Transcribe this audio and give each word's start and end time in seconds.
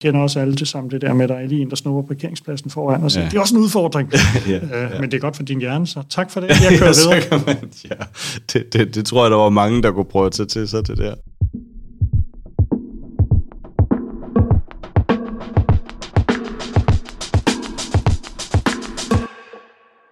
kender 0.00 0.20
også 0.20 0.40
alle 0.40 0.54
det 0.54 0.68
samme, 0.68 0.90
det 0.90 1.00
der 1.00 1.12
med, 1.12 1.22
at 1.22 1.28
der 1.28 1.34
er 1.34 1.46
lige 1.46 1.62
en, 1.62 1.70
der 1.70 1.76
snupper 1.76 2.02
parkeringspladsen 2.02 2.70
foran 2.70 3.04
os. 3.04 3.16
Ja. 3.16 3.24
Det 3.24 3.34
er 3.34 3.40
også 3.40 3.56
en 3.56 3.62
udfordring, 3.62 4.12
ja, 4.14 4.18
ja, 4.52 4.82
ja. 4.82 5.00
men 5.00 5.10
det 5.10 5.16
er 5.16 5.20
godt 5.20 5.36
for 5.36 5.42
din 5.42 5.60
hjerne, 5.60 5.86
så 5.86 6.02
tak 6.10 6.30
for 6.30 6.40
det. 6.40 6.48
Jeg 6.70 6.78
kører 6.78 6.92
ja, 7.10 7.20
videre. 7.20 7.42
Man, 7.46 7.70
ja. 7.84 7.94
det, 8.52 8.72
det, 8.72 8.94
det 8.94 9.06
tror 9.06 9.24
jeg, 9.24 9.30
der 9.30 9.36
var 9.36 9.48
mange, 9.48 9.82
der 9.82 9.92
kunne 9.92 10.04
prøve 10.04 10.26
at 10.26 10.32
tage 10.32 10.46
til 10.46 10.68
sig, 10.68 10.86
det 10.86 10.98
der. 10.98 11.14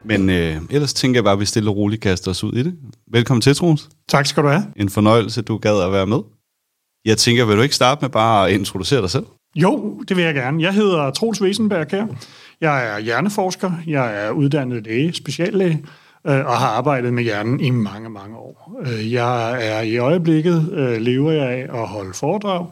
Men 0.05 0.31
øh, 0.31 0.57
ellers 0.71 0.95
tænker 0.95 1.19
jeg 1.19 1.25
bare, 1.25 1.33
at 1.33 1.41
vi 1.41 1.45
stille 1.45 1.71
og 1.71 1.77
roligt 1.77 2.03
kaster 2.03 2.31
os 2.31 2.45
ud 2.45 2.53
i 2.53 2.63
det. 2.63 2.75
Velkommen 3.13 3.41
til, 3.41 3.55
Troels. 3.55 3.89
Tak 4.09 4.27
skal 4.27 4.43
du 4.43 4.49
have. 4.49 4.63
En 4.77 4.89
fornøjelse, 4.89 5.43
du 5.43 5.59
gad 5.59 5.83
at 5.83 5.93
være 5.93 6.07
med. 6.07 6.19
Jeg 7.05 7.19
tænker, 7.19 7.45
vil 7.45 7.57
du 7.57 7.63
ikke 7.63 7.75
starte 7.75 7.99
med 8.03 8.11
bare 8.11 8.49
at 8.49 8.55
introducere 8.55 9.03
dig 9.03 9.11
selv? 9.11 9.25
Jo, 9.57 10.03
det 10.09 10.17
vil 10.17 10.25
jeg 10.25 10.35
gerne. 10.35 10.63
Jeg 10.63 10.75
hedder 10.75 11.11
Troels 11.11 11.43
Wesenberg 11.43 11.87
her. 11.91 12.07
Jeg 12.61 12.87
er 12.87 12.99
hjerneforsker. 12.99 13.73
Jeg 13.87 14.25
er 14.27 14.31
uddannet 14.31 14.85
læge, 14.85 15.13
speciallæge, 15.13 15.85
øh, 16.27 16.47
og 16.47 16.57
har 16.57 16.69
arbejdet 16.69 17.15
med 17.15 17.23
hjernen 17.23 17.61
i 17.61 17.71
mange, 17.71 18.11
mange 18.11 18.37
år. 18.37 18.81
Øh, 18.87 19.13
jeg 19.13 19.67
er 19.69 19.81
i 19.81 19.97
øjeblikket, 19.99 20.73
øh, 20.73 21.01
lever 21.01 21.33
jeg 21.33 21.49
af 21.49 21.81
at 21.83 21.89
holde 21.89 22.15
foredrag, 22.15 22.67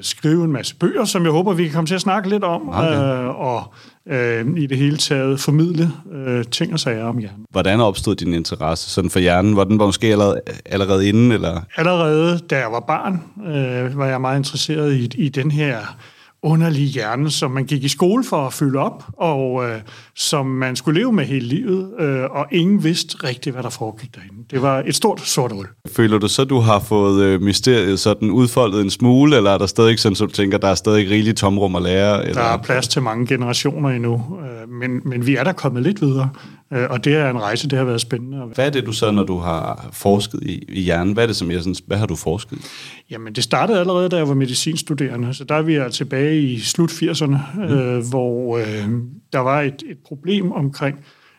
skrive 0.00 0.44
en 0.44 0.52
masse 0.52 0.76
bøger, 0.76 1.04
som 1.04 1.24
jeg 1.24 1.32
håber, 1.32 1.52
vi 1.52 1.64
kan 1.64 1.72
komme 1.72 1.86
til 1.86 1.94
at 1.94 2.00
snakke 2.00 2.28
lidt 2.28 2.44
om, 2.44 2.68
okay. 2.68 2.96
og 3.24 3.74
øh, 4.08 4.46
i 4.56 4.66
det 4.66 4.78
hele 4.78 4.96
taget 4.96 5.40
formidle 5.40 5.90
øh, 6.12 6.44
ting 6.44 6.72
og 6.72 6.80
sager 6.80 7.04
om 7.04 7.18
hjernen. 7.18 7.44
Hvordan 7.50 7.80
opstod 7.80 8.14
din 8.14 8.34
interesse 8.34 8.90
sådan 8.90 9.10
for 9.10 9.18
hjernen? 9.18 9.56
Var 9.56 9.64
den 9.64 9.76
måske 9.76 10.06
allerede, 10.06 10.40
allerede 10.66 11.08
inden? 11.08 11.32
Eller? 11.32 11.60
Allerede 11.76 12.38
da 12.38 12.58
jeg 12.58 12.72
var 12.72 12.80
barn, 12.80 13.22
øh, 13.46 13.98
var 13.98 14.06
jeg 14.06 14.20
meget 14.20 14.38
interesseret 14.38 14.94
i, 14.94 15.10
i 15.14 15.28
den 15.28 15.50
her 15.50 15.96
underlige 16.42 16.86
hjerne, 16.86 17.30
som 17.30 17.50
man 17.50 17.64
gik 17.64 17.84
i 17.84 17.88
skole 17.88 18.24
for 18.24 18.46
at 18.46 18.52
fylde 18.52 18.78
op, 18.78 19.04
og 19.16 19.64
øh, 19.64 19.80
som 20.14 20.46
man 20.46 20.76
skulle 20.76 21.00
leve 21.00 21.12
med 21.12 21.24
hele 21.24 21.46
livet, 21.46 21.90
øh, 22.00 22.24
og 22.30 22.46
ingen 22.52 22.84
vidste 22.84 23.16
rigtigt, 23.24 23.54
hvad 23.54 23.62
der 23.62 23.70
foregik 23.70 24.14
derinde. 24.14 24.44
Det 24.50 24.62
var 24.62 24.82
et 24.86 24.94
stort 24.94 25.20
sort 25.20 25.52
hul. 25.52 25.66
Føler 25.92 26.18
du 26.18 26.28
så, 26.28 26.44
du 26.44 26.58
har 26.58 26.78
fået 26.80 27.24
øh, 27.24 27.42
mysteriet 27.42 28.00
sådan 28.00 28.30
udfoldet 28.30 28.80
en 28.80 28.90
smule, 28.90 29.36
eller 29.36 29.50
er 29.50 29.58
der 29.58 29.66
stadig 29.66 29.98
sådan, 29.98 30.16
så 30.16 30.26
du 30.26 30.32
tænker, 30.32 30.58
der 30.58 30.68
er 30.68 30.74
stadig 30.74 31.10
rigeligt 31.10 31.38
tomrum 31.38 31.76
at 31.76 31.82
lære? 31.82 32.26
Eller? 32.28 32.42
Der 32.42 32.48
er 32.48 32.56
plads 32.56 32.88
til 32.88 33.02
mange 33.02 33.26
generationer 33.26 33.88
endnu, 33.88 34.14
øh, 34.14 34.68
men, 34.68 35.00
men 35.04 35.26
vi 35.26 35.36
er 35.36 35.44
der 35.44 35.52
kommet 35.52 35.82
lidt 35.82 36.02
videre. 36.02 36.28
Øh, 36.72 36.86
og 36.90 37.04
det 37.04 37.14
er 37.14 37.30
en 37.30 37.40
rejse, 37.40 37.68
det 37.68 37.78
har 37.78 37.84
været 37.84 38.00
spændende. 38.00 38.38
Hvad 38.54 38.66
er 38.66 38.70
det 38.70 38.86
du 38.86 38.92
så, 38.92 39.10
når 39.10 39.24
du 39.24 39.38
har 39.38 39.88
forsket 39.92 40.42
i, 40.42 40.64
i 40.68 40.80
hjernen? 40.80 41.12
Hvad 41.12 41.22
er 41.22 41.26
det, 41.26 41.36
som 41.36 41.50
jeg 41.50 41.58
sådan, 41.58 41.74
hvad 41.86 41.96
har 41.96 42.06
du 42.06 42.16
forsket 42.16 42.56
i? 42.56 42.62
Jamen, 43.10 43.32
det 43.32 43.44
startede 43.44 43.80
allerede, 43.80 44.08
da 44.08 44.16
jeg 44.16 44.28
var 44.28 44.34
medicinstuderende, 44.34 45.34
så 45.34 45.44
der 45.44 45.54
er 45.54 45.62
vi 45.62 45.74
altså 45.74 45.98
tilbage 45.98 46.40
i 46.40 46.60
slut 46.60 46.90
80'erne, 46.90 47.36
mm. 47.54 47.62
øh, 47.62 48.04
hvor 48.10 48.58
øh, 48.58 48.88
der 49.32 49.38
var 49.38 49.60
et, 49.60 49.82
et 49.90 49.98
problem 50.06 50.52
omkring, 50.52 50.98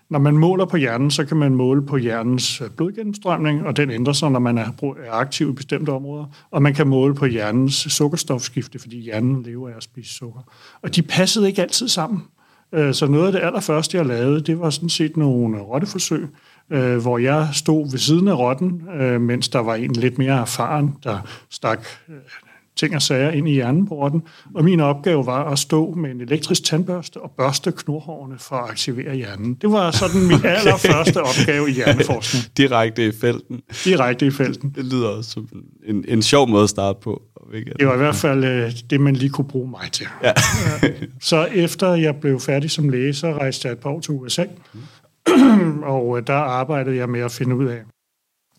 når 0.09 0.19
man 0.19 0.37
måler 0.37 0.65
på 0.65 0.77
hjernen, 0.77 1.11
så 1.11 1.25
kan 1.25 1.37
man 1.37 1.55
måle 1.55 1.85
på 1.85 1.97
hjernens 1.97 2.61
øh, 2.61 2.69
blodgennemstrømning, 2.69 3.65
og 3.65 3.77
den 3.77 3.91
ændrer 3.91 4.13
sig, 4.13 4.31
når 4.31 4.39
man 4.39 4.57
er, 4.57 4.67
er 5.05 5.11
aktiv 5.11 5.49
i 5.49 5.53
bestemte 5.53 5.89
områder. 5.89 6.25
Og 6.51 6.61
man 6.61 6.73
kan 6.73 6.87
måle 6.87 7.15
på 7.15 7.25
hjernens 7.25 7.73
sukkerstofskifte, 7.73 8.79
fordi 8.79 8.99
hjernen 8.99 9.43
lever 9.43 9.69
af 9.69 9.73
at 9.77 9.83
spise 9.83 10.13
sukker. 10.13 10.39
Og 10.81 10.95
de 10.95 11.01
passede 11.01 11.47
ikke 11.47 11.61
altid 11.61 11.87
sammen. 11.87 12.23
Øh, 12.73 12.93
så 12.93 13.07
noget 13.07 13.25
af 13.25 13.31
det 13.31 13.39
allerførste, 13.39 13.97
jeg 13.97 14.05
lavede, 14.05 14.41
det 14.41 14.59
var 14.59 14.69
sådan 14.69 14.89
set 14.89 15.17
nogle 15.17 15.59
rotteforsøg, 15.59 16.27
øh, 16.69 16.97
hvor 16.97 17.17
jeg 17.17 17.47
stod 17.53 17.91
ved 17.91 17.99
siden 17.99 18.27
af 18.27 18.37
rotten, 18.37 18.81
øh, 18.99 19.21
mens 19.21 19.49
der 19.49 19.59
var 19.59 19.75
en 19.75 19.93
lidt 19.93 20.17
mere 20.17 20.41
erfaren, 20.41 20.95
der 21.03 21.19
stak 21.49 21.85
ting 22.75 22.95
og 22.95 23.01
sager 23.01 23.31
ind 23.31 23.47
i 23.47 23.51
hjernen 23.51 23.87
på 23.87 23.95
rotten. 23.95 24.21
Og 24.55 24.63
min 24.63 24.79
opgave 24.79 25.25
var 25.25 25.51
at 25.51 25.59
stå 25.59 25.91
med 25.91 26.11
en 26.11 26.21
elektrisk 26.21 26.63
tandbørste 26.63 27.21
og 27.21 27.31
børste 27.37 27.71
knorhårene 27.71 28.39
for 28.39 28.55
at 28.55 28.69
aktivere 28.69 29.15
hjernen. 29.15 29.53
Det 29.53 29.71
var 29.71 29.91
sådan 29.91 30.21
min 30.21 30.33
okay. 30.39 30.55
allerførste 30.55 31.21
opgave 31.21 31.69
i 31.69 31.73
hjerneforskning. 31.73 32.45
Direkte 32.57 33.07
i 33.07 33.11
felten. 33.11 33.61
Direkte 33.85 34.25
i 34.25 34.31
felten. 34.31 34.73
Det 34.75 34.85
lyder 34.85 35.21
som 35.21 35.49
en, 35.85 36.05
en 36.07 36.21
sjov 36.21 36.49
måde 36.49 36.63
at 36.63 36.69
starte 36.69 36.99
på. 37.01 37.21
Det 37.79 37.87
var 37.87 37.93
i 37.93 37.97
hvert 37.97 38.15
fald 38.15 38.43
øh, 38.43 38.71
det, 38.89 39.01
man 39.01 39.15
lige 39.15 39.29
kunne 39.29 39.47
bruge 39.47 39.69
mig 39.69 39.91
til. 39.91 40.07
Ja. 40.23 40.33
så 41.21 41.45
efter 41.45 41.93
jeg 41.93 42.15
blev 42.15 42.39
færdig 42.39 42.71
som 42.71 42.89
læge, 42.89 43.13
så 43.13 43.33
rejste 43.33 43.67
jeg 43.67 43.73
et 43.73 43.79
par 43.79 43.89
år 43.89 43.99
til 43.99 44.11
USA. 44.13 44.45
Mm. 44.73 45.83
og 45.93 46.17
øh, 46.17 46.27
der 46.27 46.33
arbejdede 46.33 46.95
jeg 46.95 47.09
med 47.09 47.19
at 47.19 47.31
finde 47.31 47.55
ud 47.55 47.65
af, 47.65 47.81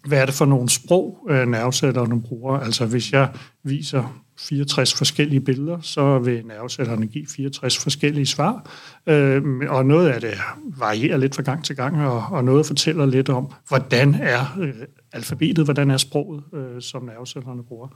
hvad 0.06 0.20
er 0.20 0.26
det 0.26 0.34
for 0.34 0.44
nogle 0.44 0.69
sprog, 0.69 1.26
øh, 1.31 1.47
nervecellerne 1.48 2.22
bruger? 2.22 2.59
Altså 2.59 2.87
hvis 2.87 3.12
jeg 3.12 3.28
viser 3.62 4.25
64 4.38 4.94
forskellige 4.94 5.41
billeder, 5.41 5.81
så 5.81 6.19
vil 6.19 6.47
nervecellerne 6.47 7.06
give 7.06 7.26
64 7.26 7.78
forskellige 7.78 8.26
svar. 8.26 8.70
Øh, 9.06 9.42
og 9.69 9.87
noget 9.87 10.09
af 10.09 10.20
det 10.20 10.34
varierer 10.78 11.16
lidt 11.16 11.34
fra 11.34 11.42
gang 11.42 11.65
til 11.65 11.76
gang, 11.76 12.06
og, 12.06 12.25
og 12.31 12.44
noget 12.44 12.66
fortæller 12.66 13.06
lidt 13.06 13.28
om, 13.28 13.53
hvordan 13.69 14.15
er 14.15 14.56
øh, 14.60 14.75
alfabetet, 15.12 15.65
hvordan 15.65 15.91
er 15.91 15.97
sproget, 15.97 16.44
øh, 16.54 16.82
som 16.82 17.04
nervecellerne 17.04 17.65
bruger. 17.65 17.88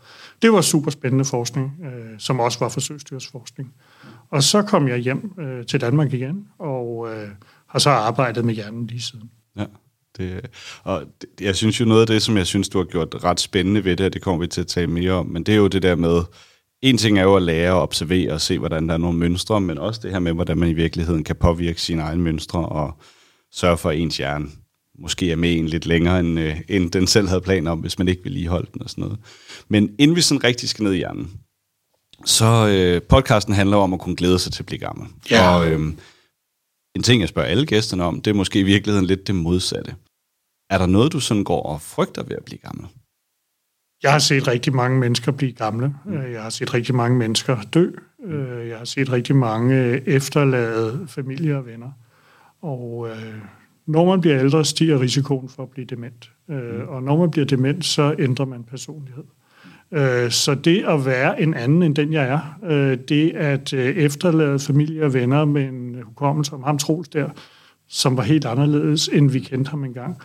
Det 0.43 0.53
var 0.53 0.61
super 0.61 0.91
spændende 0.91 1.25
forskning, 1.25 1.73
øh, 1.85 2.19
som 2.19 2.41
også 2.41 2.59
var 2.59 2.69
forsøgsdyrsforskning. 2.69 3.75
Og 4.31 4.43
så 4.43 4.63
kom 4.63 4.89
jeg 4.89 4.99
hjem 4.99 5.33
øh, 5.39 5.67
til 5.67 5.81
Danmark 5.81 6.13
igen, 6.13 6.47
og 6.59 7.09
øh, 7.13 7.29
har 7.67 7.79
så 7.79 7.91
arbejdet 7.91 8.45
med 8.45 8.55
hjernen 8.55 8.87
lige 8.87 9.01
siden. 9.01 9.31
Ja. 9.57 9.65
Det, 10.19 10.51
og 10.85 11.05
det, 11.21 11.29
jeg 11.41 11.57
synes 11.57 11.81
jo 11.81 11.85
noget 11.85 12.01
af 12.01 12.07
det, 12.07 12.23
som 12.23 12.37
jeg 12.37 12.47
synes, 12.47 12.69
du 12.69 12.79
har 12.79 12.85
gjort 12.85 13.25
ret 13.25 13.41
spændende 13.41 13.85
ved 13.85 13.97
det, 13.97 14.07
og 14.07 14.13
det 14.13 14.23
kommer 14.23 14.41
vi 14.41 14.47
til 14.47 14.61
at 14.61 14.67
tale 14.67 14.87
mere 14.87 15.13
om, 15.13 15.27
men 15.27 15.43
det 15.43 15.53
er 15.53 15.59
jo 15.59 15.67
det 15.67 15.83
der 15.83 15.95
med, 15.95 16.23
en 16.83 16.99
ting 16.99 17.19
er 17.19 17.23
jo 17.23 17.37
at 17.37 17.43
lære 17.43 17.73
og 17.73 17.83
observere 17.83 18.33
og 18.33 18.41
se, 18.41 18.59
hvordan 18.59 18.89
der 18.89 18.95
er 18.95 18.99
nogle 18.99 19.19
mønstre, 19.19 19.61
men 19.61 19.79
også 19.79 20.01
det 20.03 20.11
her 20.11 20.19
med, 20.19 20.33
hvordan 20.33 20.59
man 20.59 20.69
i 20.69 20.73
virkeligheden 20.73 21.25
kan 21.25 21.37
påvirke 21.37 21.81
sine 21.81 22.03
egne 22.03 22.23
mønstre 22.23 22.69
og 22.69 22.93
sørge 23.53 23.79
for, 23.79 23.91
at 23.91 23.99
ens 23.99 24.17
hjerne 24.17 24.49
måske 24.99 25.31
er 25.31 25.37
med 25.37 25.59
en 25.59 25.67
lidt 25.67 25.87
længere, 25.87 26.21
end, 26.21 26.41
øh, 26.41 26.61
end 26.69 26.91
den 26.91 27.07
selv 27.07 27.29
havde 27.29 27.41
planer 27.41 27.71
om, 27.71 27.79
hvis 27.79 27.99
man 27.99 28.09
ikke 28.09 28.23
vil 28.23 28.33
lige 28.33 28.49
holde 28.49 28.71
den 28.73 28.83
og 28.83 28.91
sådan 28.91 29.03
noget. 29.03 29.19
Men 29.69 29.91
inden 29.99 30.17
vi 30.17 30.21
sådan 30.21 30.45
rigtig 30.45 30.69
skal 30.69 30.83
ned 30.83 30.93
i 30.93 30.97
hjernen, 30.97 31.31
så 32.25 32.69
øh, 32.69 33.03
podcasten 33.03 33.55
handler 33.55 33.77
om 33.77 33.93
at 33.93 34.01
kunne 34.01 34.17
glæde 34.17 34.39
sig 34.39 34.53
til 34.53 34.63
at 34.63 34.67
blive 34.67 34.79
gammel. 34.79 35.07
Ja. 35.31 35.57
Og 35.57 35.69
øh, 35.69 35.81
en 36.97 37.03
ting, 37.03 37.21
jeg 37.21 37.29
spørger 37.29 37.49
alle 37.49 37.67
gæsterne 37.67 38.05
om, 38.05 38.21
det 38.21 38.31
er 38.31 38.35
måske 38.35 38.61
i 38.61 38.63
virkeligheden 38.63 39.07
lidt 39.07 39.27
det 39.27 39.35
modsatte. 39.35 39.95
Er 40.71 40.79
der 40.79 40.87
noget, 40.87 41.13
du 41.13 41.21
sådan 41.21 41.45
går 41.45 41.63
og 41.63 41.81
frygter 41.81 42.23
ved 42.23 42.37
at 42.37 42.45
blive 42.45 42.59
gammel? 42.59 42.87
Jeg 44.03 44.13
har 44.13 44.19
set 44.19 44.49
rigtig 44.49 44.75
mange 44.75 44.99
mennesker 44.99 45.33
blive 45.33 45.53
gamle. 45.53 45.95
Øh, 46.09 46.33
jeg 46.33 46.43
har 46.43 46.51
set 46.51 46.75
rigtig 46.75 46.95
mange 46.95 47.19
mennesker 47.19 47.57
dø. 47.75 47.91
Øh, 48.25 48.69
jeg 48.69 48.79
har 48.79 48.85
set 48.85 49.13
rigtig 49.13 49.37
mange 49.37 49.75
øh, 49.75 50.03
efterlade 50.07 51.05
familie 51.09 51.57
og 51.57 51.67
venner. 51.67 51.91
Og 52.63 53.09
øh, 53.11 53.35
når 53.87 54.05
man 54.07 54.21
bliver 54.21 54.39
ældre, 54.39 54.65
stiger 54.65 55.01
risikoen 55.01 55.49
for 55.49 55.63
at 55.63 55.71
blive 55.71 55.85
dement. 55.85 56.31
Øh. 56.51 56.89
Og 56.89 57.03
når 57.03 57.19
man 57.19 57.31
bliver 57.31 57.47
dement, 57.47 57.85
så 57.85 58.15
ændrer 58.19 58.47
man 58.47 58.65
personlighed. 58.65 59.25
Så 60.31 60.55
det 60.65 60.85
at 60.85 61.07
være 61.07 61.43
en 61.43 61.55
anden 61.55 61.83
end 61.83 61.97
den, 61.97 62.13
jeg 62.13 62.29
er, 62.29 62.97
det 62.97 63.31
at 63.31 63.73
efterlade 63.73 64.59
familie 64.59 65.05
og 65.05 65.15
venner 65.15 65.45
med 65.45 65.69
en 65.69 66.03
hukommelse 66.03 66.53
om 66.53 66.63
ham 66.63 66.79
Troels 66.79 67.09
der, 67.09 67.31
som 67.89 68.17
var 68.17 68.23
helt 68.23 68.45
anderledes, 68.45 69.09
end 69.09 69.31
vi 69.31 69.41
kendte 69.41 69.71
ham 69.71 69.85
engang, 69.85 70.23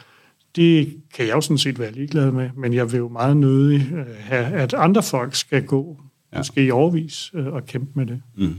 det 0.55 1.01
kan 1.13 1.27
jeg 1.27 1.35
jo 1.35 1.41
sådan 1.41 1.57
set 1.57 1.79
være 1.79 1.91
ligeglad 1.91 2.31
med, 2.31 2.49
men 2.57 2.73
jeg 2.73 2.91
vil 2.91 2.97
jo 2.97 3.07
meget 3.07 3.37
nødig 3.37 3.93
øh, 3.93 4.15
have, 4.19 4.45
at 4.45 4.73
andre 4.73 5.03
folk 5.03 5.35
skal 5.35 5.65
gå, 5.65 6.01
ja. 6.33 6.37
måske 6.37 6.65
i 6.65 6.71
overvis, 6.71 7.31
øh, 7.33 7.47
og 7.47 7.65
kæmpe 7.65 7.91
med 7.95 8.05
det. 8.05 8.21
Mm. 8.37 8.55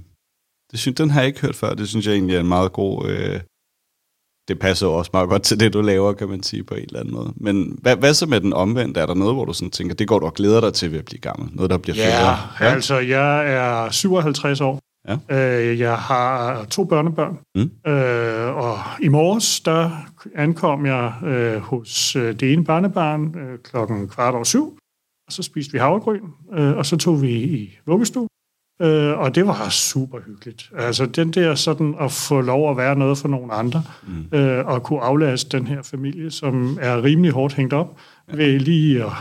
det 0.70 0.78
synes, 0.78 0.96
den 0.96 1.10
har 1.10 1.20
jeg 1.20 1.28
ikke 1.28 1.40
hørt 1.40 1.54
før. 1.54 1.74
Det 1.74 1.88
synes 1.88 2.06
jeg 2.06 2.14
egentlig 2.14 2.36
er 2.36 2.40
en 2.40 2.48
meget 2.48 2.72
god... 2.72 3.08
Øh, 3.08 3.40
det 4.48 4.58
passer 4.58 4.86
jo 4.86 4.94
også 4.94 5.10
meget 5.12 5.28
godt 5.28 5.42
til 5.42 5.60
det, 5.60 5.72
du 5.72 5.80
laver, 5.80 6.12
kan 6.12 6.28
man 6.28 6.42
sige, 6.42 6.64
på 6.64 6.74
en 6.74 6.82
eller 6.82 7.00
anden 7.00 7.14
måde. 7.14 7.32
Men 7.36 7.78
hvad, 7.82 7.96
hvad 7.96 8.14
så 8.14 8.26
med 8.26 8.40
den 8.40 8.52
omvendte? 8.52 9.00
Er 9.00 9.06
der 9.06 9.14
noget, 9.14 9.34
hvor 9.34 9.44
du 9.44 9.52
sådan 9.52 9.70
tænker, 9.70 9.94
det 9.94 10.08
går 10.08 10.18
du 10.18 10.26
og 10.26 10.34
glæder 10.34 10.60
dig 10.60 10.72
til 10.74 10.92
ved 10.92 10.98
at 10.98 11.04
blive 11.04 11.20
gammel? 11.20 11.48
Noget, 11.52 11.70
der 11.70 11.78
bliver 11.78 11.96
ja, 11.96 12.06
federe? 12.06 12.38
Ja, 12.60 12.64
altså 12.74 12.98
jeg 12.98 13.52
er 13.52 13.90
57 13.90 14.60
år. 14.60 14.80
Ja. 15.08 15.18
Øh, 15.30 15.78
jeg 15.78 15.96
har 15.96 16.64
to 16.64 16.84
børnebørn, 16.84 17.38
mm. 17.54 17.90
øh, 17.92 18.56
og 18.56 18.78
i 19.02 19.08
morges 19.08 19.60
der 19.60 19.90
ankom 20.34 20.86
jeg 20.86 21.12
øh, 21.24 21.56
hos 21.56 22.16
øh, 22.16 22.40
det 22.40 22.52
ene 22.52 22.64
barnebarn 22.64 23.38
øh, 23.38 23.58
klokken 23.58 24.08
kvart 24.08 24.34
over 24.34 24.44
syv, 24.44 24.78
og 25.26 25.32
så 25.32 25.42
spiste 25.42 25.72
vi 25.72 25.78
havregryn, 25.78 26.22
øh, 26.52 26.76
og 26.76 26.86
så 26.86 26.96
tog 26.96 27.22
vi 27.22 27.30
i 27.30 27.78
vuggestue, 27.86 28.28
øh, 28.82 29.18
og 29.18 29.34
det 29.34 29.46
var 29.46 29.68
super 29.68 30.18
hyggeligt. 30.26 30.70
Altså 30.76 31.06
den 31.06 31.30
der 31.30 31.54
sådan 31.54 31.94
at 32.00 32.12
få 32.12 32.40
lov 32.40 32.70
at 32.70 32.76
være 32.76 32.96
noget 32.96 33.18
for 33.18 33.28
nogle 33.28 33.52
andre, 33.52 33.82
mm. 34.06 34.38
øh, 34.38 34.66
og 34.66 34.82
kunne 34.82 35.00
aflaste 35.00 35.58
den 35.58 35.66
her 35.66 35.82
familie, 35.82 36.30
som 36.30 36.78
er 36.80 37.02
rimelig 37.02 37.32
hårdt 37.32 37.54
hængt 37.54 37.72
op, 37.72 37.98
ja. 38.28 38.36
ved 38.36 38.60
lige 38.60 39.04
at 39.04 39.12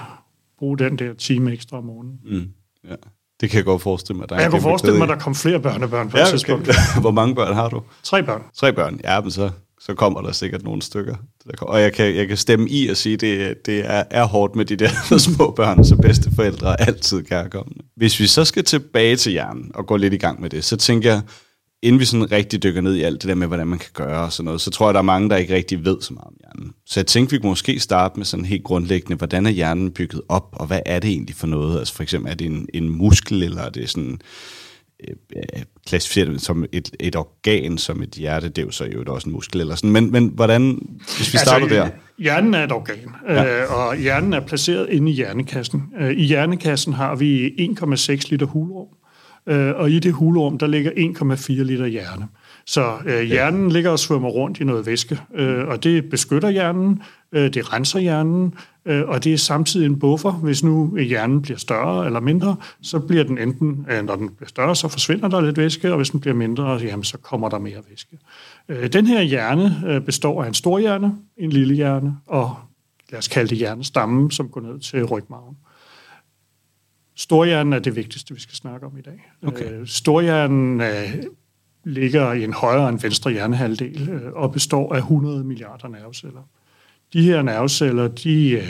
bruge 0.58 0.78
den 0.78 0.96
der 0.96 1.14
time 1.14 1.52
ekstra 1.54 1.78
om 1.78 1.84
morgenen. 1.84 2.20
Mm. 2.26 2.50
Ja. 2.90 2.96
Det 3.44 3.52
kan 3.52 3.58
jeg 3.58 3.66
godt 3.66 3.82
forestille 3.82 4.20
mig. 4.20 4.30
Der 4.30 4.40
jeg 4.40 4.52
kunne 4.52 4.62
forestille 4.62 4.98
mig, 4.98 5.04
at 5.04 5.10
der 5.10 5.24
kom 5.24 5.36
flere 5.36 5.60
børnebørn 5.60 6.10
på 6.10 6.18
ja, 6.18 6.24
et 6.24 6.30
tidspunkt. 6.30 6.70
Hvor 7.02 7.12
mange 7.12 7.36
børn 7.36 7.54
har 7.54 7.70
du? 7.70 7.82
Tre 8.04 8.24
børn. 8.24 8.42
Tre 8.58 8.74
børn, 8.74 9.00
ja, 9.04 9.22
men 9.22 9.32
så 9.32 9.50
så 9.80 9.94
kommer 9.94 10.22
der 10.22 10.32
sikkert 10.32 10.64
nogle 10.64 10.82
stykker. 10.82 11.16
Og 11.62 11.82
jeg 11.82 11.94
kan, 11.94 12.16
jeg 12.16 12.28
kan 12.28 12.38
stemme 12.38 12.70
i 12.70 12.88
og 12.88 12.98
sige, 12.98 13.14
at 13.14 13.22
det, 13.22 13.66
det 13.66 13.80
er, 13.80 14.04
er 14.10 14.24
hårdt 14.24 14.56
med 14.56 14.66
de 14.66 14.76
der 14.76 14.90
små 15.18 15.52
børn, 15.52 15.86
så 15.86 15.96
bedste 15.96 16.32
forældre 16.36 16.82
er 16.82 16.86
altid 16.86 17.24
kærkommende. 17.24 17.84
Hvis 17.96 18.20
vi 18.20 18.28
så 18.28 18.46
skal 18.46 18.64
tilbage 18.64 19.16
til 19.16 19.32
hjernen 19.32 19.72
og 19.74 19.88
gå 19.88 19.98
lidt 19.98 20.14
i 20.14 20.18
gang 20.18 20.42
med 20.42 20.50
det, 20.50 20.64
så 20.64 20.78
tænker 20.78 21.12
jeg, 21.12 21.22
inden 21.84 22.00
vi 22.00 22.06
sådan 22.06 22.32
rigtig 22.32 22.64
dykker 22.64 22.82
ned 22.82 22.96
i 22.96 23.02
alt 23.02 23.22
det 23.22 23.30
der 23.30 23.36
med, 23.36 23.48
hvordan 23.48 23.68
man 23.68 23.80
kan 23.80 23.90
gøre 23.94 24.22
og 24.22 24.34
sådan 24.34 24.46
noget, 24.46 24.62
så 24.62 24.72
tror 24.72 24.88
jeg, 24.88 24.94
der 24.94 25.00
er 25.00 25.04
mange, 25.04 25.30
der 25.30 25.36
ikke 25.36 25.56
rigtig 25.56 25.86
ved 25.86 26.02
så 26.02 26.14
meget 26.14 26.28
om 26.28 26.34
hjernen. 26.40 26.74
Så 26.86 27.00
jeg 27.00 27.08
tænkte, 27.08 27.32
vi 27.36 27.40
kunne 27.40 27.50
måske 27.50 27.80
starte 27.80 28.18
med 28.18 28.26
sådan 28.26 28.46
helt 28.46 28.64
grundlæggende, 28.64 29.16
hvordan 29.16 29.46
er 29.46 29.50
hjernen 29.50 29.92
bygget 29.92 30.22
op, 30.30 30.50
og 30.54 30.68
hvad 30.68 30.80
er 30.86 31.00
det 31.00 31.10
egentlig 31.10 31.36
for 31.36 31.48
noget? 31.48 31.80
Altså 31.80 31.94
for 31.94 32.04
eksempel, 32.04 32.32
er 32.32 32.36
det 32.36 32.46
en, 32.46 32.68
en 32.74 32.90
muskel, 32.90 33.44
eller 33.44 33.62
er 33.62 33.70
det 33.70 33.90
sådan 33.90 34.22
øh, 35.10 35.16
klassificeret 35.88 36.42
som 36.42 36.66
et, 36.72 36.92
et 37.00 37.16
organ, 37.16 37.78
som 37.78 38.02
et 38.02 38.10
hjerte, 38.10 38.50
det 38.50 38.58
er 38.58 38.66
jo 38.66 38.72
så 38.72 38.86
jo 38.86 39.04
også 39.08 39.30
en 39.30 39.34
muskel 39.34 39.62
eller 39.62 39.76
sådan. 39.76 39.92
Men, 39.92 40.12
men 40.12 40.32
hvordan, 40.36 40.88
hvis 41.18 41.34
vi 41.34 41.38
starter 41.38 41.66
altså, 41.66 41.76
der? 41.76 41.90
Hjernen 42.20 42.54
er 42.54 42.64
et 42.64 42.72
organ, 42.72 43.10
ja. 43.30 43.62
øh, 43.62 43.74
og 43.78 43.98
hjernen 43.98 44.34
er 44.34 44.40
placeret 44.40 44.90
inde 44.90 45.12
i 45.12 45.14
hjernekassen. 45.16 45.84
Øh, 46.00 46.12
I 46.12 46.24
hjernekassen 46.24 46.94
har 46.94 47.16
vi 47.16 47.48
1,6 47.48 48.30
liter 48.30 48.46
hulrum, 48.46 48.88
øh, 49.48 49.76
og 49.76 49.92
i 49.92 50.00
det 50.00 50.14
hulrum, 50.14 50.58
der 50.58 50.68
ligger 50.68 50.92
1,4 50.92 51.64
liter 51.64 51.86
hjerne. 51.86 52.28
Så 52.66 52.94
øh, 53.06 53.22
hjernen 53.22 53.72
ligger 53.72 53.90
og 53.90 54.00
svømmer 54.00 54.30
rundt 54.30 54.60
i 54.60 54.64
noget 54.64 54.86
væske, 54.86 55.20
øh, 55.36 55.68
og 55.68 55.84
det 55.84 56.10
beskytter 56.10 56.50
hjernen, 56.50 57.02
øh, 57.32 57.54
det 57.54 57.74
renser 57.74 58.00
hjernen, 58.00 58.54
øh, 58.86 59.02
og 59.08 59.24
det 59.24 59.34
er 59.34 59.38
samtidig 59.38 59.86
en 59.86 60.00
buffer. 60.00 60.32
Hvis 60.32 60.64
nu 60.64 60.98
hjernen 60.98 61.42
bliver 61.42 61.58
større 61.58 62.06
eller 62.06 62.20
mindre, 62.20 62.56
så 62.82 63.00
bliver 63.00 63.24
den 63.24 63.38
enten, 63.38 63.86
øh, 63.92 64.06
når 64.06 64.16
den 64.16 64.30
bliver 64.30 64.48
større, 64.48 64.76
så 64.76 64.88
forsvinder 64.88 65.28
der 65.28 65.42
lidt 65.42 65.58
væske, 65.58 65.92
og 65.92 65.98
hvis 65.98 66.10
den 66.10 66.20
bliver 66.20 66.36
mindre, 66.36 66.72
jamen, 66.72 67.04
så 67.04 67.18
kommer 67.18 67.50
der 67.50 67.60
mere 67.60 67.80
væske. 67.90 68.18
Øh, 68.70 68.94
den 68.94 69.08
her 69.08 69.22
hjerne 69.22 69.84
øh, 69.88 70.02
består 70.02 70.44
af 70.44 70.48
en 70.48 70.54
stor 70.54 70.80
hjerne, 70.80 71.16
en 71.38 71.50
lille 71.50 71.76
hjerne, 71.76 72.18
og 72.28 72.56
lad 73.12 73.20
os 73.20 73.28
kalde 73.28 73.50
det 73.50 73.58
hjernestammen, 73.58 74.32
som 74.32 74.50
går 74.50 74.62
ned 74.62 74.80
til 74.80 75.04
rygmarven. 75.04 75.56
Storhjernen 77.16 77.74
er 77.74 77.80
det 77.80 77.96
vigtigste, 77.96 78.34
vi 78.34 78.40
skal 78.40 78.56
snakke 78.56 78.86
om 78.86 78.98
i 78.98 79.02
dag. 79.02 79.32
Okay. 79.48 79.72
Øh, 79.72 79.88
storhjernen 79.88 80.82
øh, 80.82 81.24
ligger 81.84 82.34
i 82.34 82.44
en 82.44 82.54
højre 82.54 82.90
end 82.90 83.00
venstre 83.00 83.32
hjernehalvdel 83.32 84.10
øh, 84.10 84.34
og 84.34 84.52
består 84.52 84.94
af 84.94 84.98
100 84.98 85.44
milliarder 85.44 85.88
nerveceller. 85.88 86.42
De 87.14 87.22
her 87.22 87.42
nerveceller, 87.42 88.08
de 88.08 88.50
øh, 88.50 88.68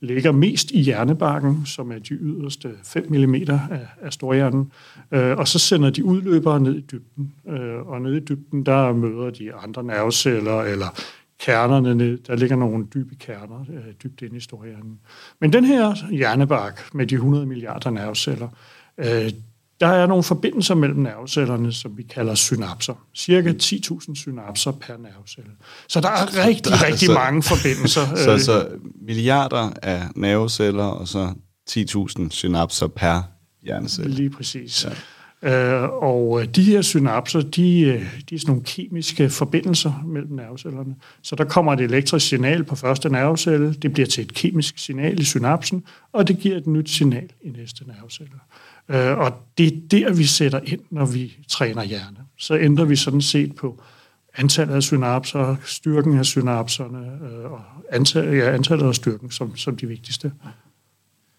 ligger 0.00 0.32
mest 0.32 0.70
i 0.70 0.80
hjernebarken, 0.80 1.66
som 1.66 1.92
er 1.92 1.98
de 1.98 2.14
yderste 2.14 2.70
5 2.84 3.06
mm 3.10 3.34
af, 3.34 3.86
af 4.02 4.12
storhjernen, 4.12 4.72
øh, 5.12 5.38
og 5.38 5.48
så 5.48 5.58
sender 5.58 5.90
de 5.90 6.04
udløbere 6.04 6.60
ned 6.60 6.74
i 6.74 6.80
dybden. 6.80 7.32
Øh, 7.48 7.88
og 7.88 8.02
ned 8.02 8.14
i 8.14 8.20
dybden, 8.20 8.66
der 8.66 8.92
møder 8.92 9.30
de 9.30 9.54
andre 9.54 9.84
nerveceller 9.84 10.62
eller 10.62 11.00
kernerne. 11.46 12.16
Der 12.16 12.36
ligger 12.36 12.56
nogle 12.56 12.86
dybe 12.94 13.14
kerner 13.14 13.60
øh, 13.72 13.94
dybt 14.02 14.22
inde 14.22 14.36
i 14.36 14.40
storhjernen. 14.40 14.98
Men 15.40 15.52
den 15.52 15.64
her 15.64 16.10
hjernebark 16.10 16.94
med 16.94 17.06
de 17.06 17.14
100 17.14 17.46
milliarder 17.46 17.90
nerveceller, 17.90 18.48
øh, 18.98 19.30
der 19.80 19.86
er 19.86 20.06
nogle 20.06 20.22
forbindelser 20.22 20.74
mellem 20.74 20.98
nervecellerne, 20.98 21.72
som 21.72 21.96
vi 21.96 22.02
kalder 22.02 22.34
synapser. 22.34 22.94
Cirka 23.16 23.52
10.000 23.62 24.14
synapser 24.14 24.72
per 24.72 24.96
nervecelle. 24.96 25.50
Så 25.88 26.00
der 26.00 26.08
er 26.08 26.46
rigtig, 26.46 26.72
der, 26.72 26.86
rigtig 26.86 27.06
så, 27.06 27.14
mange 27.14 27.42
forbindelser. 27.42 28.14
Så, 28.38 28.44
så 28.44 28.68
milliarder 29.02 29.70
af 29.82 30.02
nerveceller, 30.16 30.84
og 30.84 31.08
så 31.08 31.32
10.000 31.70 32.30
synapser 32.30 32.86
per 32.86 33.22
hjernecelle. 33.62 34.14
Lige 34.14 34.30
præcis. 34.30 34.84
Ja. 34.84 34.90
Øh, 35.42 35.82
og 35.82 36.40
øh, 36.40 36.48
de 36.48 36.62
her 36.62 36.82
synapser, 36.82 37.40
de, 37.40 37.80
øh, 37.80 38.20
de 38.30 38.34
er 38.34 38.38
sådan 38.38 38.50
nogle 38.50 38.64
kemiske 38.64 39.30
forbindelser 39.30 40.02
mellem 40.06 40.32
nervecellerne. 40.32 40.94
Så 41.22 41.36
der 41.36 41.44
kommer 41.44 41.72
et 41.72 41.80
elektrisk 41.80 42.28
signal 42.28 42.64
på 42.64 42.76
første 42.76 43.08
nervecelle, 43.08 43.74
det 43.74 43.92
bliver 43.92 44.06
til 44.06 44.24
et 44.24 44.34
kemisk 44.34 44.78
signal 44.78 45.20
i 45.20 45.24
synapsen, 45.24 45.84
og 46.12 46.28
det 46.28 46.38
giver 46.38 46.56
et 46.56 46.66
nyt 46.66 46.90
signal 46.90 47.30
i 47.42 47.48
næste 47.48 47.84
nervecelle. 47.86 48.34
Øh, 48.88 49.18
og 49.18 49.32
det 49.58 49.66
er 49.66 49.76
der, 49.90 50.12
vi 50.12 50.24
sætter 50.24 50.60
ind, 50.64 50.80
når 50.90 51.06
vi 51.06 51.36
træner 51.48 51.84
hjerne. 51.84 52.16
Så 52.38 52.58
ændrer 52.58 52.84
vi 52.84 52.96
sådan 52.96 53.20
set 53.20 53.54
på 53.54 53.82
antallet 54.36 54.74
af 54.74 54.82
synapser, 54.82 55.56
styrken 55.64 56.18
af 56.18 56.24
synapserne, 56.24 56.98
øh, 56.98 57.52
og 57.52 57.60
antallet, 57.92 58.38
ja, 58.38 58.54
antallet 58.54 58.88
af 58.88 58.94
styrken 58.94 59.30
som, 59.30 59.56
som 59.56 59.76
de 59.76 59.86
vigtigste. 59.86 60.32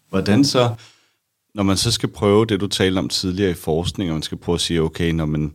Hvordan 0.08 0.44
så 0.44 0.74
når 1.58 1.64
man 1.64 1.76
så 1.76 1.90
skal 1.90 2.08
prøve 2.08 2.46
det, 2.46 2.60
du 2.60 2.66
talte 2.66 2.98
om 2.98 3.08
tidligere 3.08 3.50
i 3.50 3.54
forskning, 3.54 4.10
og 4.10 4.14
man 4.14 4.22
skal 4.22 4.38
prøve 4.38 4.54
at 4.54 4.60
sige, 4.60 4.82
okay, 4.82 5.10
når 5.10 5.26
man, 5.26 5.52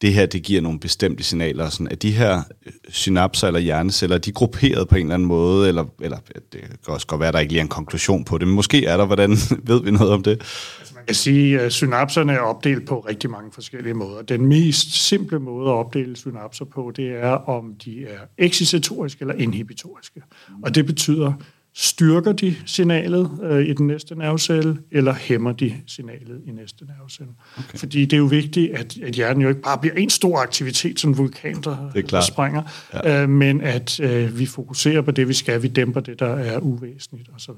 det 0.00 0.12
her, 0.12 0.26
det 0.26 0.42
giver 0.42 0.60
nogle 0.60 0.80
bestemte 0.80 1.22
signaler, 1.22 1.68
sådan, 1.68 1.88
at 1.88 2.02
de 2.02 2.10
her 2.10 2.42
øh, 2.66 2.72
synapser 2.88 3.46
eller 3.46 3.60
hjerneceller, 3.60 4.18
de 4.18 4.30
er 4.30 4.34
grupperet 4.34 4.88
på 4.88 4.96
en 4.96 5.02
eller 5.02 5.14
anden 5.14 5.28
måde, 5.28 5.68
eller, 5.68 5.84
eller 6.00 6.18
det 6.52 6.60
kan 6.60 6.94
også 6.94 7.06
godt 7.06 7.20
være, 7.20 7.28
at 7.28 7.34
der 7.34 7.40
ikke 7.40 7.52
lige 7.52 7.60
er 7.60 7.64
en 7.64 7.68
konklusion 7.68 8.24
på 8.24 8.38
det, 8.38 8.48
men 8.48 8.54
måske 8.54 8.86
er 8.86 8.96
der, 8.96 9.06
hvordan 9.06 9.30
ved 9.70 9.82
vi 9.82 9.90
noget 9.90 10.12
om 10.12 10.22
det? 10.22 10.30
Altså 10.78 10.94
man 10.94 11.04
kan 11.06 11.14
sige, 11.14 11.60
at 11.60 11.72
synapserne 11.72 12.32
er 12.32 12.40
opdelt 12.40 12.88
på 12.88 13.00
rigtig 13.00 13.30
mange 13.30 13.52
forskellige 13.52 13.94
måder. 13.94 14.22
Den 14.22 14.46
mest 14.46 15.06
simple 15.08 15.38
måde 15.38 15.68
at 15.70 15.74
opdele 15.74 16.16
synapser 16.16 16.64
på, 16.64 16.92
det 16.96 17.08
er, 17.08 17.30
om 17.30 17.74
de 17.84 18.06
er 18.06 18.18
excitatoriske 18.38 19.22
eller 19.22 19.34
inhibitoriske. 19.34 20.22
Og 20.62 20.74
det 20.74 20.86
betyder, 20.86 21.32
styrker 21.76 22.32
de 22.32 22.56
signalet 22.66 23.30
øh, 23.42 23.66
i 23.66 23.72
den 23.72 23.86
næste 23.86 24.14
nervecelle, 24.14 24.78
eller 24.90 25.14
hæmmer 25.14 25.52
de 25.52 25.74
signalet 25.86 26.42
i 26.46 26.50
næste 26.50 26.84
nervecelle. 26.84 27.32
Okay. 27.58 27.78
Fordi 27.78 28.04
det 28.04 28.12
er 28.12 28.18
jo 28.18 28.24
vigtigt, 28.24 28.72
at, 28.72 28.96
at 29.02 29.14
hjernen 29.14 29.42
jo 29.42 29.48
ikke 29.48 29.60
bare 29.60 29.78
bliver 29.78 29.94
en 29.94 30.10
stor 30.10 30.38
aktivitet, 30.38 31.00
som 31.00 31.10
en 31.10 31.18
vulkan, 31.18 31.60
der, 31.62 31.90
der 32.10 32.20
sprænger, 32.20 32.62
ja. 32.94 33.22
øh, 33.22 33.28
men 33.28 33.60
at 33.60 34.00
øh, 34.00 34.38
vi 34.38 34.46
fokuserer 34.46 35.02
på 35.02 35.10
det, 35.10 35.28
vi 35.28 35.34
skal, 35.34 35.62
vi 35.62 35.68
dæmper 35.68 36.00
det, 36.00 36.20
der 36.20 36.34
er 36.34 36.58
uvæsentligt 36.58 37.30
osv. 37.34 37.54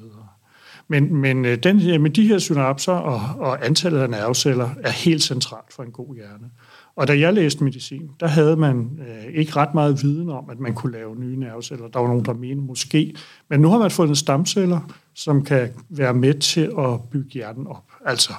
Men, 0.88 1.16
men 1.16 1.44
øh, 1.44 1.58
den, 1.58 2.02
med 2.02 2.10
de 2.10 2.28
her 2.28 2.38
synapser 2.38 2.92
og, 2.92 3.40
og 3.40 3.66
antallet 3.66 4.00
af 4.00 4.10
nerveceller 4.10 4.70
er 4.84 4.90
helt 4.90 5.22
centralt 5.22 5.72
for 5.72 5.82
en 5.82 5.90
god 5.92 6.14
hjerne. 6.14 6.50
Og 6.96 7.08
da 7.08 7.18
jeg 7.18 7.34
læste 7.34 7.64
medicin, 7.64 8.10
der 8.20 8.26
havde 8.26 8.56
man 8.56 9.00
øh, 9.08 9.34
ikke 9.34 9.56
ret 9.56 9.74
meget 9.74 10.02
viden 10.02 10.30
om, 10.30 10.50
at 10.50 10.60
man 10.60 10.74
kunne 10.74 10.92
lave 10.92 11.16
nye 11.16 11.36
nerveceller. 11.36 11.88
Der 11.88 11.98
var 11.98 12.08
nogen, 12.08 12.24
der 12.24 12.34
mente 12.34 12.62
måske. 12.62 13.14
Men 13.50 13.60
nu 13.60 13.68
har 13.68 13.78
man 13.78 13.90
fundet 13.90 14.18
stamceller, 14.18 14.80
som 15.14 15.44
kan 15.44 15.68
være 15.88 16.14
med 16.14 16.34
til 16.34 16.72
at 16.78 17.00
bygge 17.10 17.30
hjernen 17.30 17.66
op. 17.66 17.84
Altså 18.04 18.32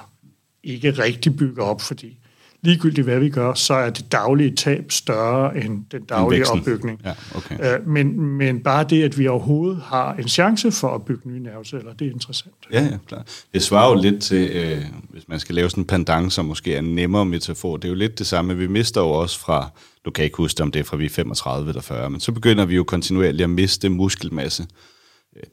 ikke 0.62 0.90
rigtig 0.90 1.36
bygge 1.36 1.62
op, 1.62 1.80
fordi 1.80 2.18
ligegyldigt 2.62 3.04
hvad 3.04 3.20
vi 3.20 3.30
gør, 3.30 3.54
så 3.54 3.74
er 3.74 3.90
det 3.90 4.12
daglige 4.12 4.56
tab 4.56 4.92
større 4.92 5.64
end 5.64 5.84
den 5.92 6.02
daglige 6.02 6.46
opbygning. 6.46 7.00
Ja, 7.04 7.12
okay. 7.34 7.78
øh, 7.78 7.88
men, 7.88 8.20
men 8.20 8.60
bare 8.60 8.84
det, 8.84 9.02
at 9.02 9.18
vi 9.18 9.26
overhovedet 9.26 9.82
har 9.82 10.14
en 10.14 10.28
chance 10.28 10.72
for 10.72 10.94
at 10.94 11.02
bygge 11.02 11.28
nye 11.30 11.40
nerveceller, 11.40 11.92
det 11.92 12.06
er 12.06 12.12
interessant. 12.12 12.54
Ja, 12.72 12.82
ja, 12.82 12.98
klart. 13.06 13.44
Det 13.54 13.62
svarer 13.62 13.90
jo 13.96 14.02
lidt 14.02 14.22
til, 14.22 14.50
øh, 14.50 14.82
hvis 15.18 15.28
man 15.28 15.40
skal 15.40 15.54
lave 15.54 15.70
sådan 15.70 15.82
en 15.82 15.86
pandang, 15.86 16.32
som 16.32 16.44
måske 16.44 16.74
er 16.74 16.78
en 16.78 16.94
nemmere 16.94 17.26
metafor, 17.26 17.76
det 17.76 17.84
er 17.84 17.88
jo 17.88 17.94
lidt 17.94 18.18
det 18.18 18.26
samme. 18.26 18.56
Vi 18.56 18.66
mister 18.66 19.00
jo 19.00 19.10
også 19.10 19.40
fra, 19.40 19.70
du 20.04 20.10
kan 20.10 20.24
ikke 20.24 20.36
huske, 20.36 20.62
om 20.62 20.70
det 20.70 20.80
er 20.80 20.84
fra 20.84 20.96
vi 20.96 21.04
er 21.04 21.10
35 21.10 21.68
eller 21.68 21.82
40, 21.82 22.10
men 22.10 22.20
så 22.20 22.32
begynder 22.32 22.64
vi 22.64 22.76
jo 22.76 22.84
kontinuerligt 22.84 23.42
at 23.42 23.50
miste 23.50 23.88
muskelmasse 23.88 24.66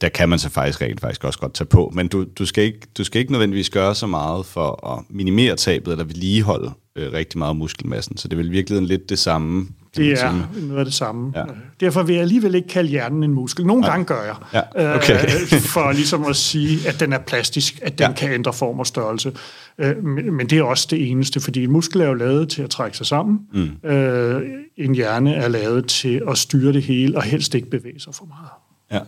der 0.02 0.10
kan 0.10 0.30
man 0.30 0.40
så 0.40 0.50
faktisk 0.50 0.82
rent 0.82 1.02
faktisk 1.02 1.24
også 1.24 1.40
godt 1.40 1.54
tage 1.54 1.68
på. 1.68 1.92
Men 1.94 2.08
du, 2.08 2.26
du, 2.40 2.46
skal 2.46 2.64
ikke, 2.64 2.80
du 2.98 3.04
skal 3.04 3.20
ikke 3.20 3.32
nødvendigvis 3.32 3.70
gøre 3.70 3.96
så 3.96 4.08
meget 4.08 4.46
for 4.46 4.88
at 4.88 5.04
minimere 5.10 5.56
tabet 5.56 5.92
eller 5.92 6.04
vedligeholde 6.04 6.72
øh, 6.96 7.14
rigtig 7.14 7.38
meget 7.38 7.56
muskelmassen. 7.56 8.18
Så 8.18 8.28
det 8.28 8.34
er 8.34 8.38
vel 8.38 8.52
virkelig 8.52 8.82
lidt 8.82 9.10
det 9.10 9.20
samme. 9.20 9.68
Det 9.98 10.12
er 10.12 10.48
sige. 10.54 10.68
noget 10.68 10.80
af 10.80 10.86
det 10.86 10.94
samme. 10.94 11.34
Ja. 11.36 11.44
Derfor 11.80 12.04
vil 12.04 12.14
jeg 12.14 12.22
alligevel 12.22 12.56
ikke 12.56 12.68
kalde 12.68 12.90
hjernen 12.90 13.24
en 13.24 13.34
muskel. 13.34 13.66
Nogle 13.66 13.86
ja. 13.86 13.92
gange 13.92 14.06
gør 14.06 14.24
jeg. 14.24 14.36
Ja. 14.76 14.96
Okay. 14.96 15.24
øh, 15.24 15.60
for 15.74 15.92
ligesom 15.92 16.26
at 16.26 16.36
sige, 16.36 16.88
at 16.88 17.00
den 17.00 17.14
er 17.14 17.18
plastisk, 17.18 17.80
at 17.82 18.00
den 18.00 18.08
ja. 18.08 18.14
kan 18.14 18.32
ændre 18.32 18.54
form 18.54 18.80
og 18.80 18.88
størrelse. 18.88 19.32
Øh, 19.78 20.04
men, 20.04 20.34
men 20.34 20.48
det 20.48 20.58
er 20.58 20.64
også 20.64 20.88
det 20.92 21.12
eneste, 21.12 21.40
fordi 21.40 21.64
en 21.64 21.72
muskel 21.72 22.02
er 22.02 22.08
jo 22.08 22.14
lavet 22.14 22.50
til 22.50 22.62
at 22.62 22.70
trække 22.70 22.98
sig 22.98 23.06
sammen. 23.06 23.40
Mm. 23.54 23.90
Øh, 23.90 24.42
en 24.78 24.96
hjerne 24.96 25.34
er 25.36 25.48
lavet 25.48 25.88
til 25.88 26.22
at 26.30 26.38
styre 26.38 26.74
det 26.74 26.84
hele, 26.84 27.18
og 27.18 27.24
helst 27.24 27.56
ikke 27.56 27.70
bevæge 27.70 28.00
sig 28.00 28.16
for 28.16 28.26
meget. 28.26 28.50
Ja 28.92 29.00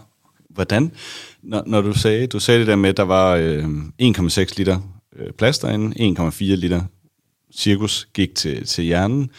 hvordan, 0.57 0.91
når, 1.43 1.63
når 1.67 1.81
du 1.81 1.93
sagde, 1.93 2.27
du 2.27 2.39
sagde 2.39 2.59
det 2.59 2.67
der 2.67 2.75
med, 2.75 2.89
at 2.89 2.97
der 2.97 3.03
var 3.03 3.35
øh, 3.35 3.65
1,6 4.01 4.57
liter 4.57 4.79
øh, 5.15 5.31
plads 5.31 5.59
derinde, 5.59 6.19
1,4 6.19 6.43
liter 6.43 6.81
cirkus 7.53 8.07
gik 8.13 8.35
til, 8.35 8.65
til 8.65 8.83
hjernen, 8.83 9.29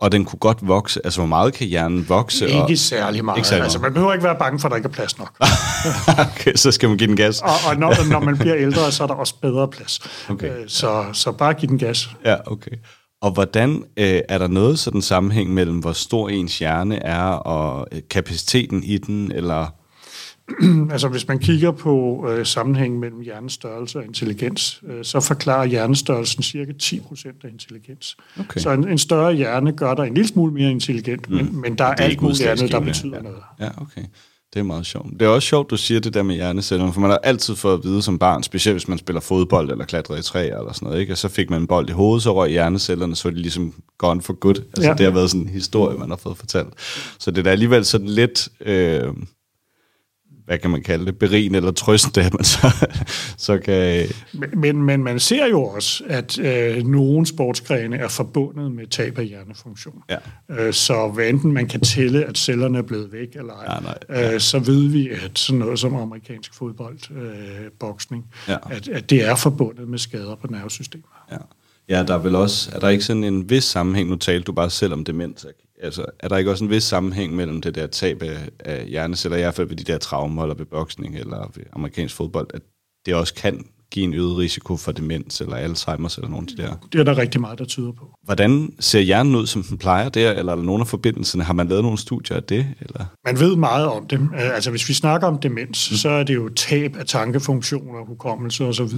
og 0.00 0.12
den 0.12 0.24
kunne 0.24 0.38
godt 0.38 0.58
vokse. 0.68 1.00
Altså, 1.04 1.20
hvor 1.20 1.26
meget 1.26 1.54
kan 1.54 1.66
hjernen 1.66 2.08
vokse? 2.08 2.46
Ikke 2.46 2.58
og, 2.58 2.78
særlig 2.78 3.24
meget. 3.24 3.38
Ikke 3.38 3.48
særlig 3.48 3.64
altså, 3.64 3.78
meget. 3.78 3.78
Altså, 3.78 3.78
man 3.78 3.94
behøver 3.94 4.12
ikke 4.12 4.24
være 4.24 4.36
bange 4.38 4.58
for, 4.60 4.68
at 4.68 4.70
der 4.70 4.76
ikke 4.76 4.86
er 4.86 4.92
plads 4.92 5.18
nok. 5.18 5.32
okay, 6.34 6.54
så 6.54 6.72
skal 6.72 6.88
man 6.88 6.98
give 6.98 7.08
den 7.08 7.16
gas. 7.16 7.40
og 7.40 7.48
og 7.68 7.76
når, 7.76 8.08
når 8.10 8.20
man 8.20 8.38
bliver 8.38 8.56
ældre, 8.56 8.92
så 8.92 9.02
er 9.02 9.06
der 9.06 9.14
også 9.14 9.34
bedre 9.42 9.68
plads. 9.68 10.00
Okay. 10.30 10.50
Øh, 10.50 10.68
så, 10.68 11.04
så 11.12 11.32
bare 11.32 11.54
give 11.54 11.68
den 11.68 11.78
gas. 11.78 12.08
Ja, 12.24 12.36
okay. 12.46 12.70
Og 13.22 13.30
hvordan 13.30 13.84
øh, 13.96 14.20
er 14.28 14.38
der 14.38 14.48
noget 14.48 14.78
sådan 14.78 15.02
sammenhæng 15.02 15.54
mellem, 15.54 15.78
hvor 15.78 15.92
stor 15.92 16.28
ens 16.28 16.58
hjerne 16.58 16.96
er, 16.96 17.22
og 17.22 17.86
øh, 17.92 18.00
kapaciteten 18.10 18.82
i 18.82 18.98
den, 18.98 19.32
eller 19.32 19.66
altså 20.92 21.08
hvis 21.08 21.28
man 21.28 21.38
kigger 21.38 21.70
på 21.70 22.24
øh, 22.30 22.46
sammenhængen 22.46 23.00
mellem 23.00 23.20
hjernens 23.20 23.52
størrelse 23.52 23.98
og 23.98 24.04
intelligens, 24.04 24.82
øh, 24.86 25.04
så 25.04 25.20
forklarer 25.20 25.66
hjernestørrelsen 25.66 26.42
cirka 26.42 26.72
10% 26.82 27.26
af 27.44 27.48
intelligens. 27.48 28.16
Okay. 28.40 28.60
Så 28.60 28.70
en, 28.70 28.88
en 28.88 28.98
større 28.98 29.34
hjerne 29.34 29.72
gør 29.72 29.94
dig 29.94 30.06
en 30.06 30.14
lille 30.14 30.28
smule 30.28 30.52
mere 30.52 30.70
intelligent, 30.70 31.30
mm. 31.30 31.36
men, 31.36 31.60
men 31.60 31.78
der 31.78 31.84
er, 31.84 31.88
er 31.88 31.94
alt 31.94 32.20
muligt 32.20 32.46
andet, 32.46 32.72
der 32.72 32.80
betyder 32.80 33.16
ja. 33.16 33.22
noget. 33.22 33.38
Ja, 33.60 33.68
okay. 33.76 34.02
Det 34.54 34.60
er 34.60 34.64
meget 34.64 34.86
sjovt. 34.86 35.12
Det 35.12 35.22
er 35.22 35.28
også 35.28 35.48
sjovt, 35.48 35.70
du 35.70 35.76
siger 35.76 36.00
det 36.00 36.14
der 36.14 36.22
med 36.22 36.34
hjernecellerne, 36.34 36.92
for 36.92 37.00
man 37.00 37.10
har 37.10 37.18
altid 37.18 37.56
fået 37.56 37.78
at 37.78 37.84
vide 37.84 38.02
som 38.02 38.18
barn, 38.18 38.42
specielt 38.42 38.74
hvis 38.74 38.88
man 38.88 38.98
spiller 38.98 39.20
fodbold 39.20 39.70
eller 39.70 39.84
klatrer 39.84 40.16
i 40.16 40.22
træer 40.22 40.58
eller 40.58 40.72
sådan 40.72 40.86
noget, 40.86 41.00
ikke? 41.00 41.12
og 41.12 41.18
så 41.18 41.28
fik 41.28 41.50
man 41.50 41.60
en 41.60 41.66
bold 41.66 41.88
i 41.88 41.92
hovedet, 41.92 42.22
så 42.22 42.34
røg 42.34 42.50
hjernecellerne, 42.50 43.16
så 43.16 43.28
var 43.28 43.34
de 43.34 43.42
ligesom 43.42 43.74
gone 43.98 44.22
for 44.22 44.32
good. 44.32 44.54
Altså, 44.54 44.88
ja. 44.88 44.94
Det 44.94 45.06
har 45.06 45.12
været 45.12 45.30
sådan 45.30 45.46
en 45.46 45.48
historie, 45.48 45.98
man 45.98 46.08
har 46.08 46.16
fået 46.16 46.36
fortalt. 46.36 46.68
Så 47.18 47.30
det 47.30 47.46
er 47.46 47.50
alligevel 47.50 47.84
sådan 47.84 48.08
lidt... 48.08 48.48
Øh, 48.60 49.12
hvad 50.48 50.58
kan 50.58 50.70
man 50.70 50.82
kalde 50.82 51.06
det, 51.06 51.18
berigende 51.18 51.56
eller 51.56 51.70
trøstende, 51.70 52.26
at 52.26 52.34
man 52.34 52.44
så, 52.44 52.86
så 53.46 53.58
kan... 53.58 54.06
Men, 54.32 54.60
men, 54.60 54.82
men 54.82 55.04
man 55.04 55.20
ser 55.20 55.46
jo 55.46 55.62
også, 55.62 56.04
at 56.06 56.38
øh, 56.38 56.86
nogle 56.86 57.26
sportsgrene 57.26 57.96
er 57.96 58.08
forbundet 58.08 58.72
med 58.72 58.86
tab 58.86 59.18
af 59.18 59.26
hjernefunktion. 59.26 60.02
Ja. 60.10 60.16
Øh, 60.48 60.72
så 60.72 61.08
hvad 61.08 61.28
enten 61.28 61.52
man 61.52 61.68
kan 61.68 61.80
tælle, 61.80 62.24
at 62.24 62.38
cellerne 62.38 62.78
er 62.78 62.82
blevet 62.82 63.12
væk 63.12 63.28
eller 63.34 63.54
ej, 63.54 63.74
ja, 63.74 63.80
nej, 63.80 63.98
ja. 64.08 64.34
øh, 64.34 64.40
så 64.40 64.58
ved 64.58 64.88
vi, 64.88 65.08
at 65.08 65.38
sådan 65.38 65.58
noget 65.58 65.78
som 65.78 65.96
amerikansk 65.96 66.54
fodbold, 66.54 66.98
øh, 67.10 67.70
boksning, 67.80 68.26
ja. 68.48 68.56
at, 68.70 68.88
at 68.88 69.10
det 69.10 69.24
er 69.28 69.36
forbundet 69.36 69.88
med 69.88 69.98
skader 69.98 70.34
på 70.34 70.46
nervesystemet. 70.50 71.06
Ja. 71.30 71.36
Ja, 71.88 72.02
der 72.02 72.14
er 72.14 72.18
vel 72.18 72.34
også, 72.34 72.70
er 72.74 72.80
der 72.80 72.88
ikke 72.88 73.04
sådan 73.04 73.24
en 73.24 73.50
vis 73.50 73.64
sammenhæng, 73.64 74.08
nu 74.08 74.16
talte 74.16 74.44
du 74.44 74.52
bare 74.52 74.70
selv 74.70 74.92
om 74.92 75.04
demens, 75.04 75.46
altså, 75.82 76.04
er 76.20 76.28
der 76.28 76.36
ikke 76.36 76.50
også 76.50 76.64
en 76.64 76.70
vis 76.70 76.82
sammenhæng 76.82 77.36
mellem 77.36 77.60
det 77.60 77.74
der 77.74 77.86
tab 77.86 78.22
af, 78.22 78.48
af 78.58 78.86
hjerneceller, 78.86 79.36
i 79.36 79.40
hvert 79.40 79.54
fald 79.54 79.68
ved 79.68 79.76
de 79.76 79.84
der 79.84 79.98
traumer, 79.98 80.42
eller 80.42 80.54
ved 80.54 80.66
boksning, 80.66 81.16
eller 81.16 81.50
ved 81.54 81.64
amerikansk 81.72 82.14
fodbold, 82.14 82.46
at 82.54 82.62
det 83.06 83.14
også 83.14 83.34
kan 83.34 83.64
give 83.90 84.04
en 84.04 84.14
øget 84.14 84.36
risiko 84.36 84.76
for 84.76 84.92
demens, 84.92 85.40
eller 85.40 85.56
Alzheimer's, 85.56 86.16
eller 86.16 86.28
nogle 86.28 86.46
af 86.50 86.56
de 86.56 86.62
der? 86.62 86.88
Det 86.92 87.00
er 87.00 87.04
der 87.04 87.18
rigtig 87.18 87.40
meget, 87.40 87.58
der 87.58 87.64
tyder 87.64 87.92
på. 87.92 88.14
Hvordan 88.24 88.72
ser 88.80 89.00
hjernen 89.00 89.34
ud, 89.34 89.46
som 89.46 89.62
den 89.62 89.78
plejer 89.78 90.08
der, 90.08 90.32
eller 90.32 90.52
er 90.52 90.56
der 90.56 90.62
nogle 90.62 90.80
af 90.80 90.86
forbindelserne? 90.86 91.44
Har 91.44 91.52
man 91.52 91.68
lavet 91.68 91.82
nogle 91.82 91.98
studier 91.98 92.36
af 92.36 92.42
det? 92.42 92.66
Eller? 92.80 93.04
Man 93.24 93.40
ved 93.40 93.56
meget 93.56 93.86
om 93.86 94.06
det. 94.06 94.28
Altså, 94.36 94.70
hvis 94.70 94.88
vi 94.88 94.94
snakker 94.94 95.26
om 95.26 95.38
demens, 95.38 95.90
mm. 95.90 95.96
så 95.96 96.08
er 96.08 96.22
det 96.22 96.34
jo 96.34 96.48
tab 96.48 96.96
af 96.96 97.06
tankefunktioner, 97.06 98.04
hukommelse 98.06 98.64
osv., 98.64 98.94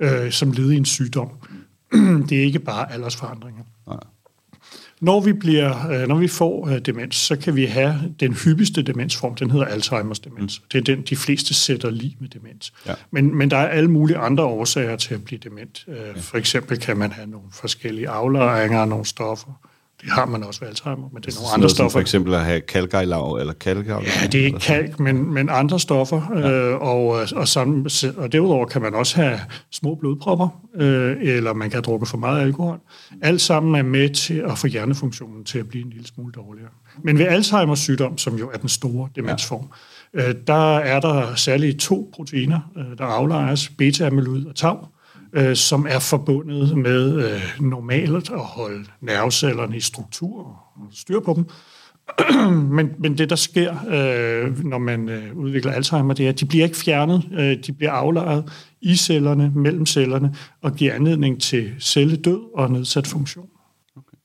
øh, 0.00 0.32
som 0.32 0.52
leder 0.52 0.70
i 0.70 0.76
en 0.76 0.84
sygdom. 0.84 1.28
det 2.28 2.38
er 2.38 2.42
ikke 2.42 2.58
bare 2.58 2.92
aldersforandringer. 2.92 3.62
Nej. 3.86 4.00
Når 5.00 5.20
vi, 5.20 5.32
bliver, 5.32 5.90
øh, 5.90 6.08
når 6.08 6.14
vi 6.18 6.28
får 6.28 6.68
øh, 6.68 6.78
demens, 6.78 7.16
så 7.16 7.36
kan 7.36 7.56
vi 7.56 7.64
have 7.64 8.14
den 8.20 8.32
hyppigste 8.32 8.82
demensform, 8.82 9.34
den 9.34 9.50
hedder 9.50 9.66
Alzheimer's 9.66 10.20
demens. 10.24 10.60
Mm. 10.60 10.66
Det 10.72 10.78
er 10.78 10.82
den, 10.82 11.02
de 11.02 11.16
fleste 11.16 11.54
sætter 11.54 11.90
lige 11.90 12.16
med 12.20 12.28
demens. 12.28 12.72
Ja. 12.86 12.94
Men, 13.10 13.34
men 13.34 13.50
der 13.50 13.56
er 13.56 13.68
alle 13.68 13.90
mulige 13.90 14.16
andre 14.16 14.44
årsager 14.44 14.96
til 14.96 15.14
at 15.14 15.24
blive 15.24 15.38
dement. 15.38 15.84
Øh, 15.88 15.96
ja. 15.96 16.12
For 16.20 16.36
eksempel 16.36 16.78
kan 16.78 16.96
man 16.96 17.12
have 17.12 17.26
nogle 17.26 17.46
forskellige 17.52 18.08
aflejringer 18.08 18.80
af 18.80 18.88
nogle 18.88 19.06
stoffer. 19.06 19.52
Det 20.04 20.12
har 20.12 20.26
man 20.26 20.44
også 20.44 20.60
ved 20.60 20.68
Alzheimer, 20.68 21.08
men 21.12 21.22
det 21.22 21.34
er 21.34 21.40
nogle 21.40 21.54
andre 21.54 21.70
stoffer. 21.70 21.92
For 21.92 22.00
eksempel 22.00 22.34
at 22.34 22.44
have 22.44 22.60
kalkejlav 22.60 23.36
eller 23.40 23.52
kalkejlav? 23.52 24.02
Ja, 24.22 24.26
det 24.26 24.40
er 24.40 24.44
ikke 24.44 24.58
kalk, 24.58 25.00
men, 25.00 25.34
men 25.34 25.48
andre 25.48 25.80
stoffer. 25.80 26.22
Ja. 26.34 26.50
Øh, 26.50 26.82
og, 26.82 27.26
og, 27.36 27.48
sammen, 27.48 27.90
og 28.16 28.32
derudover 28.32 28.66
kan 28.66 28.82
man 28.82 28.94
også 28.94 29.16
have 29.16 29.40
små 29.70 29.94
blodpropper, 29.94 30.48
øh, 30.74 31.16
eller 31.20 31.52
man 31.52 31.70
kan 31.70 31.76
have 31.76 31.82
drukket 31.82 32.08
for 32.08 32.18
meget 32.18 32.42
alkohol. 32.42 32.78
Alt 33.22 33.40
sammen 33.40 33.74
er 33.74 33.82
med 33.82 34.08
til 34.08 34.34
at 34.34 34.58
få 34.58 34.66
hjernefunktionen 34.66 35.44
til 35.44 35.58
at 35.58 35.68
blive 35.68 35.84
en 35.84 35.90
lille 35.90 36.06
smule 36.06 36.32
dårligere. 36.32 36.70
Men 37.04 37.18
ved 37.18 37.26
Alzheimers 37.26 37.78
sygdom, 37.78 38.18
som 38.18 38.36
jo 38.36 38.50
er 38.50 38.58
den 38.58 38.68
store 38.68 39.08
demensform, 39.16 39.68
ja. 40.14 40.28
øh, 40.28 40.34
der 40.46 40.76
er 40.76 41.00
der 41.00 41.34
særligt 41.34 41.80
to 41.80 42.10
proteiner, 42.14 42.60
øh, 42.76 42.98
der 42.98 43.04
aflejres, 43.04 43.72
beta-amyloid 43.82 44.48
og 44.48 44.54
tau, 44.56 44.86
øh, 45.32 45.56
som 45.56 45.86
er 45.88 45.98
forbundet 45.98 46.78
med 46.78 47.32
øh, 47.32 47.42
normalt 47.60 48.30
at 48.30 48.40
holde 48.40 48.84
nervecellerne 49.00 49.76
i 49.76 49.80
struktur 49.80 50.38
og 50.40 50.88
styr 50.92 51.20
på 51.20 51.34
dem. 51.34 51.46
men, 52.76 52.90
men 52.98 53.18
det, 53.18 53.30
der 53.30 53.36
sker, 53.36 53.70
øh, 53.72 54.64
når 54.64 54.78
man 54.78 55.08
øh, 55.08 55.36
udvikler 55.36 55.72
Alzheimer, 55.72 56.14
det 56.14 56.24
er, 56.24 56.30
at 56.30 56.40
de 56.40 56.46
bliver 56.46 56.64
ikke 56.64 56.76
fjernet. 56.76 57.28
Øh, 57.32 57.64
de 57.66 57.72
bliver 57.72 57.92
aflejret 57.92 58.52
i 58.80 58.96
cellerne, 58.96 59.52
mellem 59.54 59.86
cellerne, 59.86 60.36
og 60.62 60.74
giver 60.74 60.94
anledning 60.94 61.42
til 61.42 61.72
celledød 61.80 62.40
og 62.54 62.70
nedsat 62.70 63.06
funktion. 63.06 63.48
Okay. 63.96 64.16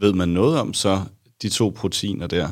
Ved 0.00 0.12
man 0.12 0.28
noget 0.28 0.60
om 0.60 0.74
så 0.74 1.00
de 1.42 1.48
to 1.48 1.72
proteiner 1.76 2.26
der? 2.26 2.48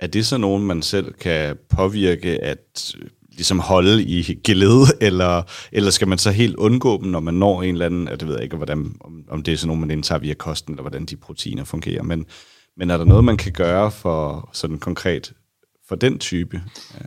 Er 0.00 0.06
det 0.06 0.26
så 0.26 0.38
nogen, 0.38 0.66
man 0.66 0.82
selv 0.82 1.12
kan 1.12 1.56
påvirke 1.70 2.44
at 2.44 2.94
ligesom 3.34 3.58
holde 3.58 4.02
i 4.02 4.40
gelede, 4.44 4.86
eller, 5.00 5.42
eller 5.72 5.90
skal 5.90 6.08
man 6.08 6.18
så 6.18 6.30
helt 6.30 6.56
undgå 6.56 7.00
dem, 7.02 7.10
når 7.10 7.20
man 7.20 7.34
når 7.34 7.62
en 7.62 7.74
eller 7.74 7.86
anden, 7.86 8.06
det 8.06 8.26
ved 8.26 8.34
jeg 8.34 8.42
ikke, 8.42 8.56
hvordan, 8.56 8.94
om, 9.00 9.22
om 9.30 9.42
det 9.42 9.52
er 9.52 9.58
sådan 9.58 9.66
noget, 9.68 9.80
man 9.80 9.90
indtager 9.90 10.18
via 10.18 10.34
kosten, 10.34 10.72
eller 10.72 10.82
hvordan 10.82 11.04
de 11.04 11.16
proteiner 11.16 11.64
fungerer, 11.64 12.02
men, 12.02 12.26
men 12.76 12.90
er 12.90 12.96
der 12.96 13.04
noget, 13.04 13.24
man 13.24 13.36
kan 13.36 13.52
gøre 13.52 13.90
for 13.90 14.50
sådan 14.52 14.78
konkret 14.78 15.32
for 15.88 15.94
den 15.94 16.18
type? 16.18 16.62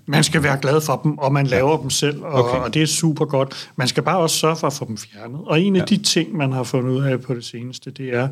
Man 0.05 0.23
skal 0.23 0.43
være 0.43 0.57
glad 0.61 0.81
for 0.81 0.99
dem, 1.03 1.17
og 1.17 1.33
man 1.33 1.47
laver 1.47 1.71
ja. 1.71 1.81
dem 1.81 1.89
selv, 1.89 2.23
og, 2.23 2.43
okay. 2.43 2.57
og 2.57 2.73
det 2.73 2.81
er 2.81 2.87
super 2.87 3.25
godt. 3.25 3.69
Man 3.75 3.87
skal 3.87 4.03
bare 4.03 4.17
også 4.17 4.35
sørge 4.35 4.55
for 4.55 4.67
at 4.67 4.73
få 4.73 4.85
dem 4.85 4.97
fjernet. 4.97 5.41
Og 5.45 5.61
en 5.61 5.75
af 5.75 5.79
ja. 5.79 5.85
de 5.85 6.03
ting, 6.03 6.37
man 6.37 6.51
har 6.51 6.63
fundet 6.63 6.91
ud 6.91 7.03
af 7.03 7.21
på 7.21 7.33
det 7.33 7.45
seneste, 7.45 7.91
det 7.91 8.13
er 8.13 8.27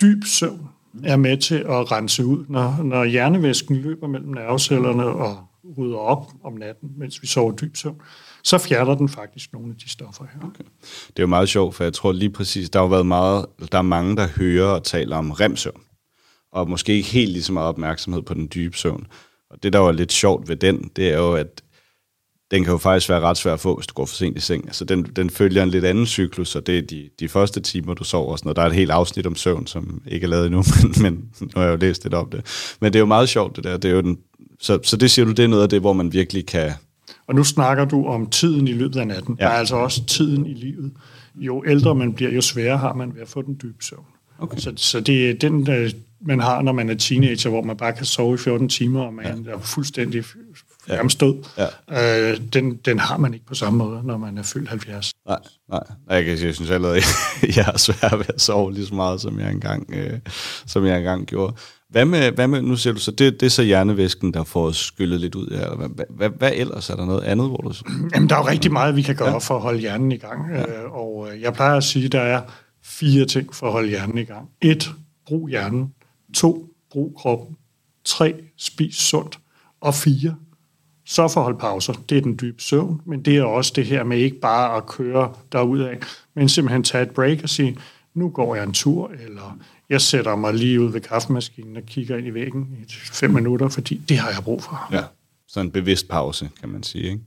dyb 0.00 0.24
søvn 0.24 0.68
er 1.04 1.16
med 1.16 1.36
til 1.36 1.54
at 1.54 1.92
rense 1.92 2.26
ud, 2.26 2.44
når, 2.48 2.82
når 2.82 3.04
hjernevæsken 3.04 3.76
løber 3.76 4.06
mellem 4.06 4.30
nervecellerne 4.30 5.04
og 5.04 5.38
rydder 5.78 5.98
op 5.98 6.32
om 6.44 6.52
natten, 6.52 6.90
mens 6.96 7.22
vi 7.22 7.26
sover 7.26 7.52
dyb 7.52 7.76
søvn, 7.76 8.00
så 8.44 8.58
fjerner 8.58 8.94
den 8.94 9.08
faktisk 9.08 9.52
nogle 9.52 9.70
af 9.70 9.76
de 9.76 9.88
stoffer 9.88 10.24
her. 10.34 10.40
Okay. 10.40 10.64
Det 11.06 11.18
er 11.18 11.22
jo 11.22 11.26
meget 11.26 11.48
sjovt, 11.48 11.74
for 11.74 11.84
jeg 11.84 11.92
tror 11.92 12.12
lige 12.12 12.30
præcis, 12.30 12.70
der 12.70 12.80
har 12.80 12.86
været 12.86 13.06
meget, 13.06 13.46
der 13.72 13.78
er 13.78 13.82
mange, 13.82 14.16
der 14.16 14.28
hører 14.28 14.70
og 14.70 14.84
taler 14.84 15.16
om 15.16 15.30
remsøvn, 15.30 15.82
og 16.52 16.70
måske 16.70 16.92
ikke 16.92 17.08
helt 17.08 17.32
lige 17.32 17.42
så 17.42 17.52
meget 17.52 17.68
opmærksomhed 17.68 18.22
på 18.22 18.34
den 18.34 18.48
dybe 18.54 18.76
søvn. 18.76 19.06
Og 19.50 19.62
det, 19.62 19.72
der 19.72 19.78
var 19.78 19.92
lidt 19.92 20.12
sjovt 20.12 20.48
ved 20.48 20.56
den, 20.56 20.90
det 20.96 21.08
er 21.08 21.18
jo, 21.18 21.32
at 21.32 21.62
den 22.50 22.64
kan 22.64 22.72
jo 22.72 22.78
faktisk 22.78 23.08
være 23.08 23.20
ret 23.20 23.36
svær 23.36 23.52
at 23.52 23.60
få, 23.60 23.76
hvis 23.76 23.86
du 23.86 23.94
går 23.94 24.06
for 24.06 24.14
sent 24.14 24.36
i 24.36 24.40
seng. 24.40 24.64
Altså, 24.66 24.84
den, 24.84 25.02
den 25.02 25.30
følger 25.30 25.62
en 25.62 25.68
lidt 25.70 25.84
anden 25.84 26.06
cyklus, 26.06 26.56
og 26.56 26.66
det 26.66 26.78
er 26.78 26.82
de, 26.82 27.08
de 27.20 27.28
første 27.28 27.60
timer, 27.60 27.94
du 27.94 28.04
sover 28.04 28.32
og 28.32 28.38
sådan 28.38 28.46
noget. 28.46 28.56
Der 28.56 28.62
er 28.62 28.66
et 28.66 28.74
helt 28.74 28.90
afsnit 28.90 29.26
om 29.26 29.34
søvn, 29.34 29.66
som 29.66 30.02
ikke 30.06 30.24
er 30.24 30.28
lavet 30.28 30.46
endnu, 30.46 30.62
men, 31.02 31.02
men 31.02 31.24
nu 31.40 31.48
har 31.56 31.62
jeg 31.62 31.72
jo 31.72 31.76
læst 31.76 32.04
lidt 32.04 32.14
om 32.14 32.30
det. 32.30 32.74
Men 32.80 32.92
det 32.92 32.98
er 32.98 33.00
jo 33.00 33.06
meget 33.06 33.28
sjovt, 33.28 33.56
det 33.56 33.64
der. 33.64 33.76
Det 33.76 33.90
er 33.90 33.94
jo 33.94 34.00
den, 34.00 34.18
så, 34.60 34.78
så 34.82 34.96
det 34.96 35.10
siger 35.10 35.26
du, 35.26 35.32
det 35.32 35.44
er 35.44 35.48
noget 35.48 35.62
af 35.62 35.68
det, 35.68 35.80
hvor 35.80 35.92
man 35.92 36.12
virkelig 36.12 36.46
kan... 36.46 36.72
Og 37.26 37.34
nu 37.34 37.44
snakker 37.44 37.84
du 37.84 38.06
om 38.06 38.26
tiden 38.26 38.68
i 38.68 38.72
løbet 38.72 38.96
af 38.96 39.06
natten. 39.06 39.36
Ja. 39.40 39.44
Der 39.44 39.50
er 39.50 39.54
altså 39.54 39.76
også 39.76 40.04
tiden 40.04 40.46
i 40.46 40.54
livet. 40.54 40.92
Jo 41.34 41.64
ældre 41.66 41.94
man 41.94 42.12
bliver, 42.12 42.30
jo 42.30 42.40
sværere 42.40 42.78
har 42.78 42.94
man 42.94 43.14
ved 43.14 43.22
at 43.22 43.28
få 43.28 43.42
den 43.42 43.58
dybe 43.62 43.84
søvn. 43.84 44.04
Okay. 44.38 44.58
Så, 44.58 44.72
så 44.76 45.00
det 45.00 45.30
er 45.30 45.34
den, 45.34 45.66
der, 45.66 45.90
man 46.20 46.40
har, 46.40 46.62
når 46.62 46.72
man 46.72 46.90
er 46.90 46.94
teenager, 46.94 47.50
hvor 47.50 47.62
man 47.62 47.76
bare 47.76 47.92
kan 47.92 48.06
sove 48.06 48.34
i 48.34 48.38
14 48.38 48.68
timer, 48.68 49.00
og 49.00 49.14
man 49.14 49.44
ja. 49.46 49.50
er 49.50 49.58
fuldstændig 49.58 50.24
nærmest 50.88 51.20
død. 51.20 51.34
Ja. 51.90 52.30
Øh, 52.30 52.40
den, 52.52 52.76
den 52.76 52.98
har 52.98 53.16
man 53.16 53.34
ikke 53.34 53.46
på 53.46 53.54
samme 53.54 53.78
måde, 53.78 54.02
når 54.04 54.16
man 54.16 54.38
er 54.38 54.42
fyldt 54.42 54.68
70. 54.68 55.12
Nej, 55.28 55.38
nej. 55.68 55.80
Jeg, 56.10 56.24
kan, 56.24 56.46
jeg 56.46 56.54
synes 56.54 56.70
allerede, 56.70 57.00
jeg 57.56 57.64
har 57.64 57.78
svært 57.78 58.18
ved 58.18 58.26
at 58.28 58.40
sove 58.40 58.72
lige 58.72 58.86
så 58.86 58.94
meget, 58.94 59.20
som 59.20 59.40
jeg 59.40 59.50
engang, 59.50 59.94
øh, 59.94 60.18
som 60.66 60.86
jeg 60.86 60.98
engang 60.98 61.26
gjorde. 61.26 61.54
Hvad 61.90 62.04
med, 62.04 62.32
hvad 62.32 62.48
med, 62.48 62.62
nu 62.62 62.76
siger 62.76 62.94
du 62.94 63.00
så, 63.00 63.10
det, 63.10 63.40
det 63.40 63.46
er 63.46 63.50
så 63.50 63.62
hjernevæsken, 63.62 64.34
der 64.34 64.44
får 64.44 64.70
skyllet 64.70 65.20
lidt 65.20 65.34
ud 65.34 65.56
her. 65.56 65.64
Eller 65.64 65.88
hvad, 65.88 66.04
hvad, 66.10 66.30
hvad 66.30 66.52
ellers? 66.54 66.90
Er 66.90 66.96
der 66.96 67.04
noget 67.04 67.22
andet, 67.22 67.48
hvor 67.48 67.56
du... 67.56 67.72
Jamen, 68.14 68.28
der 68.28 68.34
er 68.34 68.38
jo 68.38 68.48
rigtig 68.48 68.72
meget, 68.72 68.96
vi 68.96 69.02
kan 69.02 69.16
gøre 69.16 69.30
ja. 69.32 69.38
for 69.38 69.56
at 69.56 69.62
holde 69.62 69.80
hjernen 69.80 70.12
i 70.12 70.16
gang. 70.16 70.54
Ja. 70.54 70.60
Øh, 70.60 70.92
og 70.92 71.28
øh, 71.32 71.42
jeg 71.42 71.52
plejer 71.52 71.76
at 71.76 71.84
sige, 71.84 72.04
at 72.04 72.12
der 72.12 72.20
er 72.20 72.42
fire 72.84 73.24
ting 73.24 73.54
for 73.54 73.66
at 73.66 73.72
holde 73.72 73.88
hjernen 73.88 74.18
i 74.18 74.24
gang. 74.24 74.48
Et, 74.62 74.90
brug 75.26 75.48
hjernen. 75.48 75.94
To, 76.34 76.66
brug 76.90 77.14
kroppen. 77.18 77.56
Tre, 78.04 78.34
spis 78.58 78.94
sundt. 78.94 79.38
Og 79.80 79.94
fire, 79.94 80.34
så 81.10 81.28
for 81.28 81.40
at 81.40 81.44
holde 81.44 81.58
pauser. 81.58 81.92
Det 81.92 82.18
er 82.18 82.22
den 82.22 82.38
dybe 82.40 82.62
søvn, 82.62 83.00
men 83.04 83.22
det 83.22 83.36
er 83.36 83.42
også 83.42 83.72
det 83.76 83.86
her 83.86 84.04
med 84.04 84.18
ikke 84.18 84.40
bare 84.40 84.76
at 84.76 84.86
køre 84.86 85.32
derudad, 85.52 85.96
men 86.34 86.48
simpelthen 86.48 86.82
tage 86.82 87.02
et 87.02 87.10
break 87.10 87.42
og 87.42 87.48
sige, 87.48 87.78
nu 88.14 88.28
går 88.28 88.54
jeg 88.54 88.64
en 88.64 88.72
tur, 88.72 89.10
eller 89.20 89.58
jeg 89.88 90.00
sætter 90.00 90.36
mig 90.36 90.54
lige 90.54 90.80
ud 90.80 90.92
ved 90.92 91.00
kaffemaskinen 91.00 91.76
og 91.76 91.82
kigger 91.82 92.16
ind 92.16 92.26
i 92.26 92.34
væggen 92.34 92.68
i 92.78 92.92
fem 93.12 93.30
minutter, 93.30 93.68
fordi 93.68 94.00
det 94.08 94.18
har 94.18 94.30
jeg 94.30 94.44
brug 94.44 94.62
for. 94.62 94.88
Ja, 94.92 95.02
så 95.48 95.60
en 95.60 95.70
bevidst 95.70 96.08
pause, 96.08 96.50
kan 96.60 96.68
man 96.68 96.82
sige. 96.82 97.04
Ikke? 97.04 97.20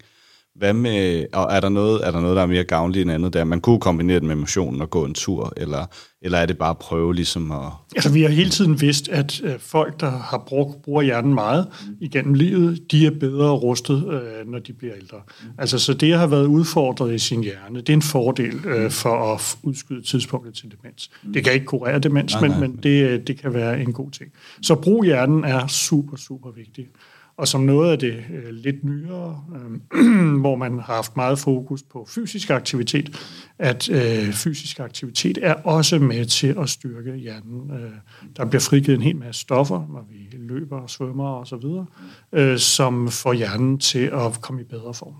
Hvad 0.55 0.73
med, 0.73 1.25
og 1.33 1.47
er 1.51 1.59
der, 1.59 1.69
noget, 1.69 2.07
er 2.07 2.11
der 2.11 2.21
noget, 2.21 2.35
der 2.35 2.41
er 2.41 2.45
mere 2.45 2.63
gavnligt 2.63 3.01
end 3.01 3.11
andet 3.11 3.33
der? 3.33 3.43
Man 3.43 3.61
kunne 3.61 3.79
kombinere 3.79 4.19
det 4.19 4.27
med 4.27 4.35
motionen 4.35 4.81
og 4.81 4.89
gå 4.89 5.05
en 5.05 5.13
tur, 5.13 5.53
eller, 5.57 5.85
eller 6.21 6.37
er 6.37 6.45
det 6.45 6.57
bare 6.57 6.69
at 6.69 6.77
prøve 6.77 7.15
ligesom 7.15 7.51
at... 7.51 7.71
Altså, 7.95 8.11
vi 8.11 8.21
har 8.21 8.29
hele 8.29 8.49
tiden 8.49 8.81
vidst, 8.81 9.09
at 9.09 9.41
øh, 9.43 9.59
folk, 9.59 9.99
der 9.99 10.09
har 10.09 10.43
brugt, 10.47 10.81
bruger 10.81 11.01
hjernen 11.01 11.33
meget 11.33 11.67
igennem 12.01 12.33
livet, 12.33 12.91
de 12.91 13.05
er 13.05 13.11
bedre 13.19 13.51
rustet, 13.51 14.07
øh, 14.07 14.51
når 14.51 14.59
de 14.59 14.73
bliver 14.73 14.93
ældre. 14.95 15.17
Altså, 15.57 15.79
så 15.79 15.93
det 15.93 16.13
at 16.13 16.19
have 16.19 16.31
været 16.31 16.45
udfordret 16.45 17.13
i 17.13 17.19
sin 17.19 17.43
hjerne, 17.43 17.79
det 17.79 17.89
er 17.89 17.93
en 17.93 18.01
fordel 18.01 18.65
øh, 18.65 18.91
for 18.91 19.33
at 19.33 19.57
udskyde 19.63 20.01
tidspunktet 20.01 20.53
til 20.53 20.71
demens. 20.71 21.11
Det 21.33 21.43
kan 21.43 21.53
ikke 21.53 21.65
kurere 21.65 21.99
demens, 21.99 22.33
nej, 22.33 22.47
nej, 22.47 22.59
men, 22.59 22.71
men 22.71 22.79
det, 22.83 23.27
det 23.27 23.41
kan 23.41 23.53
være 23.53 23.81
en 23.81 23.93
god 23.93 24.11
ting. 24.11 24.31
Så 24.61 24.75
brug 24.75 25.03
hjernen 25.03 25.43
er 25.43 25.67
super, 25.67 26.17
super 26.17 26.51
vigtigt. 26.51 26.89
Og 27.37 27.47
som 27.47 27.61
noget 27.61 27.91
af 27.91 27.99
det 27.99 28.23
øh, 28.33 28.49
lidt 28.49 28.83
nyere, 28.83 29.43
øh, 29.55 30.39
hvor 30.43 30.55
man 30.55 30.79
har 30.79 30.93
haft 30.93 31.15
meget 31.15 31.39
fokus 31.39 31.83
på 31.83 32.05
fysisk 32.09 32.49
aktivitet, 32.49 33.19
at 33.59 33.89
øh, 33.89 34.33
fysisk 34.33 34.79
aktivitet 34.79 35.39
er 35.41 35.53
også 35.53 35.99
med 35.99 36.25
til 36.25 36.55
at 36.59 36.69
styrke 36.69 37.15
hjernen. 37.15 37.71
Øh, 37.71 37.91
der 38.37 38.45
bliver 38.45 38.61
frigivet 38.61 38.95
en 38.95 39.03
hel 39.03 39.15
masse 39.15 39.41
stoffer, 39.41 39.87
når 39.93 40.07
vi 40.09 40.37
løber 40.37 40.79
og 40.79 40.89
svømmer 40.89 41.29
og 41.29 41.47
så 41.47 41.55
videre, 41.55 41.85
øh, 42.33 42.59
som 42.59 43.09
får 43.09 43.33
hjernen 43.33 43.79
til 43.79 44.05
at 44.13 44.41
komme 44.41 44.61
i 44.61 44.65
bedre 44.65 44.93
form. 44.93 45.15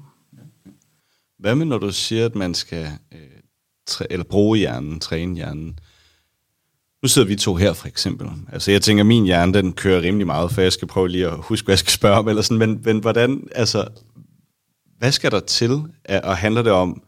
Hvad 1.39 1.55
med, 1.55 1.65
når 1.65 1.77
du 1.77 1.91
siger, 1.91 2.25
at 2.25 2.35
man 2.35 2.53
skal 2.53 2.87
øh, 3.11 3.19
træ, 3.87 4.05
eller 4.09 4.23
bruge 4.23 4.57
hjernen, 4.57 4.99
træne 4.99 5.35
hjernen? 5.35 5.79
Nu 7.03 7.07
sidder 7.07 7.27
vi 7.27 7.35
to 7.35 7.55
her, 7.55 7.73
for 7.73 7.87
eksempel. 7.87 8.29
Altså, 8.53 8.71
jeg 8.71 8.81
tænker, 8.81 9.03
min 9.03 9.25
hjerne, 9.25 9.53
den 9.53 9.73
kører 9.73 10.01
rimelig 10.01 10.27
meget, 10.27 10.51
for 10.51 10.61
jeg 10.61 10.73
skal 10.73 10.87
prøve 10.87 11.09
lige 11.09 11.27
at 11.27 11.37
huske, 11.37 11.65
hvad 11.65 11.73
jeg 11.73 11.79
skal 11.79 11.91
spørge 11.91 12.17
om, 12.17 12.27
eller 12.27 12.41
sådan. 12.41 12.57
Men, 12.57 12.81
men 12.83 12.99
hvordan, 12.99 13.47
altså, 13.55 13.87
hvad 14.97 15.11
skal 15.11 15.31
der 15.31 15.39
til, 15.39 15.81
og 16.23 16.37
handler 16.37 16.61
det 16.61 16.71
om, 16.71 17.03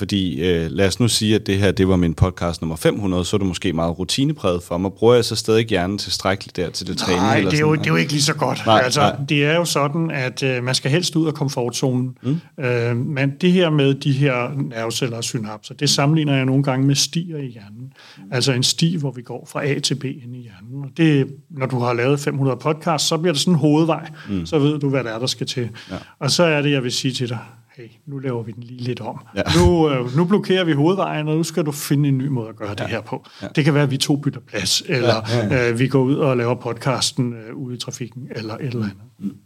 fordi 0.00 0.40
øh, 0.40 0.70
lad 0.70 0.86
os 0.86 1.00
nu 1.00 1.08
sige, 1.08 1.34
at 1.34 1.46
det 1.46 1.58
her 1.58 1.72
det 1.72 1.88
var 1.88 1.96
min 1.96 2.14
podcast 2.14 2.60
nummer 2.60 2.76
500, 2.76 3.24
så 3.24 3.36
er 3.36 3.38
det 3.38 3.46
måske 3.46 3.72
meget 3.72 3.98
rutinepræget 3.98 4.62
for 4.62 4.78
mig. 4.78 4.92
Bruger 4.92 5.14
jeg 5.14 5.24
så 5.24 5.36
stadig 5.36 5.66
hjernen 5.66 5.98
tilstrækkeligt 5.98 6.56
der 6.56 6.70
til 6.70 6.86
det 6.86 6.98
træning? 6.98 7.22
Nej, 7.22 7.36
eller 7.36 7.50
det, 7.50 7.56
er 7.56 7.60
jo, 7.60 7.74
det 7.74 7.86
er 7.86 7.90
jo 7.90 7.96
ikke 7.96 8.12
lige 8.12 8.22
så 8.22 8.34
godt. 8.34 8.62
Nej, 8.66 8.80
altså, 8.84 9.00
nej. 9.00 9.16
Det 9.28 9.44
er 9.44 9.54
jo 9.54 9.64
sådan, 9.64 10.10
at 10.10 10.42
øh, 10.42 10.64
man 10.64 10.74
skal 10.74 10.90
helst 10.90 11.16
ud 11.16 11.26
af 11.26 11.34
komfortzonen. 11.34 12.16
Mm. 12.22 12.64
Øh, 12.64 12.96
men 12.96 13.32
det 13.40 13.52
her 13.52 13.70
med 13.70 13.94
de 13.94 14.12
her 14.12 14.50
nerveceller 14.56 15.16
og 15.16 15.24
synapser, 15.24 15.74
det 15.74 15.90
sammenligner 15.90 16.36
jeg 16.36 16.44
nogle 16.44 16.62
gange 16.62 16.86
med 16.86 16.94
stier 16.94 17.36
i 17.36 17.46
hjernen. 17.46 17.92
Altså 18.30 18.52
en 18.52 18.62
sti, 18.62 18.96
hvor 18.96 19.10
vi 19.10 19.22
går 19.22 19.48
fra 19.52 19.66
A 19.66 19.78
til 19.78 19.94
B 19.94 20.04
ind 20.04 20.36
i 20.36 20.40
hjernen. 20.40 20.84
Og 20.84 20.90
det, 20.96 21.26
når 21.50 21.66
du 21.66 21.78
har 21.78 21.92
lavet 21.92 22.20
500 22.20 22.56
podcasts, 22.56 23.08
så 23.08 23.16
bliver 23.16 23.32
det 23.32 23.40
sådan 23.40 23.54
en 23.54 23.60
hovedvej. 23.60 24.10
Mm. 24.28 24.46
Så 24.46 24.58
ved 24.58 24.78
du, 24.78 24.88
hvad 24.88 25.04
det 25.04 25.12
er, 25.12 25.18
der 25.18 25.26
skal 25.26 25.46
til. 25.46 25.68
Ja. 25.90 25.96
Og 26.18 26.30
så 26.30 26.42
er 26.42 26.62
det, 26.62 26.70
jeg 26.70 26.82
vil 26.82 26.92
sige 26.92 27.14
til 27.14 27.28
dig, 27.28 27.38
hey, 27.80 27.88
nu 28.06 28.18
laver 28.18 28.42
vi 28.42 28.52
den 28.52 28.62
lige 28.62 28.80
lidt 28.80 29.00
om. 29.00 29.20
Ja. 29.36 29.42
Nu, 29.56 29.90
øh, 29.90 30.16
nu 30.16 30.24
blokerer 30.24 30.64
vi 30.64 30.72
hovedvejen, 30.72 31.28
og 31.28 31.36
nu 31.36 31.42
skal 31.42 31.66
du 31.66 31.72
finde 31.72 32.08
en 32.08 32.18
ny 32.18 32.26
måde 32.26 32.48
at 32.48 32.56
gøre 32.56 32.68
ja. 32.68 32.74
det 32.74 32.86
her 32.86 33.00
på. 33.00 33.26
Ja. 33.42 33.46
Det 33.56 33.64
kan 33.64 33.74
være, 33.74 33.82
at 33.82 33.90
vi 33.90 33.96
to 33.96 34.16
bytter 34.16 34.40
plads, 34.40 34.82
eller 34.86 35.14
ja, 35.14 35.46
ja, 35.46 35.54
ja. 35.54 35.70
Øh, 35.70 35.78
vi 35.78 35.88
går 35.88 36.02
ud 36.02 36.14
og 36.14 36.36
laver 36.36 36.54
podcasten 36.54 37.32
øh, 37.32 37.56
ude 37.56 37.74
i 37.74 37.78
trafikken, 37.78 38.28
eller 38.30 38.54
et 38.54 38.66
eller 38.66 38.82
andet. 38.82 38.96
Mm. 39.18 39.36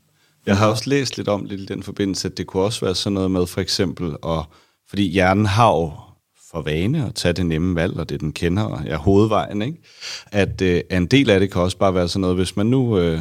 Jeg 0.46 0.56
har 0.56 0.66
også 0.68 0.90
læst 0.90 1.16
lidt 1.16 1.28
om 1.28 1.44
lidt 1.44 1.60
i 1.60 1.64
den 1.64 1.82
forbindelse, 1.82 2.28
at 2.28 2.38
det 2.38 2.46
kunne 2.46 2.62
også 2.62 2.84
være 2.84 2.94
sådan 2.94 3.14
noget 3.14 3.30
med 3.30 3.46
for 3.46 3.60
eksempel, 3.60 4.16
og, 4.22 4.44
fordi 4.88 5.10
hjernen 5.10 5.46
har 5.46 5.70
jo 5.70 5.92
for 6.50 6.62
vane 6.62 7.06
at 7.06 7.14
tage 7.14 7.32
det 7.32 7.46
nemme 7.46 7.74
valg, 7.74 7.96
og 7.96 8.08
det 8.08 8.20
den 8.20 8.32
kender, 8.32 8.62
og 8.62 8.80
er 8.86 8.96
hovedvejen, 8.96 9.62
ikke? 9.62 9.78
At 10.26 10.62
øh, 10.62 10.80
en 10.90 11.06
del 11.06 11.30
af 11.30 11.40
det 11.40 11.52
kan 11.52 11.62
også 11.62 11.78
bare 11.78 11.94
være 11.94 12.08
sådan 12.08 12.20
noget, 12.20 12.36
hvis 12.36 12.56
man 12.56 12.66
nu, 12.66 12.98
øh, 12.98 13.20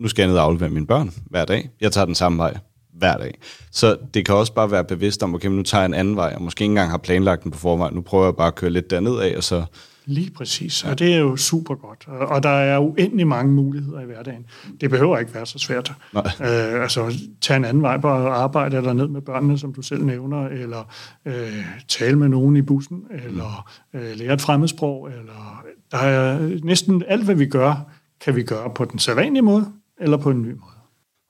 nu 0.00 0.08
skal 0.08 0.22
jeg 0.22 0.28
ned 0.28 0.38
og 0.38 0.44
aflevere 0.44 0.70
mine 0.70 0.86
børn 0.86 1.10
hver 1.30 1.44
dag, 1.44 1.70
jeg 1.80 1.92
tager 1.92 2.04
den 2.04 2.14
samme 2.14 2.38
vej, 2.38 2.58
hver 2.98 3.16
dag. 3.16 3.38
Så 3.70 3.96
det 4.14 4.26
kan 4.26 4.34
også 4.34 4.54
bare 4.54 4.70
være 4.70 4.84
bevidst 4.84 5.22
om, 5.22 5.34
okay, 5.34 5.48
nu 5.48 5.62
tager 5.62 5.82
jeg 5.82 5.86
en 5.86 5.94
anden 5.94 6.16
vej, 6.16 6.32
og 6.36 6.42
måske 6.42 6.62
ikke 6.64 6.70
engang 6.70 6.90
har 6.90 6.98
planlagt 6.98 7.42
den 7.42 7.50
på 7.50 7.58
forvejen. 7.58 7.94
Nu 7.94 8.00
prøver 8.00 8.24
jeg 8.24 8.36
bare 8.36 8.46
at 8.46 8.54
køre 8.54 8.70
lidt 8.70 8.90
derned 8.90 9.18
af, 9.18 9.36
og 9.36 9.44
så... 9.44 9.64
Lige 10.06 10.30
præcis, 10.30 10.84
og 10.84 10.98
det 10.98 11.14
er 11.14 11.18
jo 11.18 11.36
super 11.36 11.74
godt. 11.74 12.08
Og 12.08 12.42
der 12.42 12.48
er 12.48 12.78
uendelig 12.78 13.26
mange 13.26 13.52
muligheder 13.52 14.00
i 14.00 14.04
hverdagen. 14.04 14.44
Det 14.80 14.90
behøver 14.90 15.18
ikke 15.18 15.34
være 15.34 15.46
så 15.46 15.58
svært. 15.58 15.92
Nej. 16.12 16.24
Øh, 16.40 16.82
altså, 16.82 17.14
tage 17.40 17.56
en 17.56 17.64
anden 17.64 17.82
vej 17.82 18.00
på 18.00 18.08
arbejde, 18.08 18.76
eller 18.76 18.92
ned 18.92 19.08
med 19.08 19.20
børnene, 19.20 19.58
som 19.58 19.74
du 19.74 19.82
selv 19.82 20.04
nævner, 20.04 20.46
eller 20.48 20.92
øh, 21.26 21.64
tale 21.88 22.18
med 22.18 22.28
nogen 22.28 22.56
i 22.56 22.62
bussen, 22.62 23.02
eller 23.24 23.70
øh, 23.94 24.16
lære 24.16 24.34
et 24.34 24.40
fremmedsprog, 24.40 25.08
eller 25.08 25.64
der 25.90 25.98
er 25.98 26.50
næsten 26.64 27.02
alt, 27.08 27.24
hvad 27.24 27.34
vi 27.34 27.46
gør, 27.46 27.90
kan 28.20 28.36
vi 28.36 28.42
gøre 28.42 28.70
på 28.74 28.84
den 28.84 28.98
sædvanlige 28.98 29.42
måde, 29.42 29.66
eller 30.00 30.16
på 30.16 30.30
en 30.30 30.42
ny 30.42 30.50
måde. 30.50 30.73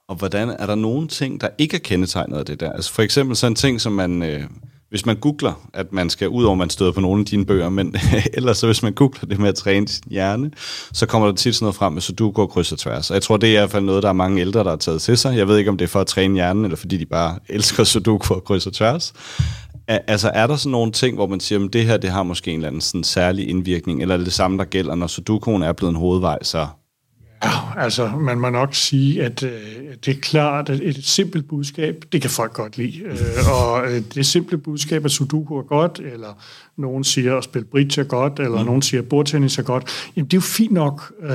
Og 0.09 0.17
hvordan 0.17 0.49
er 0.49 0.67
der 0.67 0.75
nogle 0.75 1.09
ting, 1.09 1.41
der 1.41 1.49
ikke 1.59 1.77
er 1.77 1.81
kendetegnet 1.81 2.37
af 2.37 2.45
det 2.45 2.61
der? 2.61 2.73
Altså 2.73 2.93
for 2.93 3.03
eksempel 3.03 3.37
sådan 3.37 3.53
en 3.53 3.57
ting, 3.57 3.81
som 3.81 3.93
man, 3.93 4.23
øh, 4.23 4.43
hvis 4.91 5.07
man 5.07 5.17
googler, 5.17 5.69
at 5.75 5.93
man 5.93 6.11
skal, 6.11 6.29
ud 6.29 6.45
over 6.45 6.55
man 6.55 6.71
støder 6.71 6.93
på 6.93 7.01
nogle 7.01 7.21
af 7.21 7.27
dine 7.27 7.47
bøger, 7.47 7.69
men 7.69 7.97
ellers 8.37 8.59
så 8.59 8.67
hvis 8.67 8.83
man 8.83 8.93
googler 8.93 9.29
det 9.29 9.39
med 9.39 9.49
at 9.49 9.55
træne 9.55 9.89
sin 9.89 10.03
hjerne, 10.11 10.51
så 10.93 11.07
kommer 11.07 11.29
der 11.29 11.35
tit 11.35 11.55
sådan 11.55 11.65
noget 11.65 11.77
frem 11.77 11.93
med 11.93 12.03
sudoku 12.03 12.43
og 12.43 12.51
kryds 12.51 12.73
og 12.73 12.79
tværs. 12.79 13.11
Og 13.11 13.15
jeg 13.15 13.23
tror, 13.23 13.37
det 13.37 13.49
er 13.49 13.53
i 13.53 13.57
hvert 13.57 13.71
fald 13.71 13.85
noget, 13.85 14.03
der 14.03 14.09
er 14.09 14.13
mange 14.13 14.41
ældre, 14.41 14.65
der 14.65 14.71
har 14.71 14.77
taget 14.77 15.03
til 15.03 15.17
sig. 15.17 15.37
Jeg 15.37 15.49
ved 15.49 15.59
ikke, 15.59 15.71
om 15.71 15.77
det 15.77 15.85
er 15.85 15.89
for 15.89 16.01
at 16.01 16.07
træne 16.07 16.35
hjernen, 16.35 16.65
eller 16.65 16.77
fordi 16.77 16.97
de 16.97 17.07
bare 17.07 17.39
elsker 17.49 17.85
sudoku 17.85 18.35
og 18.35 18.45
kryds 18.45 18.67
og 18.67 18.73
tværs. 18.73 19.15
Altså 19.89 20.31
er 20.35 20.47
der 20.47 20.57
sådan 20.57 20.73
nogle 20.73 20.93
ting, 20.93 21.15
hvor 21.15 21.27
man 21.27 21.41
siger, 21.41 21.65
at 21.65 21.73
det 21.73 21.85
her 21.85 21.97
det 21.97 22.11
har 22.11 22.23
måske 22.23 22.51
en 22.51 22.57
eller 22.57 22.69
anden 22.69 22.81
sådan 22.81 23.05
særlig 23.05 23.49
indvirkning, 23.49 24.03
eller 24.03 24.15
er 24.15 24.17
det 24.19 24.27
det 24.27 24.35
samme, 24.35 24.59
der 24.59 24.65
gælder, 24.65 24.95
når 24.95 25.07
sudokuen 25.07 25.63
er 25.63 25.73
blevet 25.73 25.91
en 25.91 25.99
hovedvej, 25.99 26.39
så 26.43 26.67
Ja, 27.45 27.83
altså 27.83 28.09
man 28.09 28.41
må 28.41 28.51
nok 28.51 28.75
sige, 28.75 29.23
at 29.23 29.43
øh, 29.43 29.51
det 30.05 30.17
er 30.17 30.21
klart, 30.21 30.69
at 30.69 30.81
et 30.81 31.05
simpelt 31.05 31.49
budskab, 31.49 32.05
det 32.13 32.21
kan 32.21 32.31
folk 32.31 32.53
godt 32.53 32.79
lide. 32.79 32.99
Øh, 32.99 33.17
og 33.53 33.93
øh, 33.93 34.03
det 34.15 34.27
simple 34.27 34.59
budskab, 34.59 35.05
at 35.05 35.11
Sudoku 35.11 35.59
er 35.59 35.63
godt, 35.63 36.01
eller 36.13 36.43
nogen 36.77 37.05
siger 37.05 37.37
at 37.37 37.45
spille 37.45 37.67
bridge 37.67 38.01
er 38.01 38.05
godt, 38.05 38.41
eller 38.41 38.59
mm. 38.59 38.67
nogen 38.67 38.83
siger 38.83 39.01
at 39.01 39.09
bordtennis 39.09 39.59
er 39.59 39.63
godt, 39.63 40.11
jamen 40.17 40.27
det 40.27 40.33
er 40.33 40.37
jo 40.37 40.41
fint 40.41 40.73
nok, 40.73 41.13
øh, 41.23 41.31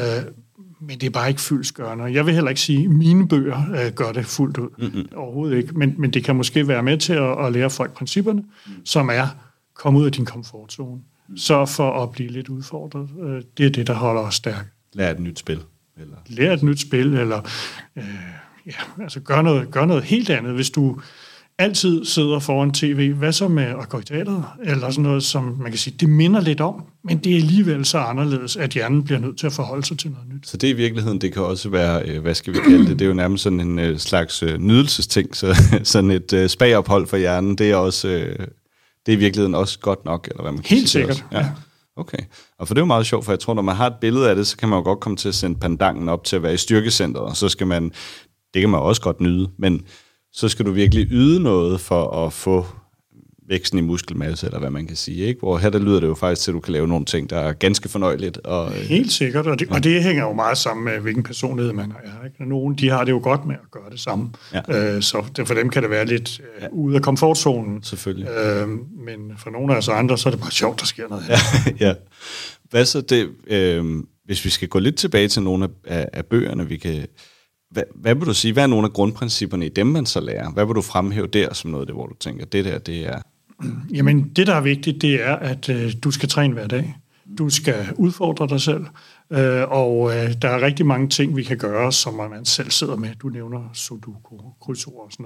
men 0.81 0.99
det 0.99 1.03
er 1.03 1.09
bare 1.09 1.29
ikke 1.29 1.41
fyldskørende. 1.41 2.03
Jeg 2.03 2.25
vil 2.25 2.33
heller 2.33 2.49
ikke 2.49 2.61
sige, 2.61 2.83
at 2.83 2.89
mine 2.89 3.27
bøger 3.27 3.61
øh, 3.71 3.93
gør 3.93 4.11
det 4.11 4.25
fuldt 4.25 4.57
ud. 4.57 4.69
Mm-hmm. 4.77 5.07
Overhovedet 5.15 5.57
ikke. 5.57 5.77
Men, 5.77 5.95
men 5.97 6.11
det 6.11 6.23
kan 6.23 6.35
måske 6.35 6.67
være 6.67 6.83
med 6.83 6.97
til 6.97 7.13
at, 7.13 7.45
at 7.45 7.53
lære 7.53 7.69
folk 7.69 7.93
principperne, 7.93 8.41
mm. 8.41 8.71
som 8.85 9.09
er, 9.09 9.27
kom 9.75 9.95
ud 9.95 10.05
af 10.05 10.11
din 10.11 10.25
komfortzone. 10.25 11.01
Mm. 11.29 11.37
Sørg 11.37 11.69
for 11.69 12.03
at 12.03 12.11
blive 12.11 12.29
lidt 12.29 12.49
udfordret. 12.49 13.09
Øh, 13.23 13.41
det 13.57 13.65
er 13.65 13.69
det, 13.69 13.87
der 13.87 13.93
holder 13.93 14.21
os 14.21 14.35
stærke. 14.35 14.69
Lær 14.93 15.11
et 15.11 15.19
nyt 15.19 15.39
spil. 15.39 15.59
Eller? 16.01 16.15
Lær 16.27 16.53
et 16.53 16.63
nyt 16.63 16.79
spil, 16.79 17.13
eller 17.13 17.41
øh, 17.97 18.03
ja, 18.65 19.03
altså 19.03 19.19
gør 19.19 19.41
noget, 19.41 19.71
gør 19.71 19.85
noget 19.85 20.03
helt 20.03 20.29
andet. 20.29 20.53
Hvis 20.53 20.69
du 20.69 21.01
altid 21.59 22.05
sidder 22.05 22.39
foran 22.39 22.71
tv, 22.71 23.13
hvad 23.13 23.31
så 23.31 23.47
med 23.47 23.63
at 23.63 23.89
gå 23.89 23.99
i 23.99 24.03
teateret? 24.03 24.45
Eller 24.63 24.89
sådan 24.89 25.03
noget, 25.03 25.23
som 25.23 25.43
man 25.43 25.71
kan 25.71 25.77
sige, 25.77 25.95
det 25.99 26.09
minder 26.09 26.41
lidt 26.41 26.61
om, 26.61 26.83
men 27.03 27.17
det 27.17 27.31
er 27.31 27.35
alligevel 27.35 27.85
så 27.85 27.97
anderledes, 27.97 28.57
at 28.57 28.69
hjernen 28.69 29.03
bliver 29.03 29.19
nødt 29.19 29.37
til 29.37 29.45
at 29.45 29.53
forholde 29.53 29.85
sig 29.85 29.97
til 29.97 30.11
noget 30.11 30.27
nyt. 30.33 30.47
Så 30.47 30.57
det 30.57 30.67
i 30.67 30.73
virkeligheden, 30.73 31.21
det 31.21 31.33
kan 31.33 31.41
også 31.41 31.69
være, 31.69 32.09
øh, 32.09 32.21
hvad 32.21 32.35
skal 32.35 32.53
vi 32.53 32.59
kalde 32.59 32.85
det, 32.85 32.99
det 32.99 33.01
er 33.01 33.09
jo 33.09 33.13
nærmest 33.13 33.43
sådan 33.43 33.59
en 33.59 33.79
øh, 33.79 33.97
slags 33.97 34.43
øh, 34.43 34.57
nydelsesting, 34.57 35.35
så 35.35 35.55
sådan 35.83 36.11
et 36.11 36.51
spagophold 36.51 37.07
for 37.07 37.17
hjernen, 37.17 37.55
det 37.55 37.71
er 37.71 37.75
også, 37.75 38.07
det 39.05 39.13
er 39.13 39.17
i 39.17 39.19
virkeligheden 39.19 39.55
også 39.55 39.79
godt 39.79 40.05
nok, 40.05 40.27
eller 40.31 40.41
hvad 40.41 40.51
man 40.51 40.61
kan 40.61 40.77
Helt 40.77 40.89
sige 40.89 41.01
sikkert, 41.01 41.25
ja. 41.31 41.39
ja. 41.39 41.49
Okay. 41.99 42.17
Og 42.57 42.67
for 42.67 42.73
det 42.73 42.79
er 42.79 42.83
jo 42.83 42.87
meget 42.87 43.05
sjovt, 43.05 43.25
for 43.25 43.31
jeg 43.31 43.39
tror, 43.39 43.53
når 43.53 43.61
man 43.61 43.75
har 43.75 43.87
et 43.87 43.95
billede 44.01 44.29
af 44.29 44.35
det, 44.35 44.47
så 44.47 44.57
kan 44.57 44.69
man 44.69 44.79
jo 44.79 44.83
godt 44.83 44.99
komme 44.99 45.15
til 45.15 45.29
at 45.29 45.35
sende 45.35 45.59
pandangen 45.59 46.09
op 46.09 46.23
til 46.23 46.35
at 46.35 46.43
være 46.43 46.53
i 46.53 46.57
styrkecenteret, 46.57 47.25
og 47.25 47.35
så 47.35 47.49
skal 47.49 47.67
man, 47.67 47.91
det 48.53 48.61
kan 48.61 48.69
man 48.69 48.79
også 48.79 49.01
godt 49.01 49.21
nyde, 49.21 49.49
men 49.57 49.81
så 50.33 50.49
skal 50.49 50.65
du 50.65 50.71
virkelig 50.71 51.07
yde 51.11 51.43
noget 51.43 51.79
for 51.79 52.25
at 52.25 52.33
få 52.33 52.65
væksten 53.49 53.79
i 53.79 53.81
muskelmasse, 53.81 54.45
eller 54.45 54.59
hvad 54.59 54.69
man 54.69 54.87
kan 54.87 54.95
sige. 54.95 55.25
Ikke? 55.25 55.39
Hvor 55.39 55.57
her 55.57 55.69
der 55.69 55.79
lyder 55.79 55.99
det 55.99 56.07
jo 56.07 56.15
faktisk 56.15 56.41
til, 56.41 56.51
at 56.51 56.53
du 56.53 56.59
kan 56.59 56.73
lave 56.73 56.87
nogle 56.87 57.05
ting, 57.05 57.29
der 57.29 57.39
er 57.39 57.53
ganske 57.53 57.89
fornøjeligt. 57.89 58.37
Og, 58.37 58.71
Helt 58.71 59.11
sikkert, 59.11 59.47
og 59.47 59.59
det, 59.59 59.69
ja. 59.69 59.75
og 59.75 59.83
det 59.83 60.03
hænger 60.03 60.23
jo 60.23 60.33
meget 60.33 60.57
sammen 60.57 60.85
med, 60.85 60.99
hvilken 60.99 61.23
personlighed 61.23 61.73
man 61.73 61.91
er. 62.03 62.25
Ikke? 62.25 62.49
Nogle 62.49 62.75
de 62.75 62.89
har 62.89 63.03
det 63.03 63.11
jo 63.11 63.19
godt 63.23 63.45
med 63.45 63.55
at 63.55 63.71
gøre 63.71 63.89
det 63.91 63.99
samme, 63.99 64.29
ja. 64.53 64.95
øh, 64.95 65.01
så 65.01 65.25
det, 65.35 65.47
for 65.47 65.53
dem 65.53 65.69
kan 65.69 65.83
det 65.83 65.91
være 65.91 66.05
lidt 66.05 66.39
øh, 66.39 66.63
ja. 66.63 66.67
ude 66.71 66.95
af 66.95 67.01
komfortzonen. 67.01 67.83
Selvfølgelig. 67.83 68.29
Øh, 68.29 68.67
men 69.05 69.37
for 69.37 69.49
nogle 69.49 69.73
af 69.73 69.77
os 69.77 69.89
andre, 69.89 70.17
så 70.17 70.29
er 70.29 70.31
det 70.31 70.41
bare 70.41 70.51
sjovt, 70.51 70.79
der 70.79 70.85
sker 70.85 71.07
noget. 71.09 71.23
Ja, 71.29 71.87
ja. 71.87 71.93
Hvad 72.69 72.85
så 72.85 73.01
det, 73.01 73.29
øh, 73.47 74.03
hvis 74.25 74.45
vi 74.45 74.49
skal 74.49 74.67
gå 74.67 74.79
lidt 74.79 74.95
tilbage 74.95 75.27
til 75.27 75.43
nogle 75.43 75.63
af, 75.63 75.97
af, 75.97 76.09
af 76.13 76.25
bøgerne, 76.25 76.67
vi 76.67 76.77
kan... 76.77 77.07
Hvad, 77.71 77.83
hvad 77.95 78.15
vil 78.15 78.25
du 78.25 78.33
sige, 78.33 78.53
hvad 78.53 78.63
er 78.63 78.67
nogle 78.67 78.85
af 78.85 78.93
grundprincipperne 78.93 79.65
i 79.65 79.69
dem, 79.69 79.87
man 79.87 80.05
så 80.05 80.19
lærer? 80.19 80.51
Hvad 80.51 80.65
vil 80.65 80.75
du 80.75 80.81
fremhæve 80.81 81.27
der 81.27 81.53
som 81.53 81.71
noget 81.71 81.81
af 81.81 81.87
det, 81.87 81.95
hvor 81.95 82.07
du 82.07 82.15
tænker, 82.19 82.45
det 82.45 82.65
der, 82.65 82.77
det 82.77 83.07
er 83.07 83.21
Jamen, 83.97 84.29
det 84.29 84.47
der 84.47 84.55
er 84.55 84.61
vigtigt, 84.61 85.01
det 85.01 85.25
er, 85.25 85.35
at 85.35 85.69
øh, 85.69 85.93
du 86.03 86.11
skal 86.11 86.29
træne 86.29 86.53
hver 86.53 86.67
dag. 86.67 86.95
Du 87.37 87.49
skal 87.49 87.87
udfordre 87.95 88.47
dig 88.47 88.61
selv, 88.61 88.85
øh, 89.31 89.63
og 89.69 90.11
øh, 90.15 90.33
der 90.41 90.49
er 90.49 90.61
rigtig 90.61 90.85
mange 90.85 91.09
ting, 91.09 91.35
vi 91.35 91.43
kan 91.43 91.57
gøre, 91.57 91.91
som 91.91 92.13
man 92.13 92.45
selv 92.45 92.71
sidder 92.71 92.95
med. 92.95 93.09
Du 93.15 93.29
nævner 93.29 93.69
sudoku, 93.73 94.37
krydsord 94.61 95.05
og 95.05 95.11
sådan 95.11 95.25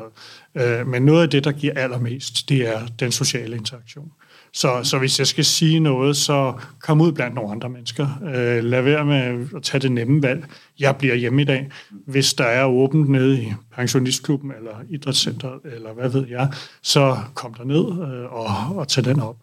noget. 0.56 0.80
Øh, 0.80 0.88
men 0.88 1.04
noget 1.04 1.24
af 1.24 1.30
det, 1.30 1.44
der 1.44 1.52
giver 1.52 1.74
allermest, 1.76 2.50
det 2.50 2.68
er 2.68 2.88
den 3.00 3.12
sociale 3.12 3.58
interaktion. 3.58 4.12
Så, 4.54 4.80
så 4.84 4.98
hvis 4.98 5.20
jeg 5.20 5.28
skal 5.28 5.46
sige 5.46 5.80
noget, 5.80 6.18
så 6.18 6.54
kom 6.80 7.02
ud 7.02 7.12
blandt 7.12 7.36
nogle 7.36 7.52
andre 7.52 7.70
mennesker. 7.70 8.08
Øh, 8.24 8.64
lad 8.64 8.82
være 8.82 9.06
med 9.06 9.48
at 9.56 9.64
tage 9.64 9.82
det 9.82 9.92
nemme 9.92 10.24
valg. 10.24 10.46
Jeg 10.80 10.96
bliver 10.96 11.16
hjemme 11.16 11.42
i 11.42 11.46
dag. 11.46 11.70
Hvis 11.92 12.34
der 12.34 12.44
er 12.44 12.66
åbent 12.66 13.10
nede 13.10 13.42
i 13.44 13.54
pensionistklubben 13.76 14.52
eller 14.58 14.76
idrætscenteret, 14.90 15.60
eller 15.76 15.94
hvad 15.94 16.10
ved 16.10 16.28
jeg, 16.28 16.54
så 16.82 17.18
kom 17.34 17.54
der 17.54 17.64
ned 17.64 18.14
øh, 18.14 18.34
og, 18.34 18.78
og 18.78 18.88
tag 18.88 19.06
den 19.06 19.20
op. 19.20 19.38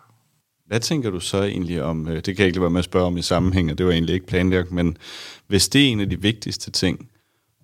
Hvad 0.66 0.80
tænker 0.80 1.10
du 1.10 1.20
så 1.20 1.42
egentlig 1.42 1.82
om, 1.82 2.08
øh, 2.08 2.14
det 2.14 2.24
kan 2.24 2.38
jeg 2.38 2.46
ikke 2.46 2.60
være 2.60 2.70
med 2.70 2.78
at 2.78 2.84
spørge 2.84 3.06
om 3.06 3.16
i 3.16 3.22
sammenhæng, 3.22 3.70
og 3.70 3.78
det 3.78 3.86
var 3.86 3.92
egentlig 3.92 4.14
ikke 4.14 4.26
planlagt, 4.26 4.72
men 4.72 4.96
hvis 5.46 5.68
det 5.68 5.84
er 5.84 5.88
en 5.88 6.00
af 6.00 6.10
de 6.10 6.20
vigtigste 6.22 6.70
ting, 6.70 7.08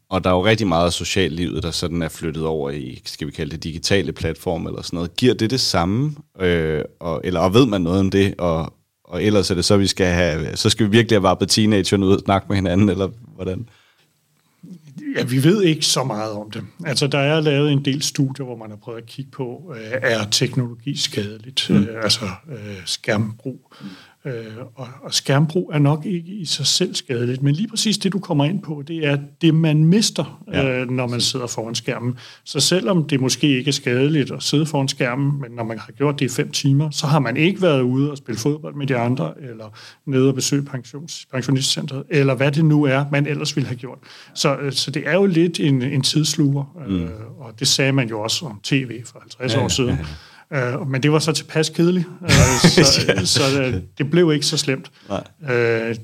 og 0.08 0.24
der 0.24 0.30
er 0.30 0.34
jo 0.34 0.44
rigtig 0.44 0.66
meget 0.66 0.86
af 0.86 0.92
sociallivet, 0.92 1.62
der 1.62 1.70
sådan 1.70 2.02
er 2.02 2.08
flyttet 2.08 2.44
over 2.44 2.70
i, 2.70 3.02
skal 3.04 3.26
vi 3.26 3.32
kalde 3.32 3.50
det, 3.50 3.64
digitale 3.64 4.12
platforme 4.12 4.68
eller 4.68 4.82
sådan 4.82 4.96
noget. 4.96 5.16
Giver 5.16 5.34
det 5.34 5.50
det 5.50 5.60
samme? 5.60 6.16
Øh, 6.40 6.84
og, 7.00 7.20
eller 7.24 7.40
og 7.40 7.54
ved 7.54 7.66
man 7.66 7.80
noget 7.80 8.00
om 8.00 8.10
det? 8.10 8.34
Og, 8.38 8.72
og 9.04 9.22
ellers 9.22 9.50
er 9.50 9.54
det 9.54 9.64
så, 9.64 9.76
vi 9.76 9.86
skal 9.86 10.06
have, 10.06 10.56
så 10.56 10.70
skal 10.70 10.86
vi 10.86 10.90
virkelig 10.90 11.16
have 11.16 11.22
varpet 11.22 11.48
teenagerne 11.48 12.06
ud 12.06 12.12
og 12.12 12.20
snakke 12.20 12.46
med 12.48 12.56
hinanden, 12.56 12.88
eller 12.88 13.08
hvordan? 13.34 13.68
Ja, 15.16 15.24
vi 15.24 15.44
ved 15.44 15.62
ikke 15.62 15.86
så 15.86 16.04
meget 16.04 16.32
om 16.32 16.50
det. 16.50 16.62
Altså, 16.84 17.06
der 17.06 17.18
er 17.18 17.40
lavet 17.40 17.72
en 17.72 17.84
del 17.84 18.02
studier, 18.02 18.44
hvor 18.44 18.56
man 18.56 18.70
har 18.70 18.76
prøvet 18.76 18.98
at 18.98 19.06
kigge 19.06 19.30
på, 19.30 19.74
øh, 19.76 19.98
er 20.02 20.24
teknologi 20.30 20.96
skadeligt? 20.96 21.66
Mm. 21.70 21.76
Øh, 21.76 22.02
altså 22.02 22.24
øh, 22.48 22.76
skærmbrug. 22.84 23.72
Mm. 24.26 24.32
Øh, 24.32 24.56
og, 24.74 24.88
og 25.02 25.14
skærmbrug 25.14 25.70
er 25.74 25.78
nok 25.78 26.06
ikke 26.06 26.32
i 26.32 26.44
sig 26.44 26.66
selv 26.66 26.94
skadeligt, 26.94 27.42
men 27.42 27.54
lige 27.54 27.68
præcis 27.68 27.98
det, 27.98 28.12
du 28.12 28.18
kommer 28.18 28.44
ind 28.44 28.62
på, 28.62 28.82
det 28.88 29.06
er 29.06 29.18
det, 29.40 29.54
man 29.54 29.84
mister, 29.84 30.42
ja. 30.52 30.80
øh, 30.80 30.90
når 30.90 31.06
man 31.06 31.20
sidder 31.20 31.46
foran 31.46 31.74
skærmen. 31.74 32.18
Så 32.44 32.60
selvom 32.60 33.04
det 33.04 33.20
måske 33.20 33.58
ikke 33.58 33.68
er 33.68 33.72
skadeligt 33.72 34.30
at 34.30 34.42
sidde 34.42 34.66
foran 34.66 34.88
skærmen, 34.88 35.40
men 35.40 35.50
når 35.50 35.64
man 35.64 35.78
har 35.78 35.92
gjort 35.92 36.20
det 36.20 36.24
i 36.24 36.28
fem 36.28 36.50
timer, 36.50 36.90
så 36.90 37.06
har 37.06 37.18
man 37.18 37.36
ikke 37.36 37.62
været 37.62 37.82
ude 37.82 38.10
og 38.10 38.16
spille 38.16 38.38
fodbold 38.38 38.74
med 38.74 38.86
de 38.86 38.96
andre, 38.96 39.32
eller 39.50 39.78
nede 40.06 40.28
og 40.28 40.34
besøge 40.34 40.62
pensions, 40.62 41.26
pensionistcentret, 41.32 42.02
eller 42.10 42.34
hvad 42.34 42.52
det 42.52 42.64
nu 42.64 42.84
er, 42.84 43.04
man 43.12 43.26
ellers 43.26 43.56
ville 43.56 43.66
have 43.66 43.78
gjort. 43.78 43.98
Så, 44.34 44.56
øh, 44.56 44.72
så 44.72 44.90
det 44.90 45.02
er 45.06 45.14
jo 45.14 45.26
lidt 45.26 45.60
en, 45.60 45.82
en 45.82 46.02
tidsluger, 46.02 46.76
øh, 46.88 47.00
mm. 47.00 47.08
og 47.38 47.52
det 47.58 47.68
sagde 47.68 47.92
man 47.92 48.08
jo 48.08 48.20
også 48.20 48.46
om 48.46 48.60
tv 48.62 49.04
for 49.04 49.18
50 49.20 49.54
ja, 49.54 49.64
år 49.64 49.68
siden. 49.68 49.90
Ja, 49.90 49.96
ja 49.96 50.06
Uh, 50.54 50.88
men 50.88 51.02
det 51.02 51.12
var 51.12 51.18
så 51.18 51.32
tilpas 51.32 51.68
kedeligt, 51.68 52.06
uh, 52.22 52.28
så, 52.70 53.04
ja. 53.08 53.24
så 53.24 53.42
uh, 53.60 53.74
det 53.98 54.10
blev 54.10 54.32
ikke 54.32 54.46
så 54.46 54.56
slemt. 54.56 54.90
Nej. 55.08 55.90
Uh, 55.90 55.96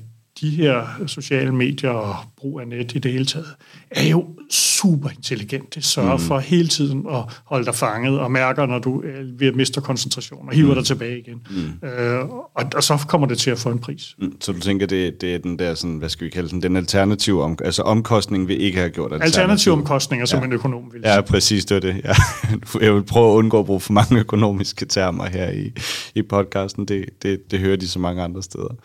de 0.43 0.49
her 0.49 0.85
sociale 1.07 1.51
medier 1.51 1.89
og 1.89 2.15
brug 2.37 2.59
af 2.59 2.67
net 2.67 2.95
i 2.95 2.99
det 2.99 3.11
hele 3.11 3.25
taget, 3.25 3.47
er 3.91 4.07
jo 4.07 4.25
super 4.49 5.09
intelligent. 5.09 5.75
Det 5.75 5.85
sørger 5.85 6.17
mm. 6.17 6.23
for 6.23 6.39
hele 6.39 6.67
tiden 6.67 7.05
at 7.11 7.23
holde 7.45 7.65
dig 7.65 7.75
fanget 7.75 8.19
og 8.19 8.31
mærker, 8.31 8.65
når 8.65 8.79
du 8.79 9.01
er 9.01 9.37
ved 9.39 9.47
at 9.47 9.55
miste 9.55 9.81
koncentration 9.81 10.47
og 10.47 10.55
hiver 10.55 10.69
mm. 10.69 10.75
dig 10.75 10.85
tilbage 10.85 11.19
igen. 11.19 11.41
Mm. 11.49 11.87
Øh, 11.87 12.29
og, 12.29 12.65
og 12.75 12.83
så 12.83 12.97
kommer 13.07 13.27
det 13.27 13.37
til 13.37 13.51
at 13.51 13.59
få 13.59 13.69
en 13.69 13.79
pris. 13.79 14.15
Mm. 14.19 14.41
Så 14.41 14.51
du 14.51 14.59
tænker, 14.59 14.87
det, 14.87 15.21
det 15.21 15.35
er 15.35 15.39
den 15.39 15.59
der, 15.59 15.75
sådan, 15.75 15.97
hvad 15.97 16.09
skal 16.09 16.25
vi 16.25 16.29
kalde 16.29 16.49
den, 16.49 16.61
den 16.61 16.75
alternative, 16.75 17.43
om, 17.43 17.57
altså 17.63 17.81
omkostning 17.81 18.47
vi 18.47 18.55
ikke 18.55 18.77
have 18.77 18.89
gjort 18.89 19.11
alternativ. 19.11 19.39
Alternative 19.39 19.73
omkostninger, 19.73 20.25
som 20.25 20.39
ja. 20.39 20.45
en 20.45 20.53
økonom 20.53 20.83
vil 20.93 21.01
sige. 21.03 21.13
Ja, 21.13 21.21
præcis, 21.21 21.65
det 21.65 21.75
er 21.75 21.79
det. 21.79 22.01
Ja. 22.03 22.13
Jeg 22.85 22.93
vil 22.93 23.03
prøve 23.03 23.31
at 23.31 23.35
undgå 23.35 23.59
at 23.59 23.65
bruge 23.65 23.79
for 23.79 23.93
mange 23.93 24.19
økonomiske 24.19 24.85
termer 24.85 25.25
her 25.25 25.49
i, 25.49 25.71
i 26.15 26.21
podcasten. 26.21 26.85
Det, 26.85 27.05
det, 27.21 27.51
det 27.51 27.59
hører 27.59 27.75
de 27.75 27.87
så 27.87 27.99
mange 27.99 28.23
andre 28.23 28.43
steder. 28.43 28.75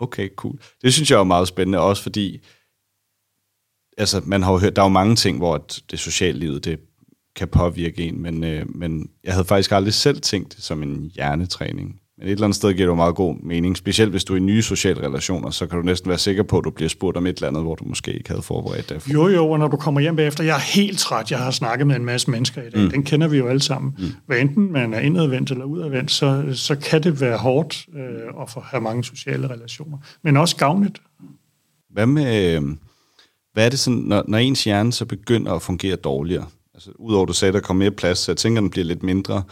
Okay, 0.00 0.28
cool. 0.36 0.58
Det 0.82 0.94
synes 0.94 1.10
jeg 1.10 1.20
er 1.20 1.24
meget 1.24 1.48
spændende, 1.48 1.80
også 1.80 2.02
fordi 2.02 2.44
altså, 3.98 4.22
man 4.26 4.42
har 4.42 4.52
jo 4.52 4.58
hørt, 4.58 4.76
der 4.76 4.82
er 4.82 4.86
jo 4.86 4.92
mange 4.92 5.16
ting, 5.16 5.38
hvor 5.38 5.58
det 5.90 5.98
sociale 5.98 6.38
livet, 6.38 6.64
det 6.64 6.80
kan 7.36 7.48
påvirke 7.48 8.02
en, 8.02 8.22
men, 8.22 8.44
øh, 8.44 8.76
men 8.76 9.10
jeg 9.24 9.32
havde 9.32 9.44
faktisk 9.44 9.72
aldrig 9.72 9.94
selv 9.94 10.20
tænkt 10.20 10.56
det 10.56 10.62
som 10.62 10.82
en 10.82 11.10
hjernetræning. 11.14 12.00
Men 12.18 12.26
et 12.26 12.32
eller 12.32 12.44
andet 12.44 12.56
sted 12.56 12.74
giver 12.74 12.86
det 12.86 12.90
jo 12.90 12.94
meget 12.94 13.14
god 13.14 13.36
mening, 13.42 13.76
specielt 13.76 14.10
hvis 14.10 14.24
du 14.24 14.32
er 14.32 14.36
i 14.36 14.40
nye 14.40 14.62
sociale 14.62 15.06
relationer, 15.06 15.50
så 15.50 15.66
kan 15.66 15.78
du 15.78 15.84
næsten 15.84 16.08
være 16.08 16.18
sikker 16.18 16.42
på, 16.42 16.58
at 16.58 16.64
du 16.64 16.70
bliver 16.70 16.88
spurgt 16.88 17.16
om 17.16 17.26
et 17.26 17.36
eller 17.36 17.48
andet, 17.48 17.62
hvor 17.62 17.74
du 17.74 17.84
måske 17.84 18.12
ikke 18.12 18.30
havde 18.30 18.42
forberedt 18.42 18.88
dig. 18.88 19.12
Jo, 19.12 19.28
jo, 19.28 19.50
og 19.50 19.58
når 19.58 19.68
du 19.68 19.76
kommer 19.76 20.00
hjem 20.00 20.16
bagefter, 20.16 20.44
jeg 20.44 20.56
er 20.56 20.74
helt 20.74 20.98
træt, 20.98 21.30
jeg 21.30 21.38
har 21.38 21.50
snakket 21.50 21.86
med 21.86 21.96
en 21.96 22.04
masse 22.04 22.30
mennesker 22.30 22.62
i 22.62 22.70
dag, 22.70 22.82
mm. 22.82 22.90
den 22.90 23.02
kender 23.02 23.28
vi 23.28 23.38
jo 23.38 23.48
alle 23.48 23.62
sammen. 23.62 23.94
Mm. 23.98 24.04
Hvad 24.26 24.38
enten 24.38 24.72
man 24.72 24.94
er 24.94 25.00
indadvendt 25.00 25.50
eller 25.50 25.64
udadvendt, 25.64 26.10
så, 26.10 26.44
så 26.52 26.76
kan 26.76 27.02
det 27.02 27.20
være 27.20 27.38
hårdt 27.38 27.86
øh, 27.96 28.42
at 28.42 28.50
få 28.50 28.60
have 28.60 28.80
mange 28.80 29.04
sociale 29.04 29.50
relationer, 29.50 29.98
men 30.24 30.36
også 30.36 30.56
gavnligt. 30.56 31.02
Hvad 31.90 32.06
med, 32.06 32.56
øh, 32.56 32.62
hvad 33.52 33.66
er 33.66 33.70
det 33.70 33.78
sådan, 33.78 33.98
når, 33.98 34.24
når 34.28 34.38
ens 34.38 34.64
hjerne 34.64 34.92
så 34.92 35.04
begynder 35.04 35.52
at 35.52 35.62
fungere 35.62 35.96
dårligere? 35.96 36.46
Altså, 36.74 36.90
udover 36.98 37.26
du 37.26 37.32
sagde, 37.32 37.50
at 37.50 37.54
der 37.54 37.60
kommer 37.60 37.84
mere 37.84 37.90
plads, 37.90 38.18
så 38.18 38.32
jeg 38.32 38.36
tænker, 38.36 38.60
at 38.60 38.62
den 38.62 38.70
bliver 38.70 38.84
lidt 38.84 39.02
mindre. 39.02 39.42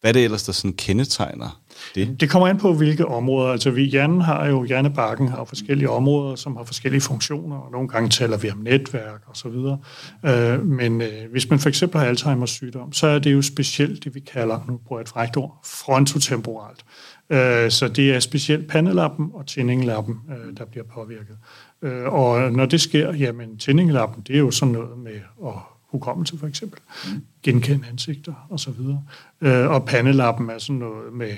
Hvad 0.00 0.10
er 0.10 0.12
det 0.12 0.24
ellers, 0.24 0.42
der 0.42 0.52
sådan 0.52 0.72
kendetegner 0.72 1.61
det? 1.94 2.20
Det 2.20 2.30
kommer 2.30 2.48
an 2.48 2.58
på, 2.58 2.74
hvilke 2.74 3.06
områder. 3.06 3.52
Altså, 3.52 3.70
vi 3.70 3.82
hjernen 3.84 4.20
har 4.20 4.46
jo, 4.46 4.64
hjernebarken 4.64 5.28
har 5.28 5.44
forskellige 5.44 5.90
områder, 5.90 6.36
som 6.36 6.56
har 6.56 6.64
forskellige 6.64 7.00
funktioner, 7.00 7.56
og 7.56 7.72
nogle 7.72 7.88
gange 7.88 8.08
taler 8.08 8.36
vi 8.36 8.50
om 8.50 8.58
netværk 8.58 9.22
og 9.26 9.36
så 9.36 9.48
videre. 9.48 9.78
Øh, 10.26 10.66
men 10.66 11.00
øh, 11.00 11.30
hvis 11.30 11.50
man 11.50 11.58
for 11.58 11.68
eksempel 11.68 12.00
har 12.00 12.12
Alzheimer's 12.12 12.46
sygdom, 12.46 12.92
så 12.92 13.06
er 13.06 13.18
det 13.18 13.32
jo 13.32 13.42
specielt 13.42 14.04
det, 14.04 14.14
vi 14.14 14.20
kalder, 14.20 14.64
nu 14.68 14.76
bruger 14.76 15.00
jeg 15.00 15.04
et 15.04 15.08
frækt 15.08 15.36
ord, 15.36 15.60
frontotemporalt. 15.64 16.84
Øh, 17.30 17.70
så 17.70 17.88
det 17.88 18.14
er 18.14 18.20
specielt 18.20 18.68
pandelappen 18.68 19.30
og 19.34 19.46
tændinglappen, 19.46 20.20
øh, 20.30 20.56
der 20.58 20.64
bliver 20.64 20.84
påvirket. 20.84 21.36
Øh, 21.82 22.12
og 22.12 22.52
når 22.52 22.66
det 22.66 22.80
sker, 22.80 23.12
jamen 23.12 23.58
tændinglappen, 23.58 24.22
det 24.26 24.34
er 24.34 24.40
jo 24.40 24.50
sådan 24.50 24.72
noget 24.72 24.98
med 24.98 25.20
at 25.46 25.54
hukommelse 25.92 26.38
for 26.38 26.46
eksempel, 26.46 26.80
mm. 27.06 27.24
genkende 27.42 27.86
ansigter 27.90 28.46
og 28.50 28.60
så 28.60 28.70
videre. 28.70 29.02
Øh, 29.40 29.70
og 29.70 29.84
pandelappen 29.84 30.50
er 30.50 30.58
sådan 30.58 30.76
noget 30.76 31.12
med 31.12 31.32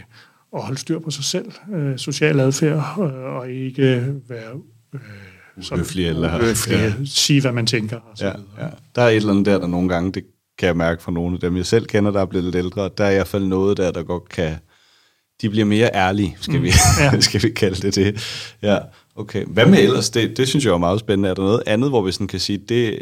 at 0.54 0.62
holde 0.62 0.78
styr 0.78 0.98
på 0.98 1.10
sig 1.10 1.24
selv, 1.24 1.52
øh, 1.74 1.98
social 1.98 2.40
adfærd, 2.40 2.96
øh, 2.98 3.36
og 3.36 3.50
ikke 3.50 4.14
være 4.28 4.60
øh, 4.94 5.00
sådan, 5.60 5.78
høflig 5.78 6.06
eller 6.06 6.28
høflig, 6.28 6.74
ja. 6.74 6.92
sige, 7.04 7.40
hvad 7.40 7.52
man 7.52 7.66
tænker. 7.66 7.96
Og 7.96 8.18
så 8.18 8.26
ja, 8.26 8.32
videre. 8.32 8.64
ja. 8.64 8.68
Der 8.94 9.02
er 9.02 9.08
et 9.08 9.16
eller 9.16 9.30
andet 9.30 9.46
der, 9.46 9.58
der 9.58 9.66
nogle 9.66 9.88
gange, 9.88 10.12
det 10.12 10.24
kan 10.58 10.66
jeg 10.66 10.76
mærke 10.76 11.02
fra 11.02 11.12
nogle 11.12 11.34
af 11.34 11.40
dem, 11.40 11.56
jeg 11.56 11.66
selv 11.66 11.86
kender, 11.86 12.10
der 12.10 12.20
er 12.20 12.26
blevet 12.26 12.44
lidt 12.44 12.56
ældre, 12.56 12.90
der 12.98 13.04
er 13.04 13.10
i 13.10 13.14
hvert 13.14 13.26
fald 13.26 13.44
noget 13.44 13.76
der, 13.76 13.90
der 13.90 14.02
godt 14.02 14.28
kan, 14.28 14.56
de 15.42 15.50
bliver 15.50 15.64
mere 15.64 15.90
ærlige, 15.94 16.36
skal, 16.40 16.56
mm. 16.56 16.62
vi, 16.62 16.72
ja. 17.00 17.20
skal 17.20 17.42
vi 17.42 17.50
kalde 17.50 17.82
det 17.82 17.94
det. 17.94 18.24
Ja, 18.62 18.78
okay. 19.16 19.44
Hvad 19.46 19.66
med 19.66 19.78
ellers? 19.78 20.10
Det, 20.10 20.36
det 20.36 20.48
synes 20.48 20.64
jeg 20.64 20.72
er 20.72 20.78
meget 20.78 21.00
spændende. 21.00 21.28
Er 21.28 21.34
der 21.34 21.42
noget 21.42 21.62
andet, 21.66 21.90
hvor 21.90 22.02
vi 22.02 22.12
sådan 22.12 22.26
kan 22.26 22.40
sige, 22.40 22.58
det, 22.68 22.98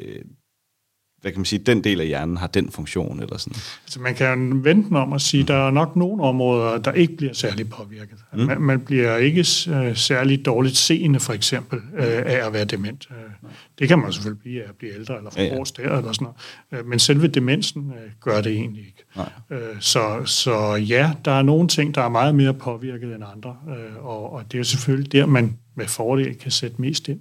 hvad 1.23 1.33
kan 1.33 1.39
man 1.39 1.45
sige, 1.45 1.59
den 1.59 1.85
del 1.85 2.01
af 2.01 2.07
hjernen 2.07 2.37
har 2.37 2.47
den 2.47 2.71
funktion, 2.71 3.21
eller 3.21 3.39
sådan? 3.39 3.59
Altså 3.85 4.01
man 4.01 4.15
kan 4.15 4.65
vente 4.65 4.89
den 4.89 4.97
om 4.97 5.13
at 5.13 5.21
sige, 5.21 5.43
at 5.43 5.49
der 5.49 5.67
er 5.67 5.71
nok 5.71 5.97
nogle 5.97 6.23
områder, 6.23 6.79
der 6.79 6.93
ikke 6.93 7.17
bliver 7.17 7.33
særlig 7.33 7.71
påvirket. 7.71 8.19
Mm. 8.33 8.39
Man, 8.39 8.61
man 8.61 8.81
bliver 8.81 9.17
ikke 9.17 9.41
uh, 9.41 9.97
særlig 9.97 10.47
dårligt 10.47 10.77
seende, 10.77 11.21
for 11.21 11.33
eksempel, 11.33 11.79
uh, 11.79 12.05
af 12.05 12.47
at 12.47 12.53
være 12.53 12.65
dement. 12.65 13.09
Uh, 13.11 13.51
det 13.79 13.89
kan 13.89 13.99
man 13.99 14.13
selvfølgelig 14.13 14.41
blive 14.41 14.63
af 14.63 14.69
at 14.69 14.75
blive 14.75 14.95
ældre, 14.95 15.17
eller 15.17 15.31
få 15.31 15.39
ja, 15.39 15.45
ja. 15.91 15.99
eller 15.99 16.13
sådan 16.13 16.29
noget. 16.71 16.85
Uh, 16.85 16.89
men 16.89 16.99
selve 16.99 17.27
demensen 17.27 17.83
uh, 17.83 17.95
gør 18.21 18.41
det 18.41 18.53
egentlig 18.53 18.85
ikke. 18.85 19.05
Uh, 19.51 19.81
så, 19.81 20.23
så 20.25 20.75
ja, 20.75 21.13
der 21.25 21.33
er 21.33 21.43
nogle 21.43 21.69
ting, 21.69 21.95
der 21.95 22.03
er 22.03 22.09
meget 22.09 22.35
mere 22.35 22.55
påvirket 22.55 23.15
end 23.15 23.25
andre, 23.35 23.57
uh, 23.67 24.07
og, 24.07 24.33
og 24.33 24.45
det 24.45 24.55
er 24.55 24.59
jo 24.59 24.65
selvfølgelig 24.65 25.13
der, 25.13 25.27
man 25.27 25.59
med 25.75 25.87
fordel 25.87 26.35
kan 26.35 26.51
sætte 26.51 26.81
mest 26.81 27.09
ind. 27.09 27.21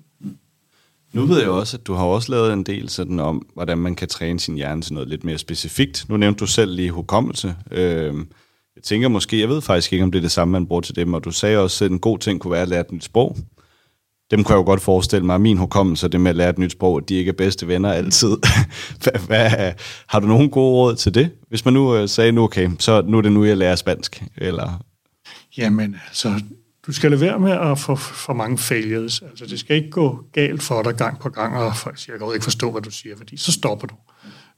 Nu 1.13 1.25
ved 1.25 1.39
jeg 1.39 1.49
også, 1.49 1.77
at 1.77 1.87
du 1.87 1.93
har 1.93 2.03
også 2.03 2.31
lavet 2.31 2.53
en 2.53 2.63
del 2.63 2.89
sådan 2.89 3.19
om, 3.19 3.47
hvordan 3.53 3.77
man 3.77 3.95
kan 3.95 4.07
træne 4.07 4.39
sin 4.39 4.55
hjerne 4.55 4.81
til 4.81 4.93
noget 4.93 5.09
lidt 5.09 5.23
mere 5.23 5.37
specifikt. 5.37 6.05
Nu 6.09 6.17
nævnte 6.17 6.39
du 6.39 6.47
selv 6.47 6.75
lige 6.75 6.91
hukommelse. 6.91 7.55
Øh, 7.71 8.15
jeg 8.75 8.83
tænker 8.83 9.07
måske, 9.07 9.39
jeg 9.39 9.49
ved 9.49 9.61
faktisk 9.61 9.93
ikke, 9.93 10.03
om 10.03 10.11
det 10.11 10.19
er 10.19 10.21
det 10.21 10.31
samme, 10.31 10.51
man 10.51 10.67
bruger 10.67 10.81
til 10.81 10.95
dem, 10.95 11.13
og 11.13 11.23
du 11.23 11.31
sagde 11.31 11.57
også, 11.57 11.85
at 11.85 11.91
en 11.91 11.99
god 11.99 12.19
ting 12.19 12.41
kunne 12.41 12.51
være 12.51 12.61
at 12.61 12.67
lære 12.67 12.81
et 12.81 12.91
nyt 12.91 13.03
sprog. 13.03 13.37
Dem 14.31 14.43
kan 14.43 14.53
jeg 14.53 14.57
jo 14.57 14.65
godt 14.65 14.81
forestille 14.81 15.25
mig, 15.25 15.35
at 15.35 15.41
min 15.41 15.57
hukommelse, 15.57 16.07
det 16.07 16.21
med 16.21 16.29
at 16.29 16.35
lære 16.35 16.49
et 16.49 16.57
nyt 16.57 16.71
sprog, 16.71 16.97
at 16.97 17.09
de 17.09 17.15
ikke 17.15 17.29
er 17.29 17.33
bedste 17.33 17.67
venner 17.67 17.91
altid. 17.91 18.29
hvad, 19.03 19.27
hvad, 19.27 19.73
har 20.07 20.19
du 20.19 20.27
nogen 20.27 20.49
gode 20.49 20.71
råd 20.71 20.95
til 20.95 21.13
det? 21.13 21.29
Hvis 21.49 21.65
man 21.65 21.73
nu 21.73 21.95
øh, 21.95 22.09
sagde, 22.09 22.31
nu 22.31 22.43
okay, 22.43 22.69
så 22.79 23.01
nu 23.01 23.17
er 23.17 23.21
det 23.21 23.31
nu, 23.31 23.45
jeg 23.45 23.57
lærer 23.57 23.75
spansk, 23.75 24.23
eller... 24.37 24.83
Jamen, 25.57 25.95
altså, 26.07 26.41
du 26.87 26.91
skal 26.91 27.11
lade 27.11 27.21
være 27.21 27.39
med 27.39 27.51
at 27.51 27.79
få 27.79 27.95
for 27.95 28.33
mange 28.33 28.57
failures. 28.57 29.21
Altså, 29.21 29.45
det 29.45 29.59
skal 29.59 29.75
ikke 29.75 29.89
gå 29.89 30.25
galt 30.33 30.63
for 30.63 30.81
dig 30.81 30.95
gang 30.95 31.19
på 31.19 31.29
gang, 31.29 31.57
og 31.57 31.75
folk 31.75 31.97
siger, 31.97 32.13
jeg 32.13 32.19
kan 32.19 32.33
ikke 32.33 32.43
forstå, 32.43 32.71
hvad 32.71 32.81
du 32.81 32.91
siger, 32.91 33.17
fordi 33.17 33.37
så 33.37 33.51
stopper 33.51 33.87
du. 33.87 33.95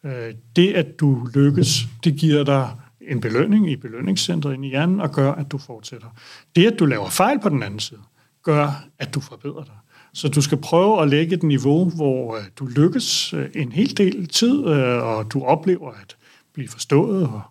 Øh, 0.06 0.34
det, 0.56 0.74
at 0.74 1.00
du 1.00 1.28
lykkes, 1.34 1.88
det 2.04 2.16
giver 2.16 2.44
dig 2.44 2.70
en 3.02 3.22
belønning 3.22 3.72
i 3.72 3.76
belønningscentret 3.76 4.54
ind 4.54 4.66
i 4.66 4.70
hjernen, 4.70 5.02
og 5.02 5.12
gør, 5.12 5.32
at 5.32 5.52
du 5.52 5.58
fortsætter. 5.58 6.08
Det, 6.56 6.72
at 6.72 6.80
du 6.80 6.86
laver 6.86 7.10
fejl 7.10 7.40
på 7.40 7.50
den 7.50 7.64
anden 7.64 7.80
side, 7.80 8.00
gør, 8.44 8.86
at 9.00 9.14
du 9.14 9.20
forbedrer 9.20 9.64
dig. 9.64 9.76
Så 10.14 10.28
du 10.28 10.42
skal 10.42 10.58
prøve 10.58 11.02
at 11.02 11.10
lægge 11.10 11.36
et 11.36 11.44
niveau, 11.44 11.90
hvor 11.90 12.36
øh, 12.36 12.44
du 12.60 12.66
lykkes 12.66 13.34
øh, 13.34 13.50
en 13.56 13.72
hel 13.72 13.98
del 13.98 14.28
tid, 14.28 14.64
og 14.64 15.34
du 15.34 15.44
oplever 15.44 15.92
at 15.92 16.16
blive 16.54 16.68
forstået, 16.68 17.24
og 17.24 17.42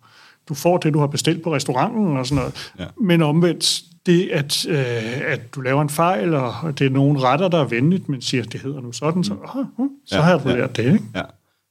du 0.48 0.54
får 0.54 0.76
det, 0.76 0.94
du 0.94 0.98
har 0.98 1.06
bestilt 1.06 1.42
på 1.42 1.54
restauranten 1.54 2.16
og 2.16 2.26
sådan 2.26 2.36
noget. 2.36 2.72
Ja. 2.78 2.86
Men 3.00 3.22
omvendt, 3.22 3.82
det, 4.06 4.28
at, 4.28 4.66
øh, 4.66 5.32
at 5.32 5.54
du 5.54 5.60
laver 5.60 5.82
en 5.82 5.88
fejl, 5.88 6.34
og 6.34 6.78
det 6.78 6.86
er 6.86 6.90
nogen 6.90 7.22
retter, 7.22 7.48
der 7.48 7.58
er 7.58 7.64
venligt, 7.64 8.08
men 8.08 8.22
siger, 8.22 8.42
at 8.42 8.52
det 8.52 8.60
hedder 8.60 8.80
nu 8.80 8.92
sådan, 8.92 9.24
så, 9.24 9.34
uh, 9.34 9.80
uh, 9.80 9.90
så 10.06 10.16
ja, 10.16 10.22
har 10.22 10.38
du 10.38 10.48
ja, 10.48 10.56
lært 10.56 10.76
det. 10.76 10.84
Ikke? 10.84 11.04
Ja. 11.14 11.22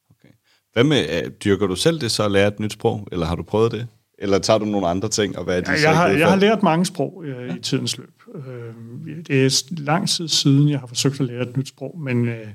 Okay. 0.10 0.34
Hvad 0.74 0.84
med, 0.84 1.24
uh, 1.26 1.32
dyrker 1.44 1.68
du 1.68 1.76
selv 1.76 2.02
det 2.02 2.12
så 2.12 2.24
at 2.24 2.32
lære 2.32 2.48
et 2.48 2.60
nyt 2.60 2.74
sprog, 2.74 3.08
eller 3.12 3.26
har 3.26 3.36
du 3.36 3.44
prøvet 3.44 3.72
det? 3.72 3.88
Eller 4.18 4.40
tager 4.40 4.60
du 4.60 4.66
nogle 4.66 4.88
andre 4.88 5.10
ting, 5.10 5.38
og 5.38 5.44
hvad 5.44 5.58
er 5.58 5.62
de 5.62 5.72
ja, 5.72 5.82
jeg, 5.82 5.98
har, 5.98 6.08
jeg 6.08 6.30
har 6.30 6.36
lært 6.36 6.64
mange 6.64 6.86
sprog 6.86 7.24
øh, 7.26 7.48
ja. 7.48 7.56
i 7.56 7.60
tidens 7.60 7.98
løb. 7.98 8.22
Øh, 8.36 9.24
det 9.28 9.46
er 9.46 9.64
lang 9.78 10.10
tid 10.10 10.28
siden, 10.28 10.70
jeg 10.70 10.80
har 10.80 10.88
forsøgt 10.88 11.20
at 11.20 11.26
lære 11.26 11.42
et 11.42 11.58
nyt 11.58 11.68
sprog, 11.68 12.00
men 12.00 12.28
øh, 12.28 12.48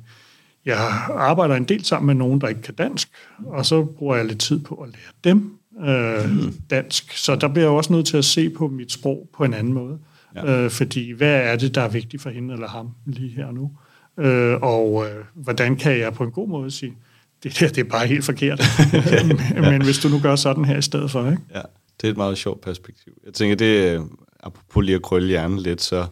jeg 0.64 0.76
arbejder 1.10 1.54
en 1.54 1.64
del 1.64 1.84
sammen 1.84 2.06
med 2.06 2.14
nogen, 2.14 2.40
der 2.40 2.48
ikke 2.48 2.62
kan 2.62 2.74
dansk, 2.74 3.08
og 3.46 3.66
så 3.66 3.84
bruger 3.84 4.16
jeg 4.16 4.26
lidt 4.26 4.40
tid 4.40 4.58
på 4.58 4.74
at 4.74 4.88
lære 4.88 5.34
dem 5.34 5.58
øh, 5.84 6.30
mm. 6.30 6.54
dansk. 6.70 7.16
Så 7.16 7.36
der 7.36 7.48
bliver 7.48 7.64
jeg 7.64 7.70
også 7.70 7.92
nødt 7.92 8.06
til 8.06 8.16
at 8.16 8.24
se 8.24 8.50
på 8.50 8.68
mit 8.68 8.92
sprog 8.92 9.28
på 9.36 9.44
en 9.44 9.54
anden 9.54 9.72
måde. 9.72 9.98
Ja. 10.34 10.64
Øh, 10.64 10.70
fordi 10.70 11.10
hvad 11.10 11.34
er 11.34 11.56
det, 11.56 11.74
der 11.74 11.80
er 11.80 11.88
vigtigt 11.88 12.22
for 12.22 12.30
hende 12.30 12.54
eller 12.54 12.68
ham 12.68 12.90
lige 13.06 13.30
her 13.30 13.50
nu? 13.50 13.70
Øh, 14.18 14.58
og 14.62 15.06
øh, 15.06 15.24
hvordan 15.34 15.76
kan 15.76 15.98
jeg 15.98 16.14
på 16.14 16.24
en 16.24 16.30
god 16.30 16.48
måde 16.48 16.70
sige, 16.70 16.96
det 17.42 17.60
der 17.60 17.68
det 17.68 17.78
er 17.78 17.84
bare 17.84 18.06
helt 18.06 18.24
forkert. 18.24 18.62
men, 19.28 19.64
ja. 19.64 19.70
men 19.70 19.84
hvis 19.84 19.98
du 19.98 20.08
nu 20.08 20.18
gør 20.18 20.36
sådan 20.36 20.64
her 20.64 20.78
i 20.78 20.82
stedet 20.82 21.10
for, 21.10 21.30
ikke? 21.30 21.42
Ja, 21.54 21.62
det 22.00 22.06
er 22.06 22.10
et 22.10 22.16
meget 22.16 22.38
sjovt 22.38 22.60
perspektiv. 22.60 23.12
Jeg 23.26 23.34
tænker, 23.34 23.56
det 23.56 24.02
apropos 24.40 24.84
lige 24.84 24.96
at 24.96 25.02
krølle 25.02 25.28
hjernen 25.28 25.58
lidt, 25.58 25.82
så 25.82 26.06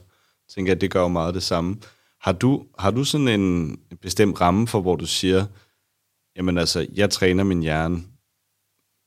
tænker 0.54 0.70
jeg, 0.70 0.76
at 0.76 0.80
det 0.80 0.90
gør 0.90 1.00
jo 1.00 1.08
meget 1.08 1.34
det 1.34 1.42
samme. 1.42 1.76
Har 2.20 2.32
du, 2.32 2.62
har 2.78 2.90
du 2.90 3.04
sådan 3.04 3.28
en 3.28 3.76
bestemt 4.02 4.40
ramme 4.40 4.66
for, 4.66 4.80
hvor 4.80 4.96
du 4.96 5.06
siger, 5.06 5.44
jamen 6.36 6.58
altså, 6.58 6.86
jeg 6.94 7.10
træner 7.10 7.44
min 7.44 7.62
hjerne 7.62 8.02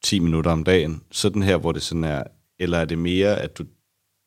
10 0.08 0.20
minutter 0.20 0.52
om 0.52 0.64
dagen, 0.64 1.02
sådan 1.12 1.44
her, 1.44 1.58
hvor 1.58 1.72
det 1.72 1.82
sådan 1.82 2.04
er, 2.04 2.24
eller 2.60 2.78
er 2.78 2.86
det 2.86 2.98
mere, 2.98 3.42
at 3.42 3.58
du, 3.58 3.64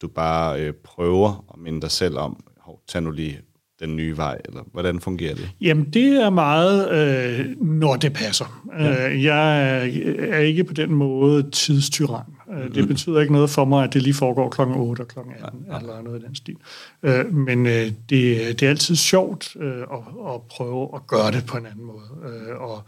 du 0.02 0.08
bare 0.08 0.60
øh, 0.60 0.72
prøver 0.84 1.44
at 1.54 1.60
minde 1.60 1.80
dig 1.80 1.90
selv 1.90 2.18
om, 2.18 2.44
hov, 2.58 2.80
tag 2.88 3.02
nu 3.02 3.10
lige 3.10 3.40
den 3.80 3.96
nye 3.96 4.16
vej, 4.16 4.38
eller 4.44 4.62
hvordan 4.72 5.00
fungerer 5.00 5.34
det? 5.34 5.50
Jamen, 5.60 5.84
det 5.84 6.22
er 6.22 6.30
meget, 6.30 6.90
øh, 6.90 7.46
når 7.60 7.96
det 7.96 8.12
passer. 8.12 8.64
Ja. 8.78 9.08
Øh, 9.08 9.24
jeg 9.24 9.78
er, 10.18 10.38
ikke 10.38 10.64
på 10.64 10.74
den 10.74 10.94
måde 10.94 11.50
tidstyran. 11.50 12.24
Øh, 12.52 12.74
det 12.74 12.88
betyder 12.88 13.20
ikke 13.20 13.32
noget 13.32 13.50
for 13.50 13.64
mig, 13.64 13.84
at 13.84 13.94
det 13.94 14.02
lige 14.02 14.14
foregår 14.14 14.48
klokken 14.48 14.76
8 14.76 15.00
og 15.00 15.08
klokken 15.08 15.34
18, 15.44 15.64
ja, 15.66 15.72
ja. 15.72 15.80
eller 15.80 16.02
noget 16.02 16.22
i 16.22 16.26
den 16.26 16.34
stil. 16.34 16.56
Øh, 17.02 17.34
men 17.34 17.66
øh, 17.66 17.72
det, 17.72 18.60
det 18.60 18.62
er 18.62 18.68
altid 18.68 18.96
sjovt 18.96 19.56
at, 19.62 19.98
at 20.34 20.40
prøve 20.50 20.88
at 20.94 21.06
gøre 21.06 21.30
det 21.30 21.46
på 21.46 21.56
en 21.56 21.66
anden 21.66 21.84
måde. 21.84 22.56
Og 22.58 22.84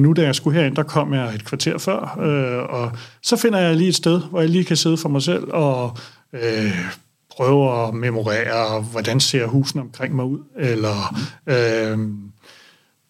nu 0.00 0.12
da 0.12 0.22
jeg 0.22 0.34
skulle 0.34 0.58
herind, 0.60 0.76
der 0.76 0.82
kom 0.82 1.14
jeg 1.14 1.34
et 1.34 1.44
kvarter 1.44 1.78
før, 1.78 1.98
og 2.70 2.92
så 3.22 3.36
finder 3.36 3.58
jeg 3.58 3.76
lige 3.76 3.88
et 3.88 3.94
sted, 3.94 4.20
hvor 4.30 4.40
jeg 4.40 4.50
lige 4.50 4.64
kan 4.64 4.76
sidde 4.76 4.96
for 4.96 5.08
mig 5.08 5.22
selv 5.22 5.44
og... 5.48 5.98
Prøve 7.30 7.86
at 7.86 7.94
memorere, 7.94 8.80
hvordan 8.80 9.20
ser 9.20 9.46
husene 9.46 9.82
omkring 9.82 10.16
mig 10.16 10.24
ud, 10.24 10.38
eller 10.58 11.16
øh, 11.46 11.98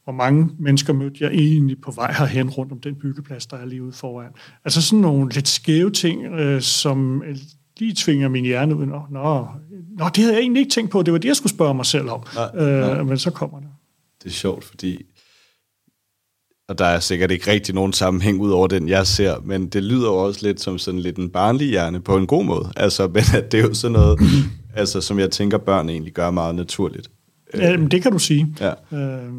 hvor 0.06 0.12
mange 0.12 0.50
mennesker 0.58 0.92
mødte 0.92 1.16
jeg 1.20 1.30
egentlig 1.32 1.76
på 1.80 1.90
vej 1.90 2.12
herhen 2.12 2.50
rundt 2.50 2.72
om 2.72 2.80
den 2.80 2.94
byggeplads, 2.94 3.46
der 3.46 3.56
er 3.56 3.64
lige 3.64 3.82
ude 3.82 3.92
foran. 3.92 4.30
Altså 4.64 4.82
sådan 4.82 5.00
nogle 5.00 5.30
lidt 5.30 5.48
skæve 5.48 5.90
ting, 5.90 6.24
øh, 6.24 6.62
som 6.62 7.22
lige 7.78 7.94
tvinger 7.96 8.28
min 8.28 8.44
hjerne 8.44 8.76
ud. 8.76 8.86
Nå, 8.86 9.02
nå, 9.10 9.46
nå, 9.98 10.04
det 10.08 10.16
havde 10.16 10.34
jeg 10.34 10.40
egentlig 10.40 10.60
ikke 10.60 10.72
tænkt 10.72 10.90
på. 10.90 11.02
Det 11.02 11.12
var 11.12 11.18
det, 11.18 11.28
jeg 11.28 11.36
skulle 11.36 11.52
spørge 11.52 11.74
mig 11.74 11.86
selv 11.86 12.10
om. 12.10 12.22
Nej, 12.34 12.66
øh, 12.66 12.80
nej. 12.80 13.02
Men 13.02 13.18
så 13.18 13.30
kommer 13.30 13.60
det. 13.60 13.68
Det 14.22 14.28
er 14.28 14.34
sjovt, 14.34 14.64
fordi 14.64 15.02
og 16.68 16.78
der 16.78 16.84
er 16.84 17.00
sikkert 17.00 17.30
ikke 17.30 17.50
rigtig 17.50 17.74
nogen 17.74 17.92
sammenhæng 17.92 18.40
ud 18.40 18.50
over 18.50 18.66
den, 18.66 18.88
jeg 18.88 19.06
ser, 19.06 19.36
men 19.44 19.66
det 19.66 19.84
lyder 19.84 20.06
jo 20.06 20.16
også 20.16 20.46
lidt 20.46 20.60
som 20.60 20.78
sådan 20.78 21.00
lidt 21.00 21.16
en 21.16 21.30
barnlig 21.30 21.68
hjerne 21.68 22.00
på 22.00 22.16
en 22.16 22.26
god 22.26 22.44
måde. 22.44 22.72
Altså, 22.76 23.08
men 23.14 23.22
at 23.34 23.52
det 23.52 23.60
er 23.60 23.64
jo 23.64 23.74
sådan 23.74 23.92
noget, 23.92 24.18
altså, 24.74 25.00
som 25.00 25.18
jeg 25.18 25.30
tænker, 25.30 25.58
børn 25.58 25.88
egentlig 25.88 26.12
gør 26.12 26.30
meget 26.30 26.54
naturligt. 26.54 27.10
Ja, 27.54 27.76
men 27.76 27.90
det 27.90 28.02
kan 28.02 28.12
du 28.12 28.18
sige. 28.18 28.56
Ja. 28.60 28.98
Øh, 28.98 29.32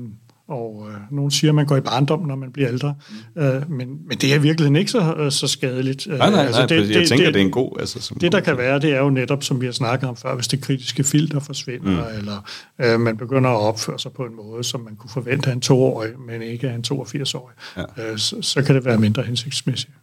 og 0.47 0.87
øh, 0.89 0.97
nogen 1.11 1.31
siger, 1.31 1.51
at 1.51 1.55
man 1.55 1.65
går 1.65 1.77
i 1.77 1.81
barndom, 1.81 2.19
når 2.19 2.35
man 2.35 2.51
bliver 2.51 2.69
ældre. 2.69 2.95
Mm. 3.35 3.41
Øh, 3.41 3.71
men, 3.71 3.87
men 4.07 4.17
det 4.17 4.33
er 4.33 4.39
virkelig 4.39 4.79
ikke 4.79 4.91
så, 4.91 5.15
øh, 5.17 5.31
så 5.31 5.47
skadeligt. 5.47 6.07
Nej, 6.07 6.29
nej, 6.29 6.45
altså, 6.45 6.65
det, 6.65 6.75
jeg 6.75 6.87
det, 6.87 7.07
tænker, 7.07 7.25
det, 7.25 7.33
det 7.33 7.41
er 7.41 7.45
en 7.45 7.51
god... 7.51 7.77
Altså, 7.79 8.01
som 8.01 8.19
det, 8.19 8.31
der 8.31 8.39
kan 8.39 8.57
være, 8.57 8.79
det 8.79 8.93
er 8.93 8.99
jo 8.99 9.09
netop, 9.09 9.43
som 9.43 9.61
vi 9.61 9.65
har 9.65 9.73
snakket 9.73 10.09
om 10.09 10.15
før, 10.15 10.35
hvis 10.35 10.47
det 10.47 10.61
kritiske 10.61 11.03
filter 11.03 11.39
forsvinder, 11.39 12.09
mm. 12.11 12.17
eller 12.17 12.49
øh, 12.81 12.99
man 12.99 13.17
begynder 13.17 13.49
at 13.49 13.59
opføre 13.59 13.99
sig 13.99 14.11
på 14.11 14.23
en 14.23 14.35
måde, 14.35 14.63
som 14.63 14.81
man 14.81 14.95
kunne 14.95 15.09
forvente 15.09 15.49
af 15.49 15.53
en 15.53 15.61
toårig, 15.61 16.19
men 16.27 16.41
ikke 16.41 16.69
af 16.69 16.75
en 16.75 16.83
82-årig, 16.91 17.55
ja. 17.77 18.11
øh, 18.11 18.17
så, 18.17 18.41
så 18.41 18.63
kan 18.63 18.75
det 18.75 18.85
være 18.85 18.97
mindre 18.97 19.23
hensigtsmæssigt. 19.23 19.93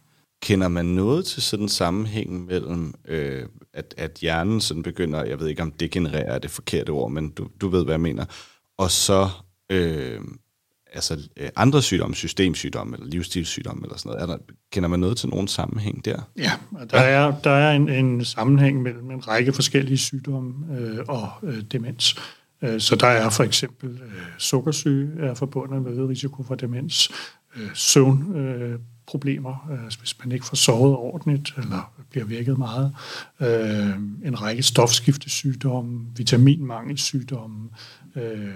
Kender 0.41 0.67
man 0.67 0.85
noget 0.85 1.25
til 1.25 1.41
sådan 1.41 1.65
en 1.65 1.69
sammenhæng 1.69 2.45
mellem, 2.45 2.93
øh, 3.07 3.43
at, 3.73 3.93
at 3.97 4.17
hjernen 4.21 4.61
sådan 4.61 4.83
begynder, 4.83 5.23
jeg 5.23 5.39
ved 5.39 5.47
ikke 5.47 5.61
om 5.61 5.71
degenerere 5.71 6.35
er 6.35 6.39
det 6.39 6.51
forkerte 6.51 6.89
ord, 6.89 7.11
men 7.11 7.29
du, 7.29 7.47
du 7.61 7.69
ved, 7.69 7.83
hvad 7.83 7.93
jeg 7.93 8.01
mener, 8.01 8.25
og 8.77 8.91
så 8.91 9.29
øh, 9.69 10.19
altså, 10.93 11.29
øh, 11.37 11.49
andre 11.55 11.81
sygdomme, 11.81 12.15
systemsygdomme 12.15 12.95
eller 12.95 13.09
livsstilssygdomme 13.09 13.83
eller 13.83 13.97
sådan 13.97 14.09
noget? 14.09 14.21
Er 14.21 14.25
der, 14.25 14.37
kender 14.71 14.89
man 14.89 14.99
noget 14.99 15.17
til 15.17 15.29
nogen 15.29 15.47
sammenhæng 15.47 16.05
der? 16.05 16.21
Ja, 16.37 16.51
der 16.91 16.99
er, 16.99 17.39
der 17.39 17.51
er 17.51 17.71
en, 17.75 17.89
en 17.89 18.25
sammenhæng 18.25 18.81
mellem 18.81 19.11
en 19.11 19.27
række 19.27 19.53
forskellige 19.53 19.97
sygdomme 19.97 20.77
øh, 20.77 20.97
og 21.07 21.29
øh, 21.43 21.61
demens. 21.71 22.15
Øh, 22.61 22.79
så 22.79 22.95
der 22.95 23.07
er 23.07 23.29
for 23.29 23.43
eksempel 23.43 23.89
øh, 23.89 24.21
sukkersyge 24.37 25.09
er 25.19 25.33
forbundet 25.33 25.81
med 25.81 26.07
risiko 26.09 26.43
for 26.43 26.55
demens, 26.55 27.11
øh, 27.55 27.69
søvnproblemer, 27.73 29.67
øh, 29.71 29.83
øh, 29.83 29.91
hvis 29.99 30.19
man 30.23 30.31
ikke 30.31 30.45
får 30.45 30.55
sovet 30.55 30.95
ordentligt 30.95 31.53
eller 31.57 31.93
bliver 32.09 32.25
vækket 32.25 32.57
meget, 32.57 32.95
øh, 33.39 33.95
en 34.25 34.41
række 34.41 34.63
stofskiftesygdomme, 34.63 36.05
vitaminmangelsygdomme, 36.15 37.69
øh, 38.15 38.49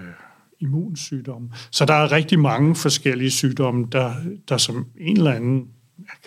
immunsygdomme. 0.60 1.48
Så 1.70 1.84
der 1.84 1.94
er 1.94 2.12
rigtig 2.12 2.38
mange 2.38 2.76
forskellige 2.76 3.30
sygdomme, 3.30 3.86
der, 3.92 4.14
der 4.48 4.56
som 4.56 4.86
en 5.00 5.16
eller 5.16 5.32
anden, 5.32 5.68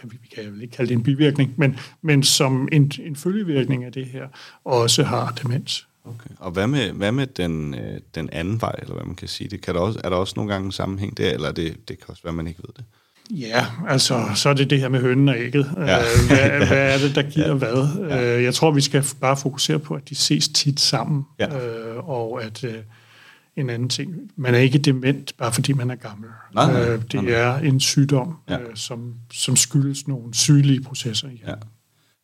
kan 0.02 0.12
vi, 0.12 0.17
vi 0.22 0.28
kan 0.28 0.62
ikke 0.62 0.76
kalde 0.76 0.89
det 0.89 0.96
en 0.96 1.04
bivirkning, 1.04 1.54
men, 1.58 1.80
men 2.02 2.24
som 2.24 2.69
en, 2.72 2.91
en 3.04 3.15
følgevirkning 3.15 3.84
af 3.84 3.91
det 3.91 4.06
her, 4.06 4.28
også 4.63 5.04
har 5.04 5.32
demens. 5.43 5.88
Okay. 6.06 6.30
Og 6.39 6.52
hvad 6.52 6.67
med, 6.67 6.91
hvad 6.91 7.12
med 7.12 7.28
den, 7.28 7.74
øh, 7.74 8.00
den 8.15 8.30
anden 8.32 8.62
vej, 8.62 8.76
eller 8.82 8.93
hvad 8.93 9.06
man 9.06 9.15
kan 9.15 9.28
sige? 9.28 9.50
Det 9.50 9.62
kan 9.62 9.76
der 9.76 9.82
også, 9.82 10.02
er 10.04 10.10
der 10.10 10.17
også 10.17 10.34
nogle 10.36 10.54
gange 10.54 10.65
en 10.65 10.72
sammenhæng 10.72 11.17
der, 11.17 11.32
eller 11.32 11.52
det, 11.52 11.89
det 11.89 11.98
kan 11.98 12.06
også 12.10 12.24
være, 12.24 12.34
man 12.34 12.48
ikke 12.48 12.60
ved 12.63 12.74
det? 12.78 12.86
Ja, 13.32 13.65
altså, 13.88 14.30
så 14.36 14.50
er 14.50 14.54
det 14.54 14.69
det 14.69 14.80
her 14.80 14.89
med 14.89 15.02
hønnen 15.02 15.30
og 15.30 15.36
ægget. 15.38 15.72
Ja. 15.78 16.00
Øh, 16.00 16.28
hvad, 16.28 16.67
hvad 16.67 16.93
er 16.93 16.98
det, 16.98 17.15
der 17.15 17.22
giver 17.22 17.48
ja. 17.54 17.54
hvad? 17.54 18.08
Ja. 18.10 18.38
Øh, 18.38 18.43
jeg 18.43 18.54
tror, 18.54 18.72
vi 18.72 18.82
skal 18.82 19.06
bare 19.22 19.38
fokusere 19.38 19.80
på, 19.80 19.93
at 19.93 20.10
de 20.10 20.15
ses 20.15 20.48
tit 20.48 20.80
sammen, 20.80 21.24
ja. 21.39 21.48
og 22.00 22.43
at 22.43 22.65
en 23.56 23.70
anden 23.70 23.89
ting. 23.89 24.32
Man 24.36 24.56
er 24.56 24.60
ikke 24.60 24.78
dement, 24.78 25.38
bare 25.38 25.52
fordi 25.52 25.74
man 25.74 25.92
er 25.92 25.96
gammel. 25.96 26.30
Nej, 26.54 26.82
øh, 26.82 27.02
det 27.12 27.24
nej. 27.24 27.34
er 27.34 27.58
en 27.58 27.80
sygdom, 27.80 28.38
ja. 28.50 28.60
øh, 28.60 28.76
som, 28.76 29.13
som 29.34 29.56
skyldes 29.56 30.08
nogle 30.08 30.34
sygelige 30.34 30.82
processer 30.82 31.28
i 31.28 31.36
hjernen. 31.36 31.63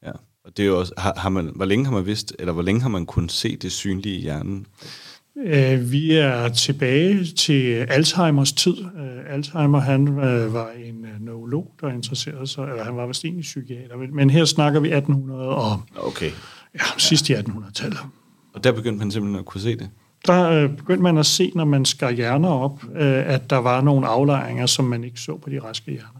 Ja. 0.03 0.07
ja. 0.07 0.13
Og 0.45 0.57
det 0.57 0.63
er 0.63 0.67
jo 0.67 0.79
også, 0.79 0.93
har, 0.97 1.13
har 1.17 1.29
man, 1.29 1.51
hvor 1.55 1.65
længe 1.65 1.85
har 1.85 1.91
man 1.91 2.05
vidst, 2.05 2.35
eller 2.39 2.53
hvor 2.53 2.61
længe 2.61 2.81
har 2.81 2.89
man 2.89 3.05
kunnet 3.05 3.31
se 3.31 3.57
det 3.57 3.71
synlige 3.71 4.17
i 4.17 4.21
hjernen? 4.21 4.65
Øh, 5.45 5.91
vi 5.91 6.11
er 6.15 6.49
tilbage 6.49 7.25
til 7.25 7.73
Alzheimers 7.73 8.53
tid. 8.53 8.77
Øh, 8.77 9.33
Alzheimer, 9.33 9.79
han 9.79 10.07
øh, 10.07 10.53
var 10.53 10.69
en 10.69 11.05
øh, 11.05 11.21
neurolog, 11.25 11.73
der 11.81 11.89
interesserede 11.89 12.47
sig, 12.47 12.63
eller 12.63 12.83
han 12.83 12.97
var 12.97 13.07
vist 13.07 13.25
egentlig 13.25 13.43
psykiater, 13.43 13.97
men, 14.13 14.29
her 14.29 14.45
snakker 14.45 14.79
vi 14.79 14.87
1800 14.87 15.49
og 15.49 15.81
okay. 15.95 16.31
ja, 16.75 16.79
sidst 16.97 17.29
i 17.29 17.33
1800-tallet. 17.33 17.99
Og 18.53 18.63
der 18.63 18.71
begyndte 18.71 18.99
man 18.99 19.11
simpelthen 19.11 19.39
at 19.39 19.45
kunne 19.45 19.61
se 19.61 19.75
det? 19.75 19.89
Der 20.27 20.49
øh, 20.49 20.69
begyndte 20.77 21.03
man 21.03 21.17
at 21.17 21.25
se, 21.25 21.51
når 21.55 21.65
man 21.65 21.85
skar 21.85 22.11
hjerner 22.11 22.49
op, 22.49 22.83
øh, 22.95 23.33
at 23.33 23.49
der 23.49 23.57
var 23.57 23.81
nogle 23.81 24.07
aflejringer, 24.07 24.65
som 24.65 24.85
man 24.85 25.03
ikke 25.03 25.19
så 25.19 25.37
på 25.37 25.49
de 25.49 25.59
raske 25.59 25.91
hjerner. 25.91 26.19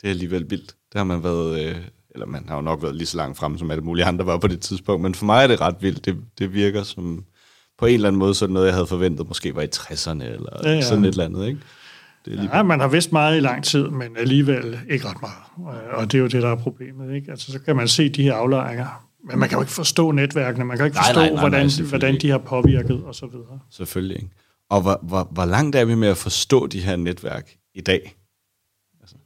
Det 0.00 0.04
er 0.04 0.10
alligevel 0.10 0.50
vildt. 0.50 0.74
Det 0.92 0.98
har 0.98 1.04
man 1.04 1.24
været, 1.24 1.68
øh, 1.68 1.76
eller 2.10 2.26
man 2.26 2.44
har 2.48 2.56
jo 2.56 2.62
nok 2.62 2.82
været 2.82 2.96
lige 2.96 3.06
så 3.06 3.16
langt 3.16 3.38
frem, 3.38 3.58
som 3.58 3.70
alle 3.70 3.82
mulige 3.82 4.04
andre 4.04 4.26
var 4.26 4.38
på 4.38 4.48
det 4.48 4.60
tidspunkt, 4.60 5.02
men 5.02 5.14
for 5.14 5.26
mig 5.26 5.42
er 5.42 5.46
det 5.46 5.60
ret 5.60 5.76
vildt. 5.80 6.04
Det, 6.04 6.16
det 6.38 6.54
virker 6.54 6.82
som 6.82 7.24
på 7.78 7.86
en 7.86 7.94
eller 7.94 8.08
anden 8.08 8.18
måde 8.18 8.34
sådan 8.34 8.52
noget, 8.52 8.66
jeg 8.66 8.74
havde 8.74 8.86
forventet 8.86 9.28
måske 9.28 9.54
var 9.54 9.62
i 9.62 9.68
60'erne, 9.76 10.24
eller 10.24 10.50
ja, 10.64 10.70
ja. 10.70 10.82
sådan 10.82 11.04
et 11.04 11.08
eller 11.08 11.24
andet, 11.24 11.46
ikke? 11.46 11.60
Det 12.24 12.38
er. 12.38 12.56
Ja, 12.56 12.62
man 12.62 12.80
har 12.80 12.88
vidst 12.88 13.12
meget 13.12 13.36
i 13.36 13.40
lang 13.40 13.64
tid, 13.64 13.88
men 13.88 14.16
alligevel 14.16 14.78
ikke 14.90 15.08
ret 15.08 15.16
meget. 15.20 15.82
Og 15.92 16.12
det 16.12 16.18
er 16.18 16.22
jo 16.22 16.26
det, 16.26 16.42
der 16.42 16.50
er 16.50 16.56
problemet. 16.56 17.14
Ikke? 17.14 17.30
Altså, 17.30 17.52
så 17.52 17.58
kan 17.58 17.76
man 17.76 17.88
se 17.88 18.08
de 18.08 18.22
her 18.22 18.34
aflejringer 18.34 19.07
men 19.28 19.38
man 19.38 19.48
kan 19.48 19.56
jo 19.56 19.62
ikke 19.62 19.72
forstå 19.72 20.10
netværkene, 20.10 20.64
man 20.64 20.76
kan 20.76 20.86
ikke 20.86 20.96
forstå, 20.96 21.20
nej, 21.20 21.30
nej, 21.30 21.40
hvordan, 21.40 21.66
nej, 21.66 21.88
hvordan 21.88 22.20
de 22.20 22.30
har 22.30 22.38
påvirket 22.38 23.04
og 23.04 23.14
så 23.14 23.26
videre. 23.26 23.58
Selvfølgelig 23.70 24.16
ikke. 24.16 24.30
Og 24.70 24.82
hvor, 24.82 25.00
hvor, 25.02 25.28
hvor 25.30 25.44
langt 25.44 25.76
er 25.76 25.84
vi 25.84 25.94
med 25.94 26.08
at 26.08 26.16
forstå 26.16 26.66
de 26.66 26.80
her 26.80 26.96
netværk 26.96 27.56
i 27.74 27.80
dag? 27.80 28.16
Altså, 29.00 29.16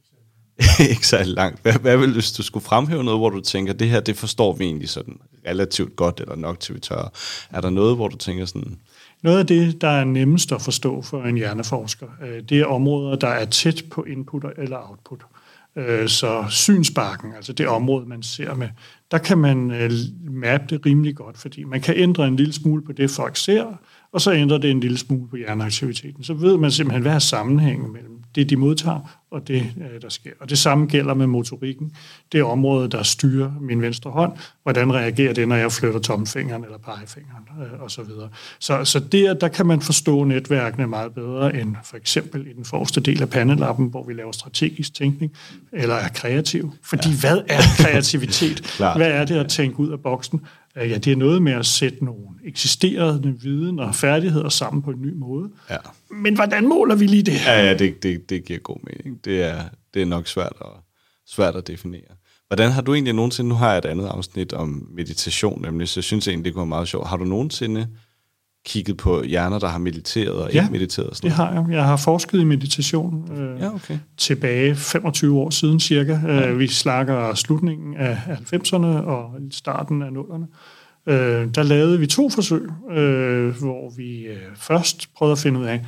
ikke 0.91 1.07
så 1.07 1.23
langt. 1.23 1.61
Hvad, 1.61 1.73
hvad 1.73 1.97
vil 1.97 2.13
hvis 2.13 2.31
du 2.31 2.43
skulle 2.43 2.65
fremhæve 2.65 3.03
noget, 3.03 3.19
hvor 3.19 3.29
du 3.29 3.41
tænker, 3.41 3.73
det 3.73 3.89
her, 3.89 3.99
det 3.99 4.17
forstår 4.17 4.53
vi 4.53 4.65
egentlig 4.65 4.89
sådan 4.89 5.17
relativt 5.47 5.95
godt, 5.95 6.19
eller 6.19 6.35
nok 6.35 6.59
til 6.59 6.75
vi 6.75 6.79
tør. 6.79 7.11
Er 7.49 7.61
der 7.61 7.69
noget, 7.69 7.95
hvor 7.95 8.07
du 8.07 8.17
tænker 8.17 8.45
sådan... 8.45 8.79
Noget 9.21 9.39
af 9.39 9.47
det, 9.47 9.81
der 9.81 9.87
er 9.87 10.03
nemmest 10.03 10.51
at 10.51 10.61
forstå 10.61 11.01
for 11.01 11.23
en 11.23 11.35
hjerneforsker, 11.35 12.07
øh, 12.23 12.43
det 12.49 12.59
er 12.59 12.65
områder, 12.65 13.15
der 13.15 13.27
er 13.27 13.45
tæt 13.45 13.83
på 13.91 14.03
input 14.03 14.45
eller 14.57 14.89
output. 14.89 15.21
Øh, 15.75 16.09
så 16.09 16.45
synsbakken, 16.49 17.33
altså 17.35 17.53
det 17.53 17.67
område, 17.67 18.05
man 18.05 18.23
ser 18.23 18.53
med, 18.55 18.69
der 19.11 19.17
kan 19.17 19.37
man 19.37 19.71
øh, 19.71 19.91
mappe 20.31 20.65
det 20.69 20.85
rimelig 20.85 21.15
godt, 21.15 21.37
fordi 21.37 21.63
man 21.63 21.81
kan 21.81 21.97
ændre 21.97 22.27
en 22.27 22.35
lille 22.35 22.53
smule 22.53 22.81
på 22.85 22.91
det, 22.91 23.11
folk 23.11 23.37
ser, 23.37 23.65
og 24.11 24.21
så 24.21 24.33
ændrer 24.33 24.57
det 24.57 24.71
en 24.71 24.79
lille 24.79 24.97
smule 24.97 25.29
på 25.29 25.35
hjerneaktiviteten. 25.35 26.23
Så 26.23 26.33
ved 26.33 26.57
man 26.57 26.71
simpelthen, 26.71 27.01
hvad 27.01 27.13
er 27.13 27.19
sammenhængen 27.19 27.93
mellem 27.93 28.23
det, 28.35 28.49
de 28.49 28.55
modtager, 28.55 29.22
og 29.33 29.47
det, 29.47 29.73
øh, 29.77 30.01
der 30.01 30.09
sker. 30.09 30.29
Og 30.39 30.49
det 30.49 30.57
samme 30.57 30.85
gælder 30.85 31.13
med 31.13 31.27
motorikken. 31.27 31.95
Det 32.31 32.39
er 32.39 32.43
området, 32.43 32.91
der 32.91 33.03
styrer 33.03 33.51
min 33.61 33.81
venstre 33.81 34.11
hånd. 34.11 34.31
Hvordan 34.63 34.93
reagerer 34.93 35.33
det, 35.33 35.47
når 35.47 35.55
jeg 35.55 35.71
flytter 35.71 35.99
tommelfingeren 35.99 36.63
eller 36.63 36.77
pegefingeren 36.77 37.43
øh, 37.61 37.83
osv. 37.83 38.05
Så, 38.05 38.27
så, 38.59 38.85
så 38.85 38.99
der, 38.99 39.33
der 39.33 39.47
kan 39.47 39.65
man 39.65 39.81
forstå 39.81 40.23
netværkene 40.23 40.87
meget 40.87 41.13
bedre 41.13 41.55
end 41.55 41.75
for 41.83 41.97
eksempel 41.97 42.47
i 42.47 42.53
den 42.53 42.65
forreste 42.65 43.01
del 43.01 43.21
af 43.21 43.29
pandelappen, 43.29 43.87
hvor 43.87 44.03
vi 44.03 44.13
laver 44.13 44.31
strategisk 44.31 44.93
tænkning, 44.93 45.31
eller 45.71 45.95
er 45.95 46.09
kreativ. 46.09 46.73
Fordi 46.83 47.09
ja. 47.09 47.19
hvad 47.19 47.41
er 47.49 47.61
kreativitet? 47.77 48.75
hvad 48.97 49.11
er 49.11 49.25
det 49.25 49.35
at 49.35 49.49
tænke 49.49 49.79
ud 49.79 49.91
af 49.91 49.99
boksen? 49.99 50.41
Øh, 50.77 50.89
ja, 50.89 50.97
det 50.97 51.11
er 51.11 51.15
noget 51.15 51.41
med 51.41 51.53
at 51.53 51.65
sætte 51.65 52.05
nogle 52.05 52.27
eksisterende 52.45 53.39
viden 53.41 53.79
og 53.79 53.95
færdigheder 53.95 54.49
sammen 54.49 54.83
på 54.83 54.91
en 54.91 55.01
ny 55.01 55.13
måde. 55.13 55.49
Ja. 55.69 55.77
Men 56.09 56.35
hvordan 56.35 56.67
måler 56.67 56.95
vi 56.95 57.07
lige 57.07 57.23
det? 57.23 57.45
Ja, 57.45 57.65
ja 57.65 57.77
det, 57.77 58.03
det, 58.03 58.29
det 58.29 58.45
giver 58.45 58.59
god 58.59 58.77
mening. 58.83 59.25
Det 59.25 59.43
er, 59.43 59.61
det 59.93 60.01
er 60.01 60.05
nok 60.05 60.27
svært 60.27 60.53
at, 60.61 60.67
svært 61.27 61.55
at 61.55 61.67
definere. 61.67 62.01
Hvordan 62.47 62.71
har 62.71 62.81
du 62.81 62.93
egentlig 62.93 63.13
nogensinde, 63.13 63.49
nu 63.49 63.55
har 63.55 63.69
jeg 63.69 63.77
et 63.77 63.85
andet 63.85 64.05
afsnit 64.05 64.53
om 64.53 64.87
meditation, 64.91 65.61
nemlig, 65.61 65.87
så 65.87 65.99
jeg 65.99 66.03
synes 66.03 66.27
egentlig, 66.27 66.45
det 66.45 66.53
kunne 66.53 66.61
være 66.61 66.67
meget 66.67 66.87
sjovt. 66.87 67.07
Har 67.07 67.17
du 67.17 67.23
nogensinde 67.23 67.87
kigget 68.65 68.97
på 68.97 69.23
hjerner, 69.23 69.59
der 69.59 69.67
har 69.67 69.77
mediteret 69.77 70.35
og 70.35 70.53
Ja, 70.53 70.61
ikke 70.61 70.71
mediteret? 70.71 71.17
Sådan 71.17 71.29
Det 71.29 71.35
har 71.35 71.53
jeg. 71.53 71.65
Jeg 71.71 71.85
har 71.85 71.97
forsket 71.97 72.39
i 72.39 72.43
meditation 72.43 73.31
øh? 73.37 73.59
Ja, 73.59 73.73
okay. 73.73 73.97
tilbage 74.17 74.75
25 74.75 75.37
år 75.39 75.49
siden 75.49 75.79
cirka. 75.79 76.19
Ja. 76.27 76.51
Vi 76.51 76.67
slakker 76.67 77.33
slutningen 77.33 77.97
af 77.97 78.17
90'erne 78.53 78.85
og 78.85 79.31
starten 79.51 80.01
af 80.01 80.09
0'erne. 80.09 80.45
Øh, 81.11 81.47
der 81.55 81.63
lavede 81.63 81.99
vi 81.99 82.07
to 82.07 82.29
forsøg, 82.29 82.61
øh, 82.91 83.49
hvor 83.59 83.93
vi 83.97 84.21
øh, 84.25 84.37
først 84.55 85.09
prøvede 85.15 85.31
at 85.31 85.39
finde 85.39 85.59
ud 85.59 85.65
af, 85.65 85.85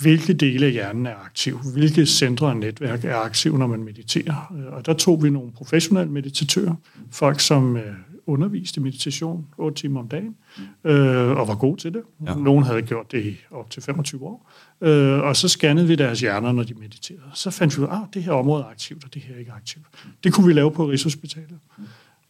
hvilke 0.00 0.32
dele 0.32 0.66
af 0.66 0.72
hjernen 0.72 1.06
er 1.06 1.14
aktiv, 1.24 1.58
hvilke 1.74 2.06
centre 2.06 2.46
og 2.46 2.56
netværk 2.56 3.04
er 3.04 3.16
aktive, 3.16 3.58
når 3.58 3.66
man 3.66 3.82
mediterer. 3.84 4.52
Øh, 4.58 4.72
Og 4.76 4.86
der 4.86 4.92
tog 4.94 5.22
vi 5.22 5.30
nogle 5.30 5.52
professionelle 5.52 6.12
meditatører, 6.12 6.74
folk 7.10 7.40
som 7.40 7.78
underviste 8.26 8.80
i 8.80 8.82
meditation 8.82 9.46
8 9.58 9.76
timer 9.80 10.00
om 10.00 10.08
dagen, 10.08 10.36
øh, 10.84 11.30
og 11.30 11.48
var 11.48 11.54
gode 11.54 11.80
til 11.80 11.92
det. 11.94 12.02
Ja. 12.26 12.34
Nogle 12.34 12.66
havde 12.66 12.82
gjort 12.82 13.12
det 13.12 13.24
i 13.24 13.36
op 13.50 13.70
til 13.70 13.82
25 13.82 14.22
år. 14.22 14.50
Øh, 14.80 15.18
og 15.20 15.36
så 15.36 15.48
scannede 15.48 15.86
vi 15.86 15.94
deres 15.94 16.20
hjerner, 16.20 16.52
når 16.52 16.62
de 16.62 16.74
mediterede. 16.74 17.22
Så 17.34 17.50
fandt 17.50 17.76
vi 17.76 17.82
ud 17.82 17.86
af, 17.86 17.96
at 18.02 18.08
det 18.14 18.22
her 18.22 18.32
område 18.32 18.62
er 18.62 18.66
aktivt, 18.68 19.04
og 19.04 19.14
det 19.14 19.22
her 19.22 19.34
er 19.34 19.38
ikke 19.38 19.52
aktivt. 19.52 19.84
Det 20.24 20.32
kunne 20.32 20.46
vi 20.46 20.52
lave 20.52 20.70
på 20.70 20.84
Rigshospitalet 20.90 21.58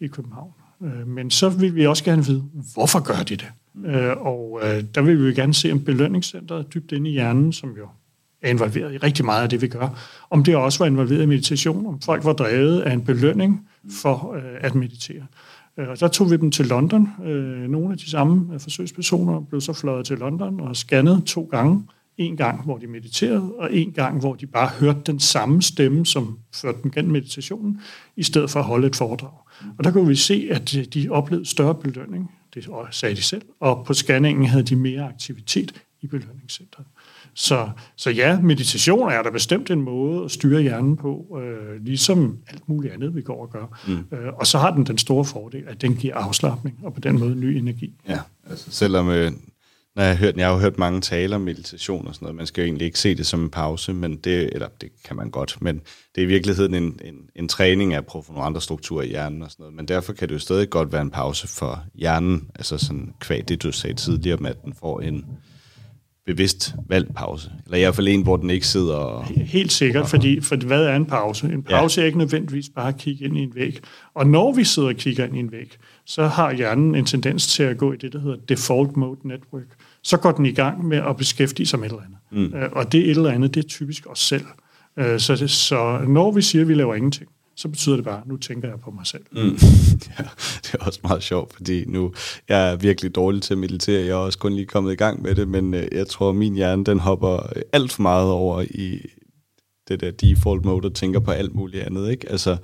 i 0.00 0.07
København. 0.07 0.52
Øh, 0.83 1.09
Men 1.09 1.30
så 1.30 1.48
vil 1.48 1.74
vi 1.74 1.87
også 1.87 2.04
gerne 2.04 2.24
vide, 2.24 2.44
hvorfor 2.74 3.00
gør 3.02 3.22
de 3.22 3.37
det? 3.37 3.52
Øh, 3.87 4.16
Og 4.26 4.61
øh, 4.62 4.85
der 4.94 5.02
vil 5.02 5.26
vi 5.26 5.35
gerne 5.35 5.54
se, 5.54 5.72
om 5.72 5.85
belønningscenteret 5.85 6.74
dybt 6.74 6.92
inde 6.92 7.11
i 7.11 7.12
hjernen, 7.12 7.52
som 7.52 7.70
jo 7.78 7.88
er 8.42 8.50
involveret 8.50 8.94
i 8.94 8.98
rigtig 8.98 9.24
meget 9.24 9.42
af 9.42 9.48
det, 9.48 9.62
vi 9.62 9.68
gør, 9.68 9.88
om 10.30 10.44
det 10.44 10.57
også 10.57 10.78
var 10.78 10.87
involveret 10.87 11.22
i 11.22 11.26
meditation, 11.26 11.87
om 11.87 12.00
folk 12.00 12.24
var 12.24 12.33
drevet 12.33 12.80
af 12.80 12.92
en 12.92 13.04
belønning 13.04 13.68
for 14.02 14.33
øh, 14.35 14.42
at 14.61 14.74
meditere. 14.74 15.26
Øh, 15.78 15.88
og 15.88 16.00
der 16.00 16.08
tog 16.08 16.30
vi 16.30 16.37
dem 16.37 16.50
til 16.50 16.66
London. 16.66 17.08
Øh, 17.24 17.70
nogle 17.70 17.92
af 17.92 17.98
de 17.98 18.10
samme 18.10 18.54
øh, 18.54 18.60
forsøgspersoner 18.60 19.40
blev 19.40 19.60
så 19.60 19.72
fløjet 19.72 20.06
til 20.06 20.18
London 20.18 20.60
og 20.60 20.76
scannet 20.76 21.24
to 21.26 21.48
gange. 21.50 21.87
En 22.16 22.37
gang, 22.37 22.64
hvor 22.64 22.78
de 22.78 22.87
mediterede, 22.87 23.54
og 23.58 23.74
en 23.74 23.92
gang, 23.92 24.20
hvor 24.20 24.34
de 24.34 24.46
bare 24.46 24.68
hørte 24.80 25.00
den 25.06 25.20
samme 25.20 25.62
stemme, 25.62 26.06
som 26.06 26.38
førte 26.54 26.78
dem 26.82 26.90
gennem 26.90 27.12
meditationen, 27.12 27.80
i 28.16 28.22
stedet 28.22 28.50
for 28.50 28.60
at 28.60 28.66
holde 28.66 28.87
et 28.87 28.96
foredrag. 28.96 29.30
Og 29.78 29.84
der 29.84 29.90
kunne 29.90 30.08
vi 30.08 30.14
se, 30.14 30.48
at 30.50 30.76
de 30.94 31.08
oplevede 31.10 31.46
større 31.46 31.74
belønning, 31.74 32.30
det 32.54 32.68
sagde 32.90 33.14
de 33.14 33.22
selv, 33.22 33.42
og 33.60 33.84
på 33.87 33.94
scanningen 33.94 34.46
havde 34.46 34.62
de 34.62 34.76
mere 34.76 35.08
aktivitet 35.08 35.84
i 36.00 36.06
belønningscentret. 36.06 36.87
Så, 37.35 37.70
så 37.97 38.11
ja, 38.11 38.40
meditation 38.40 39.12
er 39.12 39.23
der 39.23 39.31
bestemt 39.31 39.70
en 39.70 39.83
måde 39.83 40.25
at 40.25 40.31
styre 40.31 40.62
hjernen 40.62 40.97
på, 40.97 41.38
øh, 41.42 41.85
ligesom 41.85 42.38
alt 42.49 42.68
muligt 42.68 42.94
andet, 42.94 43.14
vi 43.14 43.23
går 43.23 43.42
og 43.42 43.51
gør. 43.51 43.81
Mm. 43.88 44.16
Øh, 44.16 44.33
og 44.35 44.47
så 44.47 44.59
har 44.59 44.75
den 44.75 44.87
den 44.87 44.99
store 44.99 45.25
fordel, 45.25 45.64
at 45.66 45.83
den 45.83 45.97
giver 45.97 46.14
afslappning, 46.14 46.79
og 46.83 46.94
på 46.94 47.01
den 47.01 47.18
måde 47.18 47.35
ny 47.35 47.44
energi. 47.44 47.94
Ja, 48.09 48.18
altså 48.51 48.70
selvom, 48.70 49.09
øh, 49.09 49.33
når 49.97 50.03
jeg, 50.03 50.12
har 50.12 50.18
hørt, 50.18 50.37
jeg 50.37 50.47
har 50.47 50.53
jo 50.53 50.61
hørt 50.61 50.79
mange 50.79 51.01
taler 51.01 51.37
om 51.37 51.42
meditation 51.42 52.07
og 52.07 52.14
sådan 52.14 52.27
noget, 52.27 52.37
man 52.37 52.47
skal 52.47 52.62
jo 52.62 52.66
egentlig 52.66 52.85
ikke 52.85 52.99
se 52.99 53.14
det 53.14 53.27
som 53.27 53.42
en 53.42 53.51
pause, 53.51 53.92
men 53.92 54.16
det, 54.16 54.51
eller 54.53 54.68
det 54.81 54.90
kan 55.05 55.16
man 55.16 55.31
godt, 55.31 55.57
men 55.61 55.81
det 56.14 56.20
er 56.20 56.23
i 56.23 56.29
virkeligheden 56.29 56.75
en, 56.75 57.01
en, 57.05 57.14
en 57.37 57.49
træning 57.49 57.94
af 57.94 57.99
at 57.99 58.14
nogle 58.29 58.42
andre 58.42 58.61
strukturer 58.61 59.03
i 59.03 59.09
hjernen 59.09 59.42
og 59.42 59.51
sådan 59.51 59.62
noget, 59.62 59.77
men 59.77 59.88
derfor 59.88 60.12
kan 60.12 60.29
det 60.29 60.35
jo 60.35 60.38
stadig 60.38 60.70
godt 60.70 60.92
være 60.92 61.03
en 61.03 61.11
pause 61.11 61.49
for 61.49 61.85
hjernen, 61.94 62.49
altså 62.55 62.79
sådan 62.79 63.14
kvæg 63.20 63.49
det, 63.49 63.62
du 63.62 63.73
sagde 63.73 63.97
tidligere 63.97 64.37
med, 64.37 64.51
at 64.51 64.64
den 64.64 64.75
får 64.81 65.01
en 65.01 65.25
bevidst 66.26 66.74
valgt 66.88 67.14
pause, 67.14 67.50
eller 67.64 67.78
i 67.78 67.80
hvert 67.80 67.94
fald 67.94 68.08
en, 68.08 68.22
hvor 68.22 68.37
den 68.37 68.50
ikke 68.50 68.66
sidder 68.66 68.94
og... 68.94 69.24
Helt 69.24 69.72
sikkert, 69.72 70.08
fordi 70.08 70.40
for 70.40 70.56
hvad 70.56 70.84
er 70.84 70.96
en 70.96 71.06
pause? 71.06 71.46
En 71.46 71.62
pause 71.62 72.00
ja. 72.00 72.02
er 72.02 72.06
ikke 72.06 72.18
nødvendigvis 72.18 72.68
bare 72.68 72.88
at 72.88 72.96
kigge 72.96 73.24
ind 73.24 73.37
i 73.37 73.40
en 73.40 73.54
væg. 73.54 73.80
Og 74.14 74.26
når 74.26 74.52
vi 74.52 74.64
sidder 74.64 74.88
og 74.88 74.94
kigger 74.94 75.24
ind 75.24 75.37
i 75.37 75.38
en 75.38 75.52
væg, 75.52 75.76
så 76.06 76.26
har 76.26 76.52
hjernen 76.52 76.94
en 76.94 77.04
tendens 77.04 77.46
til 77.46 77.62
at 77.62 77.78
gå 77.78 77.92
i 77.92 77.96
det, 77.96 78.12
der 78.12 78.20
hedder 78.20 78.37
default 78.48 78.96
mode 78.96 79.28
network. 79.28 79.66
Så 80.02 80.16
går 80.16 80.32
den 80.32 80.46
i 80.46 80.52
gang 80.52 80.88
med 80.88 80.96
at 80.96 81.16
beskæftige 81.16 81.66
sig 81.66 81.78
med 81.78 81.87
et 81.87 81.92
eller 81.92 82.02
andet. 82.04 82.52
Mm. 82.52 82.70
Og 82.72 82.92
det 82.92 83.00
et 83.00 83.10
eller 83.10 83.30
andet, 83.30 83.54
det 83.54 83.64
er 83.64 83.68
typisk 83.68 84.06
os 84.10 84.18
selv. 84.18 84.44
Øh, 84.98 85.20
Så, 85.20 85.37
det, 85.37 85.50
så 85.50 85.98
når 86.08 86.32
vi 86.32 86.42
siger, 86.42 86.62
at 86.62 86.68
vi 86.68 86.74
laver 86.74 86.94
ingenting, 86.94 87.30
så 87.56 87.68
betyder 87.68 87.96
det 87.96 88.04
bare, 88.04 88.22
nu 88.26 88.36
tænker 88.36 88.68
jeg 88.68 88.80
på 88.80 88.90
mig 88.90 89.06
selv. 89.06 89.24
Mm. 89.32 89.38
Ja, 90.18 90.24
det 90.62 90.74
er 90.74 90.84
også 90.84 91.00
meget 91.02 91.22
sjovt, 91.22 91.52
fordi 91.52 91.84
nu 91.84 92.12
jeg 92.48 92.72
er 92.72 92.76
virkelig 92.76 93.14
dårlig 93.14 93.42
til 93.42 93.54
at 93.54 93.58
meditere. 93.58 94.00
Jeg 94.00 94.10
er 94.10 94.14
også 94.14 94.38
kun 94.38 94.52
lige 94.52 94.66
kommet 94.66 94.92
i 94.92 94.96
gang 94.96 95.22
med 95.22 95.34
det, 95.34 95.48
men 95.48 95.74
øh, 95.74 95.88
jeg 95.92 96.06
tror, 96.06 96.28
at 96.28 96.36
min 96.36 96.54
hjerne 96.54 96.84
den 96.84 97.00
hopper 97.00 97.32
øh, 97.56 97.62
alt 97.72 97.92
for 97.92 98.02
meget 98.02 98.30
over 98.30 98.60
i 98.60 99.00
det 99.88 100.00
der 100.00 100.10
default 100.10 100.64
mode 100.64 100.86
og 100.86 100.94
tænker 100.94 101.20
på 101.20 101.30
alt 101.30 101.54
muligt 101.54 101.82
andet. 101.82 102.10
Ikke? 102.10 102.30
Altså, 102.30 102.56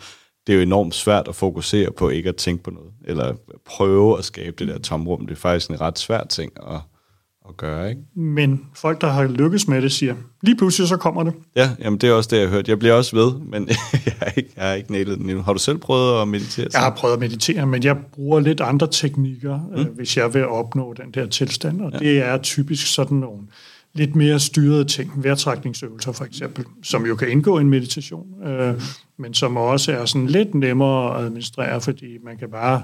det 0.46 0.52
er 0.52 0.56
jo 0.56 0.62
enormt 0.62 0.94
svært 0.94 1.28
at 1.28 1.34
fokusere 1.34 1.90
på 1.92 2.08
ikke 2.08 2.28
at 2.28 2.36
tænke 2.36 2.62
på 2.62 2.70
noget, 2.70 2.92
eller 3.04 3.34
prøve 3.66 4.18
at 4.18 4.24
skabe 4.24 4.56
det 4.58 4.68
der 4.68 4.78
tomrum. 4.78 5.26
Det 5.26 5.34
er 5.34 5.40
faktisk 5.40 5.70
en 5.70 5.80
ret 5.80 5.98
svær 5.98 6.24
ting 6.24 6.52
at, 6.56 6.80
at 7.50 7.56
gøre, 7.56 7.90
ikke? 7.90 8.02
Men 8.14 8.66
folk, 8.74 9.00
der 9.00 9.06
har 9.06 9.24
lykkes 9.24 9.68
med 9.68 9.82
det, 9.82 9.92
siger, 9.92 10.14
lige 10.42 10.56
pludselig 10.56 10.88
så 10.88 10.96
kommer 10.96 11.22
det. 11.22 11.34
Ja, 11.56 11.70
jamen 11.80 11.98
det 11.98 12.08
er 12.08 12.12
også 12.12 12.28
det, 12.32 12.36
jeg 12.36 12.48
har 12.48 12.54
hørt. 12.54 12.68
Jeg 12.68 12.78
bliver 12.78 12.94
også 12.94 13.16
ved, 13.16 13.32
men 13.40 13.68
jeg 14.06 14.14
har 14.18 14.32
ikke, 14.36 14.50
jeg 14.56 14.64
har 14.64 14.74
ikke 14.74 14.92
nailet 14.92 15.18
den 15.18 15.30
endnu. 15.30 15.42
Har 15.42 15.52
du 15.52 15.58
selv 15.58 15.78
prøvet 15.78 16.22
at 16.22 16.28
meditere? 16.28 16.66
Jeg 16.72 16.80
har 16.80 16.94
prøvet 16.96 17.14
at 17.14 17.20
meditere, 17.20 17.66
men 17.66 17.84
jeg 17.84 17.96
bruger 18.12 18.40
lidt 18.40 18.60
andre 18.60 18.88
teknikker, 18.90 19.58
mm. 19.58 19.80
øh, 19.80 19.86
hvis 19.96 20.16
jeg 20.16 20.34
vil 20.34 20.46
opnå 20.46 20.92
den 20.92 21.10
der 21.14 21.26
tilstand. 21.26 21.80
Og 21.80 21.92
ja. 21.92 21.98
det 21.98 22.18
er 22.18 22.38
typisk 22.38 22.94
sådan 22.94 23.16
nogle 23.16 23.42
lidt 23.94 24.16
mere 24.16 24.40
styrede 24.40 24.84
ting, 24.84 25.12
vejrtrækningsøvelser 25.24 26.12
for 26.12 26.24
eksempel, 26.24 26.64
som 26.82 27.06
jo 27.06 27.16
kan 27.16 27.28
indgå 27.28 27.58
i 27.58 27.60
en 27.60 27.70
meditation, 27.70 28.26
øh, 28.44 28.74
mm. 28.74 28.80
men 29.18 29.34
som 29.34 29.56
også 29.56 29.92
er 29.92 30.04
sådan 30.04 30.26
lidt 30.26 30.54
nemmere 30.54 31.18
at 31.18 31.24
administrere, 31.24 31.80
fordi 31.80 32.18
man 32.24 32.38
kan 32.38 32.50
bare 32.50 32.82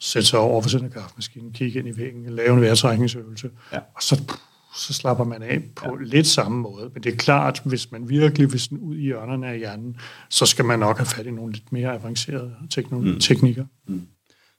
sætte 0.00 0.28
sig 0.28 0.38
over 0.38 0.62
for 0.62 0.68
sådan 0.68 0.86
en 0.86 0.92
kaffemaskine, 0.92 1.52
kigge 1.52 1.78
ind 1.78 1.88
i 1.88 1.96
væggen, 1.96 2.26
lave 2.30 2.54
en 2.54 2.60
vejrtrækningsøvelse, 2.60 3.50
Ja. 3.72 3.78
og 3.78 4.02
så, 4.02 4.22
så 4.76 4.92
slapper 4.94 5.24
man 5.24 5.42
af 5.42 5.62
på 5.76 5.86
ja. 6.00 6.04
lidt 6.04 6.26
samme 6.26 6.58
måde. 6.58 6.90
Men 6.94 7.02
det 7.02 7.12
er 7.12 7.16
klart, 7.16 7.62
hvis 7.64 7.92
man 7.92 8.08
virkelig 8.08 8.52
vil 8.52 8.60
sådan 8.60 8.78
ud 8.78 8.96
i 8.96 9.00
hjørnerne 9.02 9.48
af 9.48 9.58
hjernen, 9.58 9.96
så 10.30 10.46
skal 10.46 10.64
man 10.64 10.78
nok 10.78 10.96
have 10.98 11.06
fat 11.06 11.26
i 11.26 11.30
nogle 11.30 11.52
lidt 11.52 11.72
mere 11.72 11.92
avancerede 11.92 12.52
tekno- 12.74 12.94
mm. 12.98 13.20
teknikker. 13.20 13.64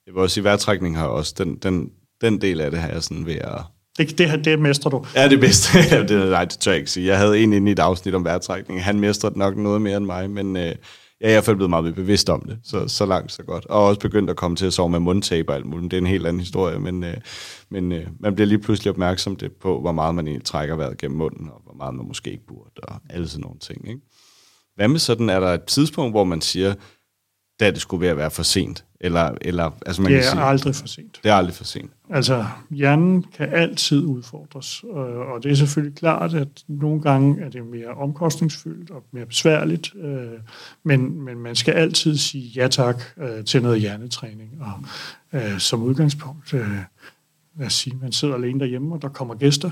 Jeg 0.05 0.13
vil 0.13 0.21
også 0.21 0.33
sige, 0.33 0.41
at 0.41 0.45
vejrtrækning 0.45 0.97
har 0.97 1.05
også, 1.05 1.35
den, 1.37 1.55
den, 1.55 1.89
den 2.21 2.41
del 2.41 2.61
af 2.61 2.71
det 2.71 2.79
her 2.81 2.87
er 2.87 2.99
sådan 2.99 3.25
ved 3.25 3.35
at... 3.35 3.61
Det, 3.97 4.17
det, 4.17 4.45
det 4.45 4.59
mestrer 4.59 4.89
du. 4.89 5.05
Ja, 5.15 5.27
det 5.29 5.39
bedste. 5.39 5.77
Det, 6.09 6.29
nej, 6.29 6.45
det 6.45 6.59
tør 6.59 6.71
jeg 6.71 6.79
ikke 6.79 6.91
sige. 6.91 7.07
Jeg 7.07 7.17
havde 7.17 7.39
en 7.39 7.53
inde 7.53 7.69
i 7.69 7.71
et 7.71 7.79
afsnit 7.79 8.15
om 8.15 8.23
vejrtrækning. 8.25 8.83
Han 8.83 8.99
mestrer 8.99 9.29
nok 9.35 9.57
noget 9.57 9.81
mere 9.81 9.97
end 9.97 10.05
mig, 10.05 10.29
men 10.29 10.57
øh, 10.57 10.75
jeg 11.21 11.27
er 11.27 11.31
i 11.31 11.33
hvert 11.33 11.43
fald 11.43 11.55
blevet 11.55 11.69
meget 11.69 11.95
bevidst 11.95 12.29
om 12.29 12.41
det. 12.41 12.59
Så, 12.63 12.87
så 12.87 13.05
langt, 13.05 13.31
så 13.31 13.43
godt. 13.43 13.65
Og 13.65 13.85
også 13.85 13.99
begyndt 13.99 14.29
at 14.29 14.35
komme 14.35 14.57
til 14.57 14.65
at 14.65 14.73
sove 14.73 14.89
med 14.89 14.99
mundtape 14.99 15.49
og 15.49 15.55
alt 15.55 15.65
muligt. 15.65 15.91
Det 15.91 15.97
er 15.97 16.01
en 16.01 16.07
helt 16.07 16.27
anden 16.27 16.39
historie, 16.39 16.79
men, 16.79 17.03
øh, 17.03 17.17
men 17.69 17.91
øh, 17.91 18.07
man 18.19 18.35
bliver 18.35 18.47
lige 18.47 18.59
pludselig 18.59 18.91
opmærksom 18.91 19.35
det 19.35 19.51
på, 19.51 19.81
hvor 19.81 19.91
meget 19.91 20.15
man 20.15 20.27
egentlig 20.27 20.45
trækker 20.45 20.75
vejret 20.75 20.97
gennem 20.97 21.17
munden, 21.17 21.49
og 21.49 21.61
hvor 21.63 21.73
meget 21.73 21.95
man 21.95 22.07
måske 22.07 22.31
ikke 22.31 22.45
burde, 22.47 22.71
og 22.83 22.95
alle 23.09 23.27
sådan 23.27 23.41
nogle 23.41 23.59
ting. 23.59 23.87
Ikke? 23.89 24.01
Hvad 24.75 24.87
med 24.87 24.99
sådan, 24.99 25.29
er 25.29 25.39
der 25.39 25.53
et 25.53 25.63
tidspunkt, 25.63 26.13
hvor 26.13 26.23
man 26.23 26.41
siger, 26.41 26.73
da 27.59 27.71
det 27.71 27.81
skulle 27.81 28.01
være 28.01 28.11
at 28.11 28.17
være 28.17 28.31
for 28.31 28.43
sent? 28.43 28.85
Eller, 29.01 29.31
eller 29.41 29.71
altså 29.85 30.01
man 30.01 30.11
Det 30.11 30.19
kan 30.21 30.27
er 30.27 30.31
sige, 30.31 30.43
aldrig 30.43 30.75
for 30.75 30.87
sent. 30.87 31.19
det 31.23 31.31
er 31.31 31.35
aldrig 31.35 31.55
for 31.55 31.63
sent. 31.63 31.91
Altså, 32.09 32.45
hjernen 32.71 33.25
kan 33.37 33.49
altid 33.53 34.05
udfordres, 34.05 34.83
og, 34.83 35.05
og 35.05 35.43
det 35.43 35.51
er 35.51 35.55
selvfølgelig 35.55 35.97
klart, 35.97 36.33
at 36.33 36.47
nogle 36.67 37.01
gange 37.01 37.41
er 37.41 37.49
det 37.49 37.65
mere 37.65 37.87
omkostningsfyldt 37.87 38.91
og 38.91 39.03
mere 39.11 39.25
besværligt, 39.25 39.93
øh, 39.95 40.27
men, 40.83 41.21
men 41.21 41.37
man 41.39 41.55
skal 41.55 41.71
altid 41.73 42.17
sige 42.17 42.51
ja 42.55 42.67
tak 42.67 43.03
øh, 43.17 43.45
til 43.45 43.61
noget 43.61 43.81
hjernetræning, 43.81 44.49
og 44.61 44.71
øh, 45.39 45.59
som 45.59 45.83
udgangspunkt, 45.83 46.53
øh, 46.53 46.69
lad 47.57 47.67
os 47.67 47.73
sige, 47.73 47.95
man 48.01 48.11
sidder 48.11 48.35
alene 48.35 48.59
derhjemme, 48.59 48.95
og 48.95 49.01
der 49.01 49.09
kommer 49.09 49.35
gæster. 49.35 49.71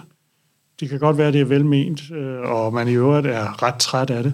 Det 0.80 0.90
kan 0.90 1.00
godt 1.00 1.18
være, 1.18 1.28
at 1.28 1.34
det 1.34 1.42
er 1.42 1.46
velment, 1.46 2.12
øh, 2.12 2.40
og 2.40 2.74
man 2.74 2.88
i 2.88 2.94
øvrigt 2.94 3.28
er 3.28 3.64
ret 3.64 3.76
træt 3.80 4.10
af 4.10 4.24
det, 4.24 4.34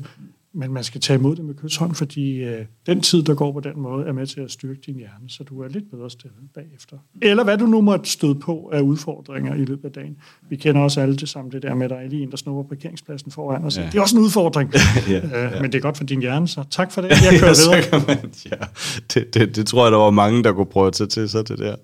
men 0.55 0.73
man 0.73 0.83
skal 0.83 1.01
tage 1.01 1.19
imod 1.19 1.35
det 1.35 1.45
med 1.45 1.55
kysshånd, 1.55 1.95
fordi 1.95 2.43
øh, 2.43 2.65
den 2.85 3.01
tid, 3.01 3.23
der 3.23 3.35
går 3.35 3.51
på 3.51 3.59
den 3.59 3.79
måde, 3.79 4.05
er 4.05 4.11
med 4.11 4.27
til 4.27 4.41
at 4.41 4.51
styrke 4.51 4.79
din 4.85 4.95
hjerne, 4.95 5.29
så 5.29 5.43
du 5.43 5.61
er 5.61 5.67
lidt 5.67 5.91
bedre 5.91 6.09
stillet 6.09 6.37
bagefter. 6.53 6.97
Eller 7.21 7.43
hvad 7.43 7.57
du 7.57 7.65
nu 7.65 7.81
måtte 7.81 8.09
støde 8.09 8.35
på 8.35 8.69
af 8.73 8.81
udfordringer 8.81 9.55
i 9.55 9.65
løbet 9.65 9.85
af 9.85 9.91
dagen. 9.91 10.17
Vi 10.49 10.55
kender 10.55 10.81
også 10.81 11.01
alle 11.01 11.15
det 11.15 11.29
samme, 11.29 11.51
det 11.51 11.63
der 11.63 11.75
med, 11.75 11.83
at 11.85 11.89
der 11.89 11.95
er 11.95 12.07
lige 12.07 12.23
en, 12.23 12.31
der 12.31 12.37
snupper 12.37 12.75
parkeringspladsen 12.75 13.31
foran 13.31 13.63
os. 13.63 13.77
Ja. 13.77 13.85
Det 13.85 13.95
er 13.95 14.01
også 14.01 14.17
en 14.17 14.23
udfordring, 14.23 14.73
Ja, 15.09 15.13
ja, 15.13 15.43
ja. 15.43 15.61
Men 15.61 15.71
det 15.71 15.77
er 15.77 15.81
godt 15.81 15.97
for 15.97 16.03
din 16.03 16.21
hjerne, 16.21 16.47
så 16.47 16.63
tak 16.71 16.91
for 16.91 17.01
det. 17.01 17.09
Jeg 17.31 17.39
kører 17.39 17.75
ja, 17.75 17.79
videre. 17.89 18.03
man, 18.07 18.33
ja. 18.45 18.65
Det, 19.13 19.33
det, 19.33 19.55
det 19.55 19.67
tror 19.67 19.85
jeg, 19.85 19.91
der 19.91 19.97
var 19.97 20.11
mange, 20.11 20.43
der 20.43 20.53
kunne 20.53 20.65
prøve 20.65 20.87
at 20.87 20.93
tage 20.93 21.07
til 21.07 21.29
sig, 21.29 21.47
det 21.47 21.59
der. 21.59 21.75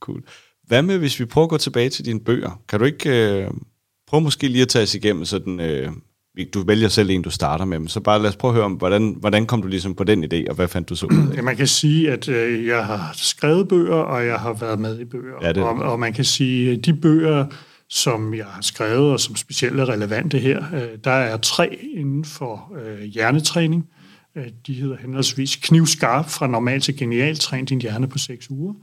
Cool. 0.00 0.22
Hvad 0.66 0.82
med, 0.82 0.98
hvis 0.98 1.20
vi 1.20 1.24
prøver 1.24 1.44
at 1.44 1.50
gå 1.50 1.58
tilbage 1.58 1.90
til 1.90 2.04
dine 2.04 2.20
bøger? 2.20 2.62
Kan 2.68 2.78
du 2.78 2.84
ikke 2.84 3.32
øh, 3.32 3.50
prøve 4.08 4.20
måske 4.20 4.48
lige 4.48 4.62
at 4.62 4.68
tage 4.68 4.82
os 4.82 4.94
igennem 4.94 5.24
sådan... 5.24 5.60
Øh, 5.60 5.92
du 6.44 6.62
vælger 6.62 6.88
selv 6.88 7.10
en, 7.10 7.22
du 7.22 7.30
starter 7.30 7.64
med, 7.64 7.88
så 7.88 8.00
bare 8.00 8.22
lad 8.22 8.28
os 8.28 8.36
prøve 8.36 8.50
at 8.50 8.54
høre 8.54 8.64
om, 8.64 8.72
hvordan, 8.72 9.16
hvordan 9.20 9.46
kom 9.46 9.62
du 9.62 9.68
ligesom 9.68 9.94
på 9.94 10.04
den 10.04 10.24
idé, 10.24 10.48
og 10.48 10.54
hvad 10.54 10.68
fandt 10.68 10.88
du 10.88 10.96
så 10.96 11.06
ud 11.06 11.30
af? 11.32 11.36
Ja, 11.36 11.42
man 11.42 11.56
kan 11.56 11.66
sige, 11.66 12.10
at 12.12 12.28
øh, 12.28 12.66
jeg 12.66 12.86
har 12.86 13.10
skrevet 13.14 13.68
bøger, 13.68 13.94
og 13.94 14.26
jeg 14.26 14.38
har 14.38 14.52
været 14.52 14.78
med 14.78 15.00
i 15.00 15.04
bøger. 15.04 15.34
Ja, 15.42 15.52
det 15.52 15.62
og, 15.62 15.74
og 15.74 16.00
man 16.00 16.12
kan 16.12 16.24
sige, 16.24 16.72
at 16.72 16.86
de 16.86 16.94
bøger, 16.94 17.46
som 17.88 18.34
jeg 18.34 18.44
har 18.44 18.62
skrevet, 18.62 19.12
og 19.12 19.20
som 19.20 19.36
specielt 19.36 19.80
er 19.80 19.88
relevante 19.88 20.38
her, 20.38 20.64
øh, 20.74 20.88
der 21.04 21.10
er 21.10 21.36
tre 21.36 21.78
inden 21.96 22.24
for 22.24 22.72
øh, 22.84 23.04
hjernetræning. 23.04 23.86
Øh, 24.36 24.44
de 24.66 24.74
hedder 24.74 24.96
henholdsvis 24.96 25.56
Knivskarp 25.56 26.28
fra 26.28 26.46
normal 26.46 26.80
til 26.80 26.96
genial, 26.96 27.36
træn 27.36 27.64
din 27.64 27.80
hjerne 27.80 28.08
på 28.08 28.18
seks 28.18 28.50
uger. 28.50 28.74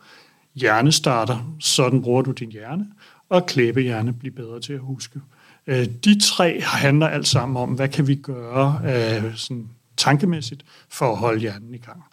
hjernestarter, 0.56 1.56
sådan 1.60 2.02
bruger 2.02 2.22
du 2.22 2.32
din 2.32 2.52
hjerne, 2.52 2.86
og 3.30 3.46
klæbehjerne 3.46 4.14
bliver 4.14 4.36
bedre 4.36 4.60
til 4.62 4.74
at 4.74 4.80
huske. 4.80 5.20
Øh, 5.20 5.37
Øh, 5.68 5.86
de 6.06 6.20
tre 6.20 6.62
handler 6.62 7.08
alt 7.08 7.28
sammen 7.28 7.58
om, 7.58 7.70
hvad 7.70 7.90
kan 7.90 8.08
vi 8.08 8.16
gøre 8.16 8.82
øh, 8.86 9.36
sådan 9.36 9.70
tankemæssigt 9.98 10.66
for 10.90 11.12
at 11.12 11.18
holde 11.18 11.40
hjernen 11.40 11.74
i 11.74 11.78
gang. 11.78 12.04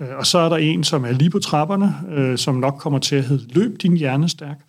Øh, 0.00 0.16
og 0.16 0.26
så 0.26 0.38
er 0.38 0.48
der 0.48 0.56
en, 0.56 0.84
som 0.84 1.04
er 1.04 1.12
lige 1.12 1.30
på 1.30 1.38
trapperne, 1.38 2.38
som 2.38 2.54
nok 2.54 2.74
kommer 2.78 2.98
til 2.98 3.16
at 3.16 3.24
hedde 3.24 3.54
Løb 3.54 3.82
din 3.82 3.96
hjerne 3.96 4.28
stærk, 4.28 4.60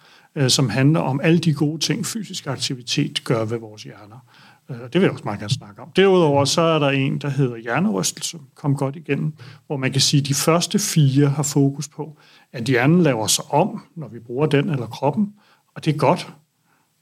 som 0.48 0.70
handler 0.70 1.00
om 1.00 1.22
alle 1.24 1.40
de 1.40 1.54
gode 1.54 1.80
ting, 1.80 2.06
fysisk 2.06 2.48
aktivitet 2.48 3.24
gør 3.24 3.46
ved 3.46 3.60
vores 3.60 3.84
hjerner. 3.84 4.26
Det 4.70 4.94
vil 4.94 5.02
jeg 5.02 5.12
også 5.12 5.24
meget 5.24 5.40
gerne 5.40 5.54
snakke 5.54 5.82
om. 5.82 5.90
Derudover 5.96 6.46
så 6.46 6.62
er 6.62 6.80
der 6.80 6.90
en, 6.90 7.18
der 7.18 7.30
hedder 7.30 7.58
hjernerystelse, 7.58 8.38
kom 8.56 8.76
godt 8.76 8.96
igennem, 8.96 9.34
hvor 9.68 9.78
man 9.78 9.92
kan 9.92 10.02
sige, 10.02 10.22
at 10.22 10.28
de 10.28 10.34
første 10.34 10.80
fire 10.80 11.28
har 11.28 11.44
fokus 11.44 11.88
på, 11.88 12.18
at 12.54 12.64
hjernen 12.64 13.04
laver 13.04 13.28
sig 13.28 13.46
om, 13.52 13.84
når 13.96 14.08
vi 14.08 14.20
bruger 14.20 14.46
den 14.46 14.70
eller 14.70 14.88
kroppen, 14.88 15.34
og 15.76 15.86
det 15.86 15.94
er 15.94 15.98
godt. 15.98 16.34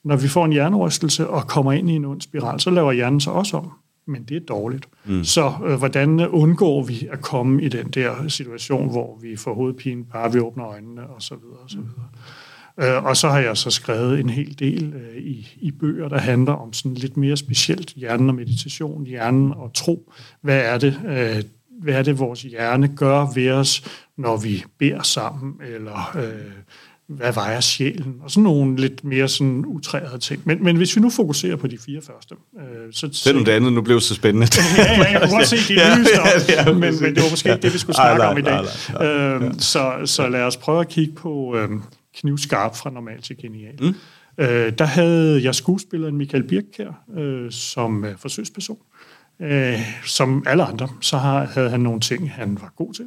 Når 0.04 0.16
vi 0.16 0.28
får 0.28 0.46
en 0.46 0.52
hjernerystelse 0.52 1.28
og 1.28 1.48
kommer 1.48 1.72
ind 1.72 1.90
i 1.90 1.94
en 1.94 2.06
ond 2.06 2.22
spiral, 2.22 2.60
så 2.60 2.70
laver 2.70 2.92
hjernen 2.92 3.20
sig 3.20 3.34
også 3.34 3.58
om 3.58 3.72
men 4.12 4.24
det 4.24 4.38
er 4.38 4.46
dårligt. 4.48 4.88
Mm. 5.06 5.24
Så 5.24 5.54
øh, 5.66 5.76
hvordan 5.76 6.20
undgår 6.20 6.84
vi 6.84 7.08
at 7.12 7.22
komme 7.22 7.64
i 7.64 7.70
den 7.70 7.90
der 7.90 8.28
situation, 8.28 8.90
hvor 8.90 9.20
vi 9.22 9.36
får 9.36 9.54
hovedpine, 9.54 10.04
bare 10.06 10.34
vi 10.34 10.40
åbner 10.40 10.66
øjnene, 10.66 11.08
og 11.08 11.22
så 11.22 11.36
videre, 11.36 11.58
og 11.64 11.70
så 11.70 11.78
videre. 11.78 12.08
Mm. 12.78 12.84
Øh, 12.84 13.04
og 13.06 13.18
så 13.18 13.30
har 13.30 13.40
jeg 13.40 13.58
så 13.58 13.72
skrevet 13.72 14.20
en 14.20 14.30
hel 14.30 14.60
del 14.60 14.94
øh, 14.94 15.18
i, 15.18 15.58
i 15.62 15.72
bøger, 15.72 16.08
der 16.08 16.20
handler 16.20 16.54
om 16.54 16.74
sådan 16.74 16.94
lidt 16.94 17.18
mere 17.18 17.38
specielt 17.38 17.90
hjernen 17.94 18.30
og 18.30 18.36
meditation, 18.36 19.06
hjernen 19.06 19.52
og 19.52 19.72
tro. 19.74 20.12
Hvad 20.42 20.60
er 20.60 20.78
det, 20.78 21.02
øh, 21.08 21.44
hvad 21.82 21.94
er 21.94 22.04
det 22.04 22.20
vores 22.20 22.42
hjerne 22.42 22.88
gør 22.96 23.34
ved 23.36 23.52
os, 23.52 23.84
når 24.18 24.38
vi 24.38 24.64
beder 24.78 25.02
sammen, 25.02 25.54
eller... 25.76 26.18
Øh, 26.18 26.52
hvad 27.18 27.34
vejer 27.34 27.60
sjælen, 27.60 28.16
og 28.22 28.32
sådan 28.32 28.44
nogle 28.44 28.76
lidt 28.76 29.04
mere 29.04 29.28
sådan 29.28 29.66
utrærede 29.66 30.18
ting. 30.18 30.42
Men, 30.46 30.64
men 30.64 30.76
hvis 30.76 30.96
vi 30.96 31.02
nu 31.02 31.10
fokuserer 31.10 31.56
på 31.56 31.68
de 31.68 31.78
fire 31.78 32.02
første... 32.02 32.36
Øh, 32.60 32.94
så, 32.94 33.10
Selvom 33.12 33.46
det 33.46 33.52
andet 33.52 33.74
nu 33.74 33.82
blev 33.82 34.00
så 34.00 34.16
spændende. 34.16 34.48
ja, 34.78 34.84
ja, 34.84 35.12
jeg 35.12 35.22
kunne 35.22 35.38
godt 35.38 35.48
se, 35.48 35.74
de 35.74 35.74
ja, 35.82 35.98
lyste 35.98 36.12
ja, 36.50 36.64
ja, 36.66 36.74
men, 36.74 36.80
men 36.82 37.16
det 37.16 37.24
var 37.24 37.30
måske 37.30 37.50
ikke 37.50 37.62
det, 37.62 37.74
vi 37.74 37.78
skulle 37.78 37.96
snakke 37.96 38.24
om 38.24 38.38
i 38.38 38.42
dag. 38.42 38.64
Øh, 39.02 39.54
så, 39.58 39.94
så 40.06 40.30
lad 40.30 40.42
os 40.42 40.58
prøve 40.58 40.80
at 40.82 40.90
kigge 40.90 41.14
på 41.14 41.56
øh, 41.58 41.70
knivskarp 42.16 42.76
fra 42.76 42.90
normal 42.90 43.22
til 43.22 43.38
genial. 43.38 43.76
Mm. 43.82 43.96
Øh, 44.38 44.74
der 44.78 44.86
havde 44.86 45.44
jeg 45.44 45.56
skuespilleren 45.56 46.18
Michael 46.18 46.44
Birkær 46.44 47.04
øh, 47.18 47.52
som 47.52 48.06
øh, 48.06 48.18
forsøgsperson. 48.18 48.78
Øh, 49.42 49.80
som 50.06 50.44
alle 50.48 50.64
andre, 50.64 50.90
så 51.02 51.18
har, 51.18 51.46
havde 51.46 51.70
han 51.70 51.80
nogle 51.80 52.00
ting, 52.00 52.32
han 52.32 52.58
var 52.62 52.74
god 52.76 52.94
til 52.94 53.06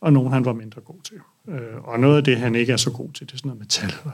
og 0.00 0.12
nogle 0.12 0.30
han 0.30 0.44
var 0.44 0.52
mindre 0.52 0.80
god 0.80 1.02
til. 1.04 1.16
Øh, 1.48 1.84
og 1.84 2.00
noget 2.00 2.16
af 2.16 2.24
det, 2.24 2.36
han 2.36 2.54
ikke 2.54 2.72
er 2.72 2.76
så 2.76 2.90
god 2.90 3.12
til, 3.12 3.26
det 3.26 3.32
er 3.32 3.36
sådan 3.36 3.48
noget 3.48 3.58
med 3.58 3.66
tal 3.66 3.92
og 4.04 4.12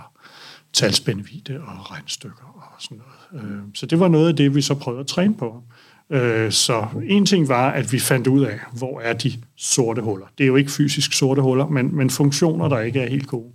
talspændvidde 0.72 1.60
og 1.60 1.90
regnstykker 1.90 2.72
og 2.76 2.82
sådan 2.82 2.98
noget. 3.32 3.44
Øh, 3.44 3.62
så 3.74 3.86
det 3.86 4.00
var 4.00 4.08
noget 4.08 4.28
af 4.28 4.36
det, 4.36 4.54
vi 4.54 4.62
så 4.62 4.74
prøvede 4.74 5.00
at 5.00 5.06
træne 5.06 5.34
på. 5.34 5.62
Øh, 6.10 6.52
så 6.52 6.86
en 7.04 7.26
ting 7.26 7.48
var, 7.48 7.70
at 7.70 7.92
vi 7.92 7.98
fandt 7.98 8.26
ud 8.26 8.44
af, 8.44 8.58
hvor 8.72 9.00
er 9.00 9.12
de 9.12 9.32
sorte 9.56 10.02
huller. 10.02 10.26
Det 10.38 10.44
er 10.44 10.48
jo 10.48 10.56
ikke 10.56 10.70
fysisk 10.70 11.12
sorte 11.12 11.42
huller, 11.42 11.66
men, 11.66 11.96
men 11.96 12.10
funktioner, 12.10 12.68
der 12.68 12.80
ikke 12.80 13.00
er 13.00 13.08
helt 13.08 13.26
gode. 13.26 13.52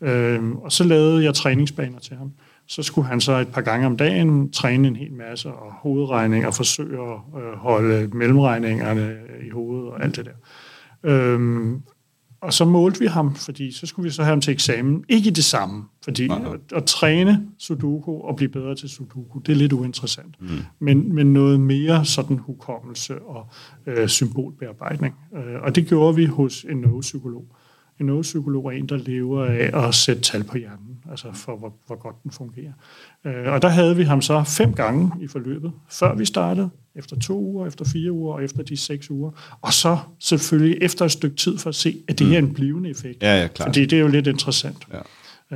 Øh, 0.00 0.50
og 0.52 0.72
så 0.72 0.84
lavede 0.84 1.24
jeg 1.24 1.34
træningsbaner 1.34 1.98
til 1.98 2.16
ham. 2.16 2.32
Så 2.68 2.82
skulle 2.82 3.08
han 3.08 3.20
så 3.20 3.32
et 3.32 3.48
par 3.48 3.60
gange 3.60 3.86
om 3.86 3.96
dagen 3.96 4.50
træne 4.52 4.88
en 4.88 4.96
hel 4.96 5.12
masse 5.12 5.48
og 5.48 5.72
hovedregning 5.72 6.46
og 6.46 6.54
forsøge 6.54 6.98
at 7.02 7.42
øh, 7.42 7.52
holde 7.58 8.08
mellemregningerne 8.12 9.16
i 9.46 9.50
hovedet 9.50 9.88
og 9.88 10.04
alt 10.04 10.16
det 10.16 10.24
der. 10.24 10.32
Øhm, 11.04 11.82
og 12.40 12.52
så 12.52 12.64
målte 12.64 13.00
vi 13.00 13.06
ham, 13.06 13.34
fordi 13.34 13.72
så 13.72 13.86
skulle 13.86 14.04
vi 14.04 14.10
så 14.10 14.22
have 14.22 14.30
ham 14.30 14.40
til 14.40 14.52
eksamen. 14.52 15.04
Ikke 15.08 15.30
det 15.30 15.44
samme, 15.44 15.84
fordi 16.04 16.24
at, 16.24 16.76
at 16.76 16.84
træne 16.84 17.46
sudoku 17.58 18.20
og 18.20 18.36
blive 18.36 18.48
bedre 18.48 18.74
til 18.74 18.88
sudoku, 18.88 19.38
det 19.38 19.52
er 19.52 19.56
lidt 19.56 19.72
uinteressant. 19.72 20.40
Mm. 20.40 20.48
Men, 20.78 21.14
men 21.14 21.32
noget 21.32 21.60
mere 21.60 22.04
sådan 22.04 22.38
hukommelse 22.38 23.22
og 23.22 23.48
øh, 23.86 24.08
symbolbearbejdning. 24.08 25.14
Øh, 25.36 25.62
og 25.62 25.74
det 25.74 25.86
gjorde 25.86 26.16
vi 26.16 26.24
hos 26.24 26.66
en 26.70 26.76
neuropsykolog. 26.76 27.55
En 28.00 28.06
neuropsykolog 28.06 28.66
er 28.66 28.70
en, 28.70 28.86
der 28.86 28.96
lever 28.96 29.44
af 29.44 29.86
at 29.88 29.94
sætte 29.94 30.22
tal 30.22 30.44
på 30.44 30.58
hjernen, 30.58 30.98
altså 31.10 31.26
for 31.32 31.56
hvor, 31.56 31.74
hvor 31.86 31.96
godt 31.96 32.22
den 32.22 32.30
fungerer. 32.30 32.72
Øh, 33.24 33.52
og 33.52 33.62
der 33.62 33.68
havde 33.68 33.96
vi 33.96 34.02
ham 34.02 34.22
så 34.22 34.44
fem 34.44 34.72
gange 34.72 35.12
i 35.20 35.26
forløbet, 35.26 35.72
før 35.90 36.14
vi 36.14 36.24
startede, 36.24 36.70
efter 36.94 37.18
to 37.18 37.40
uger, 37.40 37.66
efter 37.66 37.84
fire 37.84 38.12
uger 38.12 38.34
og 38.34 38.44
efter 38.44 38.62
de 38.62 38.76
seks 38.76 39.10
uger. 39.10 39.30
Og 39.60 39.72
så 39.72 39.98
selvfølgelig 40.18 40.78
efter 40.82 41.04
et 41.04 41.12
stykke 41.12 41.36
tid 41.36 41.58
for 41.58 41.68
at 41.68 41.74
se, 41.74 42.02
at 42.08 42.18
det 42.18 42.26
her 42.26 42.34
er 42.34 42.38
en 42.38 42.54
blivende 42.54 42.90
effekt. 42.90 43.22
Ja, 43.22 43.40
ja, 43.40 43.46
klart. 43.46 43.68
Fordi 43.68 43.86
det 43.86 43.96
er 43.96 44.00
jo 44.00 44.08
lidt 44.08 44.26
interessant. 44.26 44.86
Ja. 44.92 44.98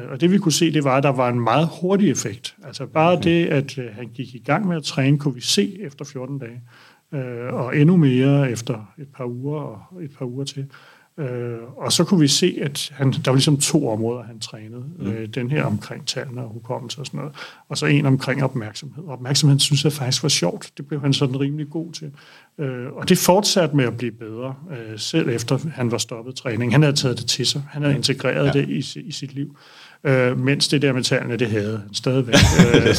Øh, 0.01 0.11
og 0.11 0.21
det 0.21 0.31
vi 0.31 0.39
kunne 0.39 0.53
se, 0.53 0.73
det 0.73 0.85
var, 0.85 0.97
at 0.97 1.03
der 1.03 1.13
var 1.13 1.29
en 1.29 1.41
meget 1.41 1.69
hurtig 1.81 2.11
effekt. 2.11 2.57
Altså 2.65 2.87
bare 2.87 3.17
mm. 3.17 3.23
det, 3.23 3.47
at 3.47 3.79
øh, 3.79 3.85
han 3.93 4.09
gik 4.15 4.35
i 4.35 4.39
gang 4.39 4.69
med 4.69 4.77
at 4.77 4.83
træne, 4.83 5.19
kunne 5.19 5.35
vi 5.35 5.41
se 5.41 5.83
efter 5.83 6.05
14 6.05 6.39
dage. 6.39 6.63
Og 7.51 7.77
endnu 7.77 7.97
mere 7.97 8.51
efter 8.51 8.93
et 8.99 9.09
par 9.09 9.25
uger 9.25 9.61
og 9.61 10.05
et 10.05 10.11
par 10.19 10.27
uger 10.27 10.45
til. 10.45 10.67
Øh, 11.19 11.59
og 11.77 11.93
så 11.93 12.05
kunne 12.05 12.21
vi 12.21 12.29
se, 12.29 12.59
at 12.63 12.93
han, 12.95 13.13
der 13.13 13.31
var 13.31 13.33
ligesom 13.33 13.57
to 13.57 13.89
områder, 13.89 14.23
han 14.23 14.41
trænede. 14.41 14.85
Mm. 14.99 15.07
Øh, 15.07 15.29
den 15.29 15.51
her 15.51 15.65
omkring 15.65 16.07
tallene 16.07 16.43
og 16.43 16.49
hukommelse 16.49 17.01
og 17.01 17.07
sådan 17.07 17.19
noget. 17.19 17.35
Og 17.69 17.79
så 17.79 17.87
en 17.87 18.07
omkring 18.07 18.45
opmærksomhed. 18.45 19.05
Og 19.05 19.13
opmærksomhed 19.13 19.59
synes 19.59 19.85
jeg 19.85 19.93
faktisk 19.93 20.23
var 20.23 20.29
sjovt. 20.29 20.73
Det 20.77 20.87
blev 20.87 21.01
han 21.01 21.13
sådan 21.13 21.41
rimelig 21.41 21.71
god 21.71 21.93
til. 21.93 22.13
Øh, 22.59 22.93
og 22.93 23.09
det 23.09 23.19
fortsatte 23.19 23.77
med 23.77 23.85
at 23.85 23.97
blive 23.97 24.13
bedre, 24.13 24.55
øh, 24.71 24.99
selv 24.99 25.29
efter 25.29 25.59
han 25.75 25.91
var 25.91 25.99
stoppet 25.99 26.35
træning. 26.35 26.73
Han 26.73 26.83
havde 26.83 26.97
taget 26.97 27.19
det 27.19 27.27
til 27.27 27.47
sig. 27.47 27.63
Han 27.71 27.83
havde 27.83 27.97
integreret 27.97 28.47
ja. 28.47 28.53
det 28.53 28.69
i, 28.69 29.01
i 29.01 29.13
sit 29.13 29.35
liv 29.35 29.57
øh, 30.05 30.39
mens 30.39 30.69
det 30.69 30.83
der 30.83 30.93
med 30.93 31.03
tallene, 31.03 31.37
det 31.37 31.49
havde 31.49 31.81
han 31.87 31.95
stadigvæk. 31.95 32.35
Øh, 32.75 32.89
og, 32.89 32.95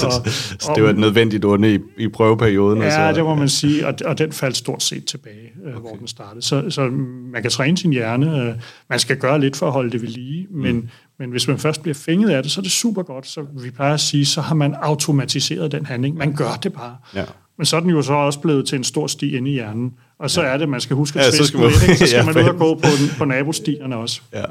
så 0.60 0.72
det 0.76 0.84
var 0.84 0.90
et 0.90 0.98
nødvendigt 0.98 1.46
onde 1.46 1.76
i, 1.76 1.80
i 1.98 2.08
prøveperioden? 2.08 2.82
Ja, 2.82 2.92
så, 2.92 3.18
det 3.18 3.24
må 3.24 3.36
man 3.36 3.50
sige, 3.50 3.88
og, 3.88 3.94
og 4.06 4.18
den 4.18 4.32
faldt 4.32 4.58
stort 4.58 4.84
set 4.84 5.06
tilbage, 5.06 5.52
øh, 5.66 5.72
okay. 5.72 5.80
hvor 5.80 5.96
den 5.96 6.08
startede. 6.08 6.42
Så, 6.42 6.70
så 6.70 6.90
man 7.34 7.42
kan 7.42 7.52
træne 7.52 7.78
sin 7.78 7.92
hjerne, 7.92 8.42
øh, 8.42 8.54
man 8.90 9.00
skal 9.00 9.18
gøre 9.18 9.40
lidt 9.40 9.58
for 9.58 9.68
at 9.68 9.72
holde 9.72 9.92
det 9.92 10.02
ved 10.02 10.10
lige, 10.10 10.48
men, 10.52 10.76
mm. 10.76 10.90
men 11.20 11.30
hvis 11.30 11.48
man 11.48 11.58
først 11.58 11.82
bliver 11.82 11.96
fænget 11.96 12.30
af 12.30 12.44
det, 12.44 12.52
så 12.52 12.62
er 12.62 12.64
det 12.64 12.72
super 12.72 13.04
godt. 13.04 13.28
Så 13.28 13.46
vi 13.64 13.72
plejer 13.72 13.94
at 13.94 14.00
sige, 14.00 14.26
så 14.26 14.42
har 14.42 14.56
man 14.56 14.76
automatiseret 14.82 15.72
den 15.72 15.86
handling. 15.86 16.18
Man 16.18 16.36
gør 16.36 16.60
det 16.64 16.74
bare. 16.74 16.96
Ja. 17.16 17.24
Men 17.58 17.66
så 17.66 17.76
er 17.76 17.80
den 17.80 17.90
jo 17.90 18.02
så 18.02 18.14
også 18.14 18.40
blevet 18.40 18.68
til 18.68 18.76
en 18.76 18.84
stor 18.84 19.08
sti 19.08 19.38
inde 19.38 19.50
i 19.50 19.54
hjernen. 19.54 19.94
Og 20.20 20.30
så 20.30 20.42
er 20.42 20.58
det, 20.58 20.70
man 20.70 20.82
skal 20.82 20.96
huske 20.96 21.20
at 21.20 21.26
ja, 21.26 21.32
så 21.32 21.46
skal 21.46 21.60
man, 21.60 21.70
lidt, 21.70 22.00
så 22.00 22.08
skal 22.08 22.18
ja, 22.20 22.26
man 22.26 22.38
ud 22.38 22.50
og 22.50 22.58
gå 22.58 22.76
på, 22.76 22.88
på 23.18 23.26
nabostierne 23.26 23.96
også. 23.96 24.22
Ja. 24.34 24.44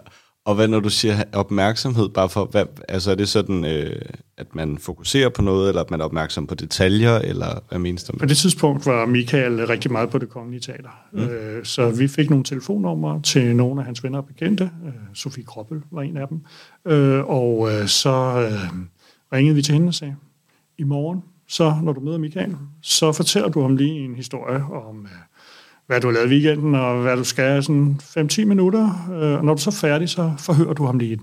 Og 0.50 0.56
hvad 0.56 0.68
når 0.68 0.80
du 0.80 0.90
siger 0.90 1.22
opmærksomhed, 1.32 2.08
bare 2.08 2.28
for, 2.28 2.44
hvad, 2.44 2.64
altså 2.88 3.10
er 3.10 3.14
det 3.14 3.28
sådan, 3.28 3.64
øh, 3.64 4.02
at 4.36 4.54
man 4.54 4.78
fokuserer 4.78 5.28
på 5.28 5.42
noget, 5.42 5.68
eller 5.68 5.82
at 5.82 5.90
man 5.90 6.00
er 6.00 6.04
opmærksom 6.04 6.46
på 6.46 6.54
detaljer, 6.54 7.18
eller 7.18 7.60
hvad 7.68 7.78
menes 7.78 8.04
der 8.04 8.12
med? 8.12 8.20
På 8.20 8.26
det 8.26 8.36
tidspunkt 8.36 8.86
var 8.86 9.06
Michael 9.06 9.66
rigtig 9.66 9.92
meget 9.92 10.10
på 10.10 10.18
det 10.18 10.28
kongelige 10.28 10.60
teater. 10.60 10.88
Mm. 11.12 11.20
Øh, 11.20 11.64
så 11.64 11.90
vi 11.90 12.08
fik 12.08 12.30
nogle 12.30 12.44
telefonnumre 12.44 13.22
til 13.22 13.56
nogle 13.56 13.80
af 13.80 13.84
hans 13.84 14.04
venner 14.04 14.18
og 14.18 14.26
bekendte. 14.26 14.64
Øh, 14.86 14.92
Sofie 15.14 15.44
Kroppel 15.44 15.80
var 15.90 16.02
en 16.02 16.16
af 16.16 16.28
dem. 16.28 16.40
Øh, 16.92 17.24
og 17.24 17.68
øh, 17.72 17.86
så 17.86 18.10
øh, 18.50 18.80
ringede 19.32 19.54
vi 19.54 19.62
til 19.62 19.74
hende 19.74 19.88
og 19.88 19.94
sagde, 19.94 20.16
i 20.78 20.84
morgen, 20.84 21.22
så 21.48 21.74
når 21.82 21.92
du 21.92 22.00
møder 22.00 22.18
Michael, 22.18 22.56
så 22.82 23.12
fortæller 23.12 23.48
du 23.48 23.62
ham 23.62 23.76
lige 23.76 24.04
en 24.04 24.14
historie 24.14 24.64
om... 24.88 25.04
Øh, 25.04 25.10
hvad 25.90 26.00
du 26.00 26.06
har 26.06 26.14
lavet 26.14 26.26
i 26.26 26.30
weekenden, 26.30 26.74
og 26.74 27.02
hvad 27.02 27.16
du 27.16 27.24
skal, 27.24 27.62
sådan 27.62 28.00
5-10 28.02 28.44
minutter. 28.44 29.08
Øh, 29.12 29.38
og 29.38 29.44
når 29.44 29.54
du 29.54 29.62
så 29.62 29.70
er 29.70 29.74
færdig, 29.74 30.08
så 30.08 30.32
forhører 30.38 30.72
du 30.72 30.86
ham 30.86 30.98
lige. 30.98 31.18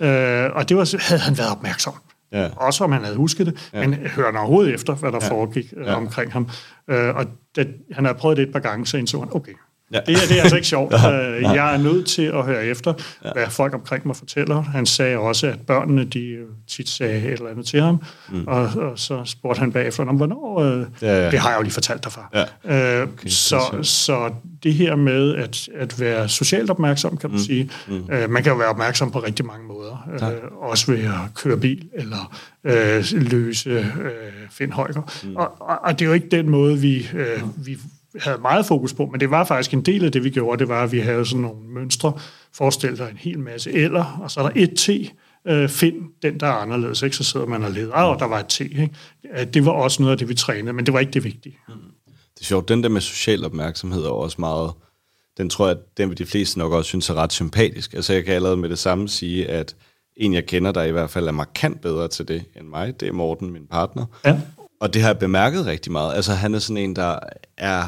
Øh, 0.00 0.50
og 0.54 0.68
det 0.68 0.76
var, 0.76 1.08
havde 1.08 1.20
han 1.20 1.38
været 1.38 1.50
opmærksom. 1.50 1.92
Ja. 2.32 2.48
Også 2.56 2.84
om 2.84 2.92
han 2.92 3.04
havde 3.04 3.16
husket 3.16 3.46
det, 3.46 3.70
ja. 3.72 3.80
men 3.80 3.94
hører 3.94 4.26
han 4.26 4.36
overhovedet 4.36 4.74
efter, 4.74 4.94
hvad 4.94 5.12
der 5.12 5.18
ja. 5.22 5.30
foregik 5.30 5.74
øh, 5.76 5.86
ja. 5.86 5.94
omkring 5.94 6.32
ham. 6.32 6.48
Øh, 6.88 7.16
og 7.16 7.26
det, 7.56 7.74
han 7.92 8.04
havde 8.04 8.18
prøvet 8.18 8.36
det 8.36 8.42
et 8.46 8.52
par 8.52 8.60
gange, 8.60 8.86
så 8.86 8.96
indså 8.96 9.18
han, 9.18 9.28
okay, 9.32 9.52
Ja. 9.92 10.00
Det, 10.06 10.16
det 10.28 10.38
er 10.38 10.42
altså 10.42 10.56
ikke 10.56 10.68
sjovt. 10.68 10.92
ja. 11.02 11.36
Øh, 11.36 11.42
jeg 11.42 11.74
er 11.74 11.78
nødt 11.78 12.06
til 12.06 12.22
at 12.22 12.44
høre 12.44 12.64
efter, 12.64 12.94
ja. 13.24 13.32
hvad 13.32 13.46
folk 13.50 13.74
omkring 13.74 14.06
mig 14.06 14.16
fortæller. 14.16 14.62
Han 14.62 14.86
sagde 14.86 15.18
også, 15.18 15.46
at 15.46 15.60
børnene 15.66 16.04
de 16.04 16.36
tit 16.68 16.88
sagde 16.88 17.18
et 17.18 17.32
eller 17.32 17.48
andet 17.48 17.66
til 17.66 17.80
ham, 17.80 18.02
mm. 18.28 18.44
og, 18.46 18.62
og 18.62 18.98
så 18.98 19.24
spurgte 19.24 19.60
han 19.60 19.72
bagefter, 19.72 20.04
om 20.04 20.16
hvornår, 20.16 20.60
øh, 20.60 20.86
ja, 21.02 21.24
ja. 21.24 21.30
det 21.30 21.38
har 21.38 21.50
jeg 21.50 21.58
jo 21.58 21.62
lige 21.62 21.72
fortalt 21.72 22.04
dig 22.04 22.12
far. 22.12 22.48
Ja. 22.64 23.00
Øh, 23.00 23.08
okay, 23.08 23.28
så, 23.28 23.60
så 23.82 24.30
det 24.62 24.74
her 24.74 24.96
med 24.96 25.34
at, 25.34 25.68
at 25.74 26.00
være 26.00 26.28
socialt 26.28 26.70
opmærksom, 26.70 27.16
kan 27.16 27.30
man 27.30 27.38
mm. 27.38 27.44
sige, 27.44 27.70
mm. 27.88 28.04
Øh, 28.10 28.30
man 28.30 28.42
kan 28.42 28.52
jo 28.52 28.58
være 28.58 28.68
opmærksom 28.68 29.10
på 29.10 29.18
rigtig 29.18 29.46
mange 29.46 29.66
måder. 29.66 30.08
Ja. 30.20 30.30
Øh, 30.30 30.40
også 30.60 30.92
ved 30.92 31.04
at 31.04 31.34
køre 31.34 31.56
bil, 31.56 31.88
eller 31.94 32.36
øh, 32.64 33.04
løse 33.12 33.70
øh, 33.70 33.86
Finn 34.50 34.72
Højger. 34.72 35.02
Mm. 35.24 35.36
Og, 35.36 35.56
og, 35.60 35.78
og 35.82 35.98
det 35.98 36.04
er 36.04 36.06
jo 36.06 36.12
ikke 36.12 36.28
den 36.30 36.50
måde, 36.50 36.78
vi, 36.78 37.08
øh, 37.14 37.66
vi 37.66 37.78
havde 38.20 38.38
meget 38.38 38.66
fokus 38.66 38.94
på, 38.94 39.06
men 39.06 39.20
det 39.20 39.30
var 39.30 39.44
faktisk 39.44 39.74
en 39.74 39.82
del 39.82 40.04
af 40.04 40.12
det, 40.12 40.24
vi 40.24 40.30
gjorde, 40.30 40.58
det 40.58 40.68
var, 40.68 40.82
at 40.82 40.92
vi 40.92 40.98
havde 40.98 41.26
sådan 41.26 41.42
nogle 41.42 41.68
mønstre, 41.68 42.12
forestil 42.52 42.98
dig 42.98 43.10
en 43.10 43.16
hel 43.16 43.38
masse 43.38 43.72
eller, 43.72 44.18
og 44.22 44.30
så 44.30 44.40
er 44.40 44.48
der 44.48 44.52
et 44.54 44.74
T, 44.76 44.88
øh, 45.46 45.68
find 45.68 45.94
den, 46.22 46.40
der 46.40 46.46
er 46.46 46.52
anderledes, 46.52 47.02
ikke? 47.02 47.16
så 47.16 47.24
sidder 47.24 47.46
man 47.46 47.64
og 47.64 47.70
leder, 47.70 47.92
og 47.92 48.18
der 48.18 48.26
var 48.26 48.38
et 48.38 48.46
T. 48.46 48.60
Ikke? 48.60 48.90
Det 49.54 49.64
var 49.64 49.72
også 49.72 50.02
noget 50.02 50.12
af 50.12 50.18
det, 50.18 50.28
vi 50.28 50.34
trænede, 50.34 50.72
men 50.72 50.86
det 50.86 50.94
var 50.94 51.00
ikke 51.00 51.12
det 51.12 51.24
vigtige. 51.24 51.58
Mm. 51.68 51.74
Det 52.34 52.40
er 52.40 52.44
sjovt, 52.44 52.68
den 52.68 52.82
der 52.82 52.88
med 52.88 53.00
social 53.00 53.44
opmærksomhed 53.44 54.04
er 54.04 54.10
også 54.10 54.36
meget, 54.38 54.72
den 55.38 55.50
tror 55.50 55.66
jeg, 55.66 55.76
den 55.96 56.08
vil 56.08 56.18
de 56.18 56.26
fleste 56.26 56.58
nok 56.58 56.72
også 56.72 56.88
synes 56.88 57.10
er 57.10 57.14
ret 57.14 57.32
sympatisk. 57.32 57.94
Altså 57.94 58.12
jeg 58.12 58.24
kan 58.24 58.34
allerede 58.34 58.56
med 58.56 58.68
det 58.68 58.78
samme 58.78 59.08
sige, 59.08 59.48
at 59.48 59.76
en 60.16 60.34
jeg 60.34 60.46
kender, 60.46 60.72
der 60.72 60.82
i 60.82 60.90
hvert 60.90 61.10
fald 61.10 61.28
er 61.28 61.32
markant 61.32 61.80
bedre 61.80 62.08
til 62.08 62.28
det 62.28 62.44
end 62.56 62.66
mig, 62.66 63.00
det 63.00 63.08
er 63.08 63.12
Morten, 63.12 63.50
min 63.50 63.66
partner. 63.66 64.06
Ja. 64.24 64.40
Og 64.80 64.94
det 64.94 65.02
har 65.02 65.08
jeg 65.08 65.18
bemærket 65.18 65.66
rigtig 65.66 65.92
meget. 65.92 66.14
Altså 66.14 66.32
han 66.32 66.54
er 66.54 66.58
sådan 66.58 66.76
en, 66.76 66.96
der 66.96 67.18
er 67.56 67.84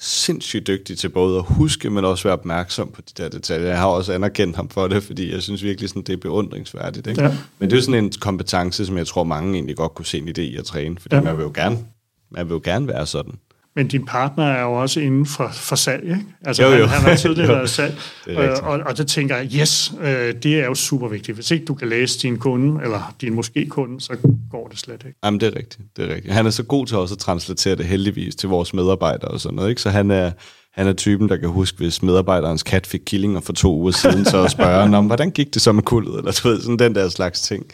sindssygt 0.00 0.66
dygtig 0.66 0.98
til 0.98 1.08
både 1.08 1.38
at 1.38 1.44
huske, 1.44 1.90
men 1.90 2.04
også 2.04 2.24
være 2.24 2.32
opmærksom 2.32 2.90
på 2.90 3.02
de 3.02 3.22
der 3.22 3.28
detaljer. 3.28 3.68
Jeg 3.68 3.78
har 3.78 3.86
også 3.86 4.12
anerkendt 4.12 4.56
ham 4.56 4.68
for 4.68 4.88
det, 4.88 5.02
fordi 5.02 5.32
jeg 5.32 5.42
synes 5.42 5.62
virkelig, 5.62 5.88
sådan, 5.88 6.02
det 6.02 6.12
er 6.12 6.16
beundringsværdigt. 6.16 7.06
Ikke? 7.06 7.22
Ja. 7.22 7.36
Men 7.58 7.70
det 7.70 7.78
er 7.78 7.82
sådan 7.82 8.04
en 8.04 8.12
kompetence, 8.20 8.86
som 8.86 8.96
jeg 8.96 9.06
tror, 9.06 9.24
mange 9.24 9.54
egentlig 9.54 9.76
godt 9.76 9.94
kunne 9.94 10.06
se 10.06 10.18
en 10.18 10.28
idé 10.28 10.40
i 10.40 10.56
at 10.56 10.64
træne, 10.64 10.96
fordi 10.98 11.16
ja. 11.16 11.22
man 11.22 11.36
vil 11.36 11.42
jo 11.42 11.52
gerne, 11.54 11.78
man 12.30 12.48
vil 12.48 12.54
jo 12.54 12.60
gerne 12.64 12.88
være 12.88 13.06
sådan. 13.06 13.32
Men 13.76 13.88
din 13.88 14.04
partner 14.06 14.44
er 14.44 14.62
jo 14.62 14.72
også 14.72 15.00
inden 15.00 15.26
for, 15.26 15.48
for 15.52 15.76
salg, 15.76 16.02
ikke? 16.02 16.24
Altså, 16.44 16.62
Jo, 16.62 16.68
jo. 16.68 16.86
Han, 16.86 17.00
han 17.00 17.10
har 17.10 17.16
tidligere 17.16 17.48
været 17.56 17.70
salg, 17.70 17.94
det 18.24 18.38
øh, 18.38 18.50
og, 18.62 18.80
og 18.86 18.98
det 18.98 19.06
tænker 19.06 19.36
jeg, 19.36 19.46
yes, 19.54 19.92
øh, 20.00 20.34
det 20.42 20.60
er 20.60 20.64
jo 20.64 20.74
super 20.74 21.08
vigtigt. 21.08 21.34
Hvis 21.36 21.50
ikke 21.50 21.64
du 21.64 21.74
kan 21.74 21.88
læse 21.88 22.18
din 22.18 22.38
kunde, 22.38 22.82
eller 22.82 23.14
din 23.20 23.34
måske 23.34 23.66
kunde, 23.66 24.00
så 24.00 24.16
går 24.50 24.68
det 24.68 24.78
slet 24.78 25.02
ikke. 25.06 25.18
Jamen, 25.24 25.40
det 25.40 25.46
er 25.46 25.56
rigtigt. 25.56 25.80
Det 25.96 26.10
er 26.10 26.14
rigtigt. 26.14 26.34
Han 26.34 26.46
er 26.46 26.50
så 26.50 26.62
god 26.62 26.86
til 26.86 26.96
også 26.96 27.14
at 27.14 27.18
translatere 27.18 27.76
det 27.76 27.86
heldigvis 27.86 28.36
til 28.36 28.48
vores 28.48 28.74
medarbejdere 28.74 29.30
og 29.30 29.40
sådan 29.40 29.56
noget. 29.56 29.68
Ikke? 29.68 29.82
Så 29.82 29.90
han 29.90 30.10
er, 30.10 30.30
han 30.72 30.86
er 30.86 30.92
typen, 30.92 31.28
der 31.28 31.36
kan 31.36 31.48
huske, 31.48 31.78
hvis 31.78 32.02
medarbejderens 32.02 32.62
kat 32.62 32.86
fik 32.86 33.00
killinger 33.06 33.40
for 33.40 33.52
to 33.52 33.76
uger 33.76 33.92
siden, 33.92 34.24
så 34.24 34.42
at 34.44 34.50
spørge, 34.50 34.96
om 34.96 35.06
hvordan 35.06 35.30
gik 35.30 35.54
det 35.54 35.62
så 35.62 35.72
med 35.72 35.82
kuldet? 35.82 36.18
Eller 36.18 36.40
du 36.42 36.48
ved, 36.48 36.60
sådan 36.60 36.78
den 36.78 36.94
der 36.94 37.08
slags 37.08 37.40
ting. 37.40 37.66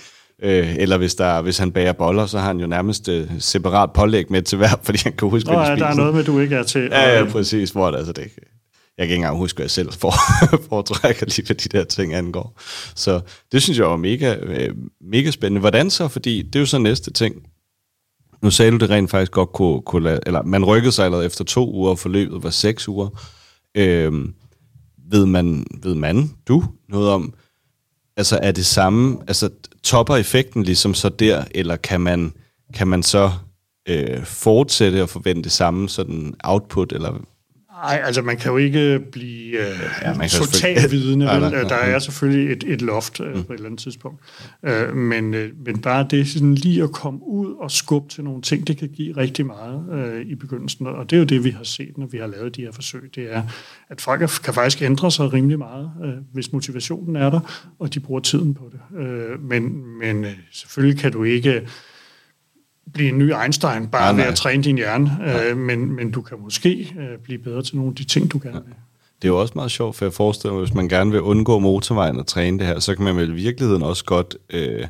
Øh, 0.42 0.76
eller 0.76 0.96
hvis, 0.96 1.14
der, 1.14 1.42
hvis 1.42 1.58
han 1.58 1.72
bager 1.72 1.92
boller, 1.92 2.26
så 2.26 2.38
har 2.38 2.46
han 2.46 2.60
jo 2.60 2.66
nærmest 2.66 3.08
øh, 3.08 3.30
separat 3.38 3.92
pålæg 3.92 4.30
med 4.30 4.42
til 4.42 4.58
hver, 4.58 4.68
fordi 4.82 4.98
han 5.02 5.12
kan 5.12 5.28
huske, 5.28 5.50
Nå, 5.50 5.54
de 5.54 5.60
ja, 5.60 5.76
der 5.76 5.86
er 5.86 5.94
noget 5.94 6.14
med, 6.14 6.24
du 6.24 6.38
ikke 6.38 6.56
er 6.56 6.62
til. 6.62 6.88
Ja, 6.90 7.18
ja, 7.18 7.24
præcis. 7.24 7.70
Hvor 7.70 7.90
det, 7.90 7.98
altså 7.98 8.12
det, 8.12 8.22
jeg 8.98 9.06
kan 9.06 9.12
ikke 9.12 9.14
engang 9.14 9.36
huske, 9.36 9.56
hvad 9.56 9.64
jeg 9.64 9.70
selv 9.70 9.92
for, 9.92 10.12
foretrækker 10.68 11.26
lige, 11.26 11.46
hvad 11.46 11.56
de 11.56 11.78
der 11.78 11.84
ting 11.84 12.14
angår. 12.14 12.60
Så 12.94 13.20
det 13.52 13.62
synes 13.62 13.78
jeg 13.78 13.86
var 13.86 13.96
mega, 13.96 14.34
øh, 14.34 14.74
mega 15.00 15.30
spændende. 15.30 15.60
Hvordan 15.60 15.90
så? 15.90 16.08
Fordi 16.08 16.42
det 16.42 16.56
er 16.56 16.60
jo 16.60 16.66
så 16.66 16.78
næste 16.78 17.12
ting. 17.12 17.34
Nu 18.42 18.50
sagde 18.50 18.70
du, 18.70 18.76
det 18.76 18.90
rent 18.90 19.10
faktisk 19.10 19.32
godt 19.32 19.52
kunne, 19.52 19.82
kunne 19.82 20.04
lade, 20.04 20.20
eller 20.26 20.42
man 20.42 20.64
rykkede 20.64 20.92
sig 20.92 21.04
allerede 21.04 21.26
efter 21.26 21.44
to 21.44 21.72
uger, 21.72 21.90
og 21.90 21.98
forløbet 21.98 22.42
var 22.42 22.50
seks 22.50 22.88
uger. 22.88 23.08
Øhm, 23.74 24.34
ved 25.10 25.26
man, 25.26 25.66
ved 25.82 25.94
man, 25.94 26.30
du, 26.48 26.64
noget 26.88 27.10
om, 27.10 27.34
altså 28.16 28.38
er 28.42 28.52
det 28.52 28.66
samme, 28.66 29.18
altså 29.28 29.50
topper 29.86 30.16
effekten 30.16 30.62
ligesom 30.62 30.94
så 30.94 31.08
der, 31.08 31.44
eller 31.50 31.76
kan 31.76 32.00
man, 32.00 32.32
kan 32.74 32.88
man 32.88 33.02
så 33.02 33.30
øh, 33.88 34.24
fortsætte 34.24 35.02
og 35.02 35.08
forvente 35.08 35.50
samme 35.50 35.88
sådan 35.88 36.34
output, 36.44 36.92
eller 36.92 37.12
Nej, 37.84 38.00
altså 38.04 38.22
man 38.22 38.36
kan 38.36 38.50
jo 38.50 38.56
ikke 38.56 39.00
blive 39.12 39.58
øh, 39.58 39.80
Ja, 40.02 40.08
man 40.14 40.28
kan 40.28 40.28
totalt. 40.28 40.78
Nej, 41.18 41.34
vel? 41.34 41.40
nej, 41.40 41.50
nej, 41.50 41.62
Der 41.62 41.74
er 41.76 41.98
selvfølgelig 41.98 42.52
et, 42.52 42.64
et 42.66 42.82
loft 42.82 43.20
øh, 43.20 43.32
på 43.32 43.38
et 43.52 43.56
eller 43.56 43.66
andet 43.66 43.80
tidspunkt. 43.80 44.20
Øh, 44.62 44.96
men, 44.96 45.34
øh, 45.34 45.50
men 45.66 45.80
bare 45.80 46.06
det 46.10 46.28
sådan 46.28 46.54
lige 46.54 46.82
at 46.82 46.92
komme 46.92 47.20
ud 47.28 47.54
og 47.60 47.70
skubbe 47.70 48.08
til 48.08 48.24
nogle 48.24 48.42
ting, 48.42 48.66
det 48.66 48.76
kan 48.78 48.88
give 48.88 49.16
rigtig 49.16 49.46
meget 49.46 49.84
øh, 49.92 50.26
i 50.26 50.34
begyndelsen. 50.34 50.86
Og 50.86 51.10
det 51.10 51.16
er 51.16 51.20
jo 51.20 51.24
det, 51.26 51.44
vi 51.44 51.50
har 51.50 51.64
set, 51.64 51.98
når 51.98 52.06
vi 52.06 52.18
har 52.18 52.26
lavet 52.26 52.56
de 52.56 52.60
her 52.62 52.72
forsøg. 52.72 53.10
Det 53.14 53.32
er, 53.34 53.42
at 53.90 54.00
folk 54.00 54.22
er- 54.22 54.40
kan 54.44 54.54
faktisk 54.54 54.82
ændre 54.82 55.10
sig 55.10 55.32
rimelig 55.32 55.58
meget, 55.58 55.90
øh, 56.04 56.12
hvis 56.32 56.52
motivationen 56.52 57.16
er 57.16 57.30
der, 57.30 57.40
og 57.78 57.94
de 57.94 58.00
bruger 58.00 58.20
tiden 58.20 58.54
på 58.54 58.70
det. 58.72 58.98
Øh, 59.00 59.42
men 59.42 59.72
men 59.98 60.24
øh, 60.24 60.30
selvfølgelig 60.52 61.00
kan 61.00 61.12
du 61.12 61.24
ikke 61.24 61.68
blive 62.94 63.08
en 63.08 63.18
ny 63.18 63.32
Einstein 63.42 63.88
bare 63.88 64.02
Nej, 64.02 64.12
ved 64.12 64.22
nej. 64.22 64.28
at 64.28 64.34
træne 64.34 64.62
din 64.62 64.76
hjerne, 64.76 65.18
øh, 65.50 65.56
men, 65.56 65.96
men 65.96 66.10
du 66.10 66.22
kan 66.22 66.38
måske 66.40 66.94
øh, 66.98 67.18
blive 67.18 67.38
bedre 67.38 67.62
til 67.62 67.76
nogle 67.76 67.90
af 67.90 67.94
de 67.94 68.04
ting, 68.04 68.32
du 68.32 68.40
gerne 68.42 68.62
vil. 68.64 68.74
Det 69.22 69.28
er 69.28 69.32
jo 69.32 69.40
også 69.40 69.52
meget 69.56 69.70
sjovt, 69.70 69.96
for 69.96 70.04
jeg 70.04 70.12
forestiller 70.12 70.54
mig, 70.54 70.62
hvis 70.64 70.74
man 70.74 70.88
gerne 70.88 71.10
vil 71.10 71.20
undgå 71.20 71.58
motorvejen 71.58 72.18
og 72.18 72.26
træne 72.26 72.58
det 72.58 72.66
her, 72.66 72.78
så 72.78 72.94
kan 72.94 73.04
man 73.04 73.16
vel 73.16 73.30
i 73.30 73.32
virkeligheden 73.32 73.82
også 73.82 74.04
godt, 74.04 74.36
øh, 74.50 74.86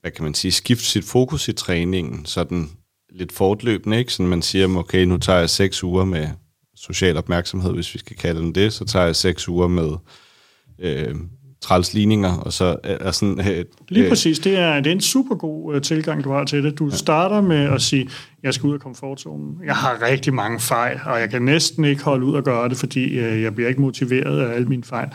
hvad 0.00 0.10
kan 0.10 0.24
man 0.24 0.34
sige, 0.34 0.52
skifte 0.52 0.84
sit 0.84 1.04
fokus 1.04 1.48
i 1.48 1.52
træningen, 1.52 2.26
sådan 2.26 2.70
lidt 3.10 3.32
fortløbende, 3.32 3.98
ikke? 3.98 4.12
Sådan 4.12 4.30
man 4.30 4.42
siger, 4.42 4.76
okay, 4.76 5.04
nu 5.04 5.18
tager 5.18 5.38
jeg 5.38 5.50
seks 5.50 5.84
uger 5.84 6.04
med 6.04 6.28
social 6.76 7.16
opmærksomhed, 7.16 7.72
hvis 7.72 7.94
vi 7.94 7.98
skal 7.98 8.16
kalde 8.16 8.40
den 8.40 8.54
det, 8.54 8.72
så 8.72 8.84
tager 8.84 9.06
jeg 9.06 9.16
seks 9.16 9.48
uger 9.48 9.68
med 9.68 9.90
øh, 10.78 11.14
træls 11.62 11.94
ligninger, 11.94 12.36
og 12.36 12.52
så 12.52 12.76
er 12.84 13.10
sådan... 13.10 13.40
Øh, 13.40 13.64
Lige 13.88 14.04
øh, 14.04 14.08
præcis, 14.08 14.38
det 14.38 14.58
er, 14.58 14.80
det 14.80 14.86
er 14.86 14.94
en 14.94 15.00
super 15.00 15.34
god 15.34 15.74
øh, 15.74 15.82
tilgang, 15.82 16.24
du 16.24 16.32
har 16.32 16.44
til 16.44 16.64
det. 16.64 16.78
Du 16.78 16.88
ja. 16.88 16.96
starter 16.96 17.40
med 17.40 17.56
at 17.56 17.82
sige, 17.82 18.08
jeg 18.42 18.54
skal 18.54 18.66
ud 18.66 18.74
af 18.74 18.80
komfortzonen. 18.80 19.60
Jeg 19.64 19.74
har 19.74 20.02
rigtig 20.02 20.34
mange 20.34 20.60
fejl, 20.60 21.00
og 21.06 21.20
jeg 21.20 21.30
kan 21.30 21.42
næsten 21.42 21.84
ikke 21.84 22.04
holde 22.04 22.26
ud 22.26 22.34
og 22.34 22.44
gøre 22.44 22.68
det, 22.68 22.76
fordi 22.76 23.04
øh, 23.04 23.42
jeg 23.42 23.54
bliver 23.54 23.68
ikke 23.68 23.80
motiveret 23.80 24.40
af 24.40 24.54
alle 24.54 24.68
mine 24.68 24.84
fejl. 24.84 25.08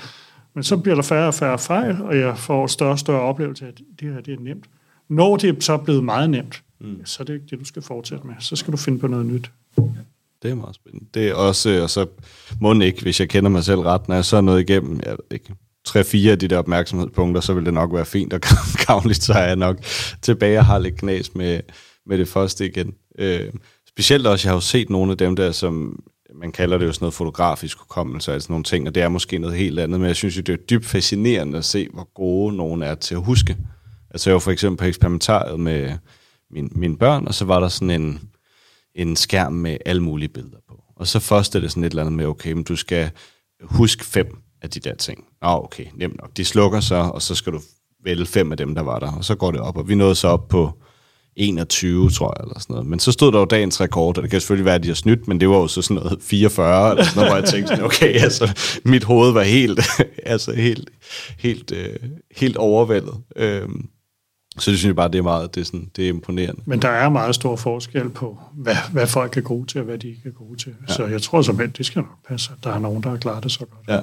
Men 0.54 0.64
så 0.64 0.78
bliver 0.78 0.96
der 0.96 1.02
færre 1.02 1.28
og 1.28 1.34
færre 1.34 1.60
fejl, 1.60 2.02
og 2.02 2.18
jeg 2.18 2.38
får 2.38 2.68
større 2.68 2.92
og 2.92 3.00
større 3.00 3.22
oplevelse 3.22 3.66
af, 3.66 3.70
at 3.70 3.82
det 4.00 4.14
her 4.14 4.22
det 4.22 4.34
er 4.34 4.40
nemt. 4.40 4.66
Når 5.10 5.38
det 5.38 5.50
er 5.50 5.54
så 5.60 5.78
blevet 5.78 6.04
meget 6.04 6.30
nemt, 6.30 6.64
mm. 6.82 7.06
så 7.06 7.24
er 7.24 7.26
det 7.26 7.34
ikke 7.34 7.46
det, 7.50 7.60
du 7.60 7.66
skal 7.66 7.82
fortsætte 7.82 8.28
med. 8.28 8.36
Så 8.40 8.56
skal 8.56 8.72
du 8.72 8.78
finde 8.78 9.00
på 9.00 9.08
noget 9.08 9.26
nyt. 9.26 9.52
Det 10.44 10.52
er 10.52 10.56
meget 10.56 10.76
spændende. 10.76 11.06
Det 11.14 11.28
er 11.28 11.34
også, 11.34 11.80
og 11.84 11.90
så 11.90 12.06
må 12.62 12.74
ikke, 12.74 13.02
hvis 13.02 13.20
jeg 13.20 13.30
kender 13.30 13.50
mig 13.50 13.64
selv 13.64 13.80
ret, 13.80 14.08
når 14.08 14.16
jeg 14.16 14.26
så 14.26 14.38
er 14.38 14.42
noget 14.42 14.70
igennem, 14.70 15.00
jeg 15.06 15.12
ved 15.12 15.18
ikke, 15.32 15.54
tre-fire 15.88 16.32
af 16.32 16.40
de 16.40 16.48
der 16.48 16.58
opmærksomhedspunkter, 16.58 17.42
så 17.42 17.54
vil 17.54 17.66
det 17.66 17.74
nok 17.74 17.94
være 17.94 18.06
fint 18.06 18.34
og 18.34 18.40
gavnligt, 18.88 19.24
så 19.24 19.34
er 19.34 19.48
jeg 19.48 19.56
nok 19.56 19.78
tilbage 20.22 20.60
og 20.60 20.66
har 20.66 20.80
lidt 20.80 20.98
knas 20.98 21.36
med, 21.36 21.60
med 22.06 22.18
det 22.18 22.28
første 22.28 22.66
igen. 22.66 22.94
Øh, 23.20 23.54
specielt 23.88 24.28
også, 24.28 24.48
jeg 24.48 24.52
har 24.52 24.58
jo 24.58 24.62
set 24.62 24.90
nogle 24.90 25.12
af 25.12 25.18
dem 25.18 25.36
der, 25.36 25.52
som 25.52 26.04
man 26.36 26.52
kalder 26.52 26.78
det 26.78 26.86
jo 26.86 26.92
sådan 26.92 27.04
noget 27.04 27.14
fotografisk 27.14 27.78
hukommelse, 27.78 28.34
altså 28.34 28.52
nogle 28.52 28.64
ting, 28.64 28.88
og 28.88 28.96
det 28.96 29.04
er 29.04 29.10
måske 29.10 29.38
noget 29.38 29.58
helt 29.58 29.80
andet, 29.80 30.00
men 30.00 30.08
jeg 30.08 30.16
synes 30.16 30.38
jo, 30.38 30.42
det 30.42 30.54
er 30.54 30.66
dybt 30.70 30.86
fascinerende 30.86 31.58
at 31.58 31.66
se, 31.66 31.88
hvor 31.94 32.14
gode 32.14 32.56
nogen 32.56 32.82
er 32.82 32.96
til 32.96 33.16
at 33.16 33.24
huske. 33.24 33.58
Altså 34.12 34.30
jeg 34.30 34.34
var 34.34 34.40
for 34.40 34.52
eksempel 34.52 34.78
på 34.78 34.86
eksperimentariet 34.86 35.60
med 35.60 35.98
min, 36.52 36.72
mine 36.76 36.98
børn, 36.98 37.28
og 37.28 37.34
så 37.34 37.46
var 37.46 37.60
der 37.60 37.68
sådan 37.68 38.02
en, 38.02 38.22
en 38.96 39.16
skærm 39.16 39.54
med 39.54 39.78
alle 39.86 40.04
mulige 40.04 40.30
billeder 40.30 40.58
på. 40.70 40.84
Og 40.96 41.08
så 41.08 41.20
først 41.20 41.56
er 41.56 41.60
det 41.60 41.72
sådan 41.72 41.84
et 41.84 41.90
eller 41.90 42.04
andet 42.04 42.14
med, 42.14 42.26
okay, 42.26 42.52
men 42.52 42.64
du 42.64 42.76
skal 42.76 43.10
huske 43.62 44.06
fem 44.06 44.38
af 44.62 44.70
de 44.70 44.80
der 44.80 44.96
ting. 44.96 45.27
Nå, 45.42 45.50
okay, 45.50 45.86
nemt 45.96 46.18
nok. 46.22 46.38
De 46.38 46.46
slukker 46.46 46.80
så, 46.80 46.96
og 46.96 47.22
så 47.22 47.36
skal 47.36 47.54
du 47.54 47.60
vælge 48.04 48.26
fem 48.26 48.52
af 48.52 48.58
dem, 48.58 48.76
der 48.76 48.82
var 48.82 49.00
der. 49.00 49.12
Og 49.12 49.26
så 49.26 49.36
går 49.36 49.52
det 49.52 49.62
op, 49.62 49.78
og 49.78 49.90
vi 49.90 49.96
nåede 49.96 50.16
så 50.16 50.28
op 50.28 50.48
på 50.48 50.72
21, 51.36 52.10
tror 52.10 52.34
jeg, 52.38 52.44
eller 52.44 52.60
sådan 52.60 52.74
noget. 52.74 52.88
Men 52.88 53.00
så 53.00 53.12
stod 53.12 53.32
der 53.32 53.40
jo 53.40 53.46
dagens 53.46 53.82
rekord, 53.82 54.18
og 54.18 54.24
det 54.24 54.32
kan 54.32 54.42
selvfølgelig 54.42 54.66
være, 54.66 54.76
at 54.76 54.84
de 54.84 54.88
har 54.88 54.96
snydt, 54.96 55.28
men 55.28 55.40
det 55.40 55.50
var 55.50 55.56
jo 55.56 55.68
så 55.68 55.82
sådan 55.82 56.04
noget 56.04 56.20
44, 56.22 56.92
eller 56.92 57.04
sådan 57.04 57.16
noget, 57.16 57.32
hvor 57.32 57.38
jeg 57.38 57.50
tænkte 57.50 57.68
sådan, 57.68 57.86
okay, 57.86 58.14
altså, 58.24 58.60
mit 58.86 59.04
hoved 59.04 59.32
var 59.32 59.44
helt, 59.44 59.80
altså 60.26 60.54
helt, 60.54 60.90
helt, 61.38 61.72
øh, 61.72 61.96
helt 62.36 62.58
overvældet. 62.58 63.14
Øhm, 63.36 63.90
så 64.60 64.72
det 64.72 64.80
synes 64.80 64.86
jeg 64.86 64.96
bare, 64.96 65.08
det 65.08 65.18
er 65.18 65.24
meget, 65.24 65.56
det 65.56 65.62
er, 65.62 65.66
sådan, 65.66 65.92
det 65.96 66.06
er 66.06 66.10
imponerende. 66.10 66.62
Men 66.66 66.82
der 66.82 66.90
er 66.90 67.10
meget 67.10 67.36
stor 67.36 67.56
forskel 67.56 68.10
på, 68.10 68.40
hvad, 68.54 68.76
hvad 68.92 69.08
folk 69.08 69.38
er 69.38 69.42
gode 69.42 69.68
til, 69.68 69.80
og 69.80 69.86
hvad 69.86 69.98
de 69.98 70.08
ikke 70.08 70.22
er 70.26 70.32
gode 70.32 70.60
til. 70.60 70.74
Ja. 70.88 70.94
Så 70.94 71.06
jeg 71.06 71.22
tror 71.22 71.42
som 71.42 71.72
det 71.78 71.86
skal 71.86 72.00
nok 72.00 72.28
passe, 72.28 72.52
at 72.58 72.64
der 72.64 72.74
er 72.74 72.80
nogen, 72.80 73.04
der 73.04 73.10
har 73.10 73.18
klaret 73.18 73.44
det 73.44 73.52
så 73.52 73.60
godt. 73.60 73.88
Ja. 73.88 74.02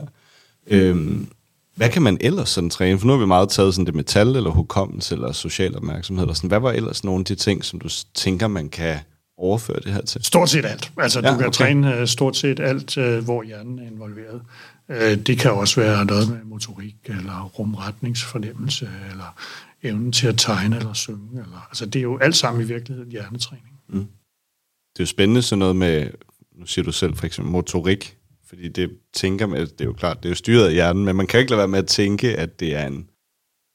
Øhm, 0.66 1.28
hvad 1.74 1.90
kan 1.90 2.02
man 2.02 2.18
ellers 2.20 2.48
sådan 2.48 2.70
træne? 2.70 2.98
For 2.98 3.06
nu 3.06 3.12
har 3.12 3.20
vi 3.20 3.26
meget 3.26 3.48
taget 3.48 3.74
sådan 3.74 3.86
det 3.86 3.94
metal, 3.94 4.36
eller 4.36 4.50
hukommelse, 4.50 5.14
eller 5.14 5.32
social 5.32 5.76
opmærksomhed. 5.76 6.24
Eller 6.24 6.34
sådan. 6.34 6.48
Hvad 6.48 6.60
var 6.60 6.72
ellers 6.72 7.04
nogle 7.04 7.20
af 7.20 7.24
de 7.24 7.34
ting, 7.34 7.64
som 7.64 7.80
du 7.80 7.88
tænker, 8.14 8.48
man 8.48 8.68
kan 8.68 8.98
overføre 9.38 9.80
det 9.84 9.92
her 9.92 10.02
til? 10.02 10.24
Stort 10.24 10.50
set 10.50 10.64
alt. 10.64 10.92
Altså, 10.98 11.20
ja, 11.20 11.30
du 11.30 11.36
kan 11.36 11.46
okay. 11.46 11.54
træne 11.54 11.96
øh, 11.96 12.06
stort 12.06 12.36
set 12.36 12.60
alt, 12.60 12.98
øh, 12.98 13.24
hvor 13.24 13.42
hjernen 13.42 13.78
er 13.78 13.86
involveret. 13.86 14.42
Øh, 14.88 15.26
Det 15.26 15.38
kan 15.38 15.52
også 15.52 15.80
være 15.80 16.04
noget 16.04 16.28
med 16.28 16.38
motorik, 16.44 16.96
eller 17.04 17.44
rumretningsfornemmelse, 17.44 18.90
eller 19.10 19.36
evnen 19.82 20.12
til 20.12 20.26
at 20.26 20.38
tegne 20.38 20.76
eller 20.76 20.92
synge. 20.92 21.28
Eller, 21.32 21.66
altså, 21.70 21.86
det 21.86 21.96
er 21.98 22.02
jo 22.02 22.18
alt 22.18 22.36
sammen 22.36 22.62
i 22.62 22.66
virkeligheden 22.66 23.10
hjernetræning. 23.10 23.80
Det 23.92 25.00
er 25.00 25.04
jo 25.04 25.06
spændende 25.06 25.42
sådan 25.42 25.58
noget 25.58 25.76
med, 25.76 26.10
nu 26.58 26.66
siger 26.66 26.84
du 26.84 26.92
selv 26.92 27.16
for 27.16 27.26
eksempel 27.26 27.52
motorik, 27.52 28.16
fordi 28.55 28.68
det 28.68 28.90
tænker 29.12 29.46
man, 29.46 29.61
det 29.61 29.80
er 29.80 29.84
jo 29.84 29.92
klart, 29.92 30.16
det 30.22 30.24
er 30.24 30.30
jo 30.30 30.34
styret 30.34 30.66
af 30.66 30.72
hjernen, 30.72 31.05
men 31.05 31.16
man 31.16 31.26
kan 31.26 31.40
ikke 31.40 31.50
lade 31.50 31.59
være 31.59 31.68
med 31.68 31.78
at 31.78 31.86
tænke, 31.86 32.36
at 32.36 32.61
det 32.61 32.76
er 32.76 32.86
en, 32.86 33.11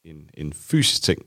en, 0.06 0.30
en 0.34 0.54
fysisk 0.54 1.04
ting. 1.04 1.22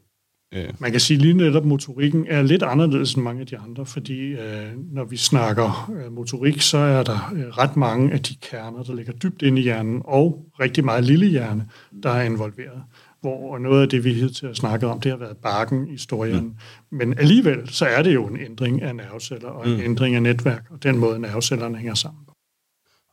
Øh, 0.55 0.69
Man 0.79 0.91
kan 0.91 1.01
sige 1.01 1.19
lige 1.19 1.35
netop, 1.35 1.65
motorikken 1.65 2.27
er 2.29 2.43
lidt 2.43 2.63
anderledes 2.63 3.15
end 3.15 3.25
mange 3.25 3.41
af 3.41 3.47
de 3.47 3.59
andre, 3.59 3.87
fordi 3.87 4.21
øh, 4.21 4.67
når 4.93 5.05
vi 5.05 5.17
snakker 5.17 5.91
øh, 5.97 6.13
motorik, 6.13 6.61
så 6.61 6.79
er 6.79 7.03
der 7.03 7.33
øh, 7.37 7.47
ret 7.59 7.77
mange 7.77 8.13
af 8.13 8.23
de 8.23 8.35
kerner, 8.35 8.83
der 8.83 8.95
ligger 8.95 9.13
dybt 9.13 9.43
inde 9.43 9.61
i 9.61 9.65
hjernen, 9.65 10.03
og 10.05 10.47
rigtig 10.61 10.85
meget 10.85 11.05
lille 11.05 11.27
hjerne, 11.27 11.69
der 12.03 12.11
er 12.11 12.23
involveret. 12.23 12.83
Hvor 13.21 13.59
noget 13.59 13.83
af 13.83 13.89
det, 13.89 14.05
vi 14.05 14.13
hidtil 14.13 14.47
har 14.47 14.55
snakket 14.55 14.89
om, 14.89 15.01
det 15.01 15.11
har 15.11 15.19
været 15.19 15.37
barken 15.37 15.89
i 15.89 15.99
storhjernen. 15.99 16.59
Mm. 16.91 16.99
Men 16.99 17.19
alligevel, 17.19 17.69
så 17.69 17.87
er 17.87 18.03
det 18.03 18.15
jo 18.15 18.27
en 18.27 18.41
ændring 18.41 18.83
af 18.83 18.97
nerveceller, 18.97 19.49
og 19.49 19.69
en 19.69 19.77
mm. 19.77 19.83
ændring 19.83 20.15
af 20.15 20.23
netværk, 20.23 20.65
og 20.71 20.83
den 20.83 20.99
måde, 20.99 21.19
nervecellerne 21.19 21.77
hænger 21.77 21.95
sammen 21.95 22.25
på. 22.27 22.32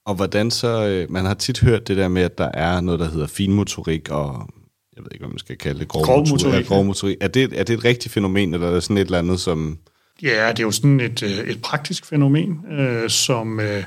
Og 0.10 0.16
hvordan 0.16 0.51
så, 0.51 0.88
øh, 0.88 1.12
man 1.12 1.26
har 1.26 1.34
tit 1.34 1.60
hørt 1.60 1.88
det 1.88 1.97
der 1.97 2.07
med, 2.07 2.22
at 2.22 2.38
der 2.38 2.49
er 2.53 2.82
noget, 2.82 2.99
der 2.99 3.10
hedder 3.10 3.28
finmotorik, 3.28 4.10
og 4.10 4.49
jeg 4.95 5.03
ved 5.03 5.12
ikke, 5.12 5.24
hvad 5.24 5.30
man 5.30 5.39
skal 5.39 5.57
kalde 5.57 5.80
det, 5.80 5.88
grov, 5.88 6.03
Grov 6.03 6.18
motorik. 6.18 6.32
motorik, 6.32 6.53
Ja, 6.53 6.60
ja. 6.60 6.66
grov 6.68 6.86
motorik. 6.86 7.18
Er, 7.22 7.28
det, 7.28 7.60
er 7.60 7.64
det 7.64 7.74
et 7.74 7.86
rigtigt 7.86 8.14
fænomen, 8.14 8.53
eller 8.53 8.68
er 8.68 8.74
det 8.74 8.84
sådan 8.84 8.97
et 8.97 9.01
eller 9.01 9.20
andet, 9.20 9.39
som... 9.39 9.78
Ja, 10.22 10.49
det 10.49 10.60
er 10.60 10.64
jo 10.64 10.72
sådan 10.72 10.99
et, 10.99 11.24
øh, 11.24 11.30
et 11.30 11.62
praktisk 11.62 12.05
fænomen, 12.05 12.60
øh, 12.72 13.10
som 13.10 13.60
øh, 13.60 13.84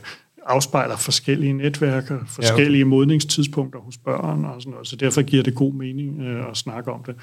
afspejler 0.46 0.96
forskellige 0.96 1.52
netværk 1.52 2.10
og 2.10 2.20
forskellige 2.26 2.78
ja, 2.78 2.84
okay. 2.84 2.90
modningstidspunkter 2.90 3.80
hos 3.80 3.98
børn 4.04 4.44
og 4.44 4.62
sådan 4.62 4.70
noget, 4.70 4.88
så 4.88 4.96
derfor 4.96 5.22
giver 5.22 5.42
det 5.42 5.54
god 5.54 5.72
mening 5.72 6.22
øh, 6.22 6.50
at 6.50 6.56
snakke 6.56 6.92
om 6.92 7.04
det. 7.06 7.14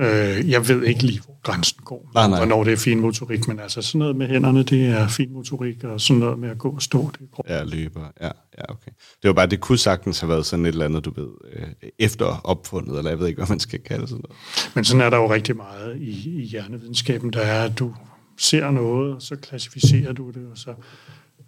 Øh, 0.00 0.50
jeg 0.50 0.68
ved 0.68 0.82
ikke 0.82 1.02
lige, 1.02 1.20
hvor 1.24 1.40
grænsen 1.42 1.80
går, 1.84 2.10
nej, 2.14 2.28
nej. 2.28 2.38
hvornår 2.38 2.64
det 2.64 2.72
er 2.72 2.76
fin 2.76 3.00
motorik, 3.00 3.48
men 3.48 3.60
altså 3.60 3.82
sådan 3.82 3.98
noget 3.98 4.16
med 4.16 4.28
hænderne, 4.28 4.62
det 4.62 4.86
er 4.86 5.08
fin 5.08 5.32
motorik, 5.32 5.84
og 5.84 6.00
sådan 6.00 6.20
noget 6.20 6.38
med 6.38 6.50
at 6.50 6.58
gå 6.58 6.70
og 6.70 6.82
stå, 6.82 7.10
det 7.18 7.28
er 7.38 7.56
Ja, 7.56 7.64
løber, 7.64 8.06
ja, 8.20 8.30
ja, 8.58 8.62
okay. 8.68 8.90
Det 9.22 9.28
var 9.28 9.32
bare, 9.32 9.46
det 9.46 9.60
kunne 9.60 9.78
sagtens 9.78 10.20
have 10.20 10.28
været 10.28 10.46
sådan 10.46 10.64
et 10.64 10.68
eller 10.68 10.84
andet, 10.84 11.04
du 11.04 11.12
ved, 11.16 11.28
øh, 11.52 11.66
efter 11.98 12.40
opfundet, 12.44 12.98
eller 12.98 13.10
jeg 13.10 13.18
ved 13.18 13.26
ikke, 13.26 13.38
hvad 13.38 13.48
man 13.48 13.60
skal 13.60 13.80
kalde 13.80 14.06
sådan 14.06 14.22
noget. 14.28 14.74
Men 14.74 14.84
sådan 14.84 15.00
er 15.00 15.10
der 15.10 15.16
jo 15.16 15.32
rigtig 15.32 15.56
meget 15.56 15.96
i, 15.96 16.40
i 16.42 16.44
hjernevidenskaben, 16.44 17.32
der 17.32 17.40
er, 17.40 17.64
at 17.64 17.78
du 17.78 17.94
ser 18.38 18.70
noget, 18.70 19.14
og 19.14 19.22
så 19.22 19.36
klassificerer 19.36 20.12
du 20.12 20.30
det, 20.30 20.46
og 20.50 20.58
så 20.58 20.74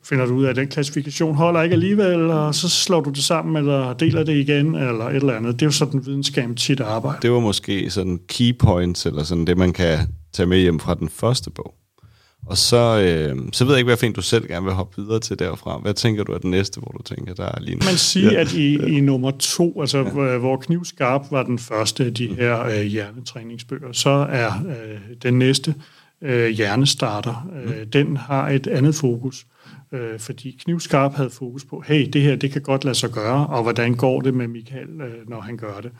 finder 0.04 0.26
du 0.26 0.34
ud 0.34 0.44
af, 0.44 0.50
at 0.50 0.56
den 0.56 0.68
klassifikation 0.68 1.34
holder 1.34 1.62
ikke 1.62 1.72
alligevel, 1.72 2.30
og 2.30 2.54
så 2.54 2.68
slår 2.68 3.00
du 3.00 3.10
det 3.10 3.24
sammen, 3.24 3.56
eller 3.56 3.92
deler 3.92 4.24
det 4.24 4.36
igen, 4.36 4.74
eller 4.74 5.04
et 5.04 5.16
eller 5.16 5.34
andet. 5.34 5.54
Det 5.54 5.62
er 5.62 5.66
jo 5.66 5.70
sådan, 5.70 6.06
videnskaben 6.06 6.56
tit 6.56 6.80
arbejder. 6.80 7.20
Det 7.20 7.32
var 7.32 7.40
måske 7.40 7.90
sådan 7.90 8.20
key 8.28 8.58
points, 8.58 9.06
eller 9.06 9.22
sådan 9.22 9.44
det, 9.44 9.58
man 9.58 9.72
kan 9.72 9.98
tage 10.32 10.46
med 10.46 10.58
hjem 10.58 10.80
fra 10.80 10.94
den 10.94 11.08
første 11.08 11.50
bog. 11.50 11.74
Og 12.46 12.56
så, 12.56 12.76
øh, 12.76 13.36
så 13.52 13.64
ved 13.64 13.72
jeg 13.72 13.78
ikke, 13.78 13.88
hvad 13.88 13.96
fint 13.96 14.16
du 14.16 14.22
selv 14.22 14.46
gerne 14.48 14.64
vil 14.64 14.74
hoppe 14.74 15.02
videre 15.02 15.20
til 15.20 15.38
derfra. 15.38 15.78
Hvad 15.78 15.94
tænker 15.94 16.24
du 16.24 16.32
er 16.32 16.38
den 16.38 16.50
næste, 16.50 16.80
hvor 16.80 16.94
du 16.98 17.02
tænker, 17.02 17.34
der 17.34 17.44
er 17.44 17.60
lige 17.60 17.76
Man 17.76 17.96
siger, 17.96 18.32
ja. 18.32 18.40
at 18.40 18.52
i, 18.52 18.96
i 18.96 19.00
nummer 19.00 19.30
to, 19.30 19.80
altså 19.80 19.98
ja. 19.98 20.38
hvor 20.38 20.56
Knivskarp 20.56 21.22
var 21.30 21.42
den 21.42 21.58
første 21.58 22.04
af 22.04 22.14
de 22.14 22.28
mm. 22.28 22.34
her 22.34 22.64
øh, 22.64 22.82
hjernetræningsbøger, 22.82 23.92
så 23.92 24.26
er 24.30 24.52
øh, 24.66 25.00
den 25.22 25.38
næste 25.38 25.74
øh, 26.22 26.48
hjernestarter. 26.48 27.48
Øh, 27.64 27.80
mm. 27.80 27.90
Den 27.90 28.16
har 28.16 28.48
et 28.48 28.66
andet 28.66 28.94
fokus 28.94 29.46
øh, 29.92 30.20
fordi 30.20 30.60
Knivskarp 30.64 31.14
havde 31.14 31.30
fokus 31.30 31.64
på, 31.64 31.82
hey, 31.86 32.08
det 32.12 32.22
her, 32.22 32.36
det 32.36 32.52
kan 32.52 32.62
godt 32.62 32.84
lade 32.84 32.94
sig 32.94 33.10
gøre, 33.10 33.46
og 33.46 33.62
hvordan 33.62 33.94
går 33.94 34.20
det 34.20 34.34
med 34.34 34.48
Michael, 34.48 35.00
øh, 35.00 35.28
når 35.28 35.40
han 35.40 35.56
gør 35.56 35.80
det. 35.80 35.92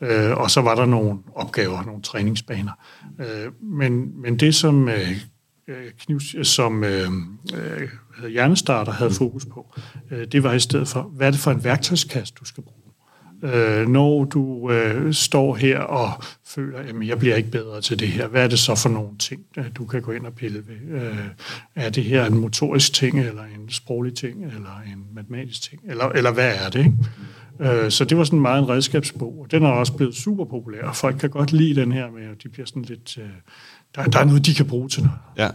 Øh, 0.00 0.36
og 0.36 0.50
så 0.50 0.60
var 0.60 0.74
der 0.74 0.86
nogle 0.86 1.18
opgaver, 1.34 1.84
nogle 1.84 2.02
træningsbaner. 2.02 2.72
Øh, 3.20 3.52
men, 3.62 4.22
men 4.22 4.36
det, 4.36 4.54
som, 4.54 4.88
øh, 4.88 5.10
øh 5.68 5.90
Knivs, 5.98 6.48
som 6.48 6.84
øh, 6.84 7.08
øh, 7.54 8.28
hjernestarter 8.28 8.92
havde 8.92 9.10
fokus 9.10 9.46
på, 9.46 9.74
øh, 10.10 10.26
det 10.26 10.42
var 10.42 10.52
i 10.52 10.60
stedet 10.60 10.88
for, 10.88 11.02
hvad 11.02 11.26
er 11.26 11.30
det 11.30 11.40
for 11.40 11.50
en 11.50 11.64
værktøjskasse, 11.64 12.34
du 12.40 12.44
skal 12.44 12.62
bruge? 12.62 12.77
Øh, 13.42 13.88
når 13.88 14.24
du 14.24 14.70
øh, 14.70 15.14
står 15.14 15.54
her 15.54 15.78
og 15.78 16.22
føler, 16.46 16.78
at 16.78 17.06
jeg 17.06 17.18
bliver 17.18 17.36
ikke 17.36 17.50
bedre 17.50 17.80
til 17.80 17.98
det 17.98 18.08
her, 18.08 18.26
hvad 18.26 18.44
er 18.44 18.48
det 18.48 18.58
så 18.58 18.74
for 18.74 18.88
nogle 18.88 19.18
ting, 19.18 19.42
du 19.76 19.86
kan 19.86 20.02
gå 20.02 20.12
ind 20.12 20.26
og 20.26 20.32
pille 20.32 20.62
ved? 20.66 21.00
Øh, 21.00 21.18
er 21.74 21.90
det 21.90 22.04
her 22.04 22.26
en 22.26 22.38
motorisk 22.38 22.92
ting, 22.92 23.20
eller 23.20 23.42
en 23.42 23.70
sproglig 23.70 24.14
ting, 24.14 24.44
eller 24.44 24.82
en 24.86 25.04
matematisk 25.14 25.62
ting, 25.62 25.82
eller, 25.88 26.04
eller 26.04 26.32
hvad 26.32 26.54
er 26.64 26.70
det? 26.70 26.78
Ikke? 26.78 26.94
Øh, 27.60 27.90
så 27.90 28.04
det 28.04 28.18
var 28.18 28.24
sådan 28.24 28.40
meget 28.40 28.62
en 28.62 28.68
redskabsbog, 28.68 29.38
og 29.40 29.50
den 29.50 29.62
er 29.62 29.68
også 29.68 29.92
blevet 29.92 30.14
super 30.14 30.44
populær, 30.44 30.82
og 30.82 30.96
folk 30.96 31.16
kan 31.18 31.30
godt 31.30 31.52
lide 31.52 31.80
den 31.80 31.92
her 31.92 32.10
med, 32.10 32.22
at 32.22 32.42
de 32.42 32.48
bliver 32.48 32.66
sådan 32.66 32.82
lidt... 32.82 33.18
Øh, 33.18 33.24
der, 33.94 34.04
der 34.04 34.18
er 34.18 34.24
noget, 34.24 34.46
de 34.46 34.54
kan 34.54 34.66
bruge 34.66 34.88
til 34.88 35.02
noget. 35.02 35.18
Ja. 35.38 35.48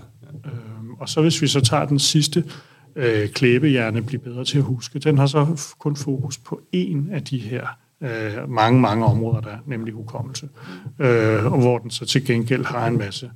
Øh, 0.45 0.89
og 0.99 1.09
så 1.09 1.21
hvis 1.21 1.41
vi 1.41 1.47
så 1.47 1.61
tager 1.61 1.85
den 1.85 1.99
sidste, 1.99 2.39
øh, 2.39 2.51
Øh, 2.95 3.29
klæbehjerne 3.29 4.01
blive 4.01 4.21
bedre 4.21 4.45
til 4.45 4.57
at 4.57 4.63
huske. 4.63 4.99
Den 4.99 5.17
har 5.17 5.27
så 5.27 5.73
kun 5.79 5.95
fokus 5.95 6.37
på 6.37 6.61
en 6.71 7.09
af 7.11 7.23
de 7.23 7.37
her 7.37 7.67
øh, 8.01 8.49
mange, 8.49 8.81
mange 8.81 9.05
områder, 9.05 9.41
der 9.41 9.57
nemlig 9.65 9.93
hukommelse. 9.93 10.49
Øh, 10.99 11.53
og 11.53 11.59
hvor 11.59 11.77
den 11.77 11.91
så 11.91 12.05
til 12.05 12.25
gengæld 12.25 12.65
har 12.65 12.87
en 12.87 12.97
masse 12.97 13.31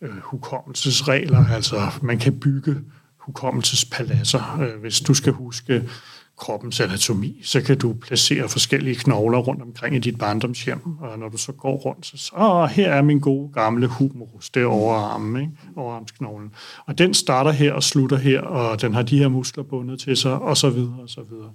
øh, 0.00 0.18
hukommelsesregler, 0.22 1.46
altså 1.46 1.90
man 2.02 2.18
kan 2.18 2.40
bygge 2.40 2.76
hukommelsespaladser. 3.18 4.58
Øh, 4.60 4.80
hvis 4.80 5.00
du 5.00 5.14
skal 5.14 5.32
huske 5.32 5.88
kroppens 6.38 6.80
anatomi, 6.80 7.40
så 7.42 7.60
kan 7.60 7.78
du 7.78 7.92
placere 7.92 8.48
forskellige 8.48 8.96
knogler 8.96 9.38
rundt 9.38 9.62
omkring 9.62 9.96
i 9.96 9.98
dit 9.98 10.18
barndomshjem, 10.18 10.80
og 11.00 11.18
når 11.18 11.28
du 11.28 11.36
så 11.36 11.52
går 11.52 11.76
rundt, 11.76 12.06
så 12.06 12.32
åh, 12.36 12.68
her 12.68 12.90
er 12.90 13.02
min 13.02 13.20
gode 13.20 13.52
gamle 13.52 13.86
humerus, 13.86 14.50
det 14.50 14.62
er 14.62 14.66
overarmen, 14.66 15.40
ikke? 15.40 15.52
overarmsknoglen. 15.76 16.50
Og 16.86 16.98
den 16.98 17.14
starter 17.14 17.50
her 17.50 17.72
og 17.72 17.82
slutter 17.82 18.16
her, 18.16 18.40
og 18.40 18.80
den 18.82 18.94
har 18.94 19.02
de 19.02 19.18
her 19.18 19.28
muskler 19.28 19.64
bundet 19.64 20.00
til 20.00 20.16
sig, 20.16 20.38
og 20.38 20.56
så 20.56 20.70
videre, 20.70 20.98
og 21.02 21.08
så 21.08 21.20
videre. 21.30 21.50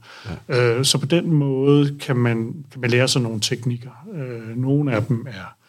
Ja. 0.49 0.77
Øh, 0.77 0.85
så 0.85 0.97
på 0.97 1.05
den 1.05 1.33
måde 1.33 1.97
kan 1.99 2.15
man, 2.15 2.53
kan 2.71 2.81
man 2.81 2.89
lære 2.89 3.07
sig 3.07 3.21
nogle 3.21 3.39
teknikker. 3.39 4.07
Øh, 4.13 4.57
nogle 4.57 4.95
af 4.95 5.05
dem 5.05 5.27
er 5.29 5.60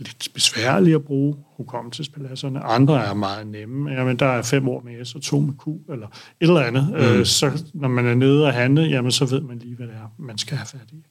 lidt 0.00 0.28
besværlige 0.34 0.94
at 0.94 1.04
bruge, 1.04 1.36
hukommelsespaladserne. 1.56 2.60
Andre 2.60 3.06
er 3.06 3.14
meget 3.14 3.46
nemme. 3.46 3.90
Jamen, 3.90 4.18
der 4.18 4.26
er 4.26 4.42
fem 4.42 4.68
år 4.68 4.82
med 4.84 5.04
S 5.04 5.14
og 5.14 5.22
to 5.22 5.40
med 5.40 5.54
Q, 5.54 5.90
eller 5.92 6.06
et 6.06 6.12
eller 6.40 6.60
andet. 6.60 6.88
Mm. 6.88 6.94
Øh, 6.94 7.26
så 7.26 7.64
når 7.74 7.88
man 7.88 8.06
er 8.06 8.14
nede 8.14 8.46
og 8.46 8.52
handle, 8.52 8.82
jamen, 8.82 9.12
så 9.12 9.24
ved 9.24 9.40
man 9.40 9.58
lige, 9.58 9.76
hvad 9.76 9.86
det 9.86 9.94
er, 9.94 10.14
man 10.18 10.38
skal 10.38 10.56
have 10.56 10.66
fat 10.66 10.92
i. 10.92 11.04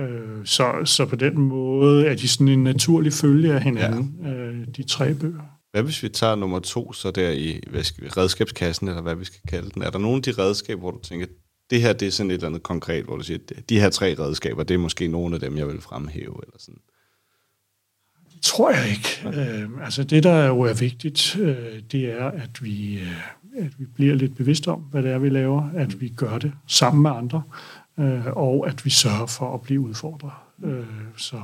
Øh, 0.00 0.44
så, 0.44 0.72
så 0.84 1.06
på 1.06 1.16
den 1.16 1.38
måde 1.38 2.06
er 2.06 2.14
de 2.14 2.28
sådan 2.28 2.48
en 2.48 2.64
naturlig 2.64 3.12
følge 3.12 3.52
af 3.52 3.62
hinanden, 3.62 4.16
ja. 4.24 4.30
øh, 4.30 4.66
de 4.76 4.82
tre 4.82 5.14
bøger. 5.14 5.42
Hvad 5.70 5.82
hvis 5.82 6.02
vi 6.02 6.08
tager 6.08 6.34
nummer 6.34 6.58
to, 6.58 6.92
så 6.92 7.10
der 7.10 7.30
i 7.30 7.60
hvad 7.70 7.82
skal 7.82 8.04
vi, 8.04 8.08
redskabskassen, 8.08 8.88
eller 8.88 9.02
hvad 9.02 9.14
vi 9.14 9.24
skal 9.24 9.40
kalde 9.48 9.70
den? 9.70 9.82
Er 9.82 9.90
der 9.90 9.98
nogle 9.98 10.16
af 10.16 10.22
de 10.22 10.32
redskaber, 10.32 10.80
hvor 10.80 10.90
du 10.90 10.98
tænker, 10.98 11.26
det 11.70 11.82
her 11.82 11.92
det 11.92 12.08
er 12.08 12.12
sådan 12.12 12.30
et 12.30 12.34
eller 12.34 12.46
andet 12.46 12.62
konkret, 12.62 13.04
hvor 13.04 13.16
du 13.16 13.22
siger, 13.22 13.38
de 13.68 13.80
her 13.80 13.90
tre 13.90 14.14
redskaber, 14.18 14.62
det 14.62 14.74
er 14.74 14.78
måske 14.78 15.08
nogle 15.08 15.34
af 15.34 15.40
dem, 15.40 15.56
jeg 15.56 15.66
vil 15.66 15.80
fremhæve, 15.80 16.40
eller 16.42 16.56
sådan? 16.58 16.80
Tror 18.42 18.70
jeg 18.70 18.88
ikke. 18.90 19.40
Øh, 19.40 19.68
altså 19.84 20.04
det, 20.04 20.22
der 20.22 20.46
jo 20.46 20.60
er 20.60 20.74
vigtigt, 20.74 21.36
øh, 21.40 21.56
det 21.92 22.04
er, 22.04 22.24
at 22.24 22.62
vi, 22.62 22.98
øh, 22.98 23.64
at 23.64 23.72
vi 23.78 23.84
bliver 23.84 24.14
lidt 24.14 24.36
bevidste 24.36 24.68
om, 24.68 24.80
hvad 24.80 25.02
det 25.02 25.10
er, 25.10 25.18
vi 25.18 25.28
laver, 25.28 25.70
at 25.74 26.00
vi 26.00 26.08
gør 26.08 26.38
det 26.38 26.52
sammen 26.66 27.02
med 27.02 27.10
andre, 27.10 27.42
øh, 27.98 28.26
og 28.26 28.68
at 28.68 28.84
vi 28.84 28.90
sørger 28.90 29.26
for 29.26 29.54
at 29.54 29.60
blive 29.60 29.80
udfordret. 29.80 30.32
Øh, 30.64 30.84
så, 31.16 31.42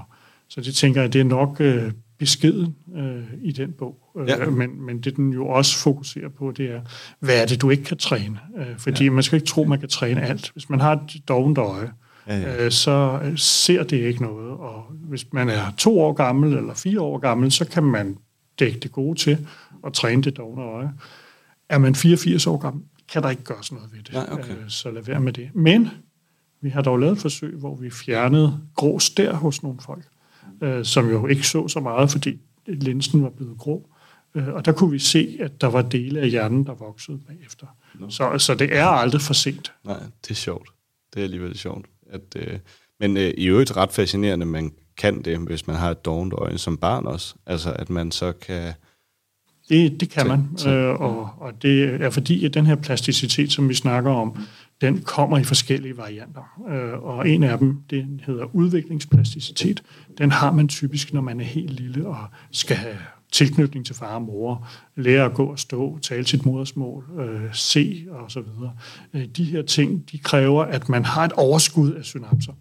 så 0.48 0.60
det 0.60 0.74
tænker 0.74 1.00
jeg, 1.00 1.12
det 1.12 1.20
er 1.20 1.24
nok 1.24 1.56
øh, 1.60 1.92
beskeden 2.18 2.76
øh, 2.96 3.22
i 3.42 3.52
den 3.52 3.72
bog. 3.72 4.12
Øh, 4.18 4.28
ja. 4.28 4.50
men, 4.50 4.86
men 4.86 5.00
det, 5.00 5.16
den 5.16 5.32
jo 5.32 5.48
også 5.48 5.78
fokuserer 5.78 6.28
på, 6.28 6.52
det 6.56 6.70
er, 6.70 6.80
hvad 7.20 7.42
er 7.42 7.46
det, 7.46 7.62
du 7.62 7.70
ikke 7.70 7.84
kan 7.84 7.96
træne? 7.96 8.38
Øh, 8.58 8.78
fordi 8.78 9.04
ja. 9.04 9.10
man 9.10 9.22
skal 9.22 9.36
ikke 9.36 9.46
tro, 9.46 9.64
man 9.64 9.80
kan 9.80 9.88
træne 9.88 10.22
alt. 10.22 10.50
Hvis 10.52 10.70
man 10.70 10.80
har 10.80 10.92
et 10.92 11.28
dovent 11.28 11.58
øje, 11.58 11.90
ja, 12.26 12.38
ja. 12.38 12.64
Øh, 12.64 12.70
så 12.70 13.20
øh, 13.24 13.38
ser 13.38 13.82
det 13.82 13.96
ikke 13.96 14.22
noget. 14.22 14.50
Og 14.50 14.84
hvis 14.90 15.32
man 15.32 15.48
er 15.48 15.72
to 15.78 16.00
år 16.00 16.12
gammel 16.12 16.56
eller 16.56 16.74
fire 16.74 17.00
år 17.00 17.18
gammel, 17.18 17.52
så 17.52 17.64
kan 17.64 17.82
man 17.82 18.18
dække 18.58 18.80
det 18.80 18.92
gode 18.92 19.18
til 19.18 19.46
og 19.82 19.92
træne 19.92 20.22
det 20.22 20.36
dogne 20.36 20.62
øje. 20.62 20.92
Er 21.68 21.78
man 21.78 21.94
84 21.94 22.46
år 22.46 22.56
gammel, 22.56 22.84
kan 23.12 23.22
der 23.22 23.30
ikke 23.30 23.44
gøres 23.44 23.72
noget 23.72 23.92
ved 23.92 24.02
det. 24.02 24.12
Ja, 24.12 24.32
okay. 24.32 24.50
Øh, 24.50 24.68
så 24.68 24.90
lad 24.90 25.02
være 25.02 25.20
med 25.20 25.32
det. 25.32 25.50
Men 25.54 25.88
vi 26.60 26.70
har 26.70 26.82
dog 26.82 26.98
lavet 26.98 27.12
et 27.12 27.18
forsøg, 27.18 27.54
hvor 27.54 27.76
vi 27.76 27.90
fjernede 27.90 28.60
grå 28.74 28.98
stær 28.98 29.32
hos 29.32 29.62
nogle 29.62 29.78
folk, 29.80 30.04
som 30.86 31.10
jo 31.10 31.26
ikke 31.26 31.46
så 31.46 31.68
så 31.68 31.80
meget, 31.80 32.10
fordi 32.10 32.40
linsen 32.66 33.22
var 33.22 33.30
blevet 33.30 33.58
grå. 33.58 33.88
Og 34.34 34.64
der 34.64 34.72
kunne 34.72 34.90
vi 34.90 34.98
se, 34.98 35.38
at 35.40 35.60
der 35.60 35.66
var 35.66 35.82
dele 35.82 36.20
af 36.20 36.30
hjernen, 36.30 36.66
der 36.66 36.74
voksede 36.74 37.18
bagefter. 37.26 37.66
No. 37.94 38.10
Så, 38.10 38.38
så 38.38 38.54
det 38.54 38.76
er 38.76 38.86
aldrig 38.86 39.20
for 39.20 39.34
sent. 39.34 39.72
Nej, 39.84 39.98
det 40.22 40.30
er 40.30 40.34
sjovt. 40.34 40.68
Det 41.14 41.20
er 41.20 41.24
alligevel 41.24 41.58
sjovt. 41.58 41.86
At, 42.10 42.36
øh, 42.36 42.58
men 43.00 43.16
øh, 43.16 43.32
i 43.38 43.46
øvrigt 43.46 43.76
ret 43.76 43.92
fascinerende, 43.92 44.46
man 44.46 44.72
kan 44.98 45.22
det, 45.22 45.38
hvis 45.38 45.66
man 45.66 45.76
har 45.76 45.90
et 45.90 46.04
dovent 46.04 46.32
øje 46.32 46.58
som 46.58 46.76
barn 46.76 47.06
også. 47.06 47.34
Altså, 47.46 47.72
at 47.72 47.90
man 47.90 48.12
så 48.12 48.32
kan... 48.32 48.72
Det, 49.68 50.00
det 50.00 50.10
kan 50.10 50.26
man, 50.26 50.72
øh, 50.72 51.00
og, 51.00 51.30
og 51.38 51.62
det 51.62 52.02
er 52.02 52.10
fordi, 52.10 52.44
at 52.44 52.54
den 52.54 52.66
her 52.66 52.74
plasticitet, 52.74 53.52
som 53.52 53.68
vi 53.68 53.74
snakker 53.74 54.10
om, 54.10 54.36
den 54.80 55.02
kommer 55.02 55.38
i 55.38 55.44
forskellige 55.44 55.96
varianter. 55.96 56.62
Øh, 56.70 57.04
og 57.04 57.28
en 57.28 57.42
af 57.42 57.58
dem, 57.58 57.82
det 57.90 58.20
hedder 58.26 58.54
udviklingsplasticitet. 58.54 59.82
Den 60.18 60.30
har 60.30 60.52
man 60.52 60.68
typisk, 60.68 61.12
når 61.12 61.20
man 61.20 61.40
er 61.40 61.44
helt 61.44 61.70
lille 61.70 62.06
og 62.06 62.16
skal 62.50 62.76
have 62.76 62.96
tilknytning 63.36 63.86
til 63.86 63.94
far 63.94 64.14
og 64.14 64.22
mor, 64.22 64.68
lære 64.96 65.24
at 65.24 65.34
gå 65.34 65.44
og 65.44 65.58
stå, 65.58 65.98
tale 65.98 66.26
sit 66.26 66.46
modersmål, 66.46 67.04
øh, 67.18 67.54
se 67.54 68.06
og 68.10 68.30
så 68.30 68.40
videre. 68.40 68.72
Øh, 69.14 69.24
de 69.36 69.44
her 69.44 69.62
ting, 69.62 70.10
de 70.12 70.18
kræver, 70.18 70.64
at 70.64 70.88
man 70.88 71.04
har 71.04 71.24
et 71.24 71.32
overskud 71.32 71.92
af 71.92 72.04
synapser. 72.04 72.52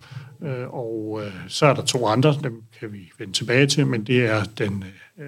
Øh, 0.43 0.67
og 0.69 1.21
øh, 1.25 1.31
så 1.47 1.65
er 1.65 1.73
der 1.73 1.81
to 1.81 2.07
andre, 2.07 2.37
dem 2.43 2.63
kan 2.79 2.93
vi 2.93 3.11
vende 3.19 3.33
tilbage 3.33 3.67
til, 3.67 3.87
men 3.87 4.03
det 4.03 4.25
er 4.25 4.43
den 4.43 4.83
øh, 5.19 5.25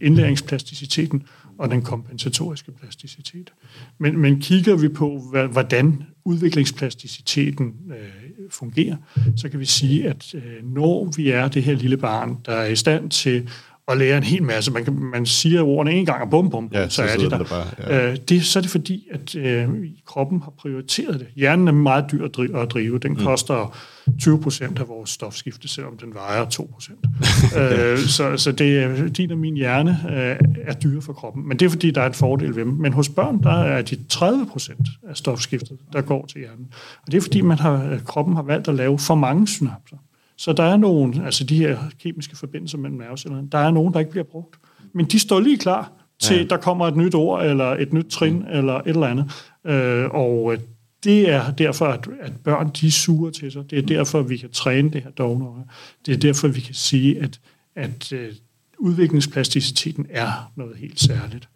indlæringsplasticiteten 0.00 1.22
og 1.58 1.70
den 1.70 1.82
kompensatoriske 1.82 2.72
plasticitet. 2.72 3.52
Men, 3.98 4.18
men 4.18 4.40
kigger 4.40 4.76
vi 4.76 4.88
på, 4.88 5.20
hvordan 5.52 6.02
udviklingsplasticiteten 6.24 7.74
øh, 7.90 8.50
fungerer, 8.50 8.96
så 9.36 9.48
kan 9.48 9.60
vi 9.60 9.64
sige, 9.64 10.08
at 10.08 10.34
øh, 10.34 10.64
når 10.74 11.12
vi 11.16 11.30
er 11.30 11.48
det 11.48 11.62
her 11.62 11.74
lille 11.74 11.96
barn, 11.96 12.38
der 12.46 12.52
er 12.52 12.66
i 12.66 12.76
stand 12.76 13.10
til 13.10 13.48
og 13.86 13.96
lærer 13.96 14.16
en 14.16 14.22
hel 14.22 14.42
masse. 14.42 14.72
Man, 14.72 14.84
kan, 14.84 14.94
man 14.94 15.26
siger 15.26 15.62
ordene 15.62 15.92
en 15.92 16.06
gang, 16.06 16.22
og 16.22 16.30
bum, 16.30 16.50
bum, 16.50 16.68
Ja, 16.72 16.88
så, 16.88 16.94
så 16.94 17.02
er 17.02 17.16
de 17.16 17.30
der. 17.30 17.38
der 17.38 17.44
bare, 17.44 17.66
ja. 17.78 18.10
Øh, 18.10 18.16
det, 18.28 18.44
så 18.44 18.58
er 18.58 18.60
det 18.60 18.70
fordi, 18.70 19.08
at 19.12 19.34
øh, 19.34 19.68
kroppen 20.06 20.42
har 20.42 20.52
prioriteret 20.58 21.20
det. 21.20 21.26
Hjernen 21.36 21.68
er 21.68 21.72
meget 21.72 22.04
dyr 22.12 22.24
at 22.24 22.34
drive. 22.34 22.62
At 22.62 22.70
drive. 22.70 22.98
Den 22.98 23.16
koster 23.16 23.76
20 24.20 24.40
procent 24.40 24.78
af 24.78 24.88
vores 24.88 25.10
stofskifte, 25.10 25.68
selvom 25.68 25.98
den 25.98 26.14
vejer 26.14 26.44
2 26.44 26.70
procent. 26.72 26.98
øh, 27.58 27.98
så, 27.98 28.36
så 28.36 28.52
det 28.52 28.78
er, 28.78 29.08
din 29.08 29.30
og 29.30 29.38
min 29.38 29.54
hjerne 29.54 29.98
øh, 30.08 30.36
er 30.64 30.74
dyre 30.74 31.02
for 31.02 31.12
kroppen. 31.12 31.48
Men 31.48 31.58
det 31.58 31.66
er 31.66 31.70
fordi, 31.70 31.90
der 31.90 32.02
er 32.02 32.06
en 32.06 32.14
fordel 32.14 32.56
ved 32.56 32.64
dem. 32.64 32.72
Men 32.72 32.92
hos 32.92 33.08
børn, 33.08 33.42
der 33.42 33.54
er 33.62 33.82
de 33.82 33.96
30 34.08 34.46
procent 34.46 34.88
af 35.08 35.16
stofskiftet, 35.16 35.78
der 35.92 36.00
går 36.00 36.26
til 36.26 36.40
hjernen. 36.40 36.66
Og 37.06 37.12
det 37.12 37.18
er 37.18 37.22
fordi, 37.22 37.40
man 37.40 37.58
har, 37.58 37.78
at 37.78 38.04
kroppen 38.04 38.36
har 38.36 38.42
valgt 38.42 38.68
at 38.68 38.74
lave 38.74 38.98
for 38.98 39.14
mange 39.14 39.48
synapser. 39.48 39.96
Så 40.36 40.52
der 40.52 40.62
er 40.62 40.76
nogle, 40.76 41.24
altså 41.24 41.44
de 41.44 41.56
her 41.56 41.78
kemiske 41.98 42.36
forbindelser 42.36 42.78
mellem 42.78 42.98
nervecellerne, 42.98 43.48
der 43.52 43.58
er 43.58 43.70
nogen, 43.70 43.92
der 43.92 43.98
ikke 43.98 44.10
bliver 44.10 44.24
brugt. 44.24 44.56
Men 44.92 45.06
de 45.06 45.18
står 45.18 45.40
lige 45.40 45.58
klar 45.58 45.92
til, 46.18 46.36
ja. 46.36 46.44
der 46.44 46.56
kommer 46.56 46.86
et 46.86 46.96
nyt 46.96 47.14
ord, 47.14 47.46
eller 47.46 47.64
et 47.64 47.92
nyt 47.92 48.06
trin, 48.06 48.38
mm. 48.38 48.46
eller 48.50 48.74
et 48.74 48.86
eller 48.86 49.06
andet. 49.06 49.50
Øh, 49.64 50.10
og 50.10 50.52
øh, 50.52 50.58
det 51.04 51.30
er 51.30 51.50
derfor, 51.50 51.86
at, 51.86 52.08
at 52.20 52.32
børn, 52.44 52.70
de 52.80 52.90
suger 52.90 53.30
til 53.30 53.52
sig. 53.52 53.70
Det 53.70 53.78
er 53.78 53.82
derfor, 53.82 54.22
vi 54.22 54.36
kan 54.36 54.50
træne 54.50 54.90
det 54.90 55.02
her 55.02 55.10
dognøje. 55.10 55.64
Det 56.06 56.14
er 56.14 56.18
derfor, 56.18 56.48
vi 56.48 56.60
kan 56.60 56.74
sige, 56.74 57.22
at, 57.22 57.40
at 57.74 58.12
øh, 58.12 58.32
udviklingsplasticiteten 58.78 60.06
er 60.10 60.52
noget 60.56 60.76
helt 60.76 61.00
særligt. 61.00 61.48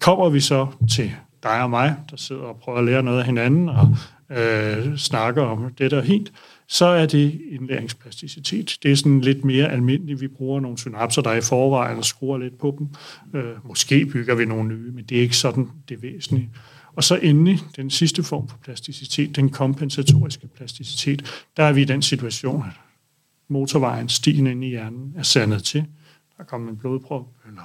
Kommer 0.00 0.28
vi 0.28 0.40
så 0.40 0.66
til 0.90 1.10
dig 1.42 1.62
og 1.62 1.70
mig, 1.70 1.96
der 2.10 2.16
sidder 2.16 2.42
og 2.42 2.56
prøver 2.56 2.78
at 2.78 2.84
lære 2.84 3.02
noget 3.02 3.18
af 3.18 3.24
hinanden, 3.24 3.68
og 3.68 3.96
øh, 4.30 4.96
snakker 4.96 5.42
om 5.42 5.74
det 5.78 5.90
der 5.90 5.98
er 5.98 6.02
helt, 6.02 6.32
så 6.72 6.86
er 6.86 7.06
det 7.06 7.40
indlæringsplasticitet. 7.50 8.78
Det 8.82 8.92
er 8.92 8.96
sådan 8.96 9.20
lidt 9.20 9.44
mere 9.44 9.72
almindeligt. 9.72 10.20
Vi 10.20 10.28
bruger 10.28 10.60
nogle 10.60 10.78
synapser, 10.78 11.22
der 11.22 11.30
er 11.30 11.36
i 11.36 11.40
forvejen, 11.40 11.98
og 11.98 12.04
skruer 12.04 12.38
lidt 12.38 12.58
på 12.58 12.76
dem. 12.78 12.88
Øh, 13.40 13.68
måske 13.68 14.06
bygger 14.06 14.34
vi 14.34 14.44
nogle 14.44 14.68
nye, 14.68 14.92
men 14.92 15.04
det 15.04 15.18
er 15.18 15.22
ikke 15.22 15.36
sådan 15.36 15.68
det 15.88 16.02
væsentlige. 16.02 16.50
Og 16.96 17.04
så 17.04 17.16
endelig 17.16 17.58
den 17.76 17.90
sidste 17.90 18.22
form 18.22 18.48
for 18.48 18.58
plasticitet, 18.64 19.36
den 19.36 19.50
kompensatoriske 19.50 20.48
plasticitet. 20.48 21.46
Der 21.56 21.62
er 21.62 21.72
vi 21.72 21.82
i 21.82 21.84
den 21.84 22.02
situation, 22.02 22.64
at 22.66 22.80
motorvejen, 23.48 24.08
stien 24.08 24.46
ind 24.46 24.64
i 24.64 24.68
hjernen, 24.68 25.14
er 25.16 25.22
sandet 25.22 25.64
til. 25.64 25.84
Der 26.38 26.44
kommer 26.44 26.70
en 26.70 26.76
blodprop 26.76 27.26
eller 27.46 27.62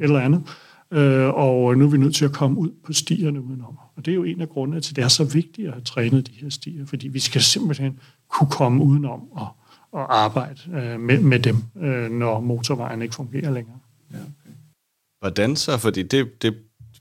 et 0.00 0.04
eller 0.04 0.20
andet. 0.20 0.42
Øh, 0.90 1.28
og 1.28 1.78
nu 1.78 1.84
er 1.84 1.90
vi 1.90 1.98
nødt 1.98 2.14
til 2.14 2.24
at 2.24 2.32
komme 2.32 2.58
ud 2.58 2.70
på 2.84 2.92
stierne 2.92 3.42
udenom. 3.42 3.78
Og 3.96 4.04
det 4.04 4.10
er 4.10 4.14
jo 4.14 4.24
en 4.24 4.40
af 4.40 4.48
grundene 4.48 4.80
til, 4.80 4.92
at 4.92 4.96
det 4.96 5.04
er 5.04 5.08
så 5.08 5.24
vigtigt 5.24 5.68
at 5.68 5.72
have 5.72 5.84
trænet 5.84 6.26
de 6.26 6.32
her 6.32 6.50
stier, 6.50 6.86
fordi 6.86 7.08
vi 7.08 7.18
skal 7.18 7.42
simpelthen 7.42 8.00
kunne 8.28 8.50
komme 8.50 8.84
udenom 8.84 9.32
og, 9.32 9.48
og 9.92 10.18
arbejde 10.18 10.60
øh, 10.74 11.00
med, 11.00 11.20
med 11.20 11.38
dem, 11.40 11.56
øh, 11.80 12.10
når 12.10 12.40
motorvejen 12.40 13.02
ikke 13.02 13.14
fungerer 13.14 13.52
længere. 13.52 13.78
Ja, 14.12 14.16
okay. 14.16 14.54
Hvordan 15.20 15.56
så? 15.56 15.78
Fordi 15.78 16.02
det, 16.02 16.42
det 16.42 16.54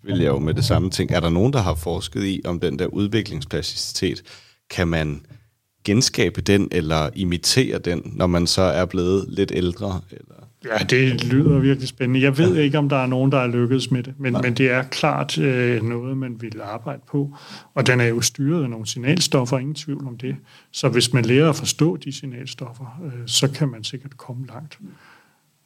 vil 0.04 0.18
jeg 0.18 0.28
jo 0.28 0.40
med 0.40 0.54
det 0.54 0.66
samme 0.66 0.90
ting. 0.90 1.12
Er 1.12 1.20
der 1.20 1.30
nogen, 1.30 1.54
der 1.54 1.62
har 1.62 1.76
forsket 1.76 2.24
i, 2.24 2.42
om 2.46 2.60
den 2.60 2.80
der 2.80 2.86
udviklingsplasticitet, 2.86 4.24
kan 4.70 4.88
man 4.88 5.26
genskabe 5.84 6.42
den 6.42 6.68
eller 6.72 7.10
imitere 7.16 7.80
den, 7.80 8.02
når 8.16 8.28
man 8.28 8.48
så 8.48 8.62
er 8.62 8.86
blevet 8.86 9.26
lidt 9.30 9.52
ældre? 9.56 10.02
Eller? 10.12 10.45
Ja, 10.66 10.84
det 10.84 11.24
lyder 11.26 11.60
virkelig 11.60 11.88
spændende. 11.88 12.22
Jeg 12.22 12.38
ved 12.38 12.56
ikke, 12.56 12.78
om 12.78 12.90
der 12.90 12.96
er 12.96 13.06
nogen, 13.06 13.32
der 13.32 13.38
er 13.38 13.48
lykkedes 13.48 13.92
med 13.92 14.04
det, 14.04 14.14
men, 14.18 14.38
men 14.42 14.54
det 14.54 14.72
er 14.72 14.84
klart 14.84 15.38
øh, 15.38 15.84
noget, 15.84 16.18
man 16.18 16.42
vil 16.42 16.62
arbejde 16.64 17.02
på. 17.08 17.38
Og 17.74 17.88
den 17.88 18.02
er 18.02 18.06
jo 18.06 18.22
styret 18.22 18.64
af 18.64 18.70
nogle 18.70 18.88
signalstoffer, 18.88 19.58
ingen 19.58 19.76
tvivl 19.76 20.08
om 20.08 20.18
det. 20.18 20.36
Så 20.72 20.90
hvis 20.90 21.14
man 21.14 21.26
lærer 21.26 21.50
at 21.50 21.56
forstå 21.56 21.98
de 21.98 22.12
signalstoffer, 22.12 23.02
øh, 23.06 23.12
så 23.26 23.52
kan 23.52 23.68
man 23.68 23.84
sikkert 23.84 24.18
komme 24.18 24.46
langt. 24.48 24.80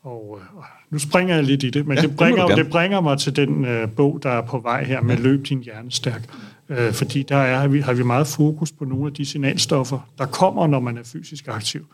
Og 0.02 0.40
øh, 0.42 0.64
nu 0.90 1.00
springer 1.00 1.36
jeg 1.36 1.44
lidt 1.44 1.64
i 1.64 1.70
det, 1.70 1.88
men 1.88 1.98
ja, 1.98 2.02
det, 2.02 2.16
bringer, 2.16 2.48
det, 2.48 2.58
det 2.58 2.70
bringer 2.70 3.02
mig 3.02 3.20
til 3.20 3.36
den 3.36 3.66
øh, 3.66 3.92
bog, 3.92 4.20
der 4.24 4.30
er 4.30 4.42
på 4.42 4.60
vej 4.60 4.84
her 4.84 5.02
med 5.02 5.18
Løb 5.18 5.46
din 5.46 5.60
hjerne 5.64 5.92
stærk. 5.92 6.30
Øh, 6.70 6.94
fordi 6.94 7.24
der 7.24 7.38
er, 7.38 7.60
har, 7.60 7.68
vi, 7.68 7.80
har 7.80 7.94
vi 7.94 8.04
meget 8.04 8.28
fokus 8.28 8.72
på 8.72 8.86
nogle 8.86 9.08
af 9.08 9.14
de 9.14 9.26
signalstoffer, 9.26 10.00
der 10.18 10.26
kommer, 10.26 10.68
når 10.68 10.80
man 10.80 10.98
er 10.98 11.04
fysisk 11.04 11.48
aktiv, 11.48 11.86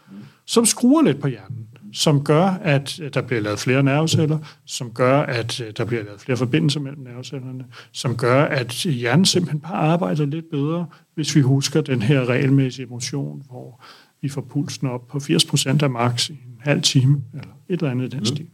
som 0.46 0.66
skruer 0.66 1.04
lidt 1.04 1.22
på 1.22 1.28
hjernen, 1.28 1.68
som 1.96 2.24
gør, 2.24 2.46
at 2.46 3.02
der 3.14 3.22
bliver 3.22 3.42
lavet 3.42 3.60
flere 3.60 3.84
nerveceller, 3.84 4.40
som 4.66 4.92
gør, 4.94 5.22
at 5.22 5.62
øh, 5.62 5.74
der 5.78 5.86
bliver 5.86 6.04
lavet 6.04 6.22
flere 6.22 6.38
forbindelser 6.38 6.80
mellem 6.80 7.04
nervecellerne, 7.04 7.66
som 7.92 8.18
gør, 8.18 8.44
at 8.44 8.74
hjernen 8.74 9.26
simpelthen 9.26 9.60
bare 9.60 9.74
arbejder 9.74 10.26
lidt 10.26 10.46
bedre, 10.52 10.88
hvis 11.14 11.36
vi 11.36 11.42
husker 11.42 11.82
den 11.82 12.02
her 12.02 12.26
regelmæssige 12.26 12.86
emotion, 12.86 13.44
hvor 13.50 13.84
vi 14.22 14.30
får 14.30 14.42
pulsen 14.42 14.88
op 14.88 15.08
på 15.08 15.18
80% 15.18 15.84
af 15.84 15.90
max 15.90 16.30
i 16.30 16.34
en 16.34 16.60
halv 16.60 16.82
time, 16.82 17.24
eller 17.34 17.54
et 17.70 17.80
eller 17.80 17.92
andet 17.92 18.06
i 18.06 18.10
den 18.10 18.20
mm. 18.20 18.26
stil. 18.26 18.48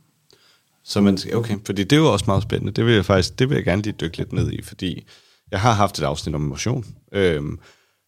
Så 0.83 1.01
man, 1.01 1.17
okay, 1.33 1.55
fordi 1.65 1.83
det 1.83 1.95
er 1.95 1.99
jo 1.99 2.13
også 2.13 2.25
meget 2.27 2.43
spændende. 2.43 2.71
Det 2.71 2.85
vil 2.85 2.93
jeg 2.93 3.05
faktisk, 3.05 3.39
det 3.39 3.49
vil 3.49 3.55
jeg 3.55 3.65
gerne 3.65 3.81
lige 3.81 3.95
dykke 4.01 4.17
lidt 4.17 4.33
ned 4.33 4.51
i, 4.51 4.61
fordi 4.61 5.07
jeg 5.51 5.61
har 5.61 5.73
haft 5.73 5.99
et 5.99 6.03
afsnit 6.03 6.35
om 6.35 6.45
emotion, 6.45 6.85
øhm, 7.11 7.59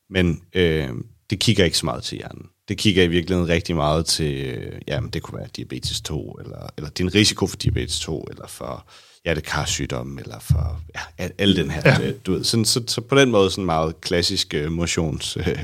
men 0.09 0.41
øhm, 0.55 1.05
det 1.29 1.39
kigger 1.39 1.65
ikke 1.65 1.77
så 1.77 1.86
meget 1.86 2.03
til 2.03 2.17
hjernen. 2.17 2.45
Det 2.68 2.78
kigger 2.78 3.03
i 3.03 3.07
virkeligheden 3.07 3.49
rigtig 3.49 3.76
meget 3.76 4.05
til, 4.05 4.45
øh, 4.45 4.82
jamen 4.88 5.09
det 5.09 5.22
kunne 5.22 5.39
være 5.39 5.47
diabetes 5.55 6.01
2, 6.01 6.32
eller, 6.32 6.70
eller 6.78 6.89
din 6.89 7.16
risiko 7.16 7.47
for 7.47 7.57
diabetes 7.57 7.99
2, 7.99 8.28
eller 8.32 8.47
for 8.47 8.88
hjertekarsygdom, 9.24 10.18
eller 10.18 10.39
for 10.39 10.82
ja, 11.20 11.28
al 11.38 11.55
den 11.55 11.72
her, 11.72 11.82
ja. 11.86 12.11
du 12.26 12.32
ved. 12.32 12.43
Sådan, 12.43 12.66
så, 12.66 12.84
så 12.88 13.01
på 13.01 13.16
den 13.16 13.32
måde 13.32 13.51
sådan 13.51 13.66
meget 13.66 14.01
klassisk 14.01 14.53
øh, 14.53 14.72
motions... 14.72 15.38
Øh, 15.38 15.64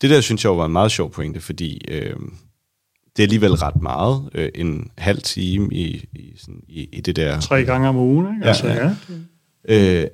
det 0.00 0.10
der 0.10 0.20
synes 0.20 0.44
jeg 0.44 0.56
var 0.56 0.64
en 0.64 0.72
meget 0.72 0.92
sjov 0.92 1.10
pointe, 1.10 1.40
fordi 1.40 1.80
øh, 1.88 2.16
det 3.16 3.22
er 3.22 3.26
alligevel 3.26 3.54
ret 3.54 3.82
meget, 3.82 4.30
øh, 4.34 4.50
en 4.54 4.90
halv 4.98 5.22
time 5.22 5.74
i, 5.74 6.08
i, 6.12 6.32
sådan, 6.38 6.62
i, 6.68 6.88
i 6.92 7.00
det 7.00 7.16
der... 7.16 7.40
Tre 7.40 7.64
gange 7.64 7.88
om 7.88 7.96
ugen, 7.96 8.34
ikke? 8.34 8.46
Ja, 8.46 8.48
altså, 8.48 8.66
ja. 8.68 10.02
Øh, 10.02 10.06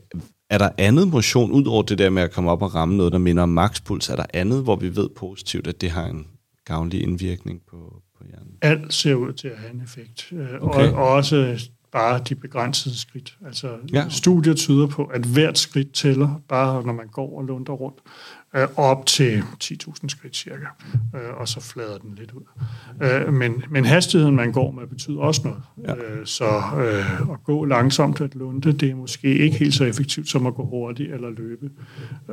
er 0.51 0.59
der 0.59 0.69
andet 0.79 1.09
motion, 1.09 1.53
ud 1.53 1.67
over 1.67 1.83
det 1.83 1.99
der 1.99 2.11
med 2.11 2.23
at 2.23 2.33
komme 2.33 2.51
op 2.51 2.63
og 2.63 2.75
ramme 2.75 2.97
noget, 2.97 3.13
der 3.13 3.19
minder 3.19 3.43
om 3.43 3.49
makspuls? 3.49 4.09
Er 4.09 4.17
der 4.17 4.25
andet, 4.35 4.63
hvor 4.63 4.77
vi 4.77 4.97
ved 4.97 5.09
positivt, 5.09 5.67
at 5.67 5.81
det 5.81 5.91
har 5.91 6.07
en 6.07 6.27
gavnlig 6.65 7.03
indvirkning 7.03 7.61
på, 7.71 8.03
på 8.19 8.25
hjernen? 8.27 8.53
Alt 8.63 8.95
ser 8.95 9.15
ud 9.15 9.33
til 9.33 9.49
at 9.49 9.59
have 9.59 9.75
en 9.75 9.81
effekt. 9.81 10.33
Øh, 10.33 10.49
okay. 10.61 10.93
Og, 10.93 10.95
og 10.95 11.09
også 11.09 11.69
bare 11.93 12.21
de 12.29 12.35
begrænsede 12.35 12.99
skridt. 12.99 13.39
Altså, 13.47 13.77
ja. 13.93 14.09
studier 14.09 14.55
tyder 14.55 14.87
på, 14.87 15.05
at 15.05 15.25
hvert 15.25 15.59
skridt 15.59 15.93
tæller, 15.93 16.41
bare 16.49 16.87
når 16.87 16.93
man 16.93 17.09
går 17.09 17.39
og 17.39 17.45
lunder 17.45 17.73
rundt 17.73 17.99
øh, 18.57 18.69
op 18.77 19.07
til 19.07 19.43
10.000 19.65 20.09
skridt 20.09 20.37
cirka, 20.37 20.67
øh, 21.15 21.41
og 21.41 21.49
så 21.49 21.61
flader 21.61 21.99
den 21.99 22.15
lidt 22.15 22.33
ud. 22.33 22.43
Øh, 23.03 23.33
men, 23.33 23.63
men 23.71 23.85
hastigheden, 23.85 24.37
man 24.37 24.53
går 24.53 24.71
med, 24.71 24.87
betyder 24.87 25.21
også 25.21 25.41
noget. 25.45 25.63
Ja. 25.85 25.95
Øh, 25.95 26.27
så 26.27 26.49
øh, 26.79 27.21
at 27.21 27.45
gå 27.45 27.65
langsomt 27.65 28.21
at 28.21 28.35
lunde, 28.35 28.73
det 28.73 28.91
er 28.91 28.95
måske 28.95 29.39
ikke 29.39 29.59
helt 29.59 29.75
så 29.75 29.85
effektivt 29.85 30.29
som 30.29 30.47
at 30.47 30.55
gå 30.55 30.65
hurtigt 30.65 31.13
eller 31.13 31.31
løbe. 31.31 31.71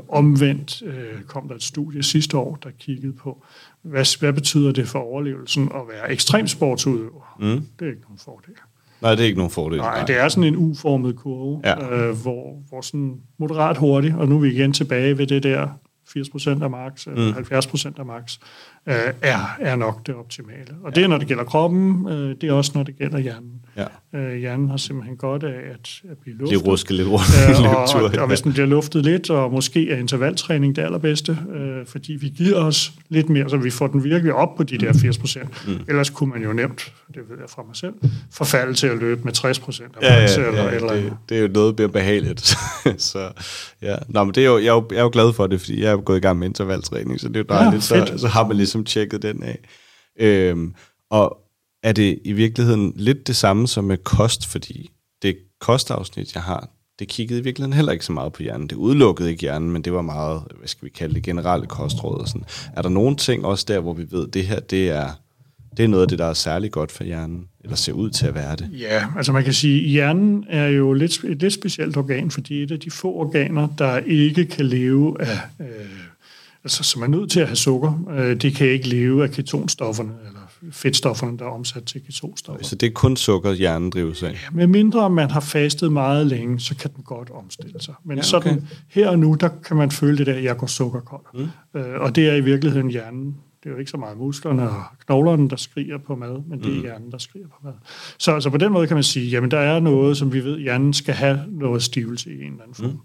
Omvendt 0.10 0.82
øh, 0.86 1.22
kom 1.28 1.48
der 1.48 1.56
et 1.56 1.64
studie 1.64 2.04
sidste 2.04 2.38
år, 2.38 2.56
der 2.64 2.70
kiggede 2.80 3.14
på, 3.14 3.46
hvad, 3.82 4.20
hvad 4.20 4.34
betyder 4.34 4.72
det 4.72 4.88
for 4.88 5.00
overlevelsen 5.00 5.64
at 5.64 5.82
være 5.94 6.12
ekstremsportsudøver? 6.12 7.38
Mm. 7.40 7.66
Det 7.80 7.86
er 7.86 7.90
ikke 7.90 8.02
nogen 8.02 8.20
fordel. 8.26 8.54
Nej, 9.02 9.12
det 9.12 9.22
er 9.22 9.26
ikke 9.26 9.38
nogen 9.38 9.52
fordel. 9.52 9.78
Nej, 9.78 10.06
det 10.06 10.20
er 10.20 10.30
sådan 10.30 10.44
en 10.44 10.56
uformet 10.56 11.16
kurve, 11.16 11.62
ja. 11.64 11.96
øh, 11.96 12.22
hvor, 12.22 12.64
hvor 12.70 12.82
sådan 12.82 13.18
moderat 13.38 13.78
hurtigt, 13.78 14.16
og 14.16 14.28
nu 14.28 14.36
er 14.36 14.40
vi 14.40 14.52
igen 14.52 14.74
tilbage 14.74 15.18
ved 15.18 15.28
det 15.28 15.44
der 15.44 15.68
80% 16.08 16.64
af 16.64 16.70
max, 16.70 17.08
eller 17.08 17.32
mm. 17.32 17.38
70% 17.38 18.00
af 18.00 18.06
max, 18.06 18.40
øh, 18.88 19.14
er, 19.22 19.58
er 19.60 19.76
nok 19.76 20.08
det 20.08 20.16
optimale. 20.16 20.76
Og 20.84 20.96
det 20.96 21.04
er, 21.04 21.08
når 21.08 21.18
det 21.18 21.28
gælder 21.28 21.44
kroppen, 21.44 22.10
øh, 22.10 22.36
det 22.42 22.50
er 22.50 22.54
også, 22.54 22.72
når 22.76 22.84
det 22.84 22.98
gælder 22.98 23.20
hjernen. 23.20 23.52
Ja. 23.78 24.20
Øh, 24.20 24.36
hjernen 24.36 24.70
har 24.70 24.78
simpelthen 24.78 25.18
godt 25.18 25.44
af 25.44 25.60
at, 25.74 26.02
at 26.12 26.18
blive 26.18 26.38
luftet. 26.38 26.60
Det 26.60 26.68
rusker 26.68 26.94
lidt 26.94 27.08
rundt 27.08 27.26
øh, 27.50 27.76
og, 27.76 28.04
og, 28.04 28.22
og 28.22 28.28
hvis 28.28 28.42
den 28.42 28.54
bliver 28.54 28.66
luftet 28.66 29.04
lidt, 29.06 29.30
og 29.30 29.52
måske 29.52 29.92
er 29.92 29.98
intervaltræning 29.98 30.76
det 30.76 30.82
allerbedste, 30.82 31.38
øh, 31.56 31.86
fordi 31.86 32.14
vi 32.14 32.30
giver 32.30 32.56
os 32.56 32.92
lidt 33.10 33.30
mere, 33.30 33.50
så 33.50 33.58
vi 33.58 33.70
får 33.70 33.88
den 33.88 34.04
virkelig 34.04 34.34
op 34.34 34.56
på 34.56 34.64
de 34.64 34.78
der 34.78 34.94
80%. 34.94 35.48
Mm. 35.68 35.80
Ellers 35.88 36.10
kunne 36.10 36.30
man 36.30 36.44
jo 36.44 36.54
nemt, 36.54 36.94
det 37.08 37.22
ved 37.30 37.38
jeg 37.40 37.50
fra 37.50 37.64
mig 37.68 37.76
selv, 37.76 37.94
forfalde 38.32 38.74
til 38.74 38.88
at 38.88 38.98
løbe 38.98 39.22
med 39.24 39.38
60% 39.38 39.46
af 39.46 40.22
max. 40.22 40.38
Ja, 40.38 40.42
ja, 40.42 40.42
ja, 40.42 40.48
eller, 40.48 40.70
eller 40.70 40.94
det, 40.94 41.14
det 41.30 41.38
er 41.38 41.42
jo 41.42 41.48
noget 41.48 41.78
mere 41.78 41.90
behageligt. 41.90 42.58
så, 42.98 43.30
ja. 43.82 43.96
Nå, 44.08 44.24
men 44.24 44.34
det 44.34 44.44
er 44.44 44.48
jo, 44.48 44.58
jeg, 44.58 44.68
er 44.68 44.74
jo, 44.74 44.86
jeg 44.92 44.98
er 44.98 45.04
jo 45.04 45.10
glad 45.14 45.34
for 45.34 45.48
det, 45.48 45.60
fordi 45.60 45.82
jeg 45.82 45.92
er 45.92 45.98
gået 45.98 46.18
i 46.18 46.20
gang 46.20 46.40
med 46.40 46.48
intervaltræning, 46.48 47.20
så 47.20 47.28
det 47.28 47.36
er 47.36 47.40
jo 47.40 47.46
dejligt, 47.50 47.92
ja, 47.92 48.06
så, 48.06 48.18
så 48.18 48.28
har 48.28 48.48
man 48.48 48.58
ligesom 48.58 48.77
Ligesom 48.78 48.86
tjekket 48.86 49.22
den 49.22 49.44
af. 49.44 49.60
Øhm, 50.20 50.74
og 51.10 51.38
er 51.84 51.92
det 51.92 52.20
i 52.24 52.34
virkeligheden 52.34 52.94
lidt 52.96 53.28
det 53.28 53.36
samme 53.36 53.68
som 53.68 53.84
med 53.84 53.98
kost, 53.98 54.46
fordi 54.46 54.90
det 55.22 55.38
kostafsnit, 55.60 56.36
jeg 56.36 56.44
har, 56.44 56.70
det 57.00 57.08
kiggede 57.08 57.40
i 57.40 57.44
virkeligheden 57.44 57.74
heller 57.74 57.92
ikke 57.92 58.06
så 58.06 58.12
meget 58.12 58.34
på 58.34 58.44
hjernen. 58.44 58.68
Det 58.68 58.76
udelukkede 58.76 59.30
ikke 59.30 59.42
hjernen, 59.42 59.72
men 59.72 59.82
det 59.82 59.94
var 59.94 60.02
meget, 60.02 60.42
hvad 60.58 60.68
skal 60.68 60.86
vi 60.86 60.90
kalde 60.90 61.16
det, 61.16 61.24
generelle 61.24 61.66
kostråd. 61.66 62.20
Og 62.20 62.28
sådan. 62.28 62.46
Er 62.74 62.82
der 62.82 62.90
nogle 62.90 63.16
ting 63.16 63.46
også 63.46 63.66
der, 63.68 63.80
hvor 63.80 63.94
vi 63.94 64.06
ved, 64.12 64.28
at 64.28 64.34
det 64.34 64.48
her, 64.48 64.60
det 64.60 64.90
er, 64.90 65.10
det 65.78 65.84
er 65.84 65.88
noget 65.88 66.04
af 66.04 66.08
det, 66.08 66.20
der 66.20 66.26
er 66.26 66.34
særlig 66.34 66.72
godt 66.72 66.92
for 66.92 67.04
hjernen, 67.04 67.48
eller 67.64 67.76
ser 67.76 67.94
ud 67.94 68.10
til 68.10 68.28
at 68.28 68.36
være 68.36 68.56
det? 68.56 68.70
Ja, 68.80 69.08
altså 69.18 69.32
man 69.32 69.44
kan 69.44 69.54
sige, 69.54 69.84
at 69.84 69.90
hjernen 69.90 70.46
er 70.50 70.68
jo 70.68 70.94
lidt, 70.94 71.24
et 71.24 71.42
lidt 71.42 71.54
specielt 71.54 71.98
organ, 71.98 72.32
fordi 72.32 72.54
det 72.54 72.60
er 72.62 72.66
et 72.66 72.72
af 72.72 72.80
de 72.80 72.92
få 72.92 73.14
organer, 73.14 73.68
der 73.78 73.98
ikke 73.98 74.46
kan 74.46 74.66
leve 74.66 75.22
af... 75.22 75.40
Øh, 75.60 75.68
altså, 76.68 76.84
som 76.84 77.02
er 77.02 77.08
nødt 77.08 77.32
til 77.32 77.40
at 77.40 77.48
have 77.48 77.56
sukker. 77.56 78.06
Øh, 78.12 78.36
de 78.36 78.52
kan 78.52 78.68
ikke 78.68 78.88
leve 78.90 79.24
af 79.24 79.32
ketonstofferne, 79.32 80.14
eller 80.28 80.40
fedtstofferne, 80.72 81.38
der 81.38 81.46
er 81.46 81.50
omsat 81.50 81.84
til 81.84 82.02
ketostoffer. 82.06 82.64
Så 82.64 82.76
det 82.76 82.88
er 82.88 82.92
kun 82.92 83.18
sukker, 83.18 83.54
hjernen 83.54 83.90
drives 83.90 84.24
af? 84.24 84.32
Ja, 84.32 84.38
med 84.52 84.68
mindre 84.68 85.10
man 85.10 85.32
har 85.32 85.40
fastet 85.40 85.92
meget 85.92 86.28
længe, 86.28 86.60
så 86.60 86.76
kan 86.76 86.92
den 86.96 87.04
godt 87.04 87.30
omstille 87.30 87.82
sig. 87.82 87.94
Men 88.06 88.18
Ja, 88.18 88.22
okay. 88.22 88.50
sådan 88.50 88.68
her 88.90 89.10
og 89.10 89.20
nu, 89.20 89.38
der 89.40 89.50
kan 89.66 89.78
man 89.78 89.92
føle 89.92 90.18
det 90.18 90.26
der, 90.28 90.34
at 90.34 90.44
jeg 90.44 90.58
går 90.58 90.68
sukkerkold. 90.68 91.26
Mm. 91.34 91.80
Øh, 91.80 92.02
og 92.02 92.16
det 92.16 92.30
er 92.30 92.34
i 92.36 92.42
virkeligheden 92.42 92.90
hjernen. 92.90 93.36
Det 93.64 93.70
er 93.70 93.74
jo 93.74 93.80
ikke 93.80 93.92
så 93.92 93.98
meget 93.98 94.18
musklerne 94.18 94.70
og 94.70 94.84
knoglerne, 95.06 95.50
der 95.50 95.56
skriger 95.56 95.98
på 96.08 96.16
mad, 96.16 96.42
men 96.50 96.60
det 96.60 96.78
er 96.78 96.82
hjernen, 96.82 97.12
der 97.12 97.18
skriger 97.18 97.48
på 97.48 97.56
mad. 97.64 97.74
Så, 98.18 98.40
så 98.40 98.50
på 98.50 98.58
den 98.58 98.72
måde 98.72 98.88
kan 98.88 98.96
man 98.96 99.04
sige, 99.04 99.30
jamen 99.30 99.52
der 99.52 99.60
er 99.60 99.80
noget, 99.80 100.18
som 100.18 100.34
vi 100.34 100.44
ved, 100.44 100.60
hjernen 100.60 100.94
skal 100.94 101.14
have 101.14 101.40
noget 101.52 101.84
stivelse 101.84 102.30
i 102.30 102.34
en 102.34 102.52
eller 102.52 102.64
anden 102.64 102.76
form. 102.76 102.90
Mm. 102.90 102.98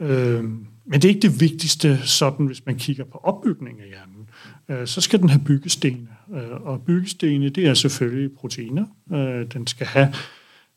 Øh, 0.00 0.44
men 0.44 0.92
det 0.92 1.04
er 1.04 1.08
ikke 1.08 1.28
det 1.28 1.40
vigtigste, 1.40 1.98
sådan 2.04 2.46
hvis 2.46 2.66
man 2.66 2.76
kigger 2.76 3.04
på 3.04 3.18
opbygningen 3.22 3.82
af 3.82 3.88
hjernen. 3.88 4.28
Øh, 4.68 4.86
så 4.86 5.00
skal 5.00 5.18
den 5.20 5.28
have 5.28 5.42
byggestene. 5.44 6.08
Øh, 6.34 6.50
og 6.62 6.82
byggestene, 6.82 7.48
det 7.48 7.66
er 7.66 7.74
selvfølgelig 7.74 8.30
proteiner. 8.32 8.84
Øh, 9.12 9.46
den 9.52 9.66
skal 9.66 9.86
have, 9.86 10.14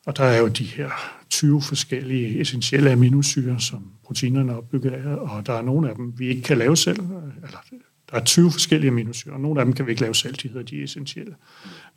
og 0.06 0.18
der 0.18 0.24
er 0.24 0.38
jo 0.40 0.48
de 0.48 0.64
her 0.64 0.90
20 1.30 1.62
forskellige 1.62 2.42
essentielle 2.42 2.92
aminosyre, 2.92 3.60
som 3.60 3.84
proteinerne 4.06 4.52
er 4.52 4.56
opbygget 4.56 4.92
af, 4.92 5.16
og 5.16 5.46
der 5.46 5.54
er 5.54 5.62
nogle 5.62 5.90
af 5.90 5.96
dem, 5.96 6.14
vi 6.20 6.28
ikke 6.28 6.42
kan 6.42 6.58
lave 6.58 6.78
selv. 6.78 7.00
Eller, 7.00 7.58
der 8.12 8.18
er 8.18 8.24
20 8.24 8.52
forskellige 8.52 8.92
aminosyre, 8.92 9.34
og 9.34 9.40
nogle 9.40 9.60
af 9.60 9.66
dem 9.66 9.74
kan 9.74 9.86
vi 9.86 9.92
ikke 9.92 10.02
lave 10.02 10.16
selv, 10.16 10.34
de 10.36 10.48
hedder 10.48 10.64
de 10.64 10.84
essentielle. 10.84 11.36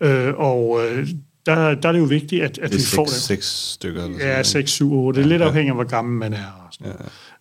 Øh, 0.00 0.34
og 0.36 0.80
øh, 0.90 1.08
der, 1.46 1.74
der 1.74 1.88
er 1.88 1.92
det 1.92 1.98
jo 1.98 2.04
vigtigt, 2.04 2.42
at, 2.42 2.58
at 2.58 2.70
Det 2.70 2.78
vi 2.78 2.82
er 2.82 2.96
får 2.96 3.06
seks, 3.06 3.14
det. 3.14 3.22
seks 3.22 3.46
stykker? 3.72 4.04
Eller 4.04 4.18
Ja, 4.18 4.42
sådan 4.42 4.44
6, 4.44 4.70
7, 4.70 4.92
8. 4.92 5.18
Det 5.20 5.24
er 5.24 5.28
lidt 5.28 5.42
afhængigt 5.42 5.70
af, 5.70 5.76
hvor 5.76 5.84
gammel 5.84 6.18
man 6.18 6.32
er. 6.32 6.65
Sådan 6.78 6.92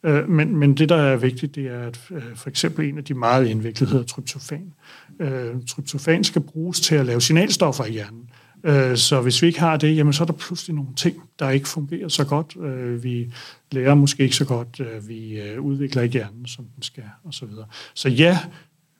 ja. 0.03 0.09
øh, 0.09 0.29
men, 0.29 0.55
men 0.55 0.77
det, 0.77 0.89
der 0.89 0.95
er 0.95 1.15
vigtigt, 1.15 1.55
det 1.55 1.67
er, 1.67 1.87
at 1.87 1.99
øh, 2.11 2.35
for 2.35 2.49
eksempel 2.49 2.89
en 2.89 2.97
af 2.97 3.03
de 3.03 3.13
meget 3.13 3.47
indviklede 3.47 3.91
hedder 3.91 4.05
tryptofan. 4.05 4.73
Øh, 5.19 5.53
tryptofan 5.67 6.23
skal 6.23 6.41
bruges 6.41 6.79
til 6.81 6.95
at 6.95 7.05
lave 7.05 7.21
signalstoffer 7.21 7.85
i 7.85 7.91
hjernen. 7.91 8.29
Øh, 8.63 8.97
så 8.97 9.21
hvis 9.21 9.41
vi 9.41 9.47
ikke 9.47 9.59
har 9.59 9.77
det, 9.77 9.95
jamen, 9.95 10.13
så 10.13 10.23
er 10.23 10.25
der 10.25 10.33
pludselig 10.33 10.75
nogle 10.75 10.95
ting, 10.95 11.15
der 11.39 11.49
ikke 11.49 11.67
fungerer 11.67 12.07
så 12.07 12.25
godt. 12.25 12.55
Øh, 12.65 13.03
vi 13.03 13.33
lærer 13.71 13.95
måske 13.95 14.23
ikke 14.23 14.35
så 14.35 14.45
godt. 14.45 14.79
Øh, 14.79 15.09
vi 15.09 15.39
øh, 15.39 15.61
udvikler 15.61 16.01
ikke 16.01 16.13
hjernen, 16.13 16.45
som 16.45 16.65
den 16.75 16.83
skal, 16.83 17.03
og 17.23 17.33
så 17.33 17.45
videre. 17.45 17.65
Så 17.93 18.09
ja, 18.09 18.39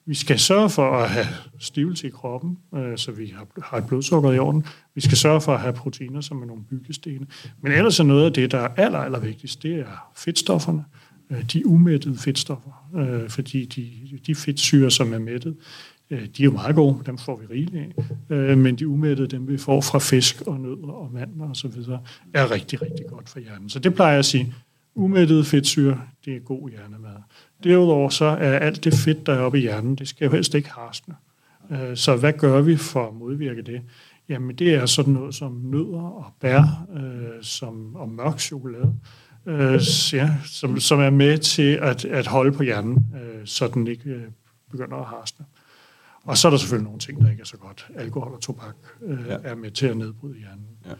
vi 0.05 0.15
skal 0.15 0.39
sørge 0.39 0.69
for 0.69 0.91
at 0.91 1.09
have 1.09 1.25
stivelse 1.59 2.07
i 2.07 2.09
kroppen, 2.09 2.57
øh, 2.75 2.97
så 2.97 3.11
vi 3.11 3.33
har, 3.35 3.47
har 3.63 3.77
et 3.77 3.87
blodsukker 3.87 4.31
i 4.31 4.39
orden. 4.39 4.65
Vi 4.95 5.01
skal 5.01 5.17
sørge 5.17 5.41
for 5.41 5.53
at 5.53 5.59
have 5.59 5.73
proteiner, 5.73 6.21
som 6.21 6.41
er 6.41 6.45
nogle 6.45 6.63
byggestene. 6.63 7.27
Men 7.61 7.71
ellers 7.71 7.99
er 7.99 8.03
noget 8.03 8.25
af 8.25 8.33
det, 8.33 8.51
der 8.51 8.57
er 8.57 8.67
aller, 8.77 8.99
aller 8.99 9.19
vigtigst, 9.19 9.63
det 9.63 9.79
er 9.79 10.11
fedtstofferne. 10.15 10.85
Øh, 11.29 11.43
de 11.53 11.67
umættede 11.67 12.17
fedtstoffer. 12.17 12.89
Øh, 12.95 13.29
fordi 13.29 13.65
de, 13.65 13.91
de 14.27 14.35
fedtsyre, 14.35 14.91
som 14.91 15.13
er 15.13 15.19
mættet, 15.19 15.55
øh, 16.09 16.19
de 16.19 16.43
er 16.43 16.45
jo 16.45 16.51
meget 16.51 16.75
gode, 16.75 16.97
dem 17.05 17.17
får 17.17 17.37
vi 17.37 17.45
rigeligt 17.45 17.95
af. 18.29 18.35
Øh, 18.35 18.57
men 18.57 18.75
de 18.75 18.87
umættede, 18.87 19.27
dem 19.27 19.47
vi 19.47 19.57
får 19.57 19.81
fra 19.81 19.99
fisk 19.99 20.41
og 20.41 20.59
nødder 20.59 20.91
og 20.91 21.13
mandler 21.13 21.49
osv., 21.49 21.71
er 22.33 22.51
rigtig, 22.51 22.81
rigtig 22.81 23.05
godt 23.09 23.29
for 23.29 23.39
hjernen. 23.39 23.69
Så 23.69 23.79
det 23.79 23.93
plejer 23.93 24.11
jeg 24.11 24.19
at 24.19 24.25
sige, 24.25 24.53
umættede 24.95 25.43
fedtsyre, 25.43 26.01
det 26.25 26.35
er 26.35 26.39
god 26.39 26.69
hjernemad. 26.69 27.15
Derudover 27.63 28.09
så 28.09 28.25
er 28.25 28.59
alt 28.59 28.83
det 28.83 28.93
fedt, 28.93 29.25
der 29.25 29.33
er 29.33 29.39
oppe 29.39 29.57
i 29.57 29.61
hjernen, 29.61 29.95
det 29.95 30.07
skal 30.07 30.25
jo 30.25 30.31
helst 30.31 30.53
ikke 30.55 30.69
harsne. 30.71 31.15
Øh, 31.71 31.97
Så 31.97 32.15
hvad 32.15 32.33
gør 32.33 32.61
vi 32.61 32.77
for 32.77 33.07
at 33.07 33.13
modvirke 33.13 33.61
det? 33.61 33.81
Jamen 34.29 34.55
det 34.55 34.73
er 34.73 34.85
sådan 34.85 35.13
noget 35.13 35.35
som 35.35 35.51
nødder 35.63 36.01
og 36.01 36.25
bær, 36.41 36.87
øh, 36.95 37.43
som, 37.43 37.95
og 37.95 38.09
mørk 38.09 38.39
chokolade, 38.39 38.95
øh, 39.45 39.79
ja, 40.13 40.31
som, 40.45 40.79
som 40.79 40.99
er 40.99 41.09
med 41.09 41.37
til 41.37 41.79
at, 41.81 42.05
at 42.05 42.27
holde 42.27 42.51
på 42.51 42.63
hjernen, 42.63 43.05
øh, 43.15 43.41
så 43.45 43.67
den 43.67 43.87
ikke 43.87 44.09
øh, 44.09 44.21
begynder 44.71 44.97
at 44.97 45.05
harsne. 45.05 45.45
Og 46.23 46.37
så 46.37 46.47
er 46.47 46.49
der 46.49 46.57
selvfølgelig 46.57 46.85
nogle 46.85 46.99
ting, 46.99 47.21
der 47.21 47.29
ikke 47.29 47.41
er 47.41 47.45
så 47.45 47.57
godt. 47.57 47.87
Alkohol 47.95 48.33
og 48.33 48.41
tobak 48.41 48.75
øh, 49.05 49.19
Ja. 49.27 49.37
er 49.43 49.55
med 49.55 49.71
til 49.71 49.87
at 49.87 49.97
nedbryde 49.97 50.37
hjernen. 50.37 50.65
Ja. 50.85 50.91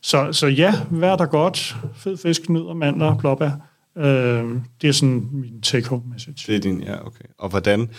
Så, 0.00 0.32
så 0.32 0.46
ja, 0.46 0.74
vær 0.90 1.16
der 1.16 1.26
godt. 1.26 1.76
Fed 1.94 2.16
fisk, 2.16 2.48
nødder, 2.48 2.74
mandler, 2.74 3.18
blåbær. 3.18 3.50
Øh, 3.98 4.60
det 4.82 4.88
er 4.88 4.92
sådan 4.92 5.28
min 5.32 5.60
take-home 5.62 6.12
message. 6.12 6.52
Det 6.52 6.56
er 6.56 6.60
din, 6.60 6.82
ja, 6.82 7.06
okay. 7.06 7.24
Og 7.38 7.48
hvordan 7.48 7.90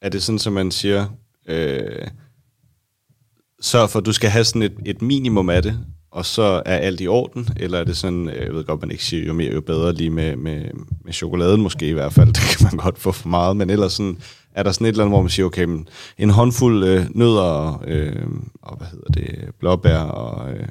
er 0.00 0.08
det 0.08 0.22
sådan, 0.22 0.38
som 0.38 0.52
man 0.52 0.70
siger, 0.70 1.06
øh, 1.48 2.08
sørg 3.60 3.90
for, 3.90 3.98
at 3.98 4.06
du 4.06 4.12
skal 4.12 4.30
have 4.30 4.44
sådan 4.44 4.62
et, 4.62 4.76
et 4.86 5.02
minimum 5.02 5.48
af 5.48 5.62
det, 5.62 5.78
og 6.10 6.26
så 6.26 6.62
er 6.66 6.76
alt 6.76 7.00
i 7.00 7.08
orden, 7.08 7.48
eller 7.56 7.78
er 7.78 7.84
det 7.84 7.96
sådan, 7.96 8.28
øh, 8.28 8.46
jeg 8.46 8.54
ved 8.54 8.64
godt, 8.64 8.80
man 8.80 8.90
ikke 8.90 9.04
siger, 9.04 9.26
jo 9.26 9.32
mere, 9.32 9.52
jo 9.54 9.60
bedre, 9.60 9.92
lige 9.92 10.10
med, 10.10 10.36
med, 10.36 10.64
med 11.04 11.12
chokoladen 11.12 11.62
måske 11.62 11.88
i 11.88 11.92
hvert 11.92 12.12
fald, 12.12 12.28
det 12.34 12.56
kan 12.58 12.66
man 12.66 12.76
godt 12.76 12.98
få 12.98 13.12
for 13.12 13.28
meget, 13.28 13.56
men 13.56 13.70
ellers 13.70 13.92
sådan, 13.92 14.18
er 14.54 14.62
der 14.62 14.72
sådan 14.72 14.84
et 14.84 14.88
eller 14.88 15.04
andet, 15.04 15.12
hvor 15.12 15.22
man 15.22 15.30
siger, 15.30 15.46
okay, 15.46 15.64
men 15.64 15.88
en 16.18 16.30
håndfuld 16.30 16.84
øh, 16.84 17.06
nødder 17.14 17.42
og, 17.42 17.88
øh, 17.88 18.26
og, 18.62 18.76
hvad 18.76 18.86
hedder 18.86 19.12
det, 19.12 19.54
blåbær 19.58 19.98
og 19.98 20.52
øh, 20.52 20.66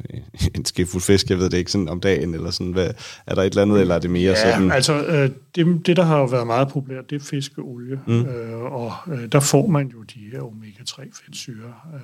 en 0.55 0.65
skefuld 0.65 1.03
fisk, 1.03 1.30
jeg 1.30 1.38
ved 1.38 1.49
det 1.49 1.57
ikke, 1.57 1.71
sådan 1.71 1.89
om 1.89 1.99
dagen, 1.99 2.34
eller 2.34 2.51
sådan, 2.51 2.71
hvad, 2.71 2.89
er 3.27 3.36
der 3.36 3.41
et 3.41 3.49
eller 3.49 3.61
andet, 3.61 3.82
eller 3.82 3.95
er 3.95 3.99
det 3.99 4.09
mere 4.09 4.32
Ja, 4.32 4.51
sådan? 4.53 4.71
altså 4.71 5.05
øh, 5.05 5.30
det, 5.55 5.88
det, 5.88 5.97
der 5.97 6.03
har 6.03 6.17
jo 6.17 6.25
været 6.25 6.47
meget 6.47 6.67
populært, 6.67 7.09
det 7.09 7.21
er 7.21 7.25
fiskeolie, 7.25 7.99
mm. 8.07 8.21
øh, 8.21 8.59
og 8.59 8.93
øh, 9.11 9.32
der 9.32 9.39
får 9.39 9.67
man 9.67 9.88
jo 9.88 10.01
de 10.01 10.19
her 10.32 10.39
omega-3 10.41 11.23
fedtsyre. 11.25 11.73
Øh, 11.93 11.99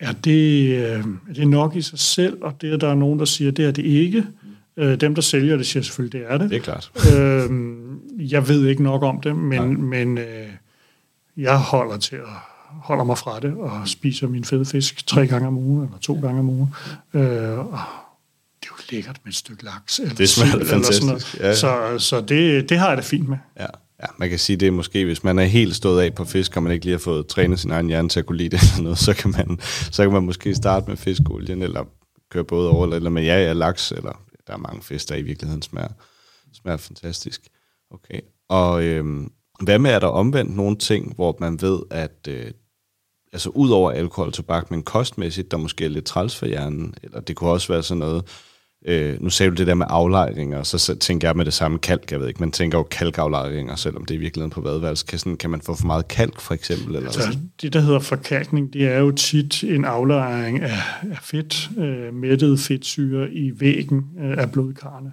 er, 0.00 0.12
det, 0.12 0.68
øh, 0.76 1.04
er 1.28 1.34
det 1.34 1.48
nok 1.48 1.76
i 1.76 1.82
sig 1.82 1.98
selv, 1.98 2.38
og 2.42 2.52
det 2.60 2.72
er 2.72 2.76
der 2.76 2.88
er 2.88 2.94
nogen, 2.94 3.18
der 3.18 3.24
siger, 3.24 3.50
det 3.50 3.64
er 3.64 3.70
det 3.70 3.84
ikke. 3.84 4.24
Øh, 4.76 5.00
dem, 5.00 5.14
der 5.14 5.22
sælger 5.22 5.56
det, 5.56 5.66
siger 5.66 5.82
selvfølgelig, 5.82 6.20
det 6.20 6.32
er 6.32 6.38
det. 6.38 6.50
Det 6.50 6.56
er 6.56 6.60
klart. 6.60 6.90
Øh, 7.16 7.50
jeg 8.32 8.48
ved 8.48 8.66
ikke 8.66 8.82
nok 8.82 9.02
om 9.02 9.20
det, 9.20 9.36
men, 9.36 9.82
men 9.82 10.18
øh, 10.18 10.24
jeg 11.36 11.58
holder 11.58 11.96
til 11.96 12.16
at 12.16 12.22
holder 12.74 13.04
mig 13.04 13.18
fra 13.18 13.40
det 13.40 13.54
og 13.54 13.88
spiser 13.88 14.28
min 14.28 14.44
fede 14.44 14.64
fisk 14.64 15.06
tre 15.06 15.26
gange 15.26 15.48
om 15.48 15.56
ugen, 15.58 15.84
eller 15.84 15.98
to 15.98 16.20
gange 16.20 16.40
om 16.40 16.48
ugen. 16.48 16.74
Øh, 17.14 17.58
og 17.58 17.80
det 18.60 18.68
er 18.68 18.70
jo 18.70 18.74
lækkert 18.90 19.20
med 19.24 19.32
et 19.32 19.36
stykke 19.36 19.64
laks. 19.64 19.98
Eller 19.98 20.14
Det 20.14 20.28
smager 20.28 20.50
sild 20.50 20.60
eller 20.60 20.82
sådan 20.92 21.06
noget. 21.06 21.22
fantastisk, 21.22 21.40
ja, 21.40 21.48
ja. 21.48 21.54
Så, 21.54 21.98
så 21.98 22.20
det, 22.20 22.68
det 22.68 22.78
har 22.78 22.88
jeg 22.88 22.96
det 22.96 23.04
fint 23.04 23.28
med. 23.28 23.36
Ja. 23.60 23.66
ja, 24.02 24.06
man 24.18 24.28
kan 24.28 24.38
sige 24.38 24.56
det 24.56 24.68
er 24.68 24.72
måske, 24.72 25.04
hvis 25.04 25.24
man 25.24 25.38
er 25.38 25.44
helt 25.44 25.76
stået 25.76 26.02
af 26.02 26.14
på 26.14 26.24
fisk, 26.24 26.56
og 26.56 26.62
man 26.62 26.72
ikke 26.72 26.84
lige 26.84 26.92
har 26.94 26.98
fået 26.98 27.26
trænet 27.26 27.60
sin 27.60 27.70
egen 27.70 27.86
hjerne 27.86 28.08
til 28.08 28.20
at 28.20 28.26
kunne 28.26 28.38
lide 28.38 28.48
det 28.56 28.62
eller 28.62 28.82
noget, 28.82 28.98
så 28.98 29.14
kan 29.14 29.30
man, 29.30 29.58
så 29.90 30.02
kan 30.02 30.12
man 30.12 30.22
måske 30.22 30.54
starte 30.54 30.86
med 30.88 30.96
fiskolien, 30.96 31.62
eller 31.62 31.84
køre 32.30 32.44
både 32.44 32.70
over, 32.70 32.94
eller 32.94 33.10
med 33.10 33.22
ja, 33.22 33.38
ja, 33.46 33.52
laks, 33.52 33.92
eller 33.92 34.20
der 34.46 34.52
er 34.52 34.58
mange 34.58 34.82
fisk, 34.82 35.08
der 35.08 35.14
i 35.14 35.22
virkeligheden 35.22 35.62
smager, 35.62 35.88
smager 36.54 36.76
fantastisk. 36.76 37.40
Okay, 37.90 38.20
og 38.48 38.84
øhm, 38.84 39.30
hvad 39.64 39.78
med, 39.78 39.90
er 39.90 39.98
der 39.98 40.06
omvendt 40.06 40.56
nogle 40.56 40.76
ting, 40.76 41.14
hvor 41.14 41.36
man 41.40 41.62
ved, 41.62 41.80
at 41.90 42.28
øh, 42.28 42.50
altså 43.32 43.48
ud 43.48 43.70
over 43.70 43.90
alkohol 43.90 44.26
og 44.26 44.32
tobak, 44.32 44.70
men 44.70 44.82
kostmæssigt, 44.82 45.50
der 45.50 45.56
måske 45.56 45.84
er 45.84 45.88
lidt 45.88 46.04
træls 46.04 46.36
for 46.36 46.46
hjernen, 46.46 46.94
eller 47.02 47.20
det 47.20 47.36
kunne 47.36 47.50
også 47.50 47.72
være 47.72 47.82
sådan 47.82 47.98
noget, 47.98 48.24
øh, 48.86 49.22
nu 49.22 49.30
sagde 49.30 49.50
du 49.50 49.54
det 49.54 49.66
der 49.66 49.74
med 49.74 49.86
aflejringer, 49.88 50.58
og 50.58 50.66
så, 50.66 50.96
tænker 51.00 51.28
jeg 51.28 51.36
med 51.36 51.44
det 51.44 51.52
samme 51.52 51.78
kalk, 51.78 52.12
jeg 52.12 52.20
ved 52.20 52.28
ikke, 52.28 52.40
man 52.40 52.52
tænker 52.52 52.78
jo 52.78 52.82
kalkaflejringer, 52.82 53.76
selvom 53.76 54.04
det 54.04 54.14
er 54.14 54.18
i 54.18 54.20
virkeligheden 54.20 54.50
på 54.50 54.60
vadeværelse. 54.60 55.06
Kan, 55.06 55.18
sådan, 55.18 55.36
kan 55.36 55.50
man 55.50 55.60
få 55.60 55.74
for 55.74 55.86
meget 55.86 56.08
kalk, 56.08 56.40
for 56.40 56.54
eksempel? 56.54 56.96
Eller 56.96 57.10
Så 57.10 57.20
sådan? 57.20 57.50
det, 57.62 57.72
der 57.72 57.80
hedder 57.80 57.98
forkalkning, 57.98 58.72
det 58.72 58.88
er 58.88 58.98
jo 58.98 59.10
tit 59.10 59.64
en 59.64 59.84
aflejring 59.84 60.60
af, 60.60 60.78
af 61.10 61.18
fedt, 61.22 61.70
øh, 61.78 62.14
mættet 62.14 62.60
fedtsyre 62.60 63.30
i 63.32 63.60
væggen 63.60 64.04
øh, 64.20 64.38
af 64.38 64.52
blodkarrene. 64.52 65.12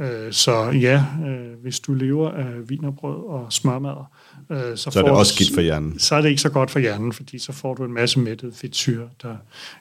Øh, 0.00 0.32
så 0.32 0.70
ja, 0.70 1.04
øh, 1.26 1.62
hvis 1.62 1.80
du 1.80 1.94
lever 1.94 2.30
af 2.30 2.68
vinerbrød 2.68 3.28
og 3.28 3.52
smørmadder, 3.52 4.10
øh, 4.50 4.76
så, 4.76 4.90
Så 4.90 4.98
er 4.98 5.02
det 5.02 5.12
også 5.12 5.34
skidt 5.34 5.54
for 5.54 5.60
hjernen. 5.60 5.98
Så 5.98 6.14
er 6.14 6.20
det 6.20 6.28
ikke 6.28 6.42
så 6.42 6.50
godt 6.50 6.70
for 6.70 6.78
hjernen, 6.78 7.12
fordi 7.12 7.38
så 7.38 7.52
får 7.52 7.74
du 7.74 7.84
en 7.84 7.92
masse 7.92 8.20
mættet 8.20 8.54
fedtsyre, 8.54 9.08
der 9.22 9.36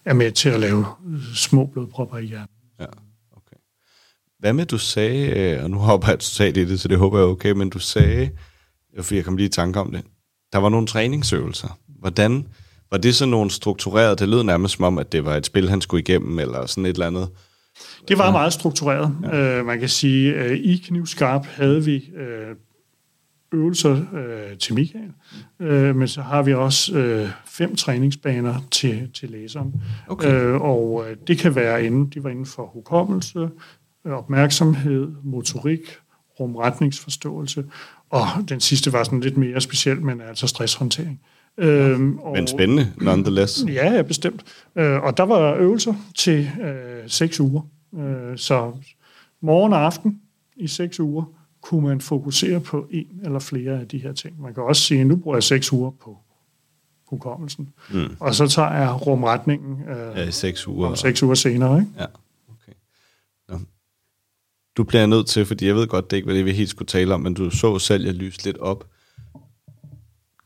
er 0.05 0.13
med 0.13 0.31
til 0.31 0.49
at 0.49 0.59
lave 0.59 0.85
små 1.35 1.65
blodpropper 1.65 2.17
i 2.17 2.25
hjernen. 2.25 2.49
Ja, 2.79 2.85
okay. 3.31 3.57
Hvad 4.39 4.53
med, 4.53 4.65
du 4.65 4.77
sagde, 4.77 5.59
og 5.63 5.71
nu 5.71 5.77
hopper 5.77 6.07
jeg 6.07 6.19
totalt 6.19 6.57
i 6.57 6.65
det, 6.65 6.79
så 6.79 6.87
det 6.87 6.97
håber 6.97 7.17
jeg 7.17 7.25
er 7.25 7.29
okay, 7.29 7.51
men 7.51 7.69
du 7.69 7.79
sagde, 7.79 8.29
fordi 9.01 9.15
jeg 9.15 9.25
kom 9.25 9.37
lige 9.37 9.47
i 9.47 9.49
tanke 9.49 9.79
om 9.79 9.91
det, 9.91 10.01
der 10.53 10.59
var 10.59 10.69
nogle 10.69 10.87
træningsøvelser. 10.87 11.79
Hvordan, 11.99 12.47
var 12.91 12.97
det 12.97 13.15
så 13.15 13.25
nogle 13.25 13.51
struktureret, 13.51 14.19
det 14.19 14.29
lød 14.29 14.43
nærmest 14.43 14.75
som 14.75 14.85
om, 14.85 14.97
at 14.97 15.11
det 15.11 15.25
var 15.25 15.35
et 15.35 15.45
spil, 15.45 15.69
han 15.69 15.81
skulle 15.81 16.01
igennem, 16.01 16.39
eller 16.39 16.65
sådan 16.65 16.85
et 16.85 16.89
eller 16.89 17.07
andet? 17.07 17.29
Det 18.07 18.17
var 18.17 18.31
meget 18.31 18.53
struktureret. 18.53 19.15
Ja. 19.23 19.59
Øh, 19.59 19.65
man 19.65 19.79
kan 19.79 19.89
sige, 19.89 20.35
at 20.35 20.57
i 20.57 20.77
Knivskarp 20.87 21.45
havde 21.45 21.85
vi 21.85 22.09
øh, 22.15 22.55
øvelser 23.51 24.05
øh, 24.13 24.57
til 24.57 24.73
Michael, 24.73 25.11
øh, 25.59 25.95
men 25.95 26.07
så 26.07 26.21
har 26.21 26.41
vi 26.43 26.53
også 26.53 26.97
øh, 26.97 27.29
fem 27.45 27.75
træningsbaner 27.75 28.55
til, 28.71 29.09
til 29.13 29.29
læseren. 29.29 29.81
Okay. 30.07 30.33
Øh, 30.33 30.61
og 30.61 31.05
øh, 31.09 31.17
det 31.27 31.37
kan 31.37 31.55
være 31.55 31.85
inden, 31.85 32.05
de 32.05 32.23
var 32.23 32.29
inden 32.29 32.45
for 32.45 32.65
hukommelse, 32.65 33.49
øh, 34.05 34.11
opmærksomhed, 34.11 35.11
motorik, 35.23 35.81
rumretningsforståelse, 36.39 37.65
og 38.09 38.27
den 38.49 38.59
sidste 38.59 38.93
var 38.93 39.03
sådan 39.03 39.19
lidt 39.19 39.37
mere 39.37 39.61
speciel, 39.61 40.01
men 40.01 40.21
altså 40.21 40.47
stresshåndtering. 40.47 41.21
Øhm, 41.57 42.17
og, 42.17 42.31
Men 42.31 42.47
spændende, 42.47 42.93
nonetheless. 42.97 43.65
Ja, 43.67 43.93
ja, 43.93 44.01
bestemt. 44.01 44.43
Øh, 44.75 45.03
og 45.03 45.17
der 45.17 45.23
var 45.23 45.55
øvelser 45.55 45.93
til 46.17 46.49
øh, 46.61 47.09
seks 47.09 47.39
uger. 47.39 47.61
Øh, 47.97 48.37
så 48.37 48.71
morgen 49.41 49.73
og 49.73 49.85
aften 49.85 50.21
i 50.55 50.67
seks 50.67 50.99
uger 50.99 51.23
kunne 51.61 51.87
man 51.87 52.01
fokusere 52.01 52.59
på 52.59 52.87
en 52.91 53.07
eller 53.23 53.39
flere 53.39 53.79
af 53.79 53.87
de 53.87 53.97
her 53.97 54.13
ting. 54.13 54.41
Man 54.41 54.53
kan 54.53 54.63
også 54.63 54.81
sige, 54.81 55.01
at 55.01 55.07
nu 55.07 55.15
bruger 55.15 55.37
jeg 55.37 55.43
seks 55.43 55.73
uger 55.73 55.91
på 55.91 56.17
hukommelsen. 57.07 57.69
Mm. 57.93 58.15
Og 58.19 58.35
så 58.35 58.47
tager 58.47 58.73
jeg 58.73 59.07
rumretningen 59.07 59.89
øh, 59.89 60.17
ja, 60.17 60.27
i 60.27 60.31
seks 60.31 60.67
uger. 60.67 60.87
om 60.87 60.95
seks 60.95 61.23
uger 61.23 61.35
senere. 61.35 61.79
Ikke? 61.79 61.91
Ja, 61.99 62.05
okay. 62.49 62.73
Nå. 63.49 63.59
Du 64.77 64.83
bliver 64.83 65.05
nødt 65.05 65.27
til, 65.27 65.45
fordi 65.45 65.67
jeg 65.67 65.75
ved 65.75 65.87
godt, 65.87 66.11
det 66.11 66.17
ikke 66.17 66.27
var 66.27 66.33
det, 66.33 66.45
vi 66.45 66.51
helt 66.51 66.69
skulle 66.69 66.87
tale 66.87 67.13
om, 67.13 67.19
men 67.21 67.33
du 67.33 67.49
så 67.49 67.79
selv, 67.79 68.05
jeg 68.05 68.13
lyste 68.13 68.45
lidt 68.45 68.57
op. 68.57 68.87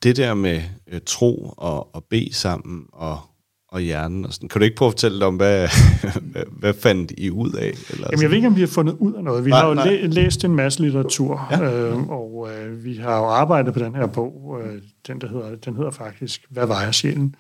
Det 0.06 0.18
der 0.18 0.34
med 0.34 0.62
øh, 0.92 1.00
tro 1.06 1.54
og, 1.58 1.96
og 1.96 2.04
bede 2.10 2.34
sammen 2.34 2.84
og 2.94 3.20
og 3.68 3.82
hjernen. 3.82 4.26
Og 4.26 4.34
sådan. 4.34 4.50
Kan 4.50 4.60
du 4.60 4.64
ikke 4.64 4.76
prøve 4.76 4.88
at 4.88 4.94
fortælle 4.94 5.20
dig 5.20 5.28
om, 5.28 5.36
hvad, 5.36 5.68
hvad 6.60 6.74
fandt 6.74 7.14
I 7.18 7.30
ud 7.30 7.52
af? 7.52 7.74
Eller 7.90 8.08
Jamen, 8.12 8.22
jeg 8.22 8.30
ved 8.30 8.36
ikke, 8.36 8.48
om 8.48 8.56
vi 8.56 8.62
har 8.62 8.68
fundet 8.68 8.96
ud 9.00 9.14
af 9.14 9.24
noget. 9.24 9.46
Vi 9.46 9.50
nej, 9.50 9.60
har 9.60 9.68
jo 9.68 9.74
læ- 9.74 10.06
læst 10.06 10.44
en 10.44 10.56
masse 10.56 10.82
litteratur, 10.82 11.48
ja. 11.52 11.62
øh, 11.62 12.10
og 12.10 12.50
øh, 12.52 12.84
vi 12.86 12.96
har 12.96 13.18
jo 13.18 13.26
arbejdet 13.26 13.74
på 13.74 13.80
den 13.80 13.96
her 13.96 14.08
bog. 14.08 14.60
Øh, 14.64 14.82
den, 15.08 15.22
der 15.22 15.28
hedder, 15.28 15.56
den 15.56 15.76
hedder 15.76 15.92
faktisk, 15.92 16.46
Hvad 16.50 16.68
vejer 16.68 16.92
sjælen? 16.92 17.36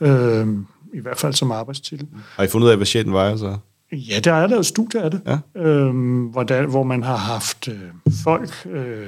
Mm. 0.00 0.06
Øh, 0.06 0.46
I 0.94 1.00
hvert 1.00 1.18
fald 1.18 1.32
som 1.32 1.52
arbejdstitel. 1.52 2.06
Har 2.36 2.42
I 2.42 2.48
fundet 2.48 2.66
ud 2.66 2.70
af, 2.70 2.76
hvad 2.76 2.86
sjælen 2.86 3.12
vejer 3.12 3.36
så? 3.36 3.56
Ja, 3.92 4.20
der 4.20 4.32
er 4.32 4.46
lavet 4.46 4.66
studier 4.66 5.02
af 5.02 5.10
det, 5.10 5.20
ja. 5.26 5.62
øh, 5.62 5.94
hvor, 6.30 6.42
der, 6.42 6.66
hvor 6.66 6.82
man 6.82 7.02
har 7.02 7.16
haft 7.16 7.68
øh, 7.68 7.80
folk... 8.24 8.66
Øh, 8.70 9.06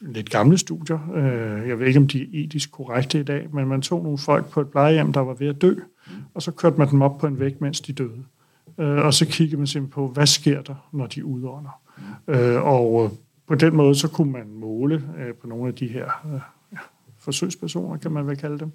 lidt 0.00 0.30
gamle 0.30 0.58
studier. 0.58 0.98
Øh, 1.14 1.68
jeg 1.68 1.78
ved 1.78 1.86
ikke, 1.86 1.98
om 1.98 2.08
de 2.08 2.22
er 2.22 2.26
etisk 2.32 2.72
korrekte 2.72 3.20
i 3.20 3.22
dag, 3.22 3.48
men 3.54 3.68
man 3.68 3.82
tog 3.82 4.02
nogle 4.02 4.18
folk 4.18 4.50
på 4.50 4.60
et 4.60 4.68
plejehjem, 4.68 5.12
der 5.12 5.20
var 5.20 5.34
ved 5.34 5.48
at 5.48 5.62
dø, 5.62 5.74
og 6.34 6.42
så 6.42 6.50
kørte 6.50 6.78
man 6.78 6.90
dem 6.90 7.02
op 7.02 7.18
på 7.18 7.26
en 7.26 7.40
væg, 7.40 7.56
mens 7.60 7.80
de 7.80 7.92
døde. 7.92 8.24
Øh, 8.78 9.04
og 9.04 9.14
så 9.14 9.26
kiggede 9.26 9.56
man 9.56 9.66
simpelthen 9.66 9.92
på, 9.92 10.08
hvad 10.08 10.26
sker 10.26 10.62
der, 10.62 10.88
når 10.92 11.06
de 11.06 11.24
udånder. 11.24 11.80
Øh, 12.28 12.62
og 12.62 13.12
på 13.46 13.54
den 13.54 13.76
måde, 13.76 13.94
så 13.94 14.08
kunne 14.08 14.32
man 14.32 14.48
måle 14.48 15.04
på 15.40 15.46
nogle 15.46 15.68
af 15.68 15.74
de 15.74 15.88
her 15.88 16.26
forsøgspersoner, 17.18 17.96
kan 17.96 18.12
man 18.12 18.26
vel 18.26 18.36
kalde 18.36 18.58
dem, 18.58 18.72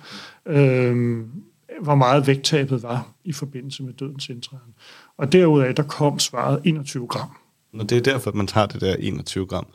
hvor 1.81 1.95
meget 1.95 2.27
vægttabet 2.27 2.83
var 2.83 3.07
i 3.23 3.33
forbindelse 3.33 3.83
med 3.83 3.93
dødens 3.93 4.29
indtræden. 4.29 4.73
Og 5.17 5.31
derudaf, 5.31 5.75
der 5.75 5.83
kom 5.83 6.19
svaret 6.19 6.61
21 6.63 7.07
gram. 7.07 7.29
Og 7.73 7.89
det 7.89 7.97
er 7.97 8.01
derfor, 8.01 8.31
man 8.31 8.47
tager 8.47 8.67
det 8.67 8.81
der 8.81 8.95
21 8.99 9.45
gram. 9.45 9.65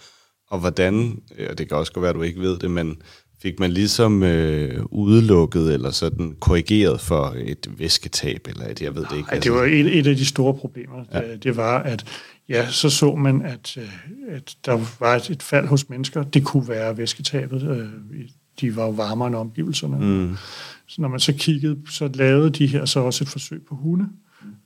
Og 0.51 0.59
hvordan, 0.59 1.23
og 1.51 1.59
det 1.59 1.69
kan 1.69 1.77
også 1.77 1.93
godt 1.93 2.03
være, 2.03 2.11
at 2.11 2.17
du 2.17 2.23
ikke 2.23 2.41
ved 2.41 2.59
det, 2.59 2.71
men 2.71 2.97
fik 3.43 3.61
man 3.61 3.71
ligesom 3.71 4.23
øh, 4.23 4.85
udelukket 4.91 5.75
eller 5.75 5.91
sådan 5.91 6.37
korrigeret 6.41 7.01
for 7.01 7.35
et 7.39 7.71
væsketab, 7.79 8.47
eller 8.49 8.69
et, 8.69 8.83
jeg 8.83 8.95
ved 8.95 9.05
det 9.11 9.17
ikke. 9.17 9.29
Nej, 9.31 9.41
det 9.41 9.53
var 9.53 9.65
et, 9.65 9.99
et 9.99 10.07
af 10.07 10.17
de 10.17 10.27
store 10.27 10.55
problemer. 10.55 11.05
Ja. 11.13 11.19
Det, 11.19 11.45
det 11.45 11.57
var, 11.57 11.79
at 11.79 12.05
ja, 12.49 12.71
så 12.71 12.91
så 12.91 13.15
man, 13.15 13.43
at, 13.43 13.77
øh, 13.77 13.89
at 14.29 14.57
der 14.67 14.97
var 15.01 15.17
et, 15.17 15.31
et 15.31 15.43
fald 15.43 15.67
hos 15.67 15.89
mennesker. 15.89 16.23
Det 16.23 16.45
kunne 16.45 16.69
være 16.69 16.99
væsketabet. 16.99 17.63
Øh, 17.63 17.89
de 18.61 18.77
var 18.77 18.85
jo 18.85 18.91
varmere 18.91 19.29
end 19.29 19.37
omgivelserne. 19.37 19.97
Mm. 19.99 20.37
Så 20.87 21.03
når 21.03 21.09
man 21.09 21.21
så 21.21 21.33
kiggede, 21.33 21.79
så 21.91 22.11
lavede 22.15 22.51
de 22.51 22.67
her 22.67 22.85
så 22.85 23.01
også 23.01 23.25
et 23.25 23.29
forsøg 23.29 23.63
på 23.69 23.75
hunde, 23.75 24.09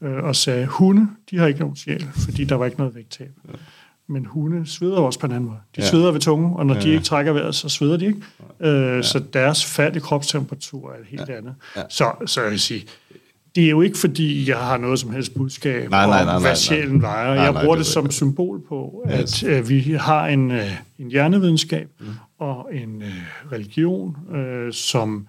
øh, 0.02 0.24
og 0.24 0.36
sagde, 0.36 0.66
hunde, 0.66 1.08
de 1.30 1.38
har 1.38 1.46
ikke 1.46 1.60
nogen 1.60 1.76
sjæl, 1.76 2.06
fordi 2.14 2.44
der 2.44 2.54
var 2.54 2.64
ikke 2.64 2.78
noget 2.78 2.94
vægttab. 2.94 3.30
Ja. 3.48 3.52
Men 4.08 4.26
hunde 4.26 4.66
sveder 4.66 4.96
også 4.96 5.18
på 5.18 5.26
en 5.26 5.32
anden 5.32 5.48
måde. 5.48 5.58
De 5.76 5.80
ja. 5.80 5.88
sveder 5.88 6.12
ved 6.12 6.20
tungen, 6.20 6.56
og 6.56 6.66
når 6.66 6.74
ja. 6.74 6.80
de 6.80 6.90
ikke 6.90 7.04
trækker 7.04 7.32
vejret, 7.32 7.54
så 7.54 7.68
sveder 7.68 7.96
de 7.96 8.06
ikke. 8.06 8.22
Ja. 8.60 8.68
Øh, 8.68 9.04
så 9.04 9.22
deres 9.32 9.64
fald 9.64 9.96
i 9.96 9.98
kropstemperatur 9.98 10.90
er 10.90 10.94
et 11.00 11.06
helt 11.08 11.28
ja. 11.28 11.36
andet. 11.36 11.54
Ja. 11.76 11.82
Så, 11.88 12.12
så 12.26 12.42
jeg 12.42 12.50
vil 12.50 12.60
sige, 12.60 12.86
det 13.54 13.64
er 13.64 13.70
jo 13.70 13.80
ikke 13.80 13.98
fordi, 13.98 14.48
jeg 14.48 14.58
har 14.58 14.76
noget 14.76 14.98
som 14.98 15.10
helst 15.10 15.34
budskab 15.34 15.90
nej, 15.90 16.06
nej, 16.06 16.24
nej, 16.24 16.34
om, 16.34 16.42
hvad 16.42 16.56
sjælen 16.56 17.02
vejer. 17.02 17.34
Jeg 17.42 17.54
bruger 17.54 17.76
det 17.76 17.86
som 17.86 18.10
symbol 18.10 18.60
på, 18.68 19.04
at 19.06 19.20
yes. 19.20 19.42
øh, 19.42 19.68
vi 19.68 19.96
har 20.00 20.26
en, 20.26 20.50
øh, 20.50 20.70
en 20.98 21.10
hjernevidenskab 21.10 21.88
mm. 22.00 22.06
og 22.38 22.68
en 22.72 23.02
øh, 23.02 23.52
religion, 23.52 24.16
øh, 24.34 24.72
som 24.72 25.26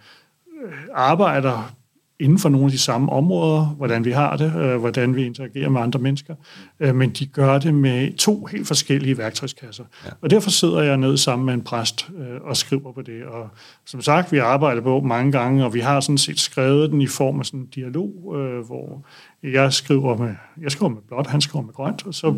øh, 0.66 0.74
arbejder 0.94 1.72
inden 2.20 2.40
for 2.40 2.50
nogle 2.50 2.66
af 2.66 2.72
de 2.72 2.78
samme 2.78 3.12
områder, 3.12 3.66
hvordan 3.66 4.06
vi 4.06 4.12
har 4.12 4.38
det, 4.38 4.56
øh, 4.56 4.78
hvordan 4.78 5.16
vi 5.16 5.26
interagerer 5.26 5.70
med 5.70 5.82
andre 5.82 6.00
mennesker, 6.00 6.36
øh, 6.80 6.96
men 6.96 7.10
de 7.10 7.26
gør 7.26 7.60
det 7.60 7.74
med 7.74 8.18
to 8.18 8.46
helt 8.46 8.68
forskellige 8.68 9.18
værktøjskasser. 9.18 9.84
Ja. 10.06 10.10
Og 10.22 10.30
derfor 10.30 10.50
sidder 10.50 10.82
jeg 10.82 10.98
nede 10.98 11.18
sammen 11.18 11.46
med 11.46 11.54
en 11.54 11.62
præst 11.62 12.10
øh, 12.18 12.42
og 12.42 12.58
skriver 12.58 12.92
på 12.92 13.02
det. 13.02 13.24
Og 13.26 13.50
som 13.86 14.02
sagt, 14.02 14.32
vi 14.32 14.38
har 14.38 14.46
arbejdet 14.46 14.84
på 14.84 15.00
mange 15.00 15.32
gange, 15.32 15.66
og 15.66 15.74
vi 15.74 15.80
har 15.80 16.00
sådan 16.00 16.18
set 16.18 16.40
skrevet 16.40 16.92
den 16.92 17.02
i 17.02 17.08
form 17.08 17.40
af 17.40 17.46
sådan 17.46 17.60
en 17.60 17.66
dialog, 17.66 18.36
øh, 18.36 18.66
hvor 18.66 19.06
jeg 19.54 19.74
skriver 19.74 20.18
med, 20.18 20.36
jeg 20.62 20.72
skriver 20.72 20.90
med 20.90 21.02
blåt, 21.08 21.28
han 21.28 21.42
skriver 21.42 21.66
med 21.66 21.74
grønt, 21.74 22.08
og 22.08 22.14
så 22.14 22.36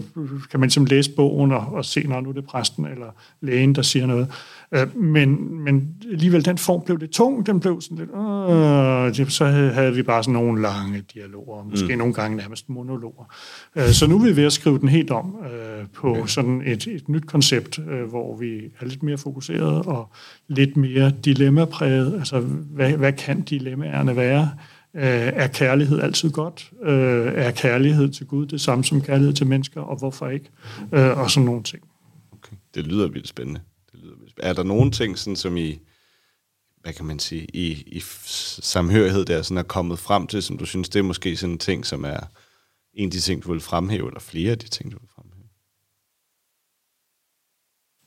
kan 0.51 0.59
man 0.59 0.67
ligesom 0.67 0.85
læse 0.85 1.11
bogen 1.15 1.51
og, 1.51 1.65
og 1.71 1.85
se, 1.85 2.07
når 2.07 2.21
nu 2.21 2.31
det 2.31 2.37
er 2.37 2.47
præsten 2.47 2.85
eller 2.85 3.07
lægen, 3.41 3.75
der 3.75 3.81
siger 3.81 4.05
noget. 4.05 4.27
Øh, 4.71 4.97
men, 4.97 5.59
men 5.63 5.95
alligevel, 6.11 6.45
den 6.45 6.57
form 6.57 6.81
blev 6.85 6.97
lidt 6.97 7.11
tung, 7.11 7.45
den 7.45 7.59
blev 7.59 7.81
sådan 7.81 7.97
lidt, 7.97 8.09
øh, 8.09 9.29
så 9.29 9.45
havde 9.73 9.95
vi 9.95 10.03
bare 10.03 10.23
sådan 10.23 10.33
nogle 10.33 10.61
lange 10.61 11.03
dialoger, 11.13 11.63
måske 11.63 11.93
mm. 11.93 11.97
nogle 11.97 12.13
gange 12.13 12.37
nærmest 12.37 12.69
monologer. 12.69 13.33
Øh, 13.75 13.89
så 13.89 14.07
nu 14.07 14.15
er 14.15 14.23
vi 14.23 14.35
ved 14.35 14.45
at 14.45 14.53
skrive 14.53 14.79
den 14.79 14.89
helt 14.89 15.11
om 15.11 15.35
øh, 15.45 15.85
på 15.93 16.11
okay. 16.11 16.27
sådan 16.27 16.61
et, 16.65 16.87
et 16.87 17.09
nyt 17.09 17.25
koncept, 17.25 17.79
øh, 17.79 18.09
hvor 18.09 18.37
vi 18.37 18.57
er 18.79 18.85
lidt 18.85 19.03
mere 19.03 19.17
fokuseret 19.17 19.85
og 19.85 20.11
lidt 20.47 20.77
mere 20.77 21.11
dilemmapræget. 21.25 22.13
Altså, 22.13 22.39
hvad, 22.39 22.91
hvad 22.91 23.13
kan 23.13 23.41
dilemmaerne 23.41 24.15
være? 24.15 24.49
Øh, 24.97 25.03
er 25.33 25.47
kærlighed 25.47 25.99
altid 25.99 26.31
godt? 26.31 26.71
Øh, 26.83 27.33
er 27.35 27.51
kærlighed 27.51 28.09
til 28.09 28.25
Gud 28.25 28.45
det 28.45 28.61
samme 28.61 28.83
som 28.83 29.01
kærlighed 29.01 29.33
til 29.33 29.47
mennesker, 29.47 29.81
og 29.81 29.97
hvorfor 29.97 30.27
ikke? 30.27 30.49
Øh, 30.93 31.17
og 31.17 31.31
sådan 31.31 31.45
nogle 31.45 31.63
ting. 31.63 31.83
Okay. 32.31 32.55
Det 32.73 32.87
lyder 32.87 33.07
vildt 33.07 33.27
spændende. 33.27 33.61
Det 33.91 33.99
lyder 33.99 34.15
vildt 34.15 34.31
spændende. 34.31 34.49
Er 34.49 34.53
der 34.53 34.63
nogle 34.63 34.91
ting, 34.91 35.17
sådan, 35.17 35.35
som 35.35 35.57
I, 35.57 35.79
hvad 36.81 36.93
kan 36.93 37.05
man 37.05 37.19
sige, 37.19 37.47
i, 37.53 37.83
i 37.87 37.99
samhørighed 38.61 39.25
der 39.25 39.41
sådan 39.41 39.57
er 39.57 39.63
kommet 39.63 39.99
frem 39.99 40.27
til, 40.27 40.43
som 40.43 40.57
du 40.57 40.65
synes, 40.65 40.89
det 40.89 40.99
er 40.99 41.03
måske 41.03 41.37
sådan 41.37 41.53
en 41.53 41.59
ting, 41.59 41.85
som 41.85 42.03
er 42.03 42.19
en 42.93 43.05
af 43.05 43.11
de 43.11 43.19
ting, 43.19 43.43
du 43.43 43.51
vil 43.51 43.61
fremhæve, 43.61 44.07
eller 44.07 44.19
flere 44.19 44.51
af 44.51 44.59
de 44.59 44.67
ting, 44.67 44.91
du 44.91 44.97
vil 44.99 45.09
fremhæve? 45.15 45.47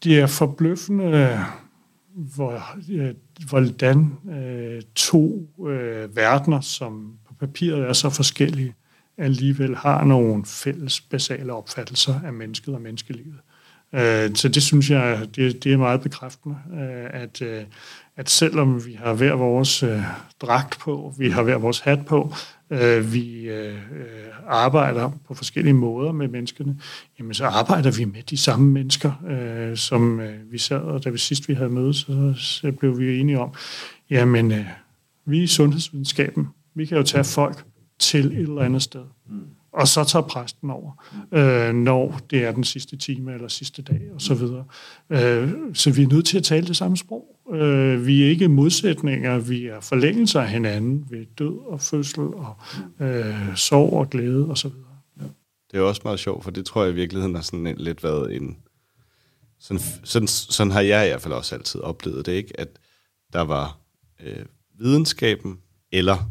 Det 0.04 0.20
er 0.20 0.26
forbløffende, 0.26 1.44
hvor, 2.14 2.62
øh, 2.92 3.14
hvordan 3.48 4.12
øh, 4.30 4.82
to 4.94 5.48
øh, 5.68 6.16
verdener, 6.16 6.60
som 6.60 7.12
på 7.28 7.34
papiret 7.34 7.88
er 7.88 7.92
så 7.92 8.10
forskellige, 8.10 8.74
alligevel 9.18 9.76
har 9.76 10.04
nogle 10.04 10.44
fælles 10.44 11.00
basale 11.00 11.52
opfattelser 11.52 12.20
af 12.24 12.32
mennesket 12.32 12.74
og 12.74 12.80
menneskelivet. 12.80 13.40
Øh, 13.92 14.34
så 14.34 14.48
det 14.48 14.62
synes 14.62 14.90
jeg, 14.90 15.28
det, 15.36 15.64
det 15.64 15.72
er 15.72 15.76
meget 15.76 16.00
bekræftende, 16.00 16.56
øh, 16.72 17.22
at, 17.22 17.42
øh, 17.42 17.64
at 18.16 18.30
selvom 18.30 18.86
vi 18.86 18.92
har 18.92 19.14
hver 19.14 19.34
vores 19.34 19.82
øh, 19.82 20.02
dragt 20.40 20.78
på, 20.78 21.14
vi 21.18 21.30
har 21.30 21.42
hver 21.42 21.58
vores 21.58 21.80
hat 21.80 22.06
på, 22.06 22.34
øh, 22.70 23.12
vi 23.12 23.48
øh, 23.48 23.78
arbejder 24.46 25.10
på 25.26 25.34
forskellige 25.34 25.74
måder 25.74 26.12
med 26.12 26.28
menneskene, 26.28 26.78
jamen 27.18 27.34
så 27.34 27.44
arbejder 27.44 27.90
vi 27.90 28.04
med 28.04 28.22
de 28.22 28.36
samme 28.36 28.72
mennesker, 28.72 29.12
øh, 29.28 29.76
som 29.76 30.20
øh, 30.20 30.52
vi 30.52 30.58
sad, 30.58 30.80
og 30.80 31.04
da 31.04 31.10
vi 31.10 31.18
sidst 31.18 31.48
vi 31.48 31.54
havde 31.54 31.70
mødet, 31.70 31.96
så, 31.96 32.34
så 32.36 32.72
blev 32.72 32.98
vi 32.98 33.20
enige 33.20 33.38
om, 33.38 33.54
jamen 34.10 34.52
øh, 34.52 34.66
vi 35.26 35.42
i 35.42 35.46
sundhedsvidenskaben, 35.46 36.48
vi 36.74 36.86
kan 36.86 36.96
jo 36.96 37.02
tage 37.02 37.24
folk 37.24 37.64
til 37.98 38.26
et 38.26 38.38
eller 38.38 38.62
andet 38.62 38.82
sted. 38.82 39.04
Mm 39.30 39.40
og 39.72 39.88
så 39.88 40.04
tager 40.04 40.22
præsten 40.22 40.70
over, 40.70 41.04
øh, 41.32 41.74
når 41.74 42.20
det 42.30 42.44
er 42.44 42.52
den 42.52 42.64
sidste 42.64 42.96
time 42.96 43.34
eller 43.34 43.48
sidste 43.48 43.82
dag 43.82 44.00
og 44.14 44.20
så 44.20 44.34
videre. 44.34 44.64
Øh, 45.10 45.52
så 45.74 45.92
vi 45.92 46.02
er 46.02 46.08
nødt 46.08 46.26
til 46.26 46.38
at 46.38 46.44
tale 46.44 46.66
det 46.66 46.76
samme 46.76 46.96
sprog. 46.96 47.36
Øh, 47.52 48.06
vi 48.06 48.22
er 48.22 48.28
ikke 48.28 48.48
modsætninger, 48.48 49.38
vi 49.38 49.66
er 49.66 49.80
forlængelser 49.80 50.40
af 50.40 50.48
hinanden 50.48 51.06
ved 51.10 51.26
død 51.38 51.66
og 51.66 51.80
fødsel 51.80 52.22
og 52.22 52.56
øh, 53.00 53.56
sorg 53.56 53.92
og 53.92 54.10
glæde 54.10 54.48
og 54.48 54.58
så 54.58 54.68
videre. 54.68 54.98
Ja. 55.20 55.24
Det 55.70 55.78
er 55.78 55.82
også 55.82 56.00
meget 56.04 56.20
sjovt, 56.20 56.44
for 56.44 56.50
det 56.50 56.66
tror 56.66 56.82
jeg 56.82 56.92
i 56.92 56.94
virkeligheden 56.94 57.34
har 57.34 57.42
sådan 57.42 57.74
lidt 57.78 58.04
været 58.04 58.36
en... 58.36 58.56
Sådan, 59.58 59.82
sådan, 60.04 60.28
sådan 60.28 60.70
har 60.70 60.80
jeg 60.80 61.06
i 61.06 61.08
hvert 61.08 61.22
fald 61.22 61.34
også 61.34 61.54
altid 61.54 61.80
oplevet 61.80 62.26
det, 62.26 62.32
ikke? 62.32 62.60
At 62.60 62.68
der 63.32 63.40
var 63.40 63.78
øh, 64.24 64.44
videnskaben 64.78 65.58
eller 65.92 66.30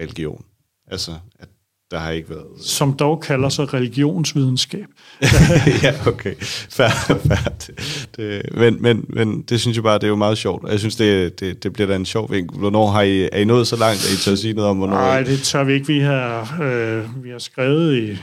religion. 0.00 0.44
Altså, 0.86 1.12
at 1.38 1.48
der 1.90 1.98
har 1.98 2.10
ikke 2.10 2.30
været... 2.30 2.44
Som 2.60 2.92
dog 2.92 3.20
kalder 3.20 3.48
sig 3.48 3.74
religionsvidenskab. 3.74 4.86
ja, 5.82 5.94
okay. 6.06 6.34
Færd, 6.70 7.20
færd. 7.28 7.68
Det, 8.16 8.42
men, 8.54 8.82
men, 8.82 9.04
men 9.08 9.42
det 9.42 9.60
synes 9.60 9.76
jeg 9.76 9.84
bare, 9.84 9.94
det 9.94 10.04
er 10.04 10.08
jo 10.08 10.16
meget 10.16 10.38
sjovt. 10.38 10.70
Jeg 10.70 10.78
synes, 10.78 10.96
det, 10.96 11.40
det, 11.40 11.62
det 11.62 11.72
bliver 11.72 11.86
da 11.86 11.96
en 11.96 12.06
sjov 12.06 12.32
vinkel. 12.32 12.58
Hvornår 12.58 12.90
har 12.90 13.02
I, 13.02 13.28
er 13.32 13.38
I 13.38 13.44
nået 13.44 13.66
så 13.66 13.76
langt, 13.76 14.04
at 14.04 14.12
I 14.12 14.16
tør 14.16 14.34
sige 14.34 14.54
noget 14.54 14.70
om, 14.70 14.76
hvornår... 14.76 14.96
Nej, 14.96 15.22
det 15.22 15.42
tør 15.42 15.64
vi 15.64 15.72
ikke. 15.72 15.86
Vi 15.86 15.98
har, 15.98 16.58
øh, 16.62 17.24
vi 17.24 17.30
har 17.30 17.38
skrevet 17.38 17.96
i 17.96 18.18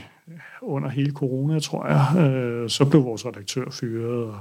under 0.68 0.90
hele 0.90 1.12
corona, 1.12 1.60
tror 1.60 1.88
jeg. 1.88 2.32
Øh, 2.32 2.70
så 2.70 2.86
blev 2.86 3.04
vores 3.04 3.26
redaktør 3.26 3.66
fyret, 3.72 4.24
og 4.24 4.36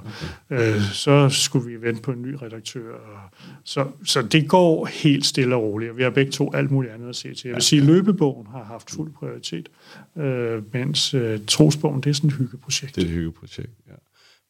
okay. 0.51 0.75
øh, 0.75 0.81
så 0.83 1.29
skulle 1.29 1.71
vi 1.71 1.87
vente 1.87 2.03
på 2.03 2.13
en 2.13 2.23
ny 2.23 2.35
redaktør. 2.43 2.93
Og 2.93 3.21
så, 3.65 3.87
så 4.05 4.23
det 4.23 4.49
går 4.49 4.87
helt 4.87 5.27
stille 5.27 5.55
og 5.55 5.63
roligt. 5.63 5.97
Vi 5.97 6.03
har 6.03 6.11
begge 6.11 6.33
to 6.33 6.55
alt 6.55 6.71
muligt 6.71 6.95
andet 6.95 7.09
at 7.09 7.17
se 7.17 7.35
til. 7.35 7.49
Jeg 7.49 7.55
vil 7.55 7.63
sige, 7.63 7.81
at 7.81 7.87
løbebogen 7.87 8.47
har 8.47 8.65
haft 8.65 8.91
fuld 8.91 9.13
prioritet, 9.13 9.69
øh, 10.19 10.63
mens 10.73 11.15
øh, 11.15 11.41
trosbogen, 11.47 12.01
det 12.01 12.11
er 12.11 12.15
sådan 12.15 12.31
et 12.31 12.37
hyggeprojekt. 12.37 12.97
Det 12.97 13.03
er 13.03 13.07
et 13.07 13.13
hyggeprojekt, 13.13 13.73
ja. 13.89 13.93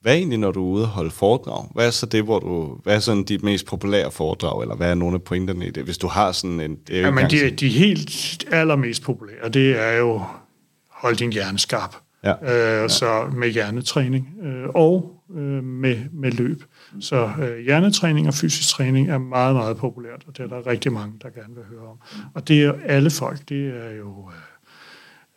Hvad 0.00 0.14
er 0.14 0.18
egentlig, 0.18 0.38
når 0.38 0.50
du 0.50 0.60
er 0.60 0.72
ude 0.72 0.82
og 0.82 0.88
holde 0.88 1.10
foredrag? 1.10 1.70
Hvad 1.74 1.86
er 1.86 1.90
så 1.90 2.06
det, 2.06 2.24
hvor 2.24 2.38
du... 2.38 2.78
Hvad 2.82 2.94
er 2.94 2.98
sådan 2.98 3.24
dit 3.24 3.42
mest 3.42 3.66
populære 3.66 4.10
foredrag, 4.10 4.62
eller 4.62 4.76
hvad 4.76 4.90
er 4.90 4.94
nogle 4.94 5.14
af 5.14 5.22
pointerne 5.22 5.66
i 5.66 5.70
det? 5.70 5.84
Hvis 5.84 5.98
du 5.98 6.06
har 6.06 6.32
sådan 6.32 6.60
en... 6.60 6.76
Det 6.86 6.96
er 6.96 7.00
jo 7.00 7.06
Jamen, 7.06 7.30
de, 7.30 7.36
engang 7.36 7.60
de 7.60 7.68
helt 7.68 8.44
allermest 8.50 9.02
populære, 9.02 9.48
det 9.48 9.80
er 9.80 9.92
jo 9.92 10.22
hold 10.96 11.16
din 11.16 11.32
hjerne 11.32 11.58
skarp. 11.58 11.96
Ja. 12.24 12.82
Øh, 12.82 12.90
så 12.90 13.30
med 13.32 13.48
hjernetræning 13.48 14.34
øh, 14.42 14.68
og 14.74 15.22
øh, 15.36 15.64
med, 15.64 15.96
med 16.12 16.30
løb. 16.30 16.62
Så 17.00 17.30
øh, 17.42 17.58
hjernetræning 17.58 18.26
og 18.26 18.34
fysisk 18.34 18.68
træning 18.68 19.10
er 19.10 19.18
meget, 19.18 19.54
meget 19.54 19.76
populært, 19.76 20.24
og 20.26 20.36
det 20.36 20.44
er 20.44 20.48
der 20.48 20.66
rigtig 20.66 20.92
mange, 20.92 21.14
der 21.22 21.30
gerne 21.30 21.54
vil 21.54 21.64
høre 21.64 21.88
om. 21.88 21.98
Og 22.34 22.48
det 22.48 22.64
er 22.64 22.72
alle 22.84 23.10
folk. 23.10 23.48
Det 23.48 23.66
er 23.66 23.96
jo 23.96 24.30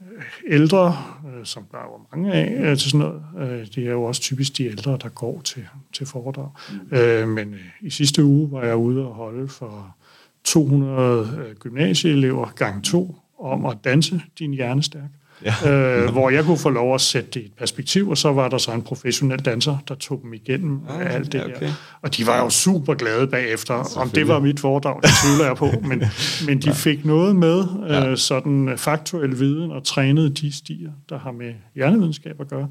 øh, 0.01 0.23
ældre, 0.47 0.97
øh, 1.27 1.45
som 1.45 1.63
der 1.71 1.77
er 1.77 1.83
jo 1.83 1.99
mange 2.11 2.33
af 2.33 2.71
øh, 2.71 2.77
til 2.77 2.91
sådan 2.91 2.99
noget. 2.99 3.51
Øh, 3.51 3.67
det 3.75 3.87
er 3.87 3.91
jo 3.91 4.03
også 4.03 4.21
typisk 4.21 4.57
de 4.57 4.65
ældre, 4.65 4.97
der 5.01 5.09
går 5.09 5.41
til, 5.41 5.67
til 5.93 6.05
foredrag. 6.05 6.49
Øh, 6.91 7.27
men 7.27 7.53
øh, 7.53 7.59
i 7.81 7.89
sidste 7.89 8.23
uge 8.23 8.51
var 8.51 8.63
jeg 8.63 8.75
ude 8.75 9.07
og 9.07 9.13
holde 9.13 9.47
for 9.47 9.95
200 10.43 11.45
øh, 11.49 11.55
gymnasieelever 11.55 12.47
gang 12.55 12.83
to 12.83 13.15
om 13.39 13.65
at 13.65 13.77
danse 13.83 14.21
din 14.39 14.53
hjerne 14.53 14.83
stærk. 14.83 15.09
Ja. 15.45 15.71
øh, 15.71 16.11
hvor 16.11 16.29
jeg 16.29 16.43
kunne 16.43 16.57
få 16.57 16.69
lov 16.69 16.95
at 16.95 17.01
sætte 17.01 17.29
det 17.33 17.41
i 17.41 17.45
et 17.45 17.53
perspektiv, 17.57 18.09
og 18.09 18.17
så 18.17 18.31
var 18.33 18.49
der 18.49 18.57
så 18.57 18.71
en 18.71 18.81
professionel 18.81 19.39
danser, 19.39 19.77
der 19.87 19.95
tog 19.95 20.19
dem 20.23 20.33
igennem 20.33 20.79
Ah, 20.89 21.15
alt 21.15 21.31
det 21.31 21.39
ja, 21.39 21.45
okay. 21.45 21.65
der. 21.65 21.73
Og 22.01 22.17
de 22.17 22.27
var 22.27 22.43
jo 22.43 22.49
super 22.49 22.93
glade 22.93 23.27
bagefter. 23.27 23.97
Om 23.97 24.09
det 24.09 24.27
var 24.27 24.39
mit 24.39 24.59
foredrag, 24.59 25.01
det 25.01 25.09
tvivler 25.23 25.45
jeg 25.45 25.55
på, 25.55 25.69
men, 25.89 26.03
men 26.45 26.61
de 26.61 26.73
fik 26.73 27.05
noget 27.05 27.35
med, 27.35 27.63
øh, 27.89 28.17
sådan 28.17 28.73
faktuel 28.77 29.39
viden, 29.39 29.71
og 29.71 29.83
trænede 29.83 30.29
de 30.29 30.57
stier, 30.57 30.91
der 31.09 31.19
har 31.19 31.31
med 31.31 31.53
hjernevidenskab 31.75 32.41
at 32.41 32.47
gøre, 32.47 32.69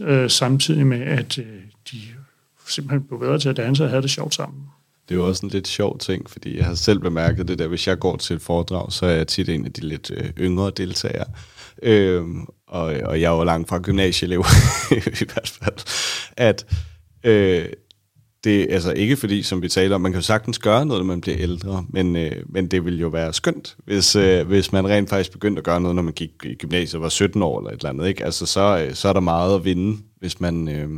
øh, 0.00 0.30
samtidig 0.30 0.86
med, 0.86 1.00
at 1.00 1.38
øh, 1.38 1.44
de 1.92 1.98
simpelthen 2.68 3.02
blev 3.08 3.20
bedre 3.20 3.38
til 3.38 3.48
at 3.48 3.56
danse 3.56 3.84
og 3.84 3.90
havde 3.90 4.02
det 4.02 4.10
sjovt 4.10 4.34
sammen. 4.34 4.60
Det 5.08 5.14
er 5.14 5.18
jo 5.18 5.26
også 5.26 5.46
en 5.46 5.52
lidt 5.52 5.68
sjov 5.68 5.98
ting, 5.98 6.30
fordi 6.30 6.56
jeg 6.56 6.64
har 6.64 6.74
selv 6.74 6.98
bemærket 6.98 7.48
det 7.48 7.58
der, 7.58 7.66
hvis 7.66 7.86
jeg 7.86 7.98
går 7.98 8.16
til 8.16 8.36
et 8.36 8.42
foredrag, 8.42 8.92
så 8.92 9.06
er 9.06 9.10
jeg 9.10 9.26
tit 9.26 9.48
en 9.48 9.64
af 9.64 9.72
de 9.72 9.80
lidt 9.80 10.10
øh, 10.10 10.30
yngre 10.38 10.70
deltagere. 10.76 11.26
Øhm, 11.82 12.46
og, 12.66 12.82
og 12.82 13.20
jeg 13.20 13.32
var 13.32 13.44
langt 13.44 13.68
fra 13.68 13.80
gymnasieelev 13.82 14.40
i 15.22 15.24
hvert 15.32 15.58
fald. 15.62 15.76
At 16.36 16.66
øh, 17.24 17.66
det 18.44 18.66
altså 18.70 18.92
ikke 18.92 19.16
fordi, 19.16 19.42
som 19.42 19.62
vi 19.62 19.68
taler 19.68 19.94
om, 19.94 20.00
man 20.00 20.12
kan 20.12 20.20
jo 20.20 20.26
sagtens 20.26 20.58
gøre 20.58 20.86
noget, 20.86 21.00
når 21.00 21.06
man 21.06 21.20
bliver 21.20 21.38
ældre, 21.38 21.84
men, 21.88 22.16
øh, 22.16 22.32
men 22.46 22.66
det 22.66 22.84
vil 22.84 23.00
jo 23.00 23.08
være 23.08 23.32
skønt, 23.32 23.76
hvis, 23.84 24.16
øh, 24.16 24.46
hvis 24.46 24.72
man 24.72 24.88
rent 24.88 25.10
faktisk 25.10 25.32
begyndte 25.32 25.60
at 25.60 25.64
gøre 25.64 25.80
noget, 25.80 25.94
når 25.94 26.02
man 26.02 26.12
gik 26.12 26.30
i 26.44 26.54
gymnasiet 26.54 26.94
og 26.94 27.02
var 27.02 27.08
17 27.08 27.42
år 27.42 27.58
eller 27.58 27.70
et 27.70 27.76
eller 27.76 27.88
andet. 27.88 28.08
Ikke? 28.08 28.24
Altså, 28.24 28.46
så, 28.46 28.86
øh, 28.86 28.94
så 28.94 29.08
er 29.08 29.12
der 29.12 29.20
meget 29.20 29.54
at 29.54 29.64
vinde, 29.64 29.98
hvis 30.20 30.40
man... 30.40 30.68
Øh, 30.68 30.88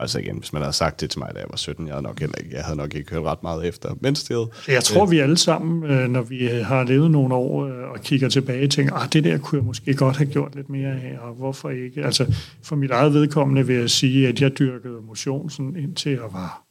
Altså 0.00 0.18
igen, 0.18 0.38
hvis 0.38 0.52
man 0.52 0.62
havde 0.62 0.72
sagt 0.72 1.00
det 1.00 1.10
til 1.10 1.18
mig, 1.18 1.30
da 1.34 1.38
jeg 1.38 1.46
var 1.50 1.56
17, 1.56 1.86
jeg 1.86 1.94
havde 1.94 2.02
nok, 2.02 2.20
heller 2.20 2.36
ikke, 2.38 2.50
jeg 2.56 2.64
havde 2.64 2.76
nok 2.76 2.94
ikke 2.94 3.10
hørt 3.10 3.22
ret 3.22 3.42
meget 3.42 3.66
efter. 3.66 3.94
Men 4.00 4.14
still. 4.14 4.44
Jeg 4.68 4.84
tror, 4.84 5.06
vi 5.06 5.18
alle 5.18 5.36
sammen, 5.36 5.90
øh, 5.90 6.08
når 6.08 6.22
vi 6.22 6.50
øh, 6.50 6.66
har 6.66 6.84
levet 6.84 7.10
nogle 7.10 7.34
år 7.34 7.64
øh, 7.66 7.90
og 7.90 8.00
kigger 8.00 8.28
tilbage, 8.28 8.68
tænker, 8.68 8.94
at 8.94 9.12
det 9.12 9.24
der 9.24 9.38
kunne 9.38 9.58
jeg 9.58 9.66
måske 9.66 9.94
godt 9.94 10.16
have 10.16 10.30
gjort 10.30 10.54
lidt 10.54 10.70
mere 10.70 10.90
af, 10.90 11.18
og 11.20 11.34
hvorfor 11.34 11.70
ikke? 11.70 12.04
Altså, 12.04 12.34
for 12.62 12.76
mit 12.76 12.90
eget 12.90 13.14
vedkommende 13.14 13.66
vil 13.66 13.76
jeg 13.76 13.90
sige, 13.90 14.28
at 14.28 14.40
jeg 14.40 14.58
dyrkede 14.58 15.00
motion 15.06 15.50
sådan 15.50 15.76
indtil 15.76 16.12
jeg 16.12 16.32
var 16.32 16.64
18 16.64 16.69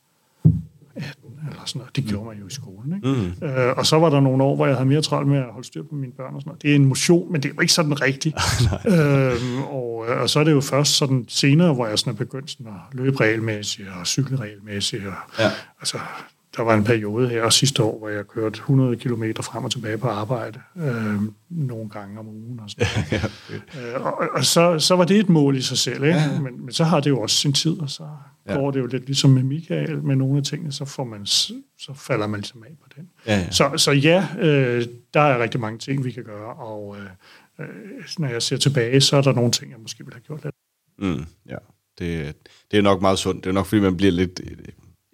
eller 1.50 1.62
sådan 1.66 1.80
noget. 1.80 1.95
Det 1.95 2.04
gjorde 2.04 2.28
man 2.28 2.38
jo 2.38 2.47
i 2.47 2.52
skolen. 2.52 2.95
Ikke? 2.95 3.34
Mm. 3.41 3.47
Øh, 3.47 3.74
og 3.78 3.86
så 3.86 4.00
var 4.00 4.10
der 4.10 4.20
nogle 4.20 4.43
år, 4.43 4.56
hvor 4.56 4.66
jeg 4.66 4.76
havde 4.76 4.89
mere 4.89 5.02
travlt 5.02 5.28
med 5.28 5.38
at 5.38 5.52
holde 5.52 5.68
styr 5.68 5.84
på 5.84 5.95
mine 5.95 6.14
børn 6.18 6.36
og 6.36 6.41
sådan 6.41 6.50
noget. 6.50 6.62
Det 6.62 6.72
er 6.72 6.76
en 6.76 6.86
motion, 6.86 7.32
men 7.32 7.43
det 7.43 7.50
er 7.50 7.54
jo 7.54 7.62
ikke 7.62 7.74
sådan 7.74 8.02
rigtigt. 8.02 8.36
øhm, 8.95 9.64
og, 9.64 10.06
øh, 10.10 10.22
og 10.22 10.30
så 10.30 10.39
er 10.39 10.43
det 10.43 10.52
jo 10.52 10.62
først 10.62 10.91
sådan 10.97 11.26
senere, 11.28 11.74
hvor 11.74 11.88
jeg 11.88 12.00
sådan 12.00 12.14
er 12.14 12.18
begyndt 12.18 12.52
sådan 12.52 12.68
at 12.68 12.97
løbe 12.97 13.20
regelmæssigt 13.20 13.88
og 14.00 14.08
cykle 14.08 14.38
regelmæssigt. 14.38 15.06
Og, 15.06 15.14
Ja. 15.39 15.52
Altså, 15.80 15.97
der 16.58 16.64
var 16.64 16.74
en 16.74 16.84
periode 16.84 17.30
her 17.30 17.50
sidste 17.50 17.84
år, 17.84 17.97
hvor 17.97 18.10
jeg 18.10 18.28
kørte 18.28 18.58
100 18.58 18.95
km 18.95 19.24
frem 19.41 19.64
og 19.64 19.72
tilbage 19.72 19.97
på 19.97 20.08
arbejde, 20.08 20.60
øh, 20.78 21.16
nogle 21.50 21.89
gange 21.89 22.20
om 22.20 22.28
ugen. 22.28 22.60
Og, 22.60 22.70
sådan. 22.70 22.88
ja, 23.12 23.22
øh, 23.95 24.06
og, 24.06 24.14
og 24.34 24.45
så, 24.45 24.80
så 24.80 24.95
var 24.95 25.06
det 25.06 25.18
et 25.18 25.30
mål 25.30 25.58
i 25.58 25.62
sig 25.62 25.78
selv, 25.78 26.04
ikke? 26.04 26.20
Ja. 26.20 26.39
Men, 26.39 26.66
men 26.66 26.72
så 26.72 26.84
har 26.84 27.00
det 27.00 27.10
jo 27.10 27.22
også 27.22 27.36
sin 27.36 27.54
tid, 27.54 27.80
og 27.80 27.89
så 27.89 28.04
Ja. 28.50 28.56
går 28.56 28.72
det 28.72 28.80
jo 28.80 28.86
lidt 28.86 29.06
ligesom 29.06 29.30
med 29.30 29.43
Michael, 29.43 30.04
med 30.04 30.16
nogle 30.16 30.38
af 30.38 30.43
tingene, 30.43 30.72
så, 30.72 30.86
får 30.86 31.04
man, 31.04 31.26
så 31.26 31.93
falder 31.95 32.28
man 32.28 32.39
ligesom 32.39 32.64
af 32.64 32.76
på 32.82 32.88
den. 32.95 33.10
ja, 33.26 33.38
ja. 33.38 33.52
Så, 33.52 33.72
så 33.78 33.91
ja, 33.91 34.28
øh, 34.39 34.86
der 35.14 35.22
er 35.22 35.43
rigtig 35.43 35.60
mange 35.60 35.80
ting, 35.80 36.06
vi 36.06 36.12
kan 36.12 36.24
gøre, 36.24 36.54
og 36.54 36.97
øh, 36.97 37.06
øh, 37.60 37.68
når 38.20 38.28
jeg 38.28 38.41
ser 38.41 38.58
tilbage, 38.58 39.02
så 39.02 39.18
er 39.18 39.22
der 39.22 39.34
nogle 39.34 39.52
ting, 39.52 39.72
jeg 39.72 39.80
måske 39.80 40.06
ville 40.06 40.16
have 40.16 40.22
gjort 40.22 40.43
lidt. 40.43 40.56
Mm, 40.97 41.26
ja. 41.50 41.58
Det, 42.00 42.36
det 42.72 42.78
er 42.78 42.82
nok 42.82 43.02
meget 43.02 43.20
sundt. 43.20 43.43
Det 43.43 43.50
er 43.50 43.54
nok, 43.54 43.66
fordi 43.66 43.82
man 43.82 43.97
bliver 43.97 44.12
lidt... 44.12 44.41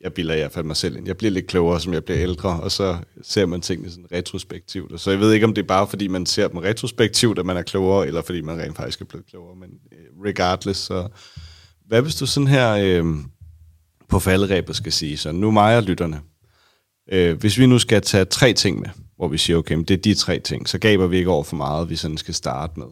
Jeg 0.01 0.13
bilder 0.13 0.33
i 0.33 0.37
hvert 0.37 0.51
fald 0.51 0.65
mig 0.65 0.75
selv 0.75 0.97
ind. 0.97 1.07
Jeg 1.07 1.17
bliver 1.17 1.31
lidt 1.31 1.47
klogere, 1.47 1.79
som 1.79 1.93
jeg 1.93 2.03
bliver 2.03 2.21
ældre, 2.21 2.61
og 2.61 2.71
så 2.71 2.97
ser 3.21 3.45
man 3.45 3.61
tingene 3.61 3.89
sådan 3.89 4.05
retrospektivt. 4.11 4.91
Og 4.91 4.99
så 4.99 5.11
jeg 5.11 5.19
ved 5.19 5.33
ikke, 5.33 5.45
om 5.45 5.53
det 5.53 5.61
er 5.61 5.67
bare, 5.67 5.87
fordi 5.87 6.07
man 6.07 6.25
ser 6.25 6.47
dem 6.47 6.57
retrospektivt, 6.57 7.39
at 7.39 7.45
man 7.45 7.57
er 7.57 7.61
klogere, 7.61 8.07
eller 8.07 8.21
fordi 8.21 8.41
man 8.41 8.59
rent 8.59 8.75
faktisk 8.75 9.01
er 9.01 9.05
blevet 9.05 9.25
klogere. 9.25 9.55
Men 9.55 9.69
øh, 9.91 10.25
regardless, 10.25 10.79
så... 10.79 11.07
Hvad 11.87 12.01
hvis 12.01 12.15
du 12.15 12.25
sådan 12.25 12.47
her 12.47 12.71
øh, 12.71 13.15
på 14.09 14.19
falderæbet 14.19 14.75
skal 14.75 14.91
sige, 14.91 15.17
så 15.17 15.31
nu 15.31 15.51
mig 15.51 15.77
og 15.77 15.83
lytterne. 15.83 16.21
Øh, 17.11 17.39
hvis 17.39 17.57
vi 17.57 17.65
nu 17.65 17.79
skal 17.79 18.01
tage 18.01 18.25
tre 18.25 18.53
ting 18.53 18.79
med, 18.79 18.89
hvor 19.15 19.27
vi 19.27 19.37
siger, 19.37 19.57
okay, 19.57 19.75
men 19.75 19.85
det 19.85 19.93
er 19.93 20.01
de 20.01 20.13
tre 20.13 20.39
ting, 20.39 20.69
så 20.69 20.79
gaber 20.79 21.07
vi 21.07 21.17
ikke 21.17 21.29
over 21.29 21.43
for 21.43 21.55
meget, 21.55 21.89
vi 21.89 21.95
sådan 21.95 22.17
skal 22.17 22.33
starte 22.33 22.79
med. 22.79 22.87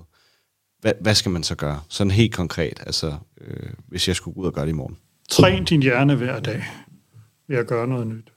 Hvad, 0.82 0.94
hvad 1.02 1.16
skal 1.16 1.32
man 1.32 1.44
så 1.44 1.56
gøre? 1.56 1.82
Sådan 1.89 2.12
helt 2.12 2.34
konkret, 2.34 2.84
altså 2.86 3.16
øh, 3.41 3.70
hvis 3.88 4.08
jeg 4.08 4.16
skulle 4.16 4.36
gå 4.36 4.41
ud 4.41 4.46
og 4.46 4.54
gøre 4.54 4.66
det 4.66 4.72
i 4.72 4.76
morgen. 4.76 4.98
Træn 5.30 5.66
din 5.66 5.82
hjerne 5.82 6.16
hver 6.16 6.39
dag 6.39 6.64
ved 7.48 7.58
at 7.58 7.68
gøre 7.68 7.88
noget 7.88 8.08
nyt. 8.08 8.34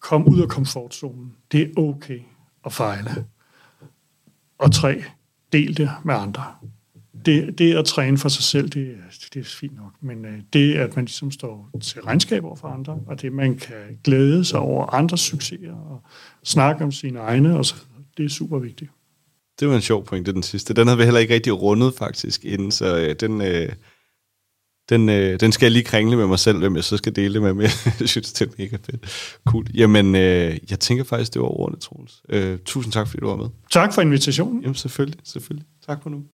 Kom 0.00 0.28
ud 0.28 0.40
af 0.42 0.48
komfortzonen. 0.48 1.34
Det 1.52 1.62
er 1.62 1.80
okay 1.80 2.20
at 2.64 2.72
fejle. 2.72 3.10
Og 4.58 4.72
tre, 4.72 5.04
del 5.52 5.76
det 5.76 5.90
med 6.04 6.14
andre. 6.14 6.54
Det, 7.28 7.58
det 7.58 7.74
at 7.74 7.84
træne 7.84 8.18
for 8.18 8.28
sig 8.28 8.42
selv, 8.44 8.68
det, 8.68 8.82
er- 8.90 9.26
det 9.34 9.40
er 9.40 9.44
fint 9.44 9.76
nok, 9.76 9.92
men 10.02 10.24
øh, 10.24 10.38
det, 10.52 10.74
at 10.74 10.96
man 10.96 11.04
ligesom 11.04 11.30
står 11.30 11.70
til 11.82 12.00
regnskab 12.02 12.44
over 12.44 12.56
for 12.56 12.68
andre, 12.68 12.98
og 13.06 13.22
det, 13.22 13.32
man 13.32 13.56
kan 13.58 13.76
glæde 14.04 14.44
sig 14.44 14.58
over 14.58 14.86
andres 14.94 15.20
succeser, 15.20 15.72
og 15.72 16.02
snakke 16.44 16.84
om 16.84 16.92
sine 16.92 17.18
egne, 17.18 17.56
og 17.58 17.64
så, 17.66 17.74
det 18.16 18.24
er 18.24 18.28
super 18.28 18.58
vigtigt. 18.58 18.90
Det 19.60 19.68
var 19.68 19.74
en 19.74 19.80
sjov 19.82 20.04
point, 20.04 20.26
det 20.26 20.32
er 20.32 20.34
den 20.34 20.42
sidste. 20.42 20.74
Den 20.74 20.86
havde 20.86 20.98
vi 20.98 21.04
heller 21.04 21.20
ikke 21.20 21.34
rigtig 21.34 21.62
rundet 21.62 21.94
faktisk 21.98 22.44
inden, 22.44 22.70
så 22.70 22.98
øh, 22.98 23.14
den, 23.20 23.40
øh, 23.40 23.68
den, 24.88 25.08
øh, 25.08 25.40
den 25.40 25.52
skal 25.52 25.66
jeg 25.66 25.72
lige 25.72 25.84
kringle 25.84 26.16
med 26.16 26.26
mig 26.26 26.38
selv, 26.38 26.58
hvem 26.58 26.76
jeg 26.76 26.84
så 26.84 26.96
skal 26.96 27.16
dele 27.16 27.34
det 27.34 27.42
med. 27.42 27.52
Men 27.54 27.62
jeg 28.00 28.08
synes, 28.08 28.32
det 28.32 28.46
er 28.48 28.52
mega 28.58 28.76
fedt. 28.76 29.36
Cool. 29.46 29.66
Jamen, 29.74 30.14
øh, 30.14 30.58
jeg 30.70 30.80
tænker 30.80 31.04
faktisk, 31.04 31.34
det 31.34 31.42
var 31.42 31.48
ordene, 31.60 31.80
Troels. 31.80 32.22
Øh, 32.28 32.58
tusind 32.64 32.92
tak, 32.92 33.08
fordi 33.08 33.20
du 33.20 33.26
var 33.28 33.36
med. 33.36 33.46
Tak 33.70 33.94
for 33.94 34.02
invitationen. 34.02 34.60
Jamen, 34.62 34.74
selvfølgelig, 34.74 35.20
selvfølgelig. 35.24 35.66
Tak 35.86 36.02
for 36.02 36.10
nu. 36.10 36.22